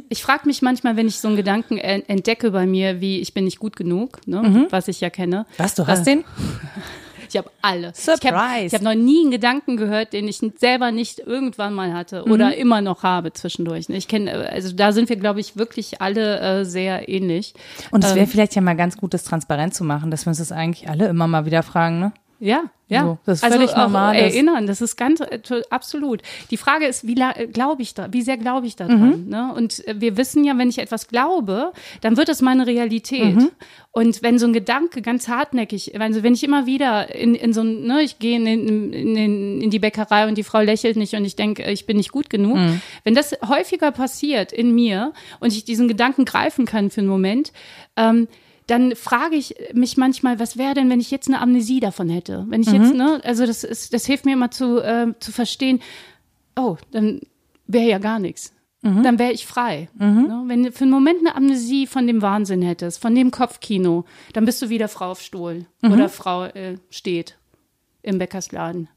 ich 0.10 0.22
frage 0.22 0.46
mich 0.46 0.62
manchmal, 0.62 0.96
wenn 0.96 1.08
ich 1.08 1.20
so 1.20 1.28
einen 1.28 1.38
Gedanken 1.38 1.78
entdecke 1.78 2.52
bei 2.52 2.66
mir, 2.66 3.02
wie 3.02 3.20
ich 3.20 3.34
bin 3.34 3.46
nicht 3.46 3.60
gut 3.60 3.76
genug, 3.76 4.20
ne, 4.28 4.42
mhm. 4.42 4.68
was 4.70 4.88
ich 4.88 5.02
ja 5.02 5.10
kenne. 5.10 5.46
Was, 5.58 5.76
du 5.76 5.88
hast 5.88 6.02
äh, 6.02 6.16
den? 6.16 6.24
Ich 7.32 7.38
habe 7.38 7.50
alle. 7.62 7.94
Surprise. 7.96 8.66
Ich 8.66 8.74
habe 8.74 8.76
hab 8.76 8.82
noch 8.82 8.94
nie 9.02 9.22
einen 9.22 9.32
Gedanken 9.32 9.78
gehört, 9.78 10.14
den 10.14 10.28
ich 10.28 10.40
selber 10.58 10.92
nicht 10.92 11.20
irgendwann 11.20 11.74
mal 11.74 11.94
hatte 11.94 12.24
oder 12.26 12.48
Mhm. 12.48 12.54
immer 12.54 12.82
noch 12.82 13.04
habe 13.04 13.32
zwischendurch. 13.34 13.88
Ich 13.90 14.08
kenne, 14.08 14.50
also 14.50 14.74
da 14.76 14.92
sind 14.92 15.08
wir, 15.10 15.16
glaube 15.16 15.40
ich, 15.40 15.56
wirklich 15.58 16.02
alle 16.02 16.40
äh, 16.62 16.66
sehr 16.66 17.08
ähnlich. 17.08 17.54
Und 17.92 18.04
es 18.04 18.12
wäre 18.16 18.26
Ähm, 18.26 18.28
vielleicht 18.28 18.56
ja 18.56 18.62
mal 18.62 18.76
ganz 18.76 18.98
gut, 18.98 19.14
das 19.14 19.24
transparent 19.24 19.74
zu 19.74 19.84
machen, 19.84 20.12
dass 20.12 20.26
wir 20.26 20.30
uns 20.30 20.40
das 20.40 20.52
eigentlich 20.52 20.90
alle 20.90 21.08
immer 21.08 21.28
mal 21.28 21.46
wieder 21.46 21.64
fragen, 21.64 22.00
ne? 22.00 22.12
Ja, 22.42 22.64
ja. 22.88 23.04
So, 23.04 23.18
das 23.24 23.38
ist 23.38 23.44
also 23.44 23.58
völlig 23.58 23.76
normal, 23.76 24.16
Erinnern, 24.16 24.66
das 24.66 24.82
ist 24.82 24.96
ganz 24.96 25.20
äh, 25.20 25.40
absolut. 25.70 26.24
Die 26.50 26.58
Frage 26.58 26.88
ist, 26.88 27.06
wie 27.06 27.14
glaube 27.14 27.84
ich 27.84 27.94
da, 27.94 28.12
wie 28.12 28.24
sehr 28.24 28.38
glaube 28.38 28.66
ich 28.66 28.76
daran? 28.76 29.26
Mhm. 29.26 29.30
Ne? 29.30 29.54
Und 29.56 29.88
äh, 29.88 30.02
wir 30.02 30.18
wissen 30.18 30.44
ja, 30.44 30.58
wenn 30.58 30.68
ich 30.68 30.80
etwas 30.80 31.08
glaube, 31.08 31.72
dann 32.02 32.18
wird 32.18 32.30
das 32.30 32.42
meine 32.42 32.66
Realität. 32.66 33.36
Mhm. 33.36 33.52
Und 33.92 34.24
wenn 34.24 34.40
so 34.40 34.48
ein 34.48 34.54
Gedanke 34.54 35.04
ganz 35.04 35.28
hartnäckig, 35.28 36.02
also 36.02 36.24
wenn 36.24 36.34
ich 36.34 36.44
immer 36.44 36.66
wieder 36.66 37.14
in, 37.14 37.36
in 37.36 37.54
so 37.54 37.62
ein, 37.62 37.84
ne, 37.84 38.02
ich 38.02 38.18
gehe 38.18 38.36
in, 38.38 38.48
in, 38.48 39.62
in 39.62 39.70
die 39.70 39.80
Bäckerei 39.80 40.28
und 40.28 40.36
die 40.36 40.44
Frau 40.44 40.62
lächelt 40.62 40.98
nicht 40.98 41.14
und 41.14 41.24
ich 41.24 41.36
denke, 41.36 41.70
ich 41.70 41.86
bin 41.86 41.98
nicht 41.98 42.12
gut 42.12 42.32
genug. 42.32 42.58
Mhm. 42.58 42.82
Wenn 43.04 43.14
das 43.14 43.38
häufiger 43.48 43.92
passiert 43.92 44.52
in 44.52 44.74
mir 44.74 45.14
und 45.40 45.54
ich 45.54 45.64
diesen 45.64 45.88
Gedanken 45.88 46.26
greifen 46.26 46.66
kann 46.66 46.90
für 46.90 47.02
einen 47.02 47.10
Moment, 47.10 47.54
ähm, 47.96 48.28
dann 48.72 48.96
frage 48.96 49.36
ich 49.36 49.54
mich 49.74 49.98
manchmal, 49.98 50.40
was 50.40 50.58
wäre 50.58 50.74
denn, 50.74 50.90
wenn 50.90 51.00
ich 51.02 51.12
jetzt 51.12 51.28
eine 51.28 51.42
Amnesie 51.42 51.80
davon 51.80 52.10
hätte? 52.10 52.46
Wenn 52.50 52.62
ich 52.62 52.70
Mhm. 52.72 52.76
jetzt, 52.84 52.94
ne, 52.94 53.22
also 53.24 53.46
das 53.46 53.64
ist, 53.64 53.94
das 53.94 54.06
hilft 54.06 54.26
mir 54.26 54.34
immer 54.34 54.50
zu, 54.52 54.80
äh, 54.80 55.08
zu 55.20 55.32
verstehen, 55.32 55.82
oh, 56.56 56.78
dann 56.92 57.20
wäre 57.68 57.88
ja 57.88 57.98
gar 58.00 58.20
nichts. 58.20 58.54
Mhm. 58.84 59.04
Dann 59.04 59.20
wäre 59.20 59.32
ich 59.32 59.46
frei. 59.46 59.90
Ne? 59.94 60.44
Wenn 60.48 60.64
du 60.64 60.72
für 60.72 60.86
einen 60.86 60.92
Moment 60.92 61.20
eine 61.20 61.36
Amnesie 61.36 61.86
von 61.86 62.08
dem 62.08 62.22
Wahnsinn 62.24 62.62
hättest, 62.64 63.00
von 63.00 63.14
dem 63.14 63.30
Kopfkino, 63.30 64.06
dann 64.34 64.46
bist 64.46 64.60
du 64.62 64.70
wieder 64.70 64.88
Frau 64.88 65.12
auf 65.12 65.22
Stuhl 65.22 65.66
Mhm. 65.82 65.92
oder 65.92 66.10
Frau 66.10 66.46
äh, 66.46 66.78
steht 66.90 67.38
im 68.02 68.18
Bäckersladen. 68.18 68.88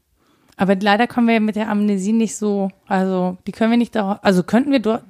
Aber 0.57 0.75
leider 0.75 1.05
kommen 1.05 1.27
wir 1.27 1.39
mit 1.39 1.55
der 1.57 1.69
Amnesie 1.69 2.13
nicht 2.13 2.35
so, 2.35 2.71
also 2.87 3.37
die 3.45 3.51
können 3.51 3.71
wir 3.71 3.77
nicht 3.77 3.93
dauerhaft, 3.95 4.23
also 4.23 4.41
könnten 4.41 4.71
wir 4.71 4.79
dort, 4.79 5.03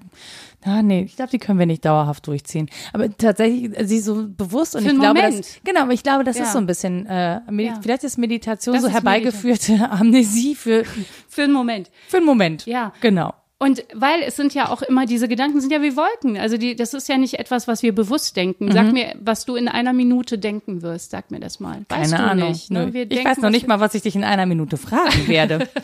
ah 0.66 0.82
nee, 0.82 1.03
ich 1.03 1.16
glaube, 1.16 1.32
die 1.32 1.39
können 1.39 1.59
wir 1.59 1.66
nicht 1.66 1.86
dauerhaft 1.86 2.28
durchziehen. 2.28 2.70
Aber 2.93 3.16
tatsächlich, 3.18 3.78
äh, 3.80 3.86
sie 3.86 3.99
so 3.99 4.26
bewusst 4.28 4.76
und 4.76 4.84
Für 4.84 4.89
ich 4.91 4.99
glaube, 4.99 5.20
Moment. 5.22 5.39
das, 5.39 5.59
genau, 5.63 5.82
aber 5.84 5.93
ich 5.93 6.03
glaube, 6.03 6.24
das 6.24 6.38
Ja. 6.38 6.43
ist 6.43 6.51
so 6.53 6.57
ein 6.59 6.66
bisschen, 6.66 7.05
äh, 7.07 7.39
Ja. 7.51 7.80
vielleicht 7.82 8.03
ist 8.03 8.18
Meditation 8.18 8.74
Das 8.74 8.82
so 8.84 8.88
ist 8.89 8.93
herbeigeführte 8.93 9.89
Amnesie 9.91 10.55
für, 10.55 10.84
Für 11.30 11.43
einen 11.43 11.53
Moment. 11.53 11.89
für 12.07 12.18
einen 12.18 12.26
Moment. 12.26 12.66
Ja. 12.66 12.91
Genau. 13.01 13.34
Und 13.57 13.86
weil 13.93 14.22
es 14.28 14.36
sind 14.36 14.53
ja 14.53 14.70
auch 14.70 14.82
immer, 14.82 15.05
diese 15.05 15.30
Gedanken 15.30 15.61
sind 15.61 15.72
ja 15.72 15.82
wie 15.82 15.95
Wolken. 15.95 16.38
Also 16.38 16.57
die, 16.57 16.76
das 16.76 16.93
ist 16.93 17.07
ja 17.07 17.18
nicht 17.18 17.39
etwas, 17.39 17.70
was 17.70 17.84
wir 17.84 17.95
bewusst 17.95 18.36
denken. 18.36 18.66
Mhm. 18.66 18.72
Sag 18.74 18.91
mir, 18.91 19.16
was 19.22 19.45
du 19.45 19.55
in 19.55 19.70
einer 19.70 19.93
Minute 19.93 20.38
denken 20.38 20.82
wirst. 20.82 21.11
Sag 21.11 21.32
mir 21.32 21.39
das 21.39 21.61
mal. 21.61 21.86
Weißt 21.88 22.11
Keine 22.11 22.24
du 22.24 22.30
Ahnung. 22.32 22.49
nicht. 22.49 22.70
Ne? 22.70 22.88
Ich 22.93 23.07
denken, 23.09 23.26
weiß 23.26 23.38
noch 23.38 23.49
nicht 23.51 23.66
mal, 23.68 23.80
was 23.80 23.95
ich 23.95 24.01
dich 24.01 24.16
in 24.16 24.26
einer 24.26 24.45
Minute 24.45 24.76
fragen 24.76 25.28
werde. 25.28 25.70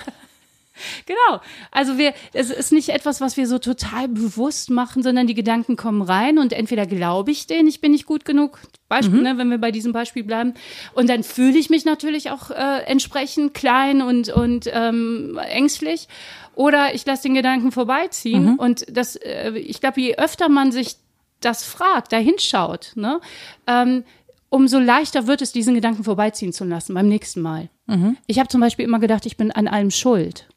Genau. 1.06 1.42
Also 1.72 1.98
wir, 1.98 2.14
es 2.34 2.50
ist 2.50 2.72
nicht 2.72 2.90
etwas, 2.90 3.22
was 3.22 3.38
wir 3.38 3.48
so 3.48 3.60
total 3.60 4.08
bewusst 4.08 4.70
machen, 4.70 5.04
sondern 5.04 5.28
die 5.28 5.34
Gedanken 5.34 5.76
kommen 5.76 6.02
rein 6.02 6.38
und 6.38 6.54
entweder 6.54 6.86
glaube 6.86 7.32
ich 7.32 7.48
denen, 7.48 7.68
ich 7.68 7.82
bin 7.82 7.92
nicht 7.92 8.06
gut 8.06 8.26
genug. 8.26 8.60
Beispiel, 8.88 9.18
Mhm. 9.18 9.24
ne, 9.24 9.38
wenn 9.38 9.50
wir 9.50 9.58
bei 9.58 9.72
diesem 9.72 9.94
Beispiel 9.94 10.24
bleiben. 10.24 10.54
Und 10.94 11.10
dann 11.10 11.24
fühle 11.24 11.58
ich 11.58 11.70
mich 11.70 11.86
natürlich 11.86 12.30
auch 12.30 12.52
äh, 12.52 12.84
entsprechend 12.86 13.54
klein 13.54 14.02
und, 14.02 14.28
und 14.30 14.70
ähm, 14.72 15.40
ängstlich. 15.50 16.08
Oder 16.56 16.94
ich 16.94 17.06
lasse 17.06 17.24
den 17.24 17.34
Gedanken 17.36 17.68
Mhm. 17.68 17.72
vorbeiziehen. 17.72 18.58
Und 18.58 18.86
das, 18.92 19.16
äh, 19.16 19.52
ich 19.58 19.80
glaube, 19.80 20.02
je 20.02 20.16
öfter 20.18 20.50
man 20.50 20.72
sich 20.74 20.98
das 21.40 21.64
fragt, 21.64 22.12
da 22.12 22.18
hinschaut, 22.18 22.92
ne, 22.96 23.20
ähm, 23.66 24.04
umso 24.50 24.78
leichter 24.80 25.26
wird 25.26 25.42
es, 25.42 25.54
diesen 25.54 25.74
Gedanken 25.74 26.04
vorbeiziehen 26.04 26.52
zu 26.52 26.66
lassen 26.66 26.94
beim 26.94 27.08
nächsten 27.08 27.42
Mal. 27.42 27.70
Mhm. 27.88 28.18
Ich 28.28 28.38
habe 28.40 28.50
zum 28.50 28.60
Beispiel 28.60 28.84
immer 28.84 29.00
gedacht, 29.00 29.26
ich 29.26 29.38
bin 29.38 29.52
an 29.52 29.70
allem 29.70 29.90
schuld. 29.92 30.48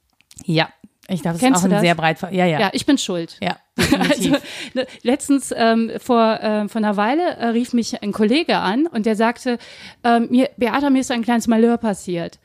Ja. 0.45 0.69
Ich 1.07 1.21
glaube, 1.21 1.35
das 1.35 1.41
Kennst 1.43 1.59
ist 1.59 1.65
auch 1.65 1.69
ein 1.69 1.71
das? 1.73 1.83
sehr 1.83 1.95
breit, 1.95 2.23
ja, 2.23 2.47
ja. 2.47 2.59
Ja, 2.59 2.71
ich 2.73 2.87
bin 2.87 2.97
schuld. 2.97 3.37
Ja, 3.43 3.59
Also, 3.99 4.37
ne, 4.73 4.87
letztens 5.03 5.53
ähm, 5.55 5.93
vor, 5.99 6.41
äh, 6.41 6.69
vor 6.69 6.79
einer 6.79 6.97
Weile 6.97 7.37
äh, 7.37 7.47
rief 7.49 7.73
mich 7.75 8.03
ein 8.03 8.13
Kollege 8.13 8.57
an 8.57 8.87
und 8.87 9.05
der 9.05 9.17
sagte, 9.17 9.59
ähm, 10.03 10.29
mir, 10.31 10.49
Beata, 10.57 10.89
mir 10.89 11.01
ist 11.01 11.11
ein 11.11 11.23
kleines 11.23 11.47
Malheur 11.47 11.77
passiert. 11.77 12.39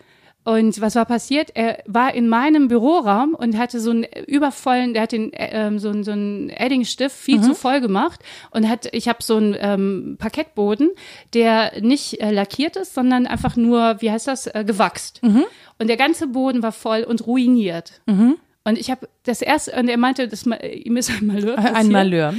Und 0.46 0.82
was 0.82 0.96
war 0.96 1.06
passiert? 1.06 1.52
Er 1.54 1.84
war 1.86 2.14
in 2.14 2.28
meinem 2.28 2.70
Büroraum 2.70 3.36
und 3.36 3.58
hatte 3.58 3.80
so 3.80 3.92
einen 3.92 4.06
übervollen, 4.26 4.94
der 4.94 5.04
hat 5.04 5.12
den, 5.12 5.32
äh, 5.34 5.50
ähm, 5.68 5.80
so, 5.80 5.90
einen- 5.90 6.04
so 6.04 6.12
einen 6.12 6.50
Eddingstift 6.50 7.16
viel 7.16 7.42
zu 7.42 7.54
voll 7.54 7.82
gemacht 7.82 8.22
und 8.52 8.68
hat, 8.68 8.88
ich 8.94 9.08
habe 9.08 9.22
so 9.22 9.36
einen 9.36 9.56
ähm, 9.60 10.16
Parkettboden, 10.18 10.90
der 11.34 11.74
nicht 11.82 12.20
äh, 12.22 12.32
lackiert 12.32 12.78
ist, 12.78 12.94
sondern 12.96 13.28
einfach 13.28 13.56
nur, 13.58 13.98
wie 14.02 14.10
heißt 14.12 14.28
das, 14.28 14.48
äh, 14.48 14.64
gewachst. 14.66 15.20
Und 15.78 15.88
der 15.88 15.98
ganze 15.98 16.28
Boden 16.28 16.64
war 16.64 16.72
voll 16.72 17.04
und 17.04 17.28
ruiniert. 17.28 18.02
Und 18.66 18.78
ich 18.78 18.92
habe 18.92 19.08
das 19.24 19.42
erste, 19.42 19.72
und 19.74 19.88
er 19.88 19.98
meinte, 19.98 20.28
das, 20.28 20.46
ihm 20.46 20.98
ist 20.98 21.10
ein 21.10 21.28
Malheur 21.28 21.56
passiert. 21.56 21.76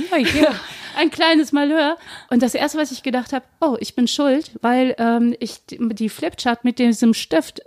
ein 0.05 0.11
Malheur. 0.11 0.55
Ein 0.98 1.11
kleines 1.11 1.53
Malheur. 1.53 1.96
Und 2.30 2.42
das 2.42 2.55
erste, 2.55 2.76
was 2.76 2.90
ich 2.90 3.03
gedacht 3.05 3.32
habe, 3.32 3.44
oh, 3.61 3.76
ich 3.78 3.94
bin 3.94 4.09
schuld, 4.09 4.51
weil 4.61 4.94
ähm, 4.98 5.34
ich 5.38 5.61
die 5.68 6.09
Flipchart 6.09 6.64
mit 6.64 6.78
diesem 6.80 7.14
Stift 7.14 7.62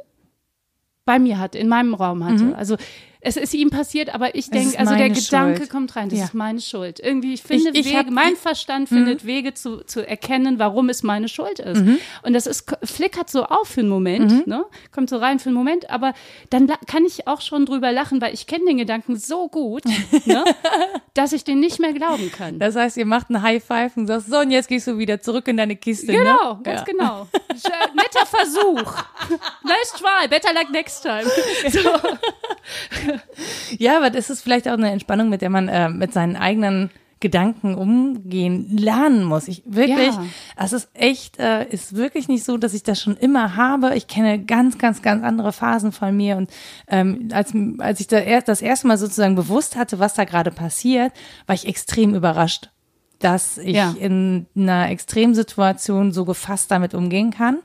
bei 1.06 1.20
mir 1.20 1.40
hatte, 1.40 1.58
in 1.58 1.68
meinem 1.68 1.94
Raum 1.94 2.24
hatte. 2.24 2.46
Also 2.56 2.78
es 3.26 3.38
ist 3.38 3.54
ihm 3.54 3.70
passiert, 3.70 4.14
aber 4.14 4.36
ich 4.36 4.48
Mhm. 4.48 4.52
denke, 4.52 4.80
also 4.80 4.96
der 4.96 5.10
Gedanke 5.10 5.58
Schuld. 5.58 5.70
kommt 5.70 5.96
rein, 5.96 6.10
das 6.10 6.20
Ja. 6.20 6.26
ist 6.26 6.34
meine 6.34 6.60
Schuld. 6.62 7.00
Irgendwie, 7.00 7.34
ich 7.34 7.42
finde 7.44 7.70
Ich- 7.72 7.80
ich 7.80 7.86
Wege, 7.88 7.98
hab- 7.98 8.08
Mhm. 8.08 8.14
mein 8.14 8.36
Verstand 8.36 8.90
findet 8.90 9.26
Wege 9.26 9.54
zu, 9.54 9.78
zu 9.86 10.06
erkennen, 10.08 10.60
warum 10.60 10.90
es 10.90 11.04
meine 11.04 11.28
Schuld 11.30 11.60
ist. 11.60 11.82
Mhm. 11.82 12.00
Und 12.24 12.34
das 12.34 12.48
ist, 12.48 12.66
flickert 12.84 13.30
so 13.30 13.46
auf 13.46 13.68
für 13.70 13.80
einen 13.80 13.90
Moment, 13.90 14.46
ne? 14.48 14.66
kommt 14.92 15.10
so 15.10 15.18
rein 15.18 15.40
für 15.40 15.50
einen 15.50 15.56
Moment, 15.56 15.90
aber 15.90 16.14
dann 16.50 16.68
kann 16.88 17.06
ich 17.06 17.28
auch 17.28 17.42
schon 17.42 17.66
drüber 17.66 17.92
lachen, 17.92 18.22
weil 18.22 18.34
ich 18.34 18.46
kenne 18.48 18.66
den 18.66 18.78
Gedanken 18.78 19.16
so 19.18 19.48
gut, 19.48 19.84
ne? 20.26 20.44
dass 21.14 21.32
ich 21.34 21.44
den 21.44 21.60
nicht 21.60 21.80
mehr 21.80 21.94
glauben 21.94 22.32
kann. 22.32 22.60
Das 22.60 22.76
heißt, 22.76 22.98
ihr 22.98 23.06
macht 23.06 23.30
einen 23.30 23.42
High 23.42 23.64
Five 23.64 23.96
und 23.98 24.08
sagst, 24.08 24.28
so, 24.28 24.40
und 24.40 24.52
jetzt 24.52 24.68
gehst 24.68 24.88
du 24.88 24.98
wieder 24.98 25.22
zurück 25.22 25.48
in 25.48 25.58
deine 25.58 25.76
Kiste. 25.76 26.12
Genau, 26.12 26.56
ne? 26.56 26.60
ganz 26.64 26.80
ja. 26.82 26.86
genau. 26.86 27.28
Äh, 27.34 27.96
Netter 27.96 28.26
Versuch. 28.26 29.04
nice 29.64 29.94
try, 29.98 30.28
better 30.28 30.54
luck 30.54 30.70
next 30.72 31.02
time. 31.04 31.24
So. 31.70 31.90
Ja, 33.78 33.98
aber 33.98 34.10
das 34.10 34.30
ist 34.30 34.42
vielleicht 34.42 34.68
auch 34.68 34.74
eine 34.74 34.92
Entspannung, 34.92 35.30
mit 35.30 35.42
der 35.42 35.50
man 35.50 35.68
äh, 35.68 35.90
mit 35.90 36.14
seinen 36.14 36.36
eigenen 36.36 36.90
Gedanken 37.20 37.76
umgehen 37.76 38.76
lernen 38.78 39.24
muss. 39.24 39.48
Ich 39.48 39.64
wirklich, 39.66 40.14
Ja. 40.14 40.26
es 40.58 40.74
ist 40.74 40.90
echt, 40.94 41.40
äh, 41.40 41.66
ist 41.70 41.96
wirklich 41.96 42.28
nicht 42.28 42.44
so, 42.44 42.58
dass 42.58 42.74
ich 42.74 42.84
das 42.84 43.02
schon 43.02 43.16
immer 43.16 43.56
habe. 43.56 43.96
Ich 43.96 44.08
kenne 44.08 44.44
ganz, 44.44 44.78
ganz, 44.78 45.02
ganz 45.02 45.24
andere 45.24 45.54
Phasen 45.54 45.94
von 45.94 46.16
mir 46.18 46.36
und 46.36 46.52
ähm, 46.90 47.30
als 47.32 47.54
als 47.80 48.02
ich 48.02 48.08
da 48.08 48.18
erst 48.20 48.50
das 48.50 48.62
erste 48.62 48.88
Mal 48.88 48.98
sozusagen 48.98 49.36
bewusst 49.36 49.78
hatte, 49.78 50.00
was 50.00 50.16
da 50.16 50.26
gerade 50.26 50.52
passiert, 50.52 51.14
war 51.48 51.56
ich 51.56 51.66
extrem 51.66 52.14
überrascht, 52.14 52.72
dass 53.20 53.58
ich 53.58 53.78
Ja. 53.78 53.96
in 53.98 54.46
einer 54.58 54.90
Extremsituation 54.90 56.12
so 56.12 56.26
gefasst 56.26 56.72
damit 56.72 56.94
umgehen 56.94 57.32
kann. 57.32 57.60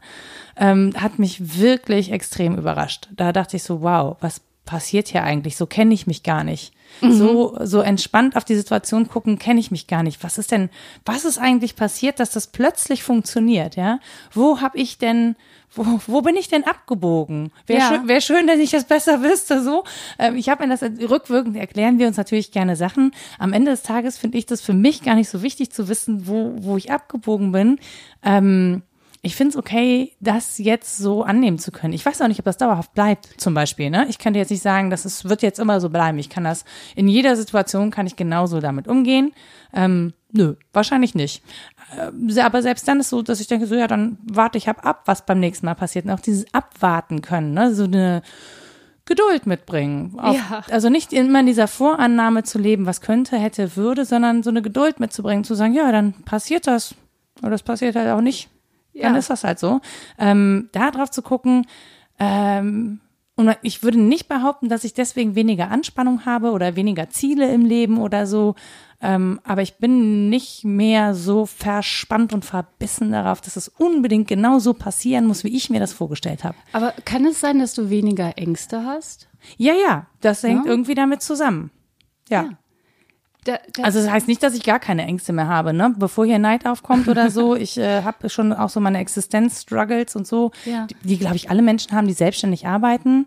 Ähm, 0.56 0.92
hat 0.96 1.18
mich 1.18 1.58
wirklich 1.58 2.12
extrem 2.12 2.56
überrascht. 2.56 3.08
Da 3.16 3.32
dachte 3.32 3.56
ich 3.56 3.64
so, 3.64 3.80
wow, 3.82 4.16
was 4.20 4.40
passiert 4.68 5.08
hier 5.08 5.24
eigentlich? 5.24 5.56
So 5.56 5.66
kenne 5.66 5.94
ich 5.94 6.06
mich 6.06 6.22
gar 6.22 6.44
nicht. 6.44 6.72
So, 7.02 7.56
so 7.62 7.80
entspannt 7.80 8.34
auf 8.36 8.44
die 8.44 8.54
Situation 8.56 9.08
gucken, 9.08 9.38
kenne 9.38 9.60
ich 9.60 9.70
mich 9.70 9.86
gar 9.86 10.02
nicht. 10.02 10.22
Was 10.24 10.36
ist 10.38 10.50
denn, 10.50 10.68
was 11.04 11.24
ist 11.24 11.38
eigentlich 11.38 11.76
passiert, 11.76 12.18
dass 12.18 12.30
das 12.30 12.46
plötzlich 12.48 13.02
funktioniert, 13.02 13.76
ja? 13.76 14.00
Wo 14.32 14.60
habe 14.60 14.78
ich 14.78 14.98
denn, 14.98 15.36
wo, 15.74 15.84
wo 16.06 16.22
bin 16.22 16.34
ich 16.34 16.48
denn 16.48 16.64
abgebogen? 16.64 17.52
Wäre 17.66 17.80
Ja. 17.80 17.88
schön, 17.88 18.08
wär 18.08 18.20
schön, 18.20 18.46
wenn 18.48 18.60
ich 18.60 18.70
das 18.70 18.84
besser 18.84 19.22
wüsste, 19.22 19.62
so. 19.62 19.84
Ähm, 20.18 20.36
ich 20.36 20.48
habe 20.48 20.66
mir 20.66 20.76
das 20.76 20.82
rückwirkend 20.82 21.56
erklären 21.56 21.98
wir 21.98 22.06
uns 22.08 22.16
natürlich 22.16 22.52
gerne 22.52 22.74
Sachen. 22.74 23.12
Am 23.38 23.52
Ende 23.52 23.70
des 23.70 23.82
Tages 23.82 24.16
finde 24.18 24.38
ich 24.38 24.46
das 24.46 24.60
für 24.60 24.74
mich 24.74 25.02
gar 25.02 25.14
nicht 25.14 25.28
so 25.28 25.42
wichtig 25.42 25.70
zu 25.70 25.88
wissen, 25.88 26.26
wo, 26.26 26.54
wo 26.58 26.76
ich 26.78 26.90
abgebogen 26.90 27.52
bin. 27.52 27.78
Ähm, 28.24 28.82
ich 29.22 29.34
finde 29.34 29.50
es 29.50 29.56
okay, 29.56 30.12
das 30.20 30.58
jetzt 30.58 30.98
so 30.98 31.22
annehmen 31.22 31.58
zu 31.58 31.72
können. 31.72 31.92
Ich 31.92 32.06
weiß 32.06 32.20
auch 32.22 32.28
nicht, 32.28 32.38
ob 32.38 32.44
das 32.44 32.56
dauerhaft 32.56 32.94
bleibt, 32.94 33.40
zum 33.40 33.54
Beispiel. 33.54 33.90
Ne? 33.90 34.06
Ich 34.08 34.18
dir 34.18 34.32
jetzt 34.34 34.50
nicht 34.50 34.62
sagen, 34.62 34.90
dass 34.90 35.04
es 35.04 35.24
wird 35.24 35.42
jetzt 35.42 35.58
immer 35.58 35.80
so 35.80 35.90
bleiben. 35.90 36.18
Ich 36.18 36.30
kann 36.30 36.44
das 36.44 36.64
in 36.94 37.08
jeder 37.08 37.36
Situation 37.36 37.90
kann 37.90 38.06
ich 38.06 38.16
genauso 38.16 38.60
damit 38.60 38.86
umgehen. 38.86 39.32
Ähm, 39.72 40.12
nö, 40.32 40.54
wahrscheinlich 40.72 41.14
nicht. 41.14 41.42
Äh, 41.96 42.40
aber 42.40 42.62
selbst 42.62 42.86
dann 42.86 43.00
ist 43.00 43.10
so, 43.10 43.22
dass 43.22 43.40
ich 43.40 43.48
denke, 43.48 43.66
so 43.66 43.74
ja, 43.74 43.88
dann 43.88 44.18
warte 44.24 44.58
ich 44.58 44.68
hab 44.68 44.86
ab, 44.86 45.02
was 45.06 45.26
beim 45.26 45.40
nächsten 45.40 45.66
Mal 45.66 45.74
passiert. 45.74 46.04
Und 46.04 46.12
auch 46.12 46.20
dieses 46.20 46.52
Abwarten 46.54 47.20
können, 47.20 47.54
ne? 47.54 47.74
so 47.74 47.84
eine 47.84 48.22
Geduld 49.04 49.46
mitbringen. 49.46 50.14
Auf, 50.18 50.36
Ja. 50.36 50.62
Also 50.70 50.90
nicht 50.90 51.12
immer 51.12 51.40
in 51.40 51.46
dieser 51.46 51.66
Vorannahme 51.66 52.44
zu 52.44 52.58
leben, 52.58 52.86
was 52.86 53.00
könnte, 53.00 53.36
hätte, 53.38 53.74
würde, 53.74 54.04
sondern 54.04 54.42
so 54.42 54.50
eine 54.50 54.62
Geduld 54.62 55.00
mitzubringen, 55.00 55.44
zu 55.44 55.54
sagen, 55.54 55.74
ja, 55.74 55.90
dann 55.90 56.12
passiert 56.24 56.66
das. 56.66 56.94
Oder 57.40 57.50
das 57.50 57.62
passiert 57.62 57.96
halt 57.96 58.08
auch 58.08 58.20
nicht. 58.20 58.50
Dann 59.00 59.14
Ja. 59.14 59.18
ist 59.18 59.30
das 59.30 59.44
halt 59.44 59.58
so. 59.58 59.80
Ähm, 60.18 60.68
da 60.72 60.90
drauf 60.90 61.10
zu 61.10 61.22
gucken, 61.22 61.66
ähm, 62.18 63.00
Und 63.36 63.56
ich 63.62 63.84
würde 63.84 64.00
nicht 64.00 64.26
behaupten, 64.26 64.68
dass 64.68 64.82
ich 64.82 64.94
deswegen 64.94 65.36
weniger 65.36 65.70
Anspannung 65.70 66.24
habe 66.26 66.50
oder 66.50 66.74
weniger 66.74 67.08
Ziele 67.08 67.52
im 67.52 67.64
Leben 67.64 67.98
oder 67.98 68.26
so. 68.26 68.56
Ähm, 69.00 69.38
aber 69.44 69.62
ich 69.62 69.76
bin 69.76 70.28
nicht 70.28 70.64
mehr 70.64 71.14
so 71.14 71.46
verspannt 71.46 72.32
und 72.32 72.44
verbissen 72.44 73.12
darauf, 73.12 73.40
dass 73.40 73.54
es 73.54 73.68
unbedingt 73.68 74.26
genau 74.26 74.58
so 74.58 74.74
passieren 74.74 75.26
muss, 75.26 75.44
wie 75.44 75.56
ich 75.56 75.70
mir 75.70 75.78
das 75.78 75.92
vorgestellt 75.92 76.42
habe. 76.42 76.56
Aber 76.72 76.92
kann 77.04 77.24
es 77.26 77.38
sein, 77.38 77.60
dass 77.60 77.74
du 77.74 77.90
weniger 77.90 78.36
Ängste 78.38 78.84
hast? 78.84 79.28
Ja, 79.56 79.74
ja, 79.74 80.06
das 80.20 80.42
hängt 80.42 80.64
ja. 80.64 80.70
irgendwie 80.72 80.96
damit 80.96 81.22
zusammen. 81.22 81.70
ja. 82.28 82.42
ja. 82.42 82.48
Da, 83.48 83.58
da 83.72 83.82
also 83.82 83.98
das 84.02 84.10
heißt 84.10 84.28
nicht, 84.28 84.42
dass 84.42 84.54
ich 84.54 84.62
gar 84.62 84.78
keine 84.78 85.06
Ängste 85.06 85.32
mehr 85.32 85.48
habe, 85.48 85.72
ne? 85.72 85.94
Bevor 85.96 86.26
hier 86.26 86.38
Neid 86.38 86.66
aufkommt 86.66 87.08
oder 87.08 87.30
so. 87.30 87.56
ich 87.56 87.78
äh, 87.78 88.02
habe 88.02 88.28
schon 88.28 88.52
auch 88.52 88.68
so 88.68 88.78
meine 88.78 88.98
Existenz-Struggles 88.98 90.16
und 90.16 90.26
so, 90.26 90.50
ja. 90.66 90.86
die, 90.86 90.96
die 91.02 91.18
glaube 91.18 91.36
ich 91.36 91.48
alle 91.48 91.62
Menschen 91.62 91.92
haben, 91.92 92.06
die 92.06 92.12
selbstständig 92.12 92.66
arbeiten. 92.66 93.26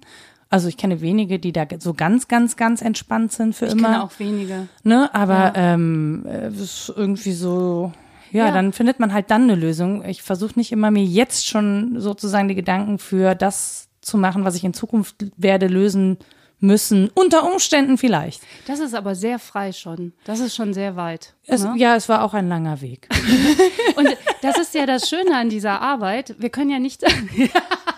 Also 0.51 0.67
ich 0.67 0.77
kenne 0.77 1.01
wenige, 1.01 1.39
die 1.39 1.51
da 1.51 1.65
so 1.79 1.95
ganz, 1.95 2.27
ganz, 2.27 2.55
ganz 2.55 2.83
entspannt 2.83 3.31
sind 3.31 3.55
für 3.55 3.65
ich 3.65 3.71
immer. 3.71 3.81
Ich 3.81 3.93
kenne 3.93 4.03
auch 4.03 4.19
wenige. 4.19 4.67
Ne? 4.83 5.09
Aber 5.15 5.33
ja. 5.33 5.53
ähm, 5.55 6.23
es 6.27 6.59
ist 6.59 6.93
irgendwie 6.95 7.31
so, 7.31 7.91
ja, 8.31 8.47
ja, 8.47 8.51
dann 8.51 8.73
findet 8.73 8.99
man 8.99 9.13
halt 9.13 9.31
dann 9.31 9.43
eine 9.43 9.55
Lösung. 9.55 10.05
Ich 10.05 10.21
versuche 10.21 10.53
nicht 10.55 10.71
immer 10.71 10.91
mir 10.91 11.03
jetzt 11.03 11.47
schon 11.47 11.99
sozusagen 11.99 12.47
die 12.47 12.55
Gedanken 12.55 12.99
für 12.99 13.33
das 13.33 13.87
zu 14.01 14.19
machen, 14.19 14.45
was 14.45 14.55
ich 14.55 14.63
in 14.63 14.73
Zukunft 14.75 15.15
werde 15.35 15.67
lösen 15.67 16.17
müssen. 16.61 17.09
Unter 17.13 17.51
Umständen 17.51 17.97
vielleicht. 17.97 18.41
Das 18.67 18.79
ist 18.79 18.93
aber 18.93 19.15
sehr 19.15 19.39
frei 19.39 19.71
schon. 19.71 20.13
Das 20.23 20.39
ist 20.39 20.55
schon 20.55 20.73
sehr 20.73 20.95
weit. 20.95 21.33
Es, 21.45 21.63
ne? 21.63 21.73
Ja, 21.77 21.95
es 21.95 22.07
war 22.07 22.23
auch 22.23 22.33
ein 22.33 22.47
langer 22.47 22.81
Weg. 22.81 23.09
Und 23.95 24.09
das 24.41 24.57
ist 24.57 24.73
ja 24.73 24.85
das 24.85 25.09
Schöne 25.09 25.35
an 25.35 25.49
dieser 25.49 25.81
Arbeit. 25.81 26.35
Wir 26.39 26.49
können 26.49 26.69
ja 26.69 26.79
nicht. 26.79 27.03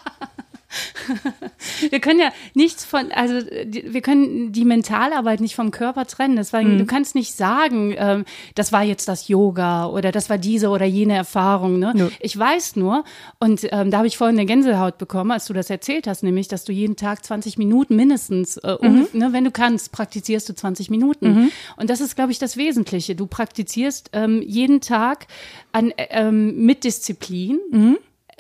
wir 1.90 2.00
können 2.00 2.20
ja 2.20 2.32
nichts 2.54 2.86
von, 2.86 3.12
also 3.12 3.36
wir 3.36 4.02
können 4.02 4.52
die 4.52 4.66
Mentalarbeit 4.66 5.42
nicht 5.42 5.56
vom 5.56 5.72
Körper 5.72 6.06
trennen. 6.06 6.36
Deswegen, 6.36 6.76
mhm. 6.76 6.80
du 6.80 6.86
kannst 6.86 7.16
nicht 7.16 7.34
sagen, 7.34 7.94
ähm, 7.98 8.26
das 8.56 8.72
war 8.72 8.84
jetzt 8.84 9.08
das 9.08 9.28
Yoga 9.28 9.88
oder 9.88 10.12
das 10.12 10.30
war 10.30 10.38
diese 10.38 10.70
oder 10.70 10.86
jene 10.86 11.16
Erfahrung. 11.16 11.80
Ne? 11.80 11.94
Ja. 11.96 12.10
Ich 12.20 12.38
weiß 12.38 12.76
nur, 12.76 13.04
und 13.40 13.68
ähm, 13.72 13.92
da 13.92 13.98
habe 13.98 14.08
ich 14.08 14.18
vorhin 14.18 14.38
eine 14.38 14.46
Gänsehaut 14.46 14.98
bekommen, 14.98 15.32
als 15.32 15.46
du 15.46 15.54
das 15.54 15.70
erzählt 15.70 16.08
hast, 16.08 16.24
nämlich, 16.24 16.48
dass 16.48 16.64
du 16.64 16.72
jeden 16.72 16.96
Tag 16.96 17.24
20 17.24 17.58
Minuten 17.58 17.96
mindestens, 17.96 18.58
äh, 18.58 18.76
um, 18.80 18.96
mhm. 18.96 19.08
ne, 19.14 19.34
wenn 19.34 19.44
du 19.44 19.52
kannst, 19.52 19.92
praktizierst 19.92 20.48
du 20.50 20.56
20 20.56 20.90
Minuten. 20.90 21.34
Mhm. 21.34 21.52
Und 21.78 21.90
das 21.90 22.02
ist, 22.02 22.16
glaube 22.16 22.32
ich, 22.32 22.40
das 22.40 22.58
Wesentliche. 22.58 23.16
Du 23.16 23.28
praktizierst 23.28 24.10
ähm, 24.14 24.42
jeden 24.42 24.82
Tag 24.82 25.28
an, 25.72 25.92
äh, 25.92 26.08
ähm, 26.12 26.66
mit 26.66 26.84
Disziplin. 26.84 27.60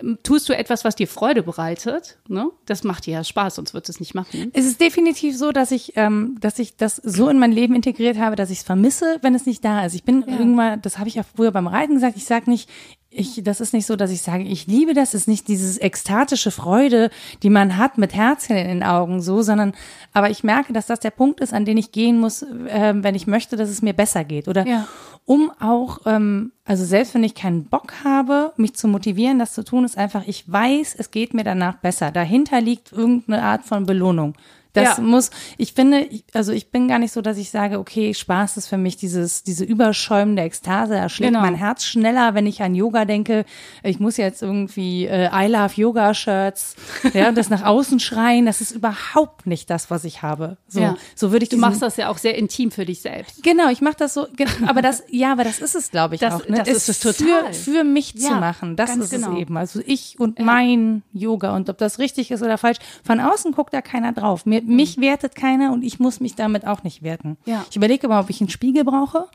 Mhm 0.02 0.18
tust 0.24 0.50
du 0.50 0.58
etwas, 0.58 0.84
was 0.86 0.96
dir 0.96 1.08
Freude 1.08 1.44
bereitet, 1.44 2.18
ne? 2.28 2.50
Das 2.66 2.84
macht 2.84 3.06
dir 3.06 3.14
ja 3.14 3.24
Spaß, 3.24 3.56
sonst 3.56 3.74
wird 3.74 3.88
es 3.90 4.00
nicht 4.00 4.16
machen. 4.16 4.52
Es 4.54 4.66
ist 4.66 4.82
definitiv 4.82 5.38
so, 5.38 5.52
dass 5.52 5.72
ich, 5.72 5.94
ähm, 5.96 6.38
dass 6.40 6.60
ich 6.60 6.78
das 6.78 6.98
so 6.98 7.30
in 7.30 7.40
mein 7.40 7.52
Leben 7.52 7.76
integriert 7.76 8.18
habe, 8.18 8.36
dass 8.36 8.50
ich 8.50 8.60
es 8.60 8.64
vermisse, 8.64 9.18
wenn 9.22 9.36
es 9.36 9.46
nicht 9.46 9.64
da 9.64 9.86
ist. 9.86 9.94
Ich 9.96 10.04
bin 10.04 10.24
ja. 10.28 10.38
irgendwann, 10.38 10.82
das 10.82 10.98
habe 10.98 11.10
ich 11.10 11.16
ja 11.16 11.24
früher 11.24 11.52
beim 11.52 11.68
Reiten 11.68 11.96
gesagt, 11.96 12.18
ich 12.18 12.26
sage 12.26 12.50
nicht, 12.50 12.70
ich, 13.16 13.44
das 13.44 13.62
ist 13.62 13.74
nicht 13.74 13.86
so, 13.86 13.96
dass 13.96 14.10
ich 14.10 14.24
sage, 14.24 14.44
ich 14.44 14.66
liebe 14.66 14.96
das, 14.96 15.14
ist 15.14 15.28
nicht 15.28 15.48
dieses 15.48 15.78
ekstatische 15.78 16.50
Freude, 16.50 17.12
die 17.44 17.52
man 17.52 17.78
hat 17.78 18.00
mit 18.00 18.16
Herzchen 18.16 18.58
in 18.58 18.68
den 18.68 18.84
Augen, 18.84 19.22
so, 19.22 19.44
sondern, 19.44 19.74
aber 20.14 20.32
ich 20.32 20.44
merke, 20.44 20.74
dass 20.74 20.88
das 20.88 21.00
der 21.00 21.12
Punkt 21.12 21.40
ist, 21.40 21.54
an 21.54 21.66
den 21.66 21.78
ich 21.78 21.92
gehen 21.92 22.20
muss, 22.20 22.42
äh, 22.42 22.94
wenn 22.96 23.14
ich 23.14 23.28
möchte, 23.28 23.56
dass 23.56 23.70
es 23.70 23.84
mir 23.84 23.94
besser 23.94 24.24
geht. 24.24 24.48
Oder 24.48 24.66
ja 24.66 24.88
um 25.26 25.52
auch, 25.60 26.00
ähm, 26.06 26.52
also 26.66 26.84
selbst 26.84 27.14
wenn 27.14 27.24
ich 27.24 27.36
keinen 27.36 27.66
Bock 27.66 27.94
habe, 28.04 28.54
mich 28.58 28.76
zu 28.76 28.88
motivieren, 28.88 29.40
das 29.40 29.54
zu 29.54 29.64
tun, 29.64 29.86
ist 29.86 29.98
einfach, 29.98 30.28
ich 30.28 30.52
weiß, 30.52 30.96
es 30.98 31.12
geht 31.12 31.34
mir 31.34 31.44
danach 31.44 31.78
besser. 31.78 32.12
Dahinter 32.12 32.62
liegt 32.62 32.92
irgendeine 32.92 33.44
Art 33.44 33.64
von 33.64 33.86
Belohnung. 33.86 34.36
Das 34.74 34.98
ja. 34.98 35.04
muss, 35.04 35.30
ich 35.58 35.74
finde, 35.74 36.10
also 36.34 36.52
ich 36.52 36.72
bin 36.72 36.88
gar 36.88 36.98
nicht 36.98 37.14
so, 37.14 37.22
dass 37.22 37.38
ich 37.38 37.52
sage, 37.52 37.78
okay, 37.78 38.14
Spaß 38.14 38.58
ist 38.58 38.68
für 38.68 38.78
mich 38.78 38.98
dieses, 38.98 39.44
diese 39.44 39.64
überschäumende 39.64 40.42
Ekstase, 40.42 40.96
da 40.96 41.10
schlägt 41.10 41.34
genau. 41.34 41.42
mein 41.42 41.54
Herz 41.54 41.86
schneller, 41.86 42.34
wenn 42.34 42.48
ich 42.48 42.64
an 42.64 42.74
Yoga 42.74 43.06
denke. 43.06 43.46
Ich 43.84 44.00
muss 44.00 44.18
jetzt 44.18 44.42
irgendwie 44.42 45.06
äh, 45.06 45.30
I 45.32 45.48
love 45.48 45.74
Yoga 45.76 46.16
Shirts, 46.16 46.76
ja, 47.14 47.32
das 47.32 47.50
nach 47.50 47.64
außen 47.64 48.00
schreien, 48.00 48.48
das 48.48 48.62
ist 48.62 48.72
überhaupt 48.72 49.46
nicht 49.46 49.70
das, 49.70 49.92
was 49.92 50.06
ich 50.06 50.24
habe. 50.24 50.58
So, 50.68 50.80
ja. 50.80 50.98
so 51.16 51.32
würde 51.32 51.44
ich 51.44 51.50
Du 51.50 51.58
machst 51.58 51.84
das 51.84 51.98
ja 51.98 52.10
auch 52.10 52.18
sehr 52.18 52.36
intim 52.36 52.72
für 52.72 52.86
dich 52.86 53.02
selbst. 53.02 53.44
Genau, 53.44 53.70
ich 53.70 53.82
mache 53.82 53.98
das 54.00 54.16
so, 54.16 54.28
aber 54.66 54.82
das, 54.82 55.04
ja, 55.10 55.34
aber 55.34 55.44
das 55.44 55.60
ist 55.60 55.76
es, 55.76 55.92
glaube 55.92 56.16
ich, 56.16 56.22
das, 56.22 56.34
auch. 56.34 56.48
Ne? 56.48 56.58
Das 56.58 56.68
ist 56.68 56.90
es 56.90 57.00
total. 57.00 57.54
Für, 57.54 57.74
für 57.74 57.84
mich 57.84 58.16
ja, 58.16 58.30
zu 58.30 58.36
machen, 58.36 58.76
das 58.76 58.96
ist 58.96 59.12
genau. 59.12 59.34
es 59.34 59.40
eben. 59.40 59.56
Also 59.56 59.82
ich 59.86 60.20
und 60.20 60.40
mein 60.40 61.04
Yoga 61.14 61.56
und 61.56 61.70
ob 61.70 61.78
das 61.78 62.00
richtig 62.00 62.32
ist 62.32 62.42
oder 62.42 62.58
falsch, 62.58 62.80
von 63.04 63.20
außen 63.20 63.52
guckt 63.52 63.74
da 63.74 63.82
keiner 63.82 64.14
drauf. 64.14 64.48
Mir 64.48 64.63
mich 64.66 65.00
wertet 65.00 65.36
keiner 65.36 65.72
und 65.74 65.84
ich 65.84 66.00
muss 66.00 66.20
mich 66.20 66.36
damit 66.36 66.66
auch 66.66 66.84
nicht 66.84 67.04
werten. 67.04 67.38
Ja. 67.46 67.66
Ich 67.70 67.76
überlege 67.76 68.08
aber, 68.08 68.20
ob 68.20 68.30
ich 68.30 68.42
einen 68.42 68.50
Spiegel 68.50 68.84
brauche, 68.84 69.28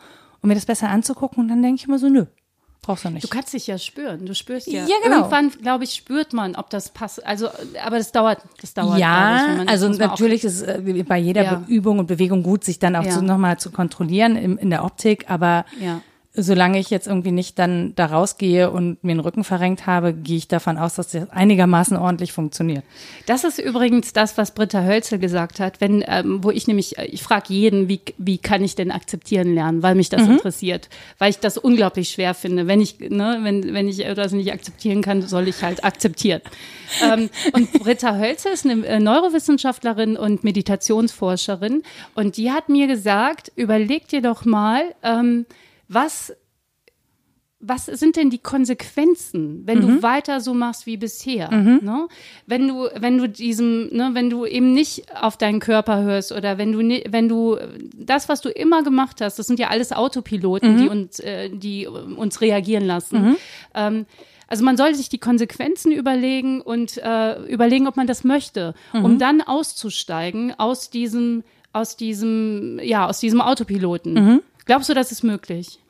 um 0.42 0.48
mir 0.48 0.54
das 0.54 0.66
besser 0.66 0.88
anzugucken 0.88 1.42
und 1.42 1.48
dann 1.48 1.62
denke 1.62 1.80
ich 1.80 1.88
immer 1.88 1.98
so, 1.98 2.08
nö. 2.08 2.26
Brauchst 2.80 3.04
du 3.04 3.10
nicht. 3.10 3.24
Du 3.24 3.28
kannst 3.28 3.52
dich 3.52 3.66
ja 3.66 3.76
spüren. 3.76 4.24
Du 4.24 4.34
spürst 4.34 4.66
ja. 4.68 4.84
Ja, 4.86 4.94
genau. 5.02 5.16
Irgendwann, 5.18 5.50
glaube 5.50 5.84
ich, 5.84 5.94
spürt 5.94 6.32
man, 6.32 6.54
ob 6.54 6.70
das 6.70 6.90
passt. 6.90 7.26
Also, 7.26 7.48
aber 7.84 7.98
das 7.98 8.12
dauert, 8.12 8.38
das 8.60 8.72
dauert. 8.72 8.98
Ja, 8.98 9.62
ich, 9.62 9.68
also 9.68 9.88
natürlich 9.88 10.44
ist 10.44 10.62
äh, 10.62 11.04
bei 11.06 11.18
jeder 11.18 11.42
ja. 11.42 11.64
Übung 11.66 11.98
und 11.98 12.06
Bewegung 12.06 12.42
gut, 12.42 12.64
sich 12.64 12.78
dann 12.78 12.96
auch 12.96 13.04
ja. 13.04 13.20
nochmal 13.20 13.58
zu 13.58 13.70
kontrollieren 13.72 14.36
in, 14.36 14.56
in 14.56 14.70
der 14.70 14.84
Optik, 14.84 15.28
aber 15.28 15.66
ja 15.80 16.00
solange 16.42 16.78
ich 16.78 16.90
jetzt 16.90 17.06
irgendwie 17.06 17.32
nicht 17.32 17.58
dann 17.58 17.94
da 17.94 18.06
rausgehe 18.06 18.70
und 18.70 19.02
mir 19.02 19.14
den 19.14 19.20
Rücken 19.20 19.44
verrenkt 19.44 19.86
habe, 19.86 20.12
gehe 20.12 20.36
ich 20.36 20.48
davon 20.48 20.78
aus, 20.78 20.94
dass 20.94 21.08
das 21.08 21.30
einigermaßen 21.30 21.96
ordentlich 21.96 22.32
funktioniert. 22.32 22.84
Das 23.26 23.44
ist 23.44 23.58
übrigens 23.58 24.12
das, 24.12 24.38
was 24.38 24.52
Britta 24.52 24.82
Hölzel 24.84 25.18
gesagt 25.18 25.60
hat, 25.60 25.80
wenn, 25.80 26.04
ähm, 26.06 26.42
wo 26.42 26.50
ich 26.50 26.66
nämlich, 26.66 26.98
äh, 26.98 27.06
ich 27.06 27.22
frage 27.22 27.52
jeden, 27.52 27.88
wie, 27.88 28.00
wie 28.18 28.38
kann 28.38 28.62
ich 28.62 28.74
denn 28.74 28.90
akzeptieren 28.90 29.54
lernen, 29.54 29.82
weil 29.82 29.94
mich 29.94 30.08
das 30.08 30.22
mhm. 30.22 30.32
interessiert, 30.32 30.88
weil 31.18 31.30
ich 31.30 31.38
das 31.38 31.58
unglaublich 31.58 32.10
schwer 32.10 32.34
finde. 32.34 32.66
Wenn 32.66 32.80
ich, 32.80 32.98
ne, 33.00 33.40
wenn, 33.42 33.74
wenn 33.74 33.88
ich 33.88 34.04
etwas 34.04 34.32
nicht 34.32 34.52
akzeptieren 34.52 35.02
kann, 35.02 35.22
soll 35.22 35.48
ich 35.48 35.62
halt 35.62 35.84
akzeptieren. 35.84 36.42
ähm, 37.02 37.30
und 37.52 37.72
Britta 37.72 38.16
Hölzel 38.16 38.52
ist 38.52 38.64
eine 38.64 38.86
äh, 38.86 39.00
Neurowissenschaftlerin 39.00 40.16
und 40.16 40.44
Meditationsforscherin 40.44 41.82
und 42.14 42.36
die 42.36 42.50
hat 42.50 42.68
mir 42.68 42.86
gesagt, 42.86 43.52
überleg 43.56 44.08
dir 44.08 44.22
doch 44.22 44.44
mal, 44.44 44.82
ähm, 45.02 45.46
was 45.88 46.32
was 47.60 47.86
sind 47.86 48.14
denn 48.16 48.30
die 48.30 48.38
Konsequenzen, 48.38 49.62
wenn 49.66 49.78
mhm. 49.78 49.86
du 49.86 50.02
weiter 50.02 50.40
so 50.40 50.54
machst 50.54 50.86
wie 50.86 50.96
bisher? 50.96 51.52
Mhm. 51.52 51.80
Ne? 51.82 52.08
Wenn 52.46 52.68
du, 52.68 52.88
wenn 52.94 53.18
du 53.18 53.28
diesem, 53.28 53.88
ne, 53.88 54.10
wenn 54.12 54.30
du 54.30 54.46
eben 54.46 54.72
nicht 54.72 55.06
auf 55.20 55.36
deinen 55.36 55.58
Körper 55.58 56.02
hörst 56.02 56.30
oder 56.30 56.56
wenn 56.56 56.70
du, 56.70 56.78
wenn 56.78 57.28
du 57.28 57.58
das, 57.96 58.28
was 58.28 58.42
du 58.42 58.48
immer 58.48 58.84
gemacht 58.84 59.20
hast, 59.20 59.40
das 59.40 59.48
sind 59.48 59.58
ja 59.58 59.68
alles 59.68 59.92
Autopiloten, 59.92 60.74
mhm. 60.74 60.78
die 60.78 60.88
uns, 60.88 61.18
äh, 61.18 61.50
die 61.50 61.88
uns 61.88 62.40
reagieren 62.40 62.86
lassen. 62.86 63.30
Mhm. 63.30 63.36
Ähm, 63.74 64.06
also 64.46 64.64
man 64.64 64.76
soll 64.76 64.94
sich 64.94 65.08
die 65.08 65.18
Konsequenzen 65.18 65.90
überlegen 65.90 66.60
und 66.60 66.96
äh, 66.96 67.42
überlegen, 67.46 67.88
ob 67.88 67.96
man 67.96 68.06
das 68.06 68.22
möchte, 68.22 68.74
um 68.94 69.14
mhm. 69.14 69.18
dann 69.18 69.42
auszusteigen 69.42 70.54
aus 70.58 70.90
diesem, 70.90 71.42
aus 71.72 71.96
diesem, 71.96 72.78
ja, 72.82 73.06
aus 73.08 73.18
diesem 73.18 73.40
Autopiloten. 73.40 74.42
Glaubst 74.68 74.90
du, 74.90 74.94
das 74.94 75.10
ist 75.12 75.24
möglich? 75.24 75.80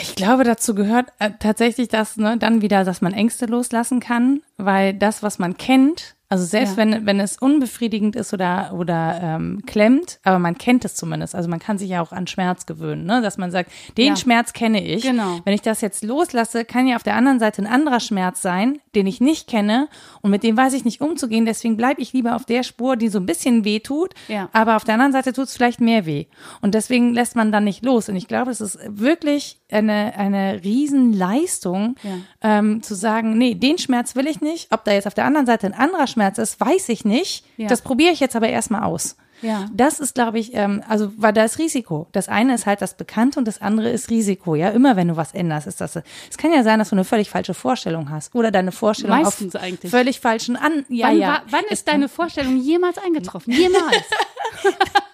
Ich 0.00 0.14
glaube, 0.16 0.42
dazu 0.42 0.74
gehört 0.74 1.12
äh, 1.20 1.30
tatsächlich 1.38 1.86
das, 1.86 2.16
ne, 2.16 2.36
dann 2.36 2.60
wieder, 2.60 2.84
dass 2.84 3.00
man 3.00 3.12
Ängste 3.12 3.46
loslassen 3.46 4.00
kann, 4.00 4.42
weil 4.56 4.94
das, 4.94 5.22
was 5.22 5.38
man 5.38 5.56
kennt, 5.56 6.16
also 6.30 6.44
selbst 6.44 6.72
ja. 6.72 6.76
wenn, 6.76 7.06
wenn 7.06 7.20
es 7.20 7.38
unbefriedigend 7.38 8.14
ist 8.14 8.34
oder, 8.34 8.74
oder 8.74 9.18
ähm, 9.22 9.62
klemmt, 9.64 10.20
aber 10.24 10.38
man 10.38 10.58
kennt 10.58 10.84
es 10.84 10.94
zumindest. 10.94 11.34
Also 11.34 11.48
man 11.48 11.58
kann 11.58 11.78
sich 11.78 11.88
ja 11.88 12.02
auch 12.02 12.12
an 12.12 12.26
Schmerz 12.26 12.66
gewöhnen, 12.66 13.06
ne? 13.06 13.22
dass 13.22 13.38
man 13.38 13.50
sagt, 13.50 13.72
den 13.96 14.08
ja. 14.08 14.16
Schmerz 14.16 14.52
kenne 14.52 14.84
ich. 14.84 15.02
Genau. 15.02 15.40
Wenn 15.44 15.54
ich 15.54 15.62
das 15.62 15.80
jetzt 15.80 16.04
loslasse, 16.04 16.66
kann 16.66 16.86
ja 16.86 16.96
auf 16.96 17.02
der 17.02 17.14
anderen 17.14 17.38
Seite 17.38 17.62
ein 17.62 17.66
anderer 17.66 18.00
Schmerz 18.00 18.42
sein, 18.42 18.78
den 18.94 19.06
ich 19.06 19.22
nicht 19.22 19.48
kenne 19.48 19.88
und 20.20 20.30
mit 20.30 20.42
dem 20.42 20.54
weiß 20.54 20.74
ich 20.74 20.84
nicht 20.84 21.00
umzugehen. 21.00 21.46
Deswegen 21.46 21.78
bleibe 21.78 22.02
ich 22.02 22.12
lieber 22.12 22.36
auf 22.36 22.44
der 22.44 22.62
Spur, 22.62 22.96
die 22.96 23.08
so 23.08 23.20
ein 23.20 23.26
bisschen 23.26 23.64
weh 23.64 23.80
tut, 23.80 24.12
ja. 24.28 24.50
aber 24.52 24.76
auf 24.76 24.84
der 24.84 24.94
anderen 24.94 25.12
Seite 25.12 25.32
tut 25.32 25.46
es 25.46 25.56
vielleicht 25.56 25.80
mehr 25.80 26.04
weh. 26.04 26.26
Und 26.60 26.74
deswegen 26.74 27.14
lässt 27.14 27.36
man 27.36 27.52
dann 27.52 27.64
nicht 27.64 27.82
los. 27.82 28.10
Und 28.10 28.16
ich 28.16 28.28
glaube, 28.28 28.50
es 28.50 28.60
ist 28.60 28.78
wirklich 28.86 29.60
eine, 29.70 30.14
eine 30.16 30.62
Riesenleistung, 30.62 31.96
ähm, 32.42 32.82
zu 32.82 32.94
sagen, 32.94 33.38
nee, 33.38 33.54
den 33.54 33.78
Schmerz 33.78 34.14
will 34.14 34.26
ich 34.26 34.42
nicht. 34.42 34.72
Ob 34.72 34.84
da 34.84 34.92
jetzt 34.92 35.06
auf 35.06 35.14
der 35.14 35.24
anderen 35.24 35.46
Seite 35.46 35.66
ein 35.66 35.74
anderer 35.74 36.06
Schmerz 36.06 36.17
ist, 36.38 36.60
weiß 36.60 36.88
ich 36.88 37.04
nicht. 37.04 37.44
Ja. 37.56 37.68
Das 37.68 37.82
probiere 37.82 38.12
ich 38.12 38.20
jetzt 38.20 38.36
aber 38.36 38.48
erstmal 38.48 38.82
aus. 38.82 39.16
Ja. 39.40 39.66
Das 39.72 40.00
ist, 40.00 40.14
glaube 40.14 40.38
ich, 40.38 40.54
ähm, 40.54 40.82
also 40.88 41.12
weil 41.16 41.32
da 41.32 41.44
ist 41.44 41.58
Risiko. 41.58 42.08
Das 42.12 42.28
eine 42.28 42.54
ist 42.54 42.66
halt 42.66 42.82
das 42.82 42.94
Bekannte 42.96 43.38
und 43.38 43.46
das 43.46 43.60
andere 43.60 43.88
ist 43.90 44.10
Risiko. 44.10 44.54
Ja, 44.54 44.70
immer 44.70 44.96
wenn 44.96 45.08
du 45.08 45.16
was 45.16 45.32
änderst, 45.32 45.66
ist 45.66 45.80
das. 45.80 45.96
Es 45.96 46.36
kann 46.36 46.52
ja 46.52 46.62
sein, 46.64 46.78
dass 46.78 46.90
du 46.90 46.96
eine 46.96 47.04
völlig 47.04 47.30
falsche 47.30 47.54
Vorstellung 47.54 48.10
hast 48.10 48.34
oder 48.34 48.50
deine 48.50 48.72
Vorstellung 48.72 49.22
Meistens 49.22 49.54
auf 49.54 49.62
eigentlich. 49.62 49.90
völlig 49.90 50.20
falschen 50.20 50.56
an. 50.56 50.84
Ja, 50.88 51.08
wann, 51.08 51.18
ja. 51.18 51.28
War, 51.28 51.42
wann 51.50 51.64
ist 51.70 51.86
deine 51.88 52.08
Vorstellung 52.08 52.56
jemals 52.58 52.98
eingetroffen? 52.98 53.52
Jemals. 53.52 54.02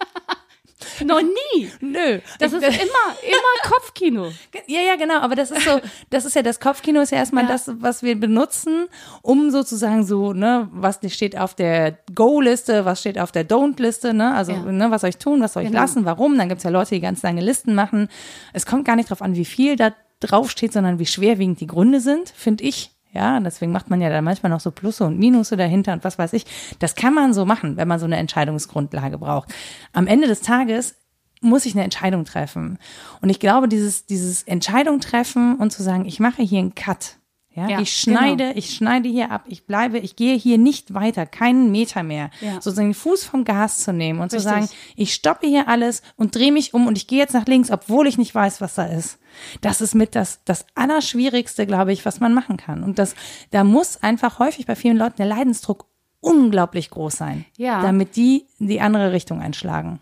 Noch 1.04 1.20
nie. 1.22 1.70
Nö. 1.80 2.20
Das 2.38 2.52
ist 2.52 2.62
immer, 2.62 2.72
immer 2.72 3.70
Kopfkino. 3.70 4.32
Ja, 4.66 4.80
ja, 4.80 4.96
genau. 4.96 5.18
Aber 5.20 5.34
das 5.34 5.50
ist 5.50 5.64
so, 5.64 5.80
das 6.10 6.24
ist 6.24 6.34
ja 6.36 6.42
das 6.42 6.60
Kopfkino 6.60 7.00
ist 7.00 7.10
ja 7.10 7.18
erstmal 7.18 7.44
Ja. 7.44 7.50
das, 7.50 7.70
was 7.80 8.02
wir 8.02 8.18
benutzen, 8.18 8.86
um 9.22 9.50
sozusagen 9.50 10.04
so, 10.04 10.32
ne, 10.32 10.68
was 10.72 11.00
steht 11.08 11.36
auf 11.38 11.54
der 11.54 11.98
Go-Liste, 12.14 12.84
was 12.84 13.00
steht 13.00 13.18
auf 13.18 13.32
der 13.32 13.46
Don't-Liste, 13.46 14.14
ne? 14.14 14.34
Also, 14.34 14.52
Ja. 14.52 14.60
ne, 14.60 14.90
was 14.90 15.00
soll 15.02 15.10
ich 15.10 15.18
tun, 15.18 15.40
was 15.40 15.52
soll 15.54 15.62
ich 15.64 15.68
Genau. 15.70 15.80
lassen, 15.82 16.04
warum? 16.04 16.38
Dann 16.38 16.48
gibt's 16.48 16.64
ja 16.64 16.70
Leute, 16.70 16.94
die 16.94 17.00
ganz 17.00 17.22
lange 17.22 17.40
Listen 17.40 17.74
machen. 17.74 18.08
Es 18.52 18.64
kommt 18.66 18.84
gar 18.84 18.96
nicht 18.96 19.10
drauf 19.10 19.22
an, 19.22 19.34
wie 19.36 19.44
viel 19.44 19.76
da 19.76 19.92
drauf 20.20 20.50
steht, 20.50 20.72
sondern 20.72 20.98
wie 20.98 21.06
schwerwiegend 21.06 21.60
die 21.60 21.66
Gründe 21.66 22.00
sind, 22.00 22.30
finde 22.30 22.64
ich. 22.64 22.90
Ja, 23.14 23.36
und 23.36 23.44
deswegen 23.44 23.72
macht 23.72 23.90
man 23.90 24.00
ja 24.00 24.10
dann 24.10 24.24
manchmal 24.24 24.50
noch 24.50 24.60
so 24.60 24.72
Plusse 24.72 25.04
und 25.04 25.18
Minusse 25.18 25.56
dahinter 25.56 25.92
und 25.92 26.02
was 26.02 26.18
weiß 26.18 26.32
ich. 26.32 26.46
Das 26.80 26.96
kann 26.96 27.14
man 27.14 27.32
so 27.32 27.44
machen, 27.44 27.76
wenn 27.76 27.86
man 27.86 28.00
so 28.00 28.06
eine 28.06 28.16
Entscheidungsgrundlage 28.16 29.18
braucht. 29.18 29.54
Am 29.92 30.08
Ende 30.08 30.26
des 30.26 30.40
Tages 30.40 30.96
muss 31.40 31.66
ich 31.66 31.74
eine 31.74 31.84
Entscheidung 31.84 32.24
treffen. 32.24 32.78
Und 33.20 33.30
ich 33.30 33.38
glaube, 33.38 33.68
dieses, 33.68 34.06
dieses 34.06 34.42
Entscheidung 34.42 35.00
treffen 35.00 35.56
und 35.56 35.70
zu 35.70 35.82
sagen, 35.82 36.06
ich 36.06 36.18
mache 36.18 36.42
hier 36.42 36.58
einen 36.58 36.74
Cut. 36.74 37.18
Ja, 37.54 37.68
Ja, 37.68 37.80
ich 37.80 37.96
schneide, 37.96 38.44
genau. 38.48 38.58
ich 38.58 38.74
schneide 38.74 39.08
hier 39.08 39.30
ab, 39.30 39.44
ich 39.46 39.64
bleibe, 39.66 39.98
ich 39.98 40.16
gehe 40.16 40.36
hier 40.36 40.58
nicht 40.58 40.92
weiter, 40.94 41.24
keinen 41.24 41.70
Meter 41.70 42.02
mehr. 42.02 42.30
Ja. 42.40 42.54
Sozusagen 42.54 42.88
den 42.88 42.94
Fuß 42.94 43.24
vom 43.24 43.44
Gas 43.44 43.84
zu 43.84 43.92
nehmen 43.92 44.20
und 44.20 44.30
zu 44.30 44.36
Richtig. 44.36 44.52
sagen, 44.52 44.68
ich 44.96 45.14
stoppe 45.14 45.46
hier 45.46 45.68
alles 45.68 46.02
und 46.16 46.34
drehe 46.34 46.52
mich 46.52 46.74
um 46.74 46.86
und 46.86 46.96
ich 46.98 47.06
gehe 47.06 47.18
jetzt 47.18 47.34
nach 47.34 47.46
links, 47.46 47.70
obwohl 47.70 48.06
ich 48.06 48.18
nicht 48.18 48.34
weiß, 48.34 48.60
was 48.60 48.74
da 48.74 48.86
ist. 48.86 49.18
Das 49.60 49.80
ist 49.80 49.94
mit 49.94 50.14
das, 50.14 50.40
das 50.44 50.66
Allerschwierigste, 50.74 51.66
glaube 51.66 51.92
ich, 51.92 52.04
was 52.04 52.20
man 52.20 52.34
machen 52.34 52.56
kann. 52.56 52.82
Und 52.82 52.98
das, 52.98 53.14
da 53.50 53.64
muss 53.64 54.02
einfach 54.02 54.38
häufig 54.38 54.66
bei 54.66 54.76
vielen 54.76 54.96
Leuten 54.96 55.16
der 55.18 55.26
Leidensdruck 55.26 55.86
unglaublich 56.20 56.90
groß 56.90 57.14
sein. 57.16 57.44
Ja. 57.56 57.82
Damit 57.82 58.16
die 58.16 58.46
die 58.58 58.80
andere 58.80 59.12
Richtung 59.12 59.40
einschlagen. 59.40 60.00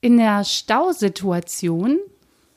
In 0.00 0.18
der 0.18 0.44
Stausituation 0.44 1.98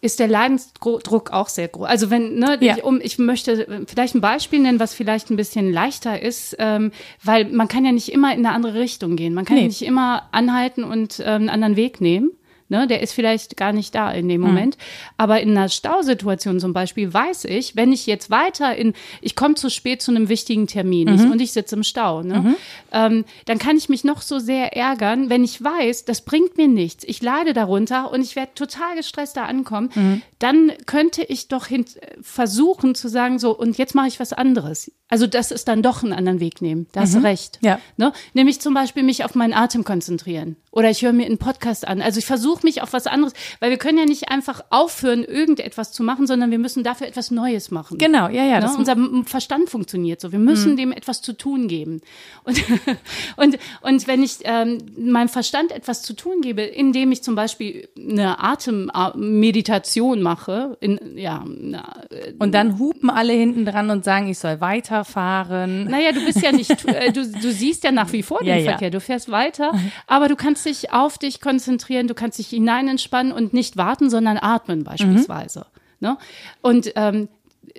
ist 0.02 0.20
der 0.20 0.28
Leidensdruck 0.28 1.32
auch 1.32 1.48
sehr 1.48 1.68
groß. 1.68 1.88
Also 1.88 2.10
wenn, 2.10 2.36
ne, 2.40 2.58
Ja. 2.60 2.76
ich, 2.78 2.84
um, 2.84 3.00
ich 3.02 3.20
möchte 3.20 3.86
vielleicht 3.88 4.16
ein 4.16 4.22
Beispiel 4.22 4.60
nennen, 4.60 4.80
was 4.80 4.94
vielleicht 4.96 5.30
ein 5.30 5.36
bisschen 5.36 5.72
leichter 5.72 6.22
ist, 6.22 6.56
ähm, 6.60 6.92
weil 7.24 7.46
man 7.46 7.68
kann 7.68 7.86
ja 7.86 7.92
nicht 7.92 8.12
immer 8.12 8.34
in 8.34 8.44
eine 8.46 8.56
andere 8.56 8.80
Richtung 8.80 9.16
gehen. 9.16 9.34
Man 9.36 9.46
kann 9.46 9.56
Nee. 9.58 9.62
ja 9.64 9.68
nicht 9.68 9.84
immer 9.84 10.24
anhalten 10.32 10.84
und 10.84 11.20
ähm, 11.20 11.26
einen 11.42 11.50
anderen 11.50 11.76
Weg 11.76 12.02
nehmen. 12.02 12.32
Ne, 12.72 12.88
der 12.88 13.02
ist 13.02 13.12
vielleicht 13.12 13.58
gar 13.58 13.74
nicht 13.74 13.94
da 13.94 14.10
in 14.12 14.30
dem 14.30 14.40
Moment. 14.40 14.78
Aber 15.18 15.42
in 15.42 15.50
einer 15.52 15.68
Stausituation 15.68 16.62
zum 16.62 16.72
Beispiel 16.72 17.14
weiß 17.14 17.44
ich, 17.44 17.76
wenn 17.76 17.92
ich 17.92 18.08
jetzt 18.08 18.30
weiter 18.30 18.74
in, 18.78 18.94
ich 19.20 19.36
komme 19.36 19.56
zu 19.56 19.70
spät 19.70 20.02
zu 20.02 20.10
einem 20.10 20.30
wichtigen 20.30 20.68
Termin 20.68 21.10
ich, 21.10 21.22
und 21.24 21.42
ich 21.42 21.52
sitze 21.52 21.76
im 21.76 21.84
Stau, 21.84 22.24
ne, 22.24 22.56
ähm, 22.94 23.26
dann 23.44 23.60
kann 23.60 23.76
ich 23.76 23.90
mich 23.90 24.06
noch 24.06 24.22
so 24.22 24.40
sehr 24.40 24.74
ärgern, 24.74 25.30
wenn 25.30 25.44
ich 25.44 25.62
weiß, 25.62 26.06
das 26.06 26.22
bringt 26.22 26.56
mir 26.56 26.70
nichts. 26.70 27.04
Ich 27.06 27.22
leide 27.22 27.52
darunter 27.52 28.10
und 28.10 28.22
ich 28.22 28.38
werde 28.38 28.54
total 28.56 28.96
gestresst 28.96 29.36
da 29.36 29.44
ankommen. 29.44 30.24
Dann 30.40 30.72
könnte 30.86 31.24
ich 31.24 31.50
doch 31.50 31.66
hin, 31.66 31.84
versuchen 32.22 32.96
zu 32.96 33.10
sagen, 33.10 33.38
so, 33.38 33.52
und 33.52 33.78
jetzt 33.78 33.96
mache 33.96 34.08
ich 34.08 34.22
was 34.22 34.32
anderes. 34.32 34.90
Also 35.10 35.28
das 35.28 35.52
ist 35.52 35.68
dann 35.68 35.84
doch 35.84 36.04
einen 36.04 36.14
anderen 36.14 36.40
Weg 36.40 36.62
nehmen. 36.62 36.88
Da 36.94 37.02
hast 37.02 37.16
du 37.16 37.20
recht. 37.20 37.60
Ja. 37.62 37.80
Ne? 37.98 38.14
Nämlich 38.34 38.62
zum 38.62 38.74
Beispiel 38.74 39.04
mich 39.04 39.26
auf 39.26 39.36
meinen 39.36 39.54
Atem 39.54 39.84
konzentrieren. 39.84 40.56
Oder 40.72 40.90
ich 40.90 41.02
höre 41.02 41.12
mir 41.12 41.26
einen 41.26 41.38
Podcast 41.38 41.86
an. 41.86 42.02
Also 42.02 42.20
ich 42.20 42.26
versuche 42.26 42.62
mich 42.64 42.82
auf 42.82 42.94
was 42.94 43.06
anderes, 43.06 43.34
weil 43.60 43.72
wir 43.72 43.78
können 43.78 43.98
ja 43.98 44.06
nicht 44.06 44.30
einfach 44.30 44.64
aufhören, 44.70 45.24
irgendetwas 45.24 45.92
zu 45.92 46.02
machen, 46.02 46.28
sondern 46.28 46.50
wir 46.50 46.60
müssen 46.60 46.84
dafür 46.84 47.08
etwas 47.08 47.30
Neues 47.30 47.72
machen. 47.72 47.98
Genau, 47.98 48.30
ja, 48.30 48.46
ja. 48.46 48.60
Ne? 48.62 48.72
Unser 48.78 48.96
Verstand 49.26 49.70
funktioniert 49.70 50.22
so. 50.22 50.32
Wir 50.32 50.40
müssen 50.40 50.78
dem 50.78 50.94
etwas 50.94 51.22
zu 51.22 51.34
tun 51.34 51.68
geben. 51.68 52.02
Und, 52.46 52.64
und, 53.36 53.58
und 53.82 54.08
wenn 54.08 54.24
ich 54.24 54.38
ähm, 54.44 54.78
meinem 54.98 55.28
Verstand 55.28 55.72
etwas 55.72 56.04
zu 56.04 56.14
tun 56.14 56.42
gebe, 56.42 56.62
indem 56.62 57.12
ich 57.12 57.22
zum 57.22 57.36
Beispiel 57.36 57.90
eine 57.98 58.42
Atemmeditation 58.42 60.22
mache, 60.22 60.78
in, 60.80 61.00
ja, 61.18 61.44
na, 61.46 62.02
äh, 62.10 62.34
und 62.40 62.54
dann 62.54 62.80
hupen 62.80 63.10
alle 63.10 63.34
hinten 63.34 63.66
dran 63.66 63.90
und 63.90 64.06
sagen, 64.06 64.30
ich 64.30 64.40
soll 64.40 64.62
weiterfahren. 64.62 65.86
naja, 65.86 66.14
du 66.14 66.24
bist 66.26 66.42
ja 66.42 66.54
nicht, 66.54 66.72
äh, 66.86 67.12
du, 67.12 67.30
du 67.30 67.52
siehst 67.52 67.84
ja 67.84 67.92
nach 67.92 68.12
wie 68.14 68.24
vor 68.24 68.40
den 68.40 68.48
Ja, 68.48 68.56
ja. 68.56 68.72
Verkehr, 68.72 68.90
du 68.90 69.02
fährst 69.02 69.30
weiter, 69.30 69.74
aber 70.08 70.30
du 70.30 70.38
kannst 70.38 70.61
dich 70.66 70.92
auf 70.92 71.18
dich 71.18 71.42
konzentrieren, 71.42 72.08
du 72.08 72.14
kannst 72.14 72.40
dich 72.40 72.48
hinein 72.48 72.88
entspannen 72.88 73.32
und 73.32 73.54
nicht 73.54 73.78
warten, 73.78 74.10
sondern 74.10 74.38
atmen 74.38 74.84
beispielsweise. 74.84 75.66
Ne? 76.00 76.18
Und 76.62 76.94
ähm, 76.96 77.30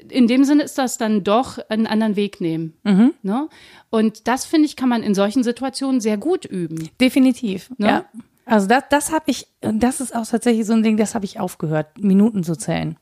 in 0.09 0.26
dem 0.26 0.45
Sinne 0.45 0.62
ist 0.62 0.78
das 0.78 0.97
dann 0.97 1.24
doch 1.24 1.59
einen 1.68 1.87
anderen 1.87 2.16
Weg 2.16 2.41
nehmen. 2.41 2.74
Ne? 3.22 3.49
Und 3.91 4.28
das, 4.28 4.45
finde 4.45 4.66
ich, 4.66 4.76
kann 4.76 4.89
man 4.89 5.03
in 5.03 5.14
solchen 5.14 5.43
Situationen 5.43 6.01
sehr 6.01 6.16
gut 6.16 6.45
üben. 6.45 6.89
Definitiv. 7.01 7.70
Ne? 7.78 7.87
Ja. 7.87 8.05
Also 8.45 8.66
das, 8.66 8.85
das 8.91 9.12
habe 9.12 9.24
ich, 9.26 9.47
das 9.61 10.01
ist 10.01 10.14
auch 10.14 10.26
tatsächlich 10.26 10.66
so 10.66 10.72
ein 10.72 10.83
Ding, 10.83 10.97
das 10.97 11.14
habe 11.14 11.24
ich 11.24 11.39
aufgehört, 11.39 11.99
Minuten 11.99 12.43
zu 12.43 12.57
zählen. 12.57 12.97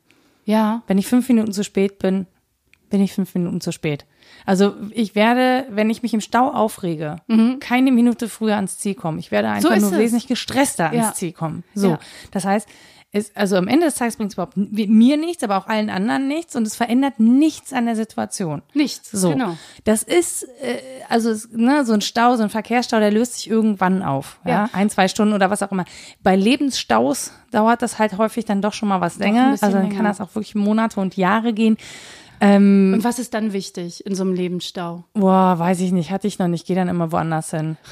Ja, 0.44 0.82
Wenn 0.86 0.98
ich 0.98 1.06
fünf 1.06 1.28
Minuten 1.28 1.52
zu 1.52 1.62
spät 1.62 1.98
bin, 1.98 2.26
bin 2.90 3.00
ich 3.02 3.12
fünf 3.12 3.34
Minuten 3.34 3.60
zu 3.60 3.72
spät. 3.72 4.04
Also 4.46 4.74
ich 4.90 5.14
werde, 5.14 5.66
wenn 5.70 5.90
ich 5.90 6.02
mich 6.02 6.12
im 6.14 6.20
Stau 6.20 6.48
aufrege, 6.50 7.16
keine 7.60 7.92
Minute 7.92 8.28
früher 8.28 8.56
ans 8.56 8.78
Ziel 8.78 8.94
kommen. 8.94 9.18
Ich 9.18 9.30
werde 9.30 9.48
einfach 9.48 9.70
Mhm. 9.70 9.76
ist 9.76 9.82
nur 9.82 9.92
es. 9.92 9.98
wesentlich 9.98 10.28
gestresster 10.28 10.86
ans 10.90 11.06
Ja. 11.08 11.14
Ziel 11.14 11.32
kommen. 11.32 11.64
So, 11.74 11.90
Ja. 11.90 11.98
das 12.30 12.44
heißt, 12.44 12.68
es, 13.12 13.34
also 13.34 13.56
am 13.56 13.66
Ende 13.66 13.86
des 13.86 13.96
Tages 13.96 14.14
bringt 14.16 14.30
es 14.30 14.34
überhaupt 14.34 14.56
mir 14.56 15.16
nichts, 15.16 15.42
aber 15.42 15.56
auch 15.58 15.66
allen 15.66 15.90
anderen 15.90 16.28
nichts 16.28 16.54
und 16.54 16.64
es 16.64 16.76
verändert 16.76 17.18
nichts 17.18 17.72
an 17.72 17.86
der 17.86 17.96
Situation. 17.96 18.62
nichts. 18.72 19.10
So, 19.10 19.30
Genau. 19.30 19.56
das 19.82 20.04
ist, 20.04 20.44
äh, 20.62 20.78
also 21.08 21.30
es, 21.30 21.48
ne, 21.50 21.84
so 21.84 21.92
ein 21.92 22.02
Stau, 22.02 22.36
so 22.36 22.44
ein 22.44 22.50
Verkehrsstau, 22.50 23.00
der 23.00 23.10
löst 23.10 23.34
sich 23.34 23.50
irgendwann 23.50 24.02
auf. 24.04 24.38
Ja? 24.44 24.50
Ja. 24.50 24.70
Ein, 24.74 24.90
zwei 24.90 25.08
Stunden 25.08 25.34
oder 25.34 25.50
was 25.50 25.60
auch 25.60 25.72
immer. 25.72 25.86
Bei 26.22 26.36
Lebensstaus 26.36 27.32
dauert 27.50 27.82
das 27.82 27.98
halt 27.98 28.16
häufig 28.16 28.44
dann 28.44 28.62
doch 28.62 28.72
schon 28.74 28.88
mal 28.88 29.00
was 29.00 29.18
länger. 29.18 29.48
Also 29.60 29.66
dann 29.72 29.88
kann 29.88 29.90
länger. 29.90 30.02
das 30.04 30.20
auch 30.20 30.32
wirklich 30.36 30.54
Monate 30.54 31.00
und 31.00 31.16
Jahre 31.16 31.52
gehen. 31.52 31.78
Und 32.42 33.04
was 33.04 33.18
ist 33.18 33.34
dann 33.34 33.52
wichtig 33.52 34.04
in 34.06 34.14
so 34.14 34.22
einem 34.22 34.32
Lebensstau? 34.32 35.04
Boah, 35.12 35.58
weiß 35.58 35.80
ich 35.80 35.92
nicht, 35.92 36.10
hatte 36.10 36.26
ich 36.26 36.38
noch 36.38 36.48
nicht. 36.48 36.66
Gehe 36.66 36.76
dann 36.76 36.88
immer 36.88 37.12
woanders 37.12 37.50
hin. 37.50 37.76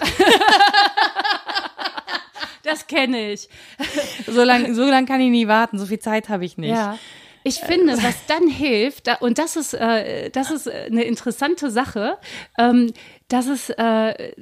Das 2.69 2.87
kenne 2.87 3.33
ich. 3.33 3.49
So 4.27 4.43
lange 4.43 4.75
so 4.75 4.85
lang 4.85 5.07
kann 5.07 5.23
ich 5.23 5.31
nie 5.31 5.49
warten. 5.49 5.79
So 5.79 5.87
viel 5.87 6.01
Zeit 6.01 6.29
habe 6.29 6.45
ich 6.45 6.59
nicht. 6.59 6.71
Ja. 6.71 6.99
Ich 7.45 7.61
finde, 7.61 7.97
was 8.03 8.27
dann 8.27 8.47
hilft, 8.47 9.09
und 9.23 9.39
das 9.39 9.57
ist, 9.57 9.73
äh, 9.73 10.29
das 10.29 10.51
ist 10.51 10.67
äh, 10.67 10.89
eine 10.91 11.05
interessante 11.05 11.71
Sache, 11.71 12.19
ähm, 12.59 12.93
dass 13.29 13.47
es, 13.47 13.71
äh, 13.71 14.35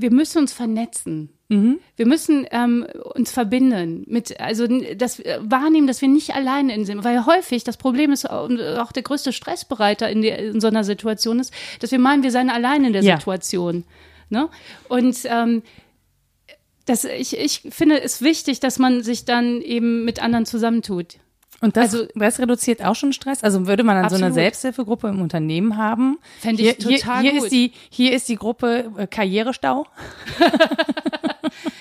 wir 0.00 0.12
müssen 0.12 0.38
uns 0.38 0.52
vernetzen. 0.52 1.30
Wir 1.96 2.06
müssen 2.06 2.46
ähm, 2.50 2.86
uns 3.14 3.32
verbinden 3.32 4.04
mit, 4.06 4.38
also 4.38 4.66
dass 4.66 5.18
wir 5.18 5.40
wahrnehmen, 5.42 5.86
dass 5.86 6.02
wir 6.02 6.08
nicht 6.08 6.34
alleine 6.34 6.74
in 6.74 6.84
sind, 6.84 7.04
weil 7.04 7.24
häufig 7.24 7.64
das 7.64 7.78
Problem 7.78 8.12
ist 8.12 8.28
auch 8.28 8.92
der 8.92 9.02
größte 9.02 9.32
Stressbereiter 9.32 10.10
in, 10.10 10.20
der, 10.20 10.38
in 10.40 10.60
so 10.60 10.66
einer 10.66 10.84
Situation 10.84 11.40
ist, 11.40 11.52
dass 11.80 11.90
wir 11.90 11.98
meinen, 11.98 12.22
wir 12.22 12.30
seien 12.32 12.50
allein 12.50 12.84
in 12.84 12.92
der 12.92 13.02
Ja. 13.02 13.16
Situation. 13.16 13.84
Ne? 14.28 14.50
Und 14.88 15.16
ähm, 15.24 15.62
das, 16.84 17.04
ich, 17.04 17.38
ich 17.38 17.62
finde 17.70 18.00
es 18.02 18.20
wichtig, 18.20 18.60
dass 18.60 18.78
man 18.78 19.02
sich 19.02 19.24
dann 19.24 19.62
eben 19.62 20.04
mit 20.04 20.22
anderen 20.22 20.44
zusammentut. 20.44 21.16
Und 21.60 21.76
das, 21.76 21.92
Also- 21.94 22.06
das 22.14 22.38
reduziert 22.38 22.84
auch 22.84 22.94
schon 22.94 23.12
Stress. 23.12 23.42
Also 23.42 23.66
würde 23.66 23.82
man 23.82 23.96
dann 23.96 24.08
so 24.10 24.14
eine 24.16 24.26
Absolut. 24.26 24.34
Selbsthilfegruppe 24.34 25.08
im 25.08 25.20
Unternehmen 25.20 25.76
haben. 25.76 26.18
Fände 26.40 26.62
ich 26.62 26.76
hier, 26.76 26.78
total 26.78 27.22
hier, 27.22 27.30
hier 27.32 27.40
gut. 27.40 27.44
Ist 27.44 27.52
die, 27.52 27.72
hier 27.90 28.12
ist 28.12 28.28
die 28.28 28.36
Gruppe 28.36 28.92
äh, 28.96 29.06
Karrierestau. 29.06 29.86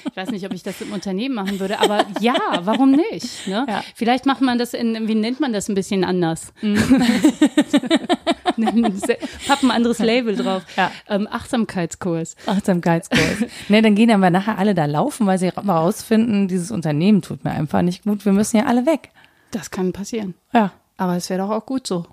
Ich 0.09 0.23
weiß 0.23 0.31
nicht, 0.31 0.43
ob 0.47 0.53
ich 0.53 0.63
das 0.63 0.81
im 0.81 0.93
Unternehmen 0.93 1.35
machen 1.35 1.59
würde, 1.59 1.79
aber 1.79 2.03
ja, 2.21 2.33
warum 2.63 2.89
nicht? 2.89 3.45
Ne? 3.47 3.67
Ja. 3.69 3.83
Vielleicht 3.93 4.25
macht 4.25 4.41
man 4.41 4.57
das 4.57 4.73
in, 4.73 5.07
wie 5.07 5.13
nennt 5.13 5.39
man 5.39 5.53
das 5.53 5.69
ein 5.69 5.75
bisschen 5.75 6.03
anders? 6.03 6.53
Mhm. 6.63 6.75
Pappen 9.47 9.69
ein 9.69 9.75
anderes 9.75 9.99
Label 9.99 10.35
drauf. 10.35 10.63
Ja. 10.75 10.91
Ähm, 11.07 11.27
Achtsamkeitskurs. 11.29 12.35
Achtsamkeitskurs. 12.47 13.45
ne, 13.69 13.81
dann 13.83 13.93
gehen 13.93 14.09
aber 14.09 14.31
nachher 14.31 14.57
alle 14.57 14.73
da 14.73 14.85
laufen, 14.85 15.27
weil 15.27 15.37
sie 15.37 15.49
rausfinden, 15.49 16.47
dieses 16.47 16.71
Unternehmen 16.71 17.21
tut 17.21 17.43
mir 17.43 17.51
einfach 17.51 17.83
nicht 17.83 18.03
gut. 18.03 18.25
Wir 18.25 18.31
müssen 18.33 18.57
ja 18.57 18.65
alle 18.65 18.87
weg. 18.87 19.09
Das 19.51 19.71
kann 19.71 19.93
passieren. 19.93 20.33
Ja. 20.53 20.71
Aber 20.99 21.15
es 21.15 21.29
wäre 21.29 21.41
doch 21.43 21.51
auch 21.51 21.65
gut 21.67 21.85
so. 21.85 22.07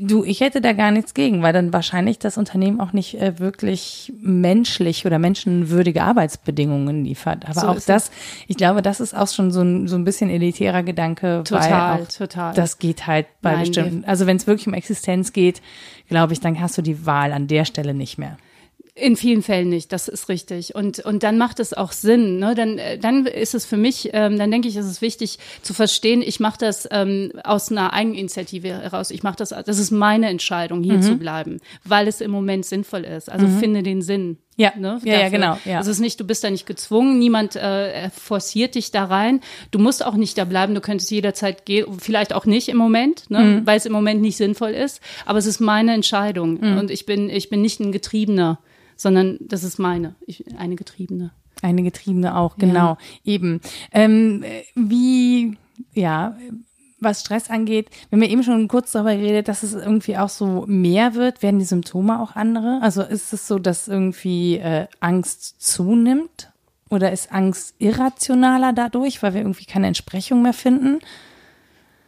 Du, 0.00 0.22
ich 0.22 0.40
hätte 0.40 0.60
da 0.60 0.72
gar 0.72 0.92
nichts 0.92 1.14
gegen, 1.14 1.42
weil 1.42 1.52
dann 1.52 1.72
wahrscheinlich 1.72 2.20
das 2.20 2.38
Unternehmen 2.38 2.80
auch 2.80 2.92
nicht 2.92 3.20
äh, 3.20 3.40
wirklich 3.40 4.12
menschlich 4.20 5.04
oder 5.04 5.18
menschenwürdige 5.18 6.04
Arbeitsbedingungen 6.04 7.04
liefert. 7.04 7.44
Aber 7.48 7.60
So 7.60 7.66
auch 7.66 7.80
das, 7.84 8.12
ich 8.46 8.56
glaube, 8.56 8.82
das 8.82 9.00
ist 9.00 9.14
auch 9.14 9.26
schon 9.26 9.50
so 9.50 9.62
ein, 9.62 9.88
so 9.88 9.96
ein 9.96 10.04
bisschen 10.04 10.30
elitärer 10.30 10.84
Gedanke. 10.84 11.42
Total, 11.44 11.96
weil 11.96 12.04
auch 12.04 12.08
total. 12.08 12.54
Das 12.54 12.78
geht 12.78 13.08
halt 13.08 13.26
bei 13.42 13.50
Nein, 13.50 13.60
bestimmten, 13.60 14.04
also 14.04 14.26
wenn 14.26 14.36
es 14.36 14.46
wirklich 14.46 14.68
um 14.68 14.74
Existenz 14.74 15.32
geht, 15.32 15.60
glaube 16.08 16.34
ich, 16.34 16.40
dann 16.40 16.60
hast 16.60 16.78
du 16.78 16.82
die 16.82 17.06
Wahl 17.06 17.32
an 17.32 17.48
der 17.48 17.64
Stelle 17.64 17.94
nicht 17.94 18.16
mehr. 18.16 18.36
In 18.96 19.16
vielen 19.16 19.42
Fällen 19.42 19.70
nicht, 19.70 19.90
das 19.90 20.06
ist 20.06 20.28
richtig. 20.28 20.76
Und, 20.76 21.00
und 21.00 21.24
dann 21.24 21.36
macht 21.36 21.58
es 21.58 21.74
auch 21.74 21.90
Sinn. 21.90 22.38
Ne? 22.38 22.54
Dann, 22.54 22.78
äh, 22.78 22.96
dann 22.96 23.26
ist 23.26 23.52
es 23.52 23.66
für 23.66 23.76
mich, 23.76 24.10
ähm, 24.12 24.38
dann 24.38 24.52
denke 24.52 24.68
ich, 24.68 24.76
ist 24.76 24.86
es 24.86 25.02
wichtig 25.02 25.40
zu 25.62 25.74
verstehen, 25.74 26.22
ich 26.22 26.38
mache 26.38 26.58
das 26.58 26.86
ähm, 26.92 27.32
aus 27.42 27.72
einer 27.72 27.92
Eigeninitiative 27.92 28.68
heraus. 28.68 29.10
Ich 29.10 29.24
mache 29.24 29.34
das, 29.34 29.48
das 29.48 29.78
ist 29.80 29.90
meine 29.90 30.28
Entscheidung, 30.28 30.84
hier 30.84 30.98
mhm. 30.98 31.02
zu 31.02 31.16
bleiben, 31.16 31.58
weil 31.82 32.06
es 32.06 32.20
im 32.20 32.30
Moment 32.30 32.66
sinnvoll 32.66 33.02
ist. 33.02 33.32
Also 33.32 33.48
mhm. 33.48 33.58
finde 33.58 33.82
den 33.82 34.00
Sinn. 34.00 34.38
Ja, 34.56 34.72
ne, 34.78 35.00
ja, 35.02 35.22
ja, 35.22 35.28
genau. 35.28 35.58
Ja. 35.64 35.80
Es 35.80 35.88
ist 35.88 35.98
nicht, 35.98 36.20
du 36.20 36.24
bist 36.24 36.44
da 36.44 36.50
nicht 36.50 36.64
gezwungen, 36.64 37.18
niemand 37.18 37.56
äh, 37.56 38.10
forciert 38.10 38.76
dich 38.76 38.92
da 38.92 39.06
rein. 39.06 39.40
Du 39.72 39.80
musst 39.80 40.06
auch 40.06 40.14
nicht 40.14 40.38
da 40.38 40.44
bleiben, 40.44 40.72
du 40.72 40.80
könntest 40.80 41.10
jederzeit 41.10 41.66
gehen, 41.66 41.98
vielleicht 41.98 42.32
auch 42.32 42.46
nicht 42.46 42.68
im 42.68 42.76
Moment, 42.76 43.28
ne, 43.28 43.40
mhm. 43.40 43.66
weil 43.66 43.76
es 43.76 43.86
im 43.86 43.92
Moment 43.92 44.20
nicht 44.20 44.36
sinnvoll 44.36 44.70
ist. 44.70 45.00
Aber 45.26 45.40
es 45.40 45.46
ist 45.46 45.58
meine 45.58 45.92
Entscheidung 45.92 46.60
mhm. 46.60 46.78
und 46.78 46.92
ich 46.92 47.06
bin, 47.06 47.28
ich 47.28 47.48
bin 47.48 47.60
nicht 47.60 47.80
ein 47.80 47.90
Getriebener 47.90 48.60
sondern 48.96 49.38
das 49.40 49.64
ist 49.64 49.78
meine, 49.78 50.14
ich, 50.26 50.44
eine 50.58 50.76
Getriebene. 50.76 51.32
Eine 51.62 51.82
Getriebene 51.82 52.36
auch, 52.36 52.56
genau, 52.56 52.90
ja. 52.90 52.98
eben. 53.24 53.60
Ähm, 53.92 54.44
wie, 54.74 55.56
ja, 55.94 56.36
was 57.00 57.20
Stress 57.20 57.50
angeht, 57.50 57.90
wir 58.08 58.16
haben 58.16 58.22
ja 58.24 58.30
eben 58.30 58.42
schon 58.42 58.66
kurz 58.66 58.92
darüber 58.92 59.14
geredet, 59.14 59.48
dass 59.48 59.62
es 59.62 59.74
irgendwie 59.74 60.16
auch 60.16 60.28
so 60.28 60.64
mehr 60.66 61.14
wird, 61.14 61.42
werden 61.42 61.58
die 61.58 61.64
Symptome 61.64 62.20
auch 62.20 62.34
andere? 62.34 62.80
Also 62.82 63.02
ist 63.02 63.32
es 63.32 63.46
so, 63.46 63.58
dass 63.58 63.88
irgendwie 63.88 64.56
äh, 64.56 64.86
Angst 65.00 65.62
zunimmt? 65.62 66.50
Oder 66.90 67.12
ist 67.12 67.32
Angst 67.32 67.74
irrationaler 67.78 68.72
dadurch, 68.72 69.22
weil 69.22 69.34
wir 69.34 69.40
irgendwie 69.40 69.64
keine 69.64 69.86
Entsprechung 69.86 70.42
mehr 70.42 70.52
finden? 70.52 71.00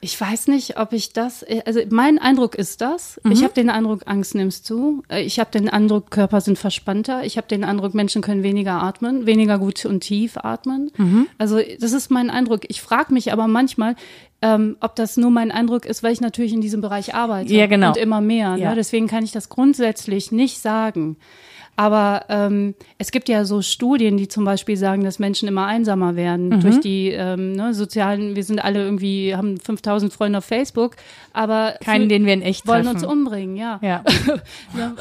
Ich 0.00 0.20
weiß 0.20 0.48
nicht, 0.48 0.78
ob 0.78 0.92
ich 0.92 1.14
das, 1.14 1.44
also 1.64 1.80
mein 1.88 2.18
Eindruck 2.18 2.54
ist 2.54 2.80
das. 2.82 3.18
Mhm. 3.24 3.32
Ich 3.32 3.42
habe 3.42 3.54
den 3.54 3.70
Eindruck, 3.70 4.02
Angst 4.04 4.34
nimmst 4.34 4.66
zu. 4.66 5.02
Äh, 5.08 5.22
ich 5.22 5.40
habe 5.40 5.50
den 5.50 5.68
Eindruck, 5.68 6.10
Körper 6.10 6.40
sind 6.40 6.58
verspannter. 6.58 7.24
Ich 7.24 7.38
habe 7.38 7.48
den 7.48 7.64
Eindruck, 7.64 7.94
Menschen 7.94 8.20
können 8.20 8.42
weniger 8.42 8.82
atmen, 8.82 9.26
weniger 9.26 9.58
gut 9.58 9.84
und 9.86 10.00
tief 10.00 10.36
atmen. 10.36 10.90
Mhm. 10.98 11.26
Also 11.38 11.60
das 11.80 11.92
ist 11.92 12.10
mein 12.10 12.30
Eindruck. 12.30 12.62
Ich 12.68 12.82
frage 12.82 13.12
mich 13.12 13.32
aber 13.32 13.48
manchmal, 13.48 13.96
ähm, 14.42 14.76
ob 14.80 14.96
das 14.96 15.16
nur 15.16 15.30
mein 15.30 15.50
Eindruck 15.50 15.86
ist, 15.86 16.02
weil 16.02 16.12
ich 16.12 16.20
natürlich 16.20 16.52
in 16.52 16.60
diesem 16.60 16.82
Bereich 16.82 17.14
arbeite 17.14 17.52
ja, 17.54 17.66
genau. 17.66 17.88
und 17.88 17.96
immer 17.96 18.20
mehr. 18.20 18.56
Ne? 18.56 18.62
Ja. 18.62 18.70
Ne? 18.70 18.76
Deswegen 18.76 19.06
kann 19.06 19.24
ich 19.24 19.32
das 19.32 19.48
grundsätzlich 19.48 20.30
nicht 20.30 20.58
sagen. 20.60 21.16
Aber 21.76 22.24
ähm, 22.30 22.74
es 22.96 23.10
gibt 23.10 23.28
ja 23.28 23.44
so 23.44 23.60
Studien, 23.60 24.16
die 24.16 24.28
zum 24.28 24.44
Beispiel 24.44 24.76
sagen, 24.76 25.04
dass 25.04 25.18
Menschen 25.18 25.46
immer 25.46 25.66
einsamer 25.66 26.16
werden 26.16 26.48
mhm. 26.48 26.60
durch 26.60 26.80
die 26.80 27.10
ähm, 27.10 27.52
ne, 27.52 27.74
sozialen. 27.74 28.34
Wir 28.34 28.44
sind 28.44 28.64
alle 28.64 28.82
irgendwie 28.82 29.36
haben 29.36 29.60
5000 29.60 30.12
Freunde 30.12 30.38
auf 30.38 30.46
Facebook, 30.46 30.96
aber 31.34 31.74
keinen, 31.84 32.08
den 32.08 32.24
wir 32.24 32.32
in 32.32 32.42
echt 32.42 32.66
wollen 32.66 32.84
treffen. 32.84 32.96
uns 32.96 33.06
umbringen. 33.06 33.56
Ja, 33.56 33.78
ja. 33.82 34.02
ja 34.76 34.94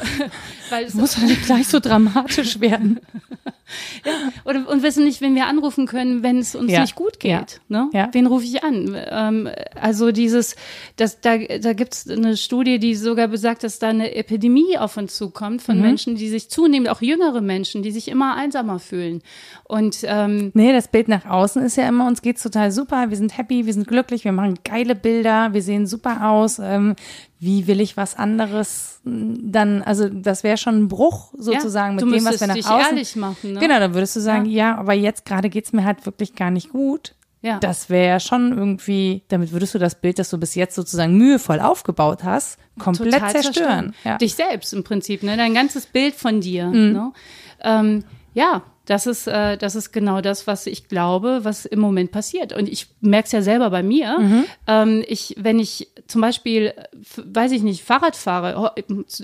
weil 0.70 0.84
es 0.84 0.94
muss 0.94 1.16
halt 1.16 1.42
gleich 1.44 1.66
so 1.66 1.80
dramatisch 1.80 2.60
werden. 2.60 3.00
ja, 4.04 4.12
oder, 4.44 4.68
und 4.68 4.82
wissen 4.82 5.04
nicht, 5.04 5.20
wen 5.20 5.34
wir 5.34 5.46
anrufen 5.46 5.86
können, 5.86 6.22
wenn 6.22 6.38
es 6.38 6.54
uns 6.54 6.70
ja. 6.70 6.80
nicht 6.80 6.94
gut 6.94 7.20
geht. 7.20 7.30
Ja. 7.30 7.46
Ne? 7.68 7.90
Ja. 7.92 8.08
Wen 8.12 8.26
rufe 8.26 8.44
ich 8.44 8.62
an? 8.62 8.96
Ähm, 9.10 9.48
also 9.80 10.12
dieses, 10.12 10.56
das, 10.96 11.20
da, 11.20 11.38
da 11.38 11.72
gibt 11.72 11.94
es 11.94 12.08
eine 12.08 12.36
Studie, 12.36 12.78
die 12.78 12.94
sogar 12.94 13.28
besagt, 13.28 13.64
dass 13.64 13.78
da 13.78 13.88
eine 13.88 14.14
Epidemie 14.14 14.78
auf 14.78 14.96
uns 14.96 15.16
zukommt 15.16 15.62
von 15.62 15.76
mhm. 15.76 15.82
Menschen, 15.82 16.16
die 16.16 16.28
sich 16.28 16.48
zunehmend, 16.66 16.88
auch 16.90 17.00
jüngere 17.00 17.40
Menschen, 17.40 17.82
die 17.82 17.92
sich 17.92 18.08
immer 18.08 18.36
einsamer 18.36 18.78
fühlen. 18.78 19.22
Und 19.64 19.98
ähm, 20.04 20.50
nee, 20.54 20.72
das 20.72 20.88
Bild 20.88 21.08
nach 21.08 21.24
außen 21.26 21.62
ist 21.62 21.76
ja 21.76 21.88
immer, 21.88 22.06
uns 22.06 22.22
geht's 22.22 22.42
total 22.42 22.72
super, 22.72 23.10
wir 23.10 23.16
sind 23.16 23.36
happy, 23.38 23.66
wir 23.66 23.72
sind 23.72 23.86
glücklich, 23.86 24.24
wir 24.24 24.32
machen 24.32 24.58
geile 24.64 24.94
Bilder, 24.94 25.52
wir 25.52 25.62
sehen 25.62 25.86
super 25.86 26.28
aus. 26.28 26.58
Ähm, 26.58 26.96
wie 27.38 27.66
will 27.66 27.80
ich 27.80 27.96
was 27.96 28.16
anderes 28.16 29.00
dann, 29.04 29.82
also 29.82 30.08
das 30.08 30.42
wäre 30.42 30.56
schon 30.56 30.82
ein 30.82 30.88
Bruch 30.88 31.32
sozusagen 31.36 31.98
ja, 31.98 32.04
mit 32.04 32.14
dem, 32.14 32.24
was 32.24 32.40
wir 32.40 32.46
nach 32.46 32.54
dich 32.54 32.66
außen. 32.66 32.92
ehrlich 32.92 33.14
machen, 33.16 33.52
ne? 33.52 33.60
Genau, 33.60 33.78
dann 33.78 33.94
würdest 33.94 34.16
du 34.16 34.20
sagen, 34.20 34.46
ja, 34.46 34.70
ja 34.70 34.78
aber 34.78 34.94
jetzt 34.94 35.24
gerade 35.24 35.50
geht's 35.50 35.72
mir 35.72 35.84
halt 35.84 36.06
wirklich 36.06 36.34
gar 36.34 36.50
nicht 36.50 36.70
gut. 36.70 37.14
Ja. 37.46 37.60
Das 37.60 37.88
wäre 37.88 38.18
schon 38.18 38.56
irgendwie, 38.56 39.22
damit 39.28 39.52
würdest 39.52 39.72
du 39.74 39.78
das 39.78 39.94
Bild, 39.94 40.18
das 40.18 40.30
du 40.30 40.38
bis 40.38 40.56
jetzt 40.56 40.74
sozusagen 40.74 41.16
mühevoll 41.16 41.60
aufgebaut 41.60 42.24
hast, 42.24 42.58
komplett 42.76 43.14
Total 43.14 43.30
zerstören. 43.30 43.54
zerstören. 43.54 43.94
Ja. 44.04 44.18
Dich 44.18 44.34
selbst 44.34 44.72
im 44.72 44.82
Prinzip, 44.82 45.22
ne? 45.22 45.36
Dein 45.36 45.54
ganzes 45.54 45.86
Bild 45.86 46.16
von 46.16 46.40
dir. 46.40 46.66
Mhm. 46.66 46.92
Ne? 46.92 47.12
Ähm, 47.62 48.04
ja, 48.34 48.62
das 48.86 49.06
ist, 49.06 49.26
äh, 49.26 49.58
das 49.58 49.74
ist 49.74 49.92
genau 49.92 50.20
das, 50.20 50.46
was 50.46 50.66
ich 50.66 50.88
glaube, 50.88 51.40
was 51.42 51.66
im 51.66 51.80
Moment 51.80 52.12
passiert. 52.12 52.52
Und 52.52 52.68
ich 52.68 52.86
merke 53.00 53.26
es 53.26 53.32
ja 53.32 53.42
selber 53.42 53.68
bei 53.70 53.82
mir. 53.82 54.18
Mhm. 54.18 54.44
Ähm, 54.68 55.04
ich, 55.08 55.34
wenn 55.38 55.58
ich 55.58 55.88
zum 56.06 56.20
Beispiel, 56.20 56.72
weiß 57.16 57.50
ich 57.50 57.62
nicht, 57.62 57.82
Fahrrad 57.82 58.14
fahre, 58.14 58.74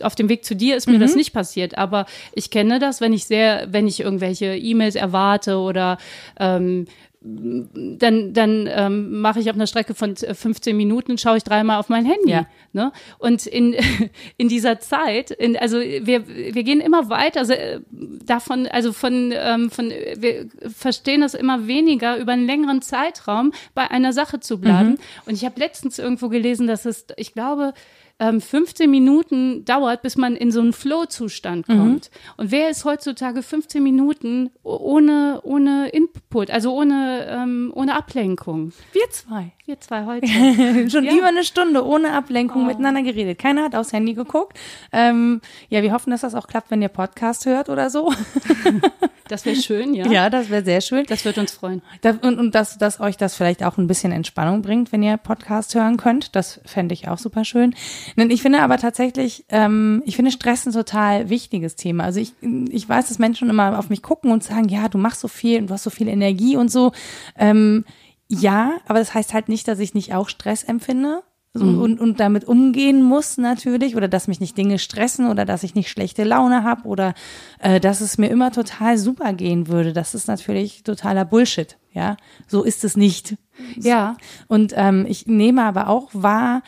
auf 0.02 0.14
dem 0.16 0.28
Weg 0.28 0.44
zu 0.44 0.56
dir 0.56 0.76
ist 0.76 0.88
mir 0.88 0.96
mhm. 0.96 1.02
das 1.02 1.14
nicht 1.14 1.32
passiert, 1.32 1.78
aber 1.78 2.06
ich 2.32 2.50
kenne 2.50 2.80
das, 2.80 3.00
wenn 3.00 3.12
ich 3.12 3.26
sehr, 3.26 3.68
wenn 3.70 3.86
ich 3.86 4.00
irgendwelche 4.00 4.56
E-Mails 4.56 4.96
erwarte 4.96 5.58
oder 5.58 5.96
ähm, 6.40 6.86
dann, 7.24 8.32
dann 8.32 8.68
ähm, 8.70 9.20
mache 9.20 9.38
ich 9.38 9.48
auf 9.48 9.54
einer 9.54 9.66
Strecke 9.68 9.94
von 9.94 10.16
15 10.16 10.76
Minuten, 10.76 11.18
schaue 11.18 11.36
ich 11.36 11.44
dreimal 11.44 11.78
auf 11.78 11.88
mein 11.88 12.04
Handy. 12.04 12.32
Ja. 12.32 12.46
Ne? 12.72 12.92
Und 13.18 13.46
in, 13.46 13.76
in 14.36 14.48
dieser 14.48 14.80
Zeit, 14.80 15.30
in, 15.30 15.56
also 15.56 15.78
wir, 15.78 16.26
wir 16.26 16.62
gehen 16.64 16.80
immer 16.80 17.10
weiter 17.10 17.40
also, 17.40 17.54
davon, 17.92 18.66
also 18.66 18.92
von, 18.92 19.32
ähm, 19.34 19.70
von, 19.70 19.90
wir 19.90 20.48
verstehen 20.76 21.20
das 21.20 21.34
immer 21.34 21.66
weniger, 21.68 22.16
über 22.16 22.32
einen 22.32 22.46
längeren 22.46 22.82
Zeitraum 22.82 23.52
bei 23.74 23.90
einer 23.90 24.12
Sache 24.12 24.40
zu 24.40 24.60
bleiben. 24.60 24.90
Mhm. 24.90 24.98
Und 25.26 25.34
ich 25.34 25.44
habe 25.44 25.60
letztens 25.60 25.98
irgendwo 25.98 26.28
gelesen, 26.28 26.66
dass 26.66 26.86
es, 26.86 27.06
ich 27.16 27.34
glaube, 27.34 27.72
ähm, 28.18 28.40
15 28.40 28.90
Minuten 28.90 29.64
dauert, 29.64 30.02
bis 30.02 30.16
man 30.16 30.36
in 30.36 30.52
so 30.52 30.60
einen 30.60 30.72
Flow-Zustand 30.72 31.68
mhm. 31.68 31.78
kommt. 31.78 32.10
Mhm. 32.10 32.32
Und 32.36 32.50
wer 32.50 32.70
ist 32.70 32.84
heutzutage 32.84 33.42
15 33.42 33.82
Minuten 33.82 34.50
ohne, 34.62 35.40
ohne 35.42 35.88
Input, 35.88 36.50
also 36.50 36.72
ohne, 36.74 37.26
ähm, 37.28 37.72
ohne 37.74 37.96
Ablenkung? 37.96 38.72
Wir 38.92 39.10
zwei. 39.10 39.52
Wir 39.66 39.80
zwei 39.80 40.04
heute. 40.06 40.26
Schon 40.90 41.04
ja. 41.04 41.14
über 41.14 41.28
eine 41.28 41.44
Stunde 41.44 41.84
ohne 41.84 42.12
Ablenkung 42.12 42.62
oh. 42.62 42.66
miteinander 42.66 43.02
geredet. 43.02 43.38
Keiner 43.38 43.64
hat 43.64 43.74
aufs 43.74 43.92
Handy 43.92 44.14
geguckt. 44.14 44.58
Ähm, 44.92 45.40
ja, 45.68 45.82
wir 45.82 45.92
hoffen, 45.92 46.10
dass 46.10 46.22
das 46.22 46.34
auch 46.34 46.46
klappt, 46.46 46.70
wenn 46.70 46.82
ihr 46.82 46.88
Podcast 46.88 47.46
hört 47.46 47.68
oder 47.68 47.90
so. 47.90 48.12
Das 49.32 49.46
wäre 49.46 49.56
schön, 49.56 49.94
ja. 49.94 50.06
Ja, 50.06 50.28
das 50.28 50.50
wäre 50.50 50.62
sehr 50.62 50.82
schön. 50.82 51.06
Das 51.08 51.24
wird 51.24 51.38
uns 51.38 51.52
freuen. 51.52 51.80
Das, 52.02 52.16
und 52.18 52.38
und 52.38 52.54
dass, 52.54 52.76
dass 52.76 53.00
euch 53.00 53.16
das 53.16 53.34
vielleicht 53.34 53.64
auch 53.64 53.78
ein 53.78 53.86
bisschen 53.86 54.12
Entspannung 54.12 54.60
bringt, 54.60 54.92
wenn 54.92 55.02
ihr 55.02 55.16
Podcast 55.16 55.74
hören 55.74 55.96
könnt. 55.96 56.36
Das 56.36 56.60
fände 56.66 56.92
ich 56.92 57.08
auch 57.08 57.16
super 57.16 57.46
schön. 57.46 57.74
Ich 58.16 58.42
finde 58.42 58.60
aber 58.60 58.76
tatsächlich, 58.76 59.46
ähm, 59.48 60.02
ich 60.04 60.16
finde 60.16 60.32
Stress 60.32 60.66
ein 60.66 60.72
total 60.74 61.30
wichtiges 61.30 61.76
Thema. 61.76 62.04
Also 62.04 62.20
ich, 62.20 62.34
ich 62.42 62.86
weiß, 62.86 63.08
dass 63.08 63.18
Menschen 63.18 63.48
immer 63.48 63.78
auf 63.78 63.88
mich 63.88 64.02
gucken 64.02 64.30
und 64.32 64.44
sagen, 64.44 64.68
ja, 64.68 64.90
du 64.90 64.98
machst 64.98 65.20
so 65.20 65.28
viel 65.28 65.60
und 65.62 65.70
du 65.70 65.74
hast 65.74 65.84
so 65.84 65.90
viel 65.90 66.08
Energie 66.08 66.58
und 66.58 66.70
so. 66.70 66.92
Ähm, 67.38 67.86
ja, 68.28 68.80
aber 68.86 68.98
das 68.98 69.14
heißt 69.14 69.32
halt 69.32 69.48
nicht, 69.48 69.66
dass 69.66 69.78
ich 69.78 69.94
nicht 69.94 70.12
auch 70.12 70.28
Stress 70.28 70.62
empfinde. 70.62 71.22
So, 71.54 71.64
mhm. 71.64 71.82
und, 71.82 72.00
und 72.00 72.18
damit 72.18 72.44
umgehen 72.44 73.02
muss 73.02 73.36
natürlich 73.36 73.94
oder 73.94 74.08
dass 74.08 74.26
mich 74.26 74.40
nicht 74.40 74.56
Dinge 74.56 74.78
stressen 74.78 75.28
oder 75.28 75.44
dass 75.44 75.64
ich 75.64 75.74
nicht 75.74 75.90
schlechte 75.90 76.24
Laune 76.24 76.64
habe 76.64 76.88
oder 76.88 77.12
äh, 77.58 77.78
dass 77.78 78.00
es 78.00 78.16
mir 78.16 78.28
immer 78.28 78.52
total 78.52 78.96
super 78.96 79.34
gehen 79.34 79.68
würde. 79.68 79.92
Das 79.92 80.14
ist 80.14 80.28
natürlich 80.28 80.82
totaler 80.82 81.26
Bullshit. 81.26 81.76
Ja, 81.92 82.16
so 82.46 82.62
ist 82.62 82.84
es 82.84 82.96
nicht. 82.96 83.36
Ja. 83.76 84.16
Und 84.48 84.72
ähm, 84.76 85.04
ich 85.06 85.26
nehme 85.26 85.62
aber 85.64 85.88
auch 85.88 86.08
wahr, 86.14 86.62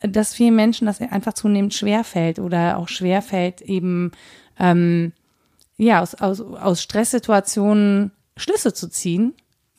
dass 0.00 0.32
vielen 0.32 0.56
Menschen 0.56 0.86
das 0.86 1.02
einfach 1.02 1.34
zunehmend 1.34 1.74
schwerfällt 1.74 2.38
oder 2.38 2.78
auch 2.78 2.88
schwerfällt 2.88 3.60
eben 3.60 4.12
ähm, 4.58 5.12
ja 5.76 6.00
aus, 6.00 6.14
aus, 6.14 6.40
aus 6.40 6.80
Stresssituationen 6.82 8.12
Schlüsse 8.38 8.72
zu 8.72 8.88
ziehen 8.88 9.34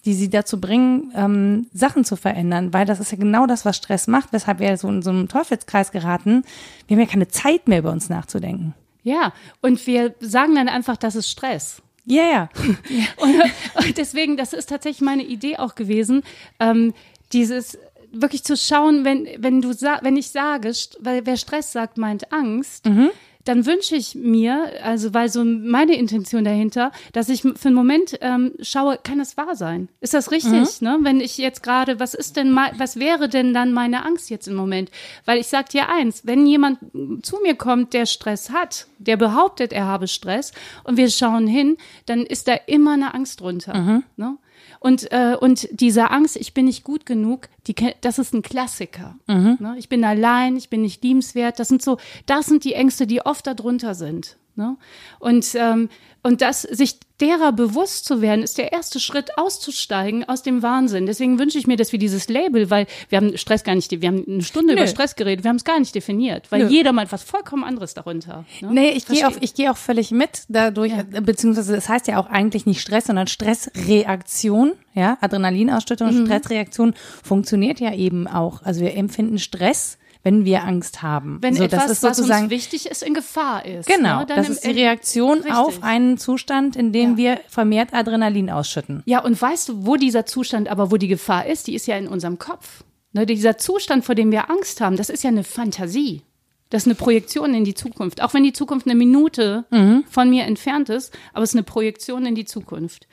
die 0.05 0.13
sie 0.13 0.29
dazu 0.29 0.59
bringen, 0.59 1.11
ähm, 1.15 1.67
Sachen 1.73 2.03
zu 2.03 2.15
verändern, 2.15 2.73
weil 2.73 2.85
das 2.85 2.99
ist 2.99 3.11
ja 3.11 3.17
genau 3.17 3.45
das, 3.45 3.65
was 3.65 3.77
Stress 3.77 4.07
macht, 4.07 4.33
weshalb 4.33 4.59
wir 4.59 4.75
so 4.77 4.87
in 4.87 5.01
so 5.01 5.11
einem 5.11 5.27
Teufelskreis 5.27 5.91
geraten. 5.91 6.43
Wir 6.87 6.95
haben 6.95 7.03
ja 7.03 7.09
keine 7.09 7.27
Zeit 7.27 7.67
mehr, 7.67 7.79
über 7.79 7.91
uns 7.91 8.09
nachzudenken. 8.09 8.73
Ja, 9.03 9.33
und 9.61 9.85
wir 9.87 10.15
sagen 10.19 10.55
dann 10.55 10.69
einfach, 10.69 10.97
das 10.97 11.15
ist 11.15 11.29
Stress. 11.29 11.81
Ja, 12.05 12.23
yeah, 12.23 12.49
ja. 12.89 13.05
und, 13.17 13.85
und, 13.85 13.97
deswegen, 13.97 14.37
das 14.37 14.53
ist 14.53 14.69
tatsächlich 14.69 15.01
meine 15.01 15.23
Idee 15.23 15.57
auch 15.57 15.75
gewesen, 15.75 16.23
ähm, 16.59 16.93
dieses 17.31 17.77
wirklich 18.11 18.43
zu 18.43 18.57
schauen, 18.57 19.05
wenn, 19.05 19.27
wenn 19.37 19.61
du 19.61 19.69
wenn 19.69 20.17
ich 20.17 20.29
sage, 20.29 20.73
weil 20.99 21.25
wer 21.25 21.37
Stress 21.37 21.71
sagt, 21.71 21.97
meint 21.97 22.33
Angst, 22.33 22.87
mhm 22.87 23.11
dann 23.45 23.65
wünsche 23.65 23.95
ich 23.95 24.15
mir, 24.15 24.71
also 24.83 25.13
weil 25.13 25.29
so 25.29 25.43
meine 25.43 25.95
Intention 25.95 26.43
dahinter, 26.43 26.91
dass 27.13 27.29
ich 27.29 27.41
für 27.41 27.55
einen 27.65 27.75
Moment 27.75 28.17
ähm, 28.21 28.53
schaue, 28.61 28.99
kann 29.01 29.19
das 29.19 29.37
wahr 29.37 29.55
sein? 29.55 29.89
Ist 29.99 30.13
das 30.13 30.31
richtig? 30.31 30.81
Mhm. 30.81 30.87
Ne? 30.87 30.99
Wenn 31.01 31.19
ich 31.19 31.37
jetzt 31.37 31.63
gerade, 31.63 31.99
was 31.99 32.13
ist 32.13 32.37
denn, 32.37 32.55
was 32.77 32.97
wäre 32.97 33.29
denn 33.29 33.53
dann 33.53 33.73
meine 33.73 34.05
Angst 34.05 34.29
jetzt 34.29 34.47
im 34.47 34.55
Moment? 34.55 34.91
Weil 35.25 35.39
ich 35.39 35.47
sage 35.47 35.69
dir 35.69 35.89
eins, 35.89 36.25
wenn 36.25 36.45
jemand 36.45 36.79
zu 37.21 37.37
mir 37.41 37.55
kommt, 37.55 37.93
der 37.93 38.05
Stress 38.05 38.51
hat, 38.51 38.87
der 38.97 39.17
behauptet, 39.17 39.73
er 39.73 39.85
habe 39.85 40.07
Stress 40.07 40.51
und 40.83 40.97
wir 40.97 41.09
schauen 41.09 41.47
hin, 41.47 41.77
dann 42.05 42.25
ist 42.25 42.47
da 42.47 42.53
immer 42.67 42.93
eine 42.93 43.13
Angst 43.13 43.41
drunter. 43.41 43.75
Mhm. 43.75 44.03
Ne? 44.17 44.37
Und, 44.83 45.11
äh, 45.11 45.37
und 45.39 45.69
diese 45.71 46.09
Angst, 46.09 46.35
ich 46.35 46.55
bin 46.55 46.65
nicht 46.65 46.83
gut 46.83 47.05
genug, 47.05 47.49
die, 47.67 47.75
das 48.01 48.17
ist 48.17 48.33
ein 48.33 48.41
Klassiker. 48.41 49.15
Mhm. 49.27 49.57
Ne? 49.59 49.75
Ich 49.77 49.89
bin 49.89 50.03
allein, 50.03 50.57
ich 50.57 50.71
bin 50.71 50.81
nicht 50.81 51.03
liebenswert. 51.03 51.59
Das 51.59 51.67
sind 51.67 51.83
so, 51.83 51.97
das 52.25 52.47
sind 52.47 52.63
die 52.63 52.73
Ängste, 52.73 53.05
die 53.05 53.23
oft 53.23 53.45
darunter 53.45 53.93
sind. 53.93 54.37
Ne? 54.55 54.77
Und, 55.19 55.47
ähm, 55.55 55.89
und 56.23 56.41
das, 56.41 56.61
sich 56.63 56.99
derer 57.19 57.51
bewusst 57.51 58.05
zu 58.05 58.21
werden, 58.21 58.43
ist 58.43 58.57
der 58.57 58.71
erste 58.73 58.99
Schritt, 58.99 59.37
auszusteigen 59.37 60.27
aus 60.27 60.41
dem 60.43 60.61
Wahnsinn. 60.63 61.05
Deswegen 61.05 61.37
wünsche 61.39 61.57
ich 61.57 61.67
mir, 61.67 61.77
dass 61.77 61.91
wir 61.91 61.99
dieses 61.99 62.27
Label, 62.29 62.69
weil 62.69 62.87
wir 63.09 63.17
haben 63.17 63.37
Stress 63.37 63.63
gar 63.63 63.75
nicht, 63.75 63.91
wir 63.91 64.07
haben 64.07 64.23
eine 64.27 64.41
Stunde 64.41 64.73
Nö. 64.73 64.79
über 64.79 64.87
Stress 64.87 65.15
geredet, 65.15 65.43
wir 65.45 65.49
haben 65.49 65.55
es 65.57 65.63
gar 65.63 65.79
nicht 65.79 65.93
definiert, 65.95 66.51
weil 66.51 66.63
Nö. 66.65 66.69
jeder 66.69 66.93
meint 66.93 67.11
was 67.11 67.23
vollkommen 67.23 67.63
anderes 67.63 67.93
darunter. 67.93 68.45
Ne? 68.61 68.69
Nee, 68.73 68.89
ich 68.91 69.05
gehe 69.05 69.27
auch, 69.27 69.33
ich 69.39 69.53
gehe 69.53 69.71
auch 69.71 69.77
völlig 69.77 70.11
mit 70.11 70.43
dadurch, 70.49 70.91
Ja. 70.91 71.03
äh, 71.13 71.21
beziehungsweise 71.21 71.75
es 71.75 71.87
heißt 71.87 72.07
ja 72.07 72.19
auch 72.19 72.27
eigentlich 72.27 72.65
nicht 72.65 72.81
Stress, 72.81 73.05
sondern 73.05 73.27
Stressreaktion, 73.27 74.73
ja, 74.93 75.17
Adrenalinausstattung, 75.21 76.21
Mhm. 76.21 76.25
Stressreaktion 76.25 76.93
funktioniert 77.23 77.79
ja 77.79 77.93
eben 77.93 78.27
auch. 78.27 78.61
Also 78.63 78.81
wir 78.81 78.95
empfinden 78.95 79.39
Stress, 79.39 79.97
wenn 80.23 80.45
wir 80.45 80.63
Angst 80.63 81.01
haben. 81.01 81.39
Wenn 81.41 81.55
so, 81.55 81.63
etwas, 81.63 81.83
das 81.83 81.91
ist 81.93 82.03
was 82.03 82.17
sozusagen 82.17 82.43
uns 82.43 82.51
wichtig 82.51 82.85
ist, 82.85 83.01
in 83.03 83.13
Gefahr 83.13 83.65
ist. 83.65 83.87
genau, 83.87 84.19
ne? 84.19 84.25
Dann 84.27 84.37
das 84.37 84.49
ist 84.49 84.63
die 84.65 84.71
Reaktion 84.71 85.37
Richtig. 85.39 85.53
auf 85.55 85.81
einen 85.83 86.17
Zustand, 86.17 86.75
in 86.75 86.91
dem 86.93 87.11
Ja. 87.11 87.17
wir 87.17 87.39
vermehrt 87.47 87.93
Adrenalin 87.93 88.49
ausschütten. 88.49 89.01
Ja, 89.05 89.23
und 89.23 89.41
weißt 89.41 89.69
du, 89.69 89.85
wo 89.85 89.95
dieser 89.95 90.25
Zustand, 90.25 90.69
aber 90.69 90.91
wo 90.91 90.97
die 90.97 91.07
Gefahr 91.07 91.45
ist, 91.47 91.67
die 91.67 91.73
ist 91.75 91.87
ja 91.87 91.97
in 91.97 92.07
unserem 92.07 92.37
Kopf. 92.39 92.83
Ne, 93.13 93.25
dieser 93.25 93.57
Zustand, 93.57 94.05
vor 94.05 94.15
dem 94.15 94.31
wir 94.31 94.49
Angst 94.49 94.79
haben, 94.79 94.95
das 94.95 95.09
ist 95.09 95.23
ja 95.23 95.29
eine 95.29 95.43
Fantasie. 95.43 96.21
Das 96.69 96.83
ist 96.83 96.87
eine 96.87 96.95
Projektion 96.95 97.53
in 97.53 97.65
die 97.65 97.73
Zukunft. 97.73 98.21
Auch 98.23 98.33
wenn 98.33 98.43
die 98.43 98.53
Zukunft 98.53 98.85
eine 98.87 98.95
Minute 98.95 99.65
Mhm. 99.71 100.05
von 100.09 100.29
mir 100.29 100.45
entfernt 100.45 100.87
ist, 100.87 101.11
aber 101.33 101.43
es 101.43 101.49
ist 101.49 101.55
eine 101.55 101.63
Projektion 101.63 102.25
in 102.25 102.35
die 102.35 102.45
Zukunft. 102.45 103.07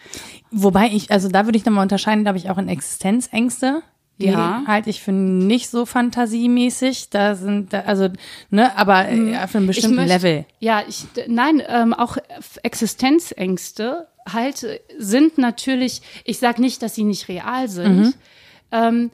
Wobei 0.53 0.87
ich, 0.93 1.11
also 1.11 1.29
da 1.29 1.45
würde 1.47 1.59
ich 1.59 1.65
nochmal 1.65 1.83
unterscheiden, 1.83 2.23
glaube 2.23 2.39
ich, 2.39 2.49
auch 2.51 2.59
in 2.59 2.69
Existenzängste. 2.69 3.83
Die 4.21 4.27
Ja. 4.27 4.65
halte 4.67 4.91
ich 4.91 5.01
für 5.01 5.13
nicht 5.13 5.69
so 5.71 5.87
fantasiemäßig. 5.87 7.11
Da 7.11 7.37
sind, 7.37 7.73
da, 7.73 7.81
also, 7.83 8.09
ne, 8.51 8.77
aber 8.77 9.09
äh, 9.09 9.37
auf 9.39 9.55
einem 9.55 9.67
bestimmten 9.69 9.97
möchte- 9.97 10.13
Level. 10.13 10.45
Ja, 10.59 10.83
ich, 10.89 11.05
nein, 11.29 11.63
ähm, 11.69 11.95
auch 11.95 12.17
Existenzängste 12.63 14.09
halt 14.29 14.65
äh, 14.65 14.81
sind 14.99 15.39
natürlich, 15.39 16.03
ich 16.25 16.39
sage 16.39 16.61
nicht, 16.61 16.83
dass 16.83 16.95
sie 16.97 17.05
nicht 17.05 17.29
real 17.29 17.69
sind. 17.69 17.99
Mhm. 18.07 18.15
Ähm, 18.73 19.11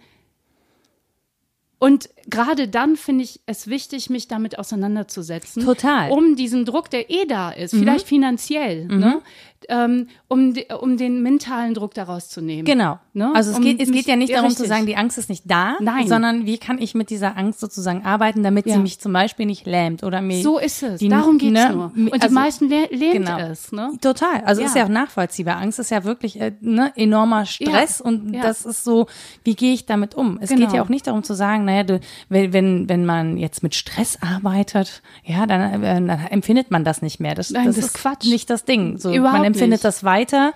und 1.79 2.09
gerade 2.29 2.67
dann 2.69 2.97
finde 2.97 3.25
ich 3.25 3.41
es 3.45 3.67
wichtig, 3.69 4.09
mich 4.09 4.27
damit 4.27 4.59
auseinanderzusetzen. 4.59 5.65
Total. 5.65 6.07
Mhm. 6.07 6.13
Um 6.13 6.37
diesen 6.37 6.65
Druck, 6.65 6.89
der 6.89 7.11
eh 7.11 7.27
da 7.27 7.51
ist, 7.51 7.73
vielleicht 7.75 8.07
finanziell, 8.07 8.87
ne? 8.87 9.21
ähm, 9.69 10.09
um, 10.29 10.55
de, 10.55 10.73
um 10.73 10.97
den 10.97 11.23
mentalen 11.23 11.75
Druck 11.75 11.93
daraus 11.93 12.29
zu 12.31 12.41
nehmen. 12.41 12.65
Genau. 12.65 12.99
Ne? 13.17 13.31
Also 13.33 13.53
es 13.53 13.59
Um 13.59 13.63
geht, 13.63 13.81
es 13.81 13.93
geht 13.93 14.07
ja 14.07 14.17
nicht 14.17 14.33
darum 14.33 14.47
richtig. 14.49 14.65
zu 14.65 14.69
sagen, 14.69 14.87
die 14.87 14.97
Angst 14.97 15.19
ist 15.19 15.29
nicht 15.29 15.45
da, 15.47 15.77
Nein. 15.81 16.09
sondern 16.09 16.47
wie 16.47 16.59
kann 16.59 16.79
ich 16.79 16.95
mit 16.97 17.11
dieser 17.11 17.37
Angst 17.37 17.61
sozusagen 17.61 18.05
arbeiten, 18.05 18.43
damit 18.43 18.67
Ja. 18.67 18.75
sie 18.75 18.81
mich 18.81 18.99
zum 18.99 19.13
Beispiel 19.13 19.47
nicht 19.47 19.67
lähmt 19.67 20.03
oder 20.03 20.21
mir. 20.21 20.43
So 20.43 20.59
ist 20.59 20.83
es. 20.83 20.99
die- 20.99 21.09
Darum 21.09 21.39
geht's 21.39 21.53
ne, 21.53 21.71
nur. 21.73 21.93
Und 21.95 22.13
also- 22.13 22.27
die 22.27 22.35
meisten 22.35 22.69
le 22.69 22.87
lähmt 22.91 23.27
genau. 23.27 23.39
es. 23.39 23.71
Ne? 23.71 23.93
Total. 24.01 24.43
Also 24.45 24.63
Ja. 24.63 24.67
ist 24.67 24.75
ja 24.75 24.85
auch 24.85 24.89
nachvollziehbar. 24.89 25.59
Angst 25.59 25.79
ist 25.79 25.91
ja 25.93 26.03
wirklich 26.03 26.41
äh, 26.41 26.53
ne, 26.61 26.93
enormer 26.97 27.47
Stress 27.47 28.01
Ja. 28.01 28.07
und 28.07 28.33
das 28.33 28.67
ist 28.67 28.83
so, 28.83 29.07
wie 29.45 29.55
gehe 29.55 29.73
ich 29.75 29.87
damit 29.87 30.17
um? 30.17 30.39
Es 30.41 30.49
Genau. 30.51 30.63
geht 30.67 30.75
ja 30.75 30.83
auch 30.83 30.89
nicht 30.89 31.07
darum 31.07 31.23
zu 31.23 31.35
sagen, 31.35 31.65
naja, 31.65 31.85
du, 31.85 32.01
wenn, 32.29 32.53
wenn, 32.53 32.89
wenn 32.89 33.07
man 33.07 33.37
jetzt 33.37 33.63
mit 33.63 33.77
Stress 33.77 34.19
arbeitet, 34.21 35.03
ja, 35.25 35.47
dann, 35.47 35.83
äh, 35.85 35.95
dann 36.05 36.09
empfindet 36.31 36.73
man 36.73 36.83
das 36.83 37.01
nicht 37.01 37.21
mehr. 37.21 37.37
Das, 37.37 37.51
Nein, 37.51 37.67
das, 37.67 37.77
das 37.77 37.85
ist 37.85 37.95
ist 37.95 38.01
Quatsch. 38.03 38.25
nicht 38.27 38.51
das 38.51 38.65
Ding. 38.65 38.99
So, 38.99 39.13
Überhaupt 39.15 39.39
man 39.39 39.45
empfindet 39.47 39.71
nicht. 39.79 39.85
das 39.85 40.03
weiter. 40.03 40.53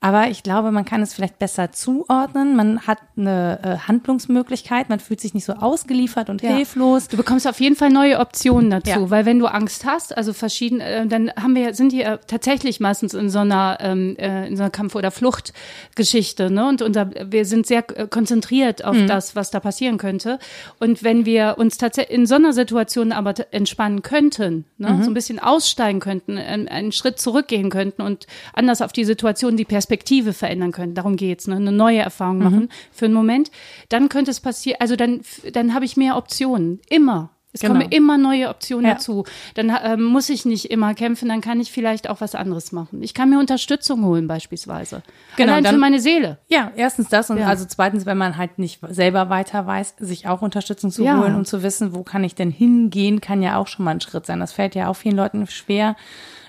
Aber 0.00 0.28
ich 0.28 0.44
glaube, 0.44 0.70
man 0.70 0.84
kann 0.84 1.02
es 1.02 1.12
vielleicht 1.12 1.40
besser 1.40 1.72
zuordnen. 1.72 2.54
Man 2.54 2.86
hat 2.86 2.98
eine 3.16 3.58
äh, 3.64 3.88
Handlungsmöglichkeit. 3.88 4.88
Man 4.88 5.00
fühlt 5.00 5.20
sich 5.20 5.34
nicht 5.34 5.44
so 5.44 5.54
ausgeliefert 5.54 6.30
und 6.30 6.40
Ja. 6.40 6.50
hilflos. 6.54 7.08
Du 7.08 7.16
bekommst 7.16 7.48
auf 7.48 7.58
jeden 7.60 7.74
Fall 7.74 7.90
neue 7.90 8.20
Optionen 8.20 8.70
dazu, 8.70 8.90
Ja. 8.90 9.10
weil 9.10 9.26
wenn 9.26 9.40
du 9.40 9.46
Angst 9.46 9.84
hast, 9.84 10.16
also 10.16 10.32
verschieden, 10.32 10.80
äh, 10.80 11.04
dann 11.08 11.32
haben 11.34 11.56
wir, 11.56 11.74
sind 11.74 11.90
die 11.90 12.02
äh, 12.02 12.18
tatsächlich 12.28 12.78
meistens 12.78 13.12
in 13.12 13.28
so 13.28 13.40
einer, 13.40 13.78
ähm, 13.80 14.14
äh, 14.20 14.46
in 14.46 14.56
so 14.56 14.62
einer 14.62 14.70
Kampf- 14.70 14.94
oder 14.94 15.10
Fluchtgeschichte, 15.10 16.48
ne? 16.48 16.68
Und 16.68 16.80
unser, 16.80 17.10
wir 17.32 17.44
sind 17.44 17.66
sehr 17.66 17.84
äh, 17.98 18.06
konzentriert 18.06 18.84
auf 18.84 18.96
das, 19.08 19.34
was 19.34 19.50
da 19.50 19.58
passieren 19.58 19.98
könnte. 19.98 20.38
Und 20.78 21.02
wenn 21.02 21.26
wir 21.26 21.56
uns 21.58 21.76
tatsächlich 21.76 22.14
in 22.16 22.26
so 22.26 22.36
einer 22.36 22.52
Situation 22.52 23.10
aber 23.10 23.34
entspannen 23.50 24.02
könnten, 24.02 24.64
ne? 24.76 25.00
so 25.02 25.10
ein 25.10 25.14
bisschen 25.14 25.40
aussteigen 25.40 25.98
könnten, 25.98 26.38
einen, 26.38 26.68
einen 26.68 26.92
Schritt 26.92 27.18
zurückgehen 27.18 27.68
könnten 27.68 28.02
und 28.02 28.28
anders 28.54 28.80
auf 28.80 28.92
die 28.92 29.04
Situation, 29.04 29.56
die 29.56 29.64
Perspektive 29.64 29.87
verändern 30.32 30.72
könnten, 30.72 30.94
darum 30.94 31.16
geht's, 31.16 31.46
ne? 31.46 31.56
Eine 31.56 31.72
neue 31.72 31.98
Erfahrung 31.98 32.38
machen 32.38 32.68
für 32.92 33.06
einen 33.06 33.14
Moment, 33.14 33.50
dann 33.88 34.08
könnte 34.08 34.30
es 34.30 34.40
passieren, 34.40 34.78
also 34.80 34.96
dann, 34.96 35.20
dann 35.52 35.74
habe 35.74 35.84
ich 35.84 35.96
mehr 35.96 36.16
Optionen, 36.16 36.80
immer. 36.88 37.30
Es 37.50 37.62
Genau. 37.62 37.72
kommen 37.74 37.88
immer 37.90 38.18
neue 38.18 38.50
Optionen 38.50 38.84
Ja. 38.84 38.92
dazu. 38.92 39.24
Dann 39.54 39.74
ähm, 39.82 40.04
muss 40.04 40.28
ich 40.28 40.44
nicht 40.44 40.70
immer 40.70 40.92
kämpfen, 40.92 41.30
dann 41.30 41.40
kann 41.40 41.60
ich 41.60 41.72
vielleicht 41.72 42.10
auch 42.10 42.20
was 42.20 42.34
anderes 42.34 42.72
machen. 42.72 43.02
Ich 43.02 43.14
kann 43.14 43.30
mir 43.30 43.38
Unterstützung 43.38 44.04
holen 44.04 44.28
beispielsweise. 44.28 45.02
Genau, 45.36 45.52
Allein 45.52 45.64
dann- 45.64 45.74
für 45.74 45.80
meine 45.80 45.98
Seele. 45.98 46.38
Ja, 46.48 46.70
erstens 46.76 47.08
das 47.08 47.30
und 47.30 47.38
Ja. 47.38 47.46
also 47.46 47.64
zweitens, 47.66 48.04
wenn 48.04 48.18
man 48.18 48.36
halt 48.36 48.58
nicht 48.58 48.80
selber 48.90 49.30
weiter 49.30 49.66
weiß, 49.66 49.94
sich 49.98 50.28
auch 50.28 50.42
Unterstützung 50.42 50.90
zu 50.90 51.02
Ja. 51.04 51.18
holen 51.18 51.34
und 51.36 51.48
zu 51.48 51.62
wissen, 51.62 51.94
wo 51.94 52.02
kann 52.02 52.22
ich 52.22 52.34
denn 52.34 52.50
hingehen, 52.50 53.22
kann 53.22 53.40
ja 53.42 53.56
auch 53.56 53.66
schon 53.66 53.86
mal 53.86 53.92
ein 53.92 54.02
Schritt 54.02 54.26
sein. 54.26 54.40
Das 54.40 54.52
fällt 54.52 54.74
ja 54.74 54.88
auch 54.88 54.94
vielen 54.96 55.16
Leuten 55.16 55.46
schwer, 55.46 55.96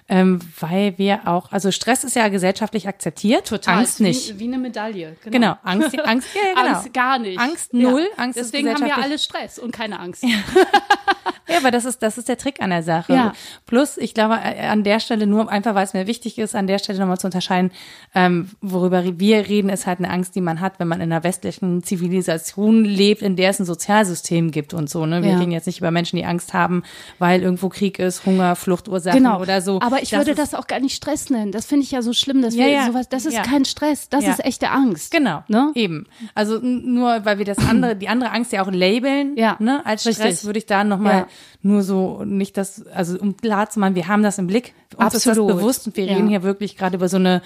ähm, 0.10 0.40
weil 0.60 0.98
wir 0.98 1.28
auch, 1.28 1.52
also 1.52 1.72
Stress 1.72 2.04
ist 2.04 2.16
ja 2.16 2.28
gesellschaftlich 2.28 2.88
akzeptiert, 2.88 3.52
Angst 3.68 3.94
Ist 3.94 4.00
wie, 4.00 4.04
nicht. 4.04 4.40
Wie 4.40 4.44
eine 4.46 4.58
Medaille. 4.58 5.16
Genau, 5.26 5.56
Angst, 5.64 5.98
Angst, 6.06 6.28
ja, 6.36 6.42
ja, 6.56 6.64
genau. 6.64 6.78
Angst 6.78 6.94
gar 6.94 7.20
nicht. 7.20 7.40
Angst 7.40 7.74
null, 7.74 8.02
Ja. 8.02 8.24
Angst 8.24 8.38
ist 8.40 8.54
Deswegen 8.54 8.74
haben 8.74 8.84
wir 8.86 8.98
alle 8.98 9.18
Stress 9.20 9.60
und 9.60 9.72
keine 9.72 10.00
Angst. 10.00 10.24
Ja, 11.52 11.58
aber 11.58 11.72
das 11.72 11.84
ist, 11.84 12.04
das 12.04 12.20
ist 12.20 12.30
der 12.30 12.38
Trick 12.38 12.62
an 12.62 12.70
der 12.70 12.84
Sache. 12.84 13.12
Ja. 13.12 13.34
Plus, 13.66 13.98
ich 13.98 14.14
glaube, 14.14 14.36
äh, 14.36 14.68
an 14.68 14.84
der 14.84 15.00
Stelle 15.00 15.26
nur, 15.26 15.50
einfach 15.52 15.74
weil 15.74 15.84
es 15.84 15.94
mir 15.96 16.06
wichtig 16.06 16.38
ist, 16.38 16.56
an 16.56 16.68
der 16.68 16.78
Stelle 16.78 17.00
nochmal 17.00 17.18
zu 17.18 17.26
unterscheiden, 17.26 17.72
ähm, 18.14 18.52
worüber 18.62 19.04
wir 19.20 19.48
reden, 19.48 19.70
ist 19.70 19.88
halt 19.88 19.98
eine 19.98 20.12
Angst, 20.12 20.36
die 20.36 20.42
man 20.42 20.60
hat, 20.62 20.80
wenn 20.80 20.88
man 20.88 21.02
in 21.02 21.12
einer 21.12 21.24
westlichen 21.24 21.82
Zivilisation 21.82 22.86
lebt, 22.86 23.24
in 23.24 23.36
der 23.36 23.50
es 23.50 23.60
ein 23.60 23.66
Sozialsystem 23.66 24.52
gibt 24.52 24.76
und 24.76 24.92
so. 24.92 25.08
Ne? 25.08 25.24
Wir 25.24 25.32
Ja. 25.32 25.40
reden 25.40 25.52
jetzt 25.52 25.66
nicht 25.66 25.80
über 25.80 25.90
Menschen, 25.90 26.18
die 26.18 26.26
Angst 26.26 26.54
haben, 26.54 26.84
weil 27.18 27.42
irgendwo 27.42 27.70
Krieg 27.70 27.98
ist, 27.98 28.28
Hunger, 28.28 28.56
Fluchtursachen 28.56 29.18
Genau. 29.24 29.42
oder 29.42 29.62
so. 29.62 29.80
Aber 29.82 29.99
ich 30.02 30.12
würde 30.12 30.32
ist- 30.32 30.40
das 30.40 30.54
auch 30.54 30.68
gar 30.68 30.80
nicht 30.80 30.96
Stress 30.96 31.30
nennen. 31.30 31.52
Das 31.52 31.66
finde 31.66 31.84
ich 31.84 31.92
ja 31.92 32.02
so 32.02 32.14
schlimm, 32.14 32.42
dass 32.42 32.56
Ja, 32.56 32.66
wir 32.66 32.72
ja. 32.72 32.86
sowas, 32.88 33.10
das 33.10 33.26
ist 33.26 33.34
Ja. 33.34 33.44
kein 33.44 33.66
Stress, 33.66 34.10
das 34.10 34.26
ist 34.28 34.44
echte 34.46 34.70
Angst. 34.70 35.12
Genau, 35.12 35.44
Ne? 35.48 35.72
eben. 35.76 36.06
Also 36.36 36.60
nur, 36.60 37.26
weil 37.26 37.38
wir 37.38 37.46
das 37.46 37.58
andere, 37.60 37.96
die 37.96 38.08
andere 38.08 38.32
Angst 38.32 38.52
ja 38.52 38.64
auch 38.64 38.72
labeln, 38.72 39.36
Ja, 39.38 39.56
ne, 39.60 39.86
als 39.86 40.02
Stress 40.02 40.20
richtig. 40.20 40.46
würde 40.46 40.60
ich 40.60 40.66
da 40.66 40.84
nochmal 40.84 41.14
Ja. 41.14 41.28
nur 41.62 41.84
so 41.84 42.24
nicht 42.26 42.58
das, 42.58 42.86
also 42.88 43.18
um 43.20 43.36
klar 43.38 43.70
zu 43.70 43.80
machen, 43.80 43.96
wir 43.96 44.08
haben 44.08 44.24
das 44.24 44.38
im 44.38 44.48
Blick, 44.48 44.74
uns 44.98 45.14
ist 45.14 45.28
Absolut. 45.28 45.50
das 45.52 45.58
bewusst 45.58 45.88
und 45.88 45.98
wir 45.98 46.08
reden 46.08 46.28
hier 46.30 46.44
wirklich 46.44 46.78
gerade 46.78 46.96
über 46.98 47.10
so 47.10 47.18
eine 47.18 47.42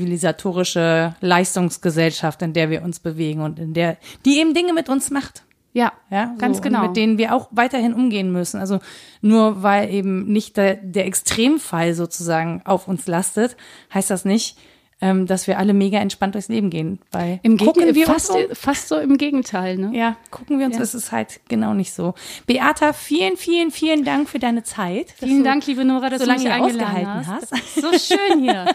westlich-zivilisatorische 0.00 1.14
Leistungsgesellschaft, 1.20 2.42
in 2.42 2.52
der 2.52 2.70
wir 2.70 2.82
uns 2.82 3.00
bewegen 3.00 3.40
und 3.40 3.58
in 3.58 3.74
der, 3.74 3.96
die 4.24 4.38
eben 4.38 4.54
Dinge 4.54 4.72
mit 4.72 4.88
uns 4.88 5.10
macht. 5.10 5.42
Ja, 5.72 5.92
Ja, 6.10 6.34
ganz 6.38 6.56
so, 6.56 6.62
genau. 6.62 6.80
Und 6.80 6.86
mit 6.88 6.96
denen 6.96 7.16
wir 7.18 7.34
auch 7.34 7.48
weiterhin 7.52 7.94
umgehen 7.94 8.32
müssen. 8.32 8.58
Also 8.60 8.80
nur 9.20 9.62
weil 9.62 9.90
eben 9.90 10.26
nicht 10.32 10.56
der, 10.56 10.74
der 10.74 11.06
Extremfall 11.06 11.94
sozusagen 11.94 12.62
auf 12.64 12.88
uns 12.88 13.06
lastet, 13.06 13.56
heißt 13.94 14.10
das 14.10 14.24
nicht, 14.24 14.58
ähm, 15.02 15.26
dass 15.26 15.46
wir 15.46 15.58
alle 15.58 15.72
mega 15.72 15.98
entspannt 15.98 16.34
durchs 16.34 16.48
Leben 16.48 16.68
gehen. 16.70 16.98
Weil 17.12 17.40
Im 17.42 17.56
gucken 17.56 17.94
wir 17.94 18.04
fast, 18.06 18.30
uns 18.30 18.48
um, 18.50 18.54
fast 18.54 18.88
so 18.88 18.96
im 18.98 19.16
Gegenteil, 19.16 19.76
ne? 19.78 19.96
ja, 19.96 20.16
gucken 20.30 20.58
wir 20.58 20.66
uns, 20.66 20.76
Ja. 20.76 20.82
ist 20.82 20.94
es 20.94 21.10
halt 21.12 21.40
genau 21.48 21.72
nicht 21.72 21.94
so. 21.94 22.14
Beata, 22.46 22.92
vielen, 22.92 23.36
vielen, 23.36 23.70
vielen 23.70 24.04
Dank 24.04 24.28
für 24.28 24.38
deine 24.40 24.62
Zeit. 24.62 25.14
Vielen 25.18 25.44
Dank, 25.44 25.66
liebe 25.66 25.84
Nora, 25.84 26.10
dass 26.10 26.20
so 26.20 26.26
du 26.26 26.32
mich 26.32 26.50
eingeladen 26.50 27.26
hast. 27.26 27.52
hast. 27.52 27.74
So 27.76 27.92
schön 27.92 28.40
hier. 28.42 28.66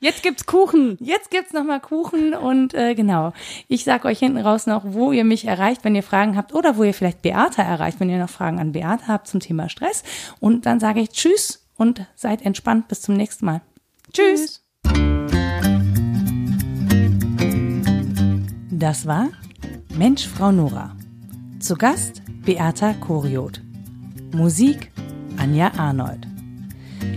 Jetzt 0.00 0.22
gibt's 0.22 0.46
Kuchen. 0.46 0.96
Jetzt 1.00 1.30
gibt's 1.30 1.52
noch 1.52 1.64
mal 1.64 1.80
Kuchen 1.80 2.34
und 2.34 2.74
äh, 2.74 2.94
genau. 2.94 3.32
Ich 3.68 3.84
sag 3.84 4.04
euch 4.04 4.18
hinten 4.18 4.38
raus 4.38 4.66
noch, 4.66 4.82
wo 4.84 5.12
ihr 5.12 5.24
mich 5.24 5.46
erreicht, 5.46 5.84
wenn 5.84 5.94
ihr 5.94 6.02
Fragen 6.02 6.36
habt 6.36 6.54
oder 6.54 6.76
wo 6.76 6.84
ihr 6.84 6.94
vielleicht 6.94 7.22
Beata 7.22 7.62
erreicht, 7.62 8.00
wenn 8.00 8.10
ihr 8.10 8.18
noch 8.18 8.30
Fragen 8.30 8.58
an 8.58 8.72
Beata 8.72 9.08
habt 9.08 9.28
zum 9.28 9.40
Thema 9.40 9.68
Stress. 9.68 10.02
Und 10.40 10.66
dann 10.66 10.80
sage 10.80 11.00
ich 11.00 11.10
Tschüss 11.10 11.66
und 11.76 12.06
seid 12.14 12.44
entspannt. 12.44 12.88
Bis 12.88 13.02
zum 13.02 13.16
nächsten 13.16 13.46
Mal. 13.46 13.62
Tschüss. 14.12 14.62
Das 18.70 19.06
war 19.06 19.28
Mensch, 19.96 20.28
Frau 20.28 20.52
Nora. 20.52 20.94
Zu 21.60 21.76
Gast 21.76 22.22
Beata 22.44 22.92
Koriot. 22.94 23.60
Musik 24.32 24.92
Anja 25.38 25.72
Arnold. 25.78 26.35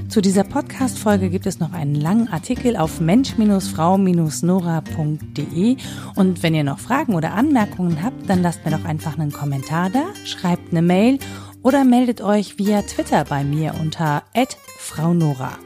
Zu 0.10 0.22
dieser 0.22 0.44
Podcast-Folge 0.44 1.30
gibt 1.30 1.46
es 1.46 1.60
noch 1.60 1.74
einen 1.74 1.96
langen 1.96 2.28
Artikel 2.30 2.76
auf 2.76 3.00
mensch-frau-nora.de 3.00 5.78
und 6.16 6.44
wenn 6.44 6.56
ihr 6.56 6.64
noch 6.64 6.80
Fragen 6.80 7.14
oder 7.14 7.34
Anmerkungen 7.34 8.04
habt, 8.04 8.30
dann 8.30 8.42
lasst 8.42 8.66
mir 8.66 8.72
doch 8.72 8.86
einfach 8.86 9.20
einen 9.20 9.32
Kommentar 9.32 9.90
da, 9.90 10.06
schreibt 10.26 10.72
eine 10.72 10.82
Mail 10.82 11.20
oder 11.62 11.84
meldet 11.84 12.22
euch 12.22 12.58
via 12.58 12.82
Twitter 12.82 13.26
bei 13.26 13.44
mir 13.44 13.76
unter 13.80 14.24
@fraunora. 14.80 15.60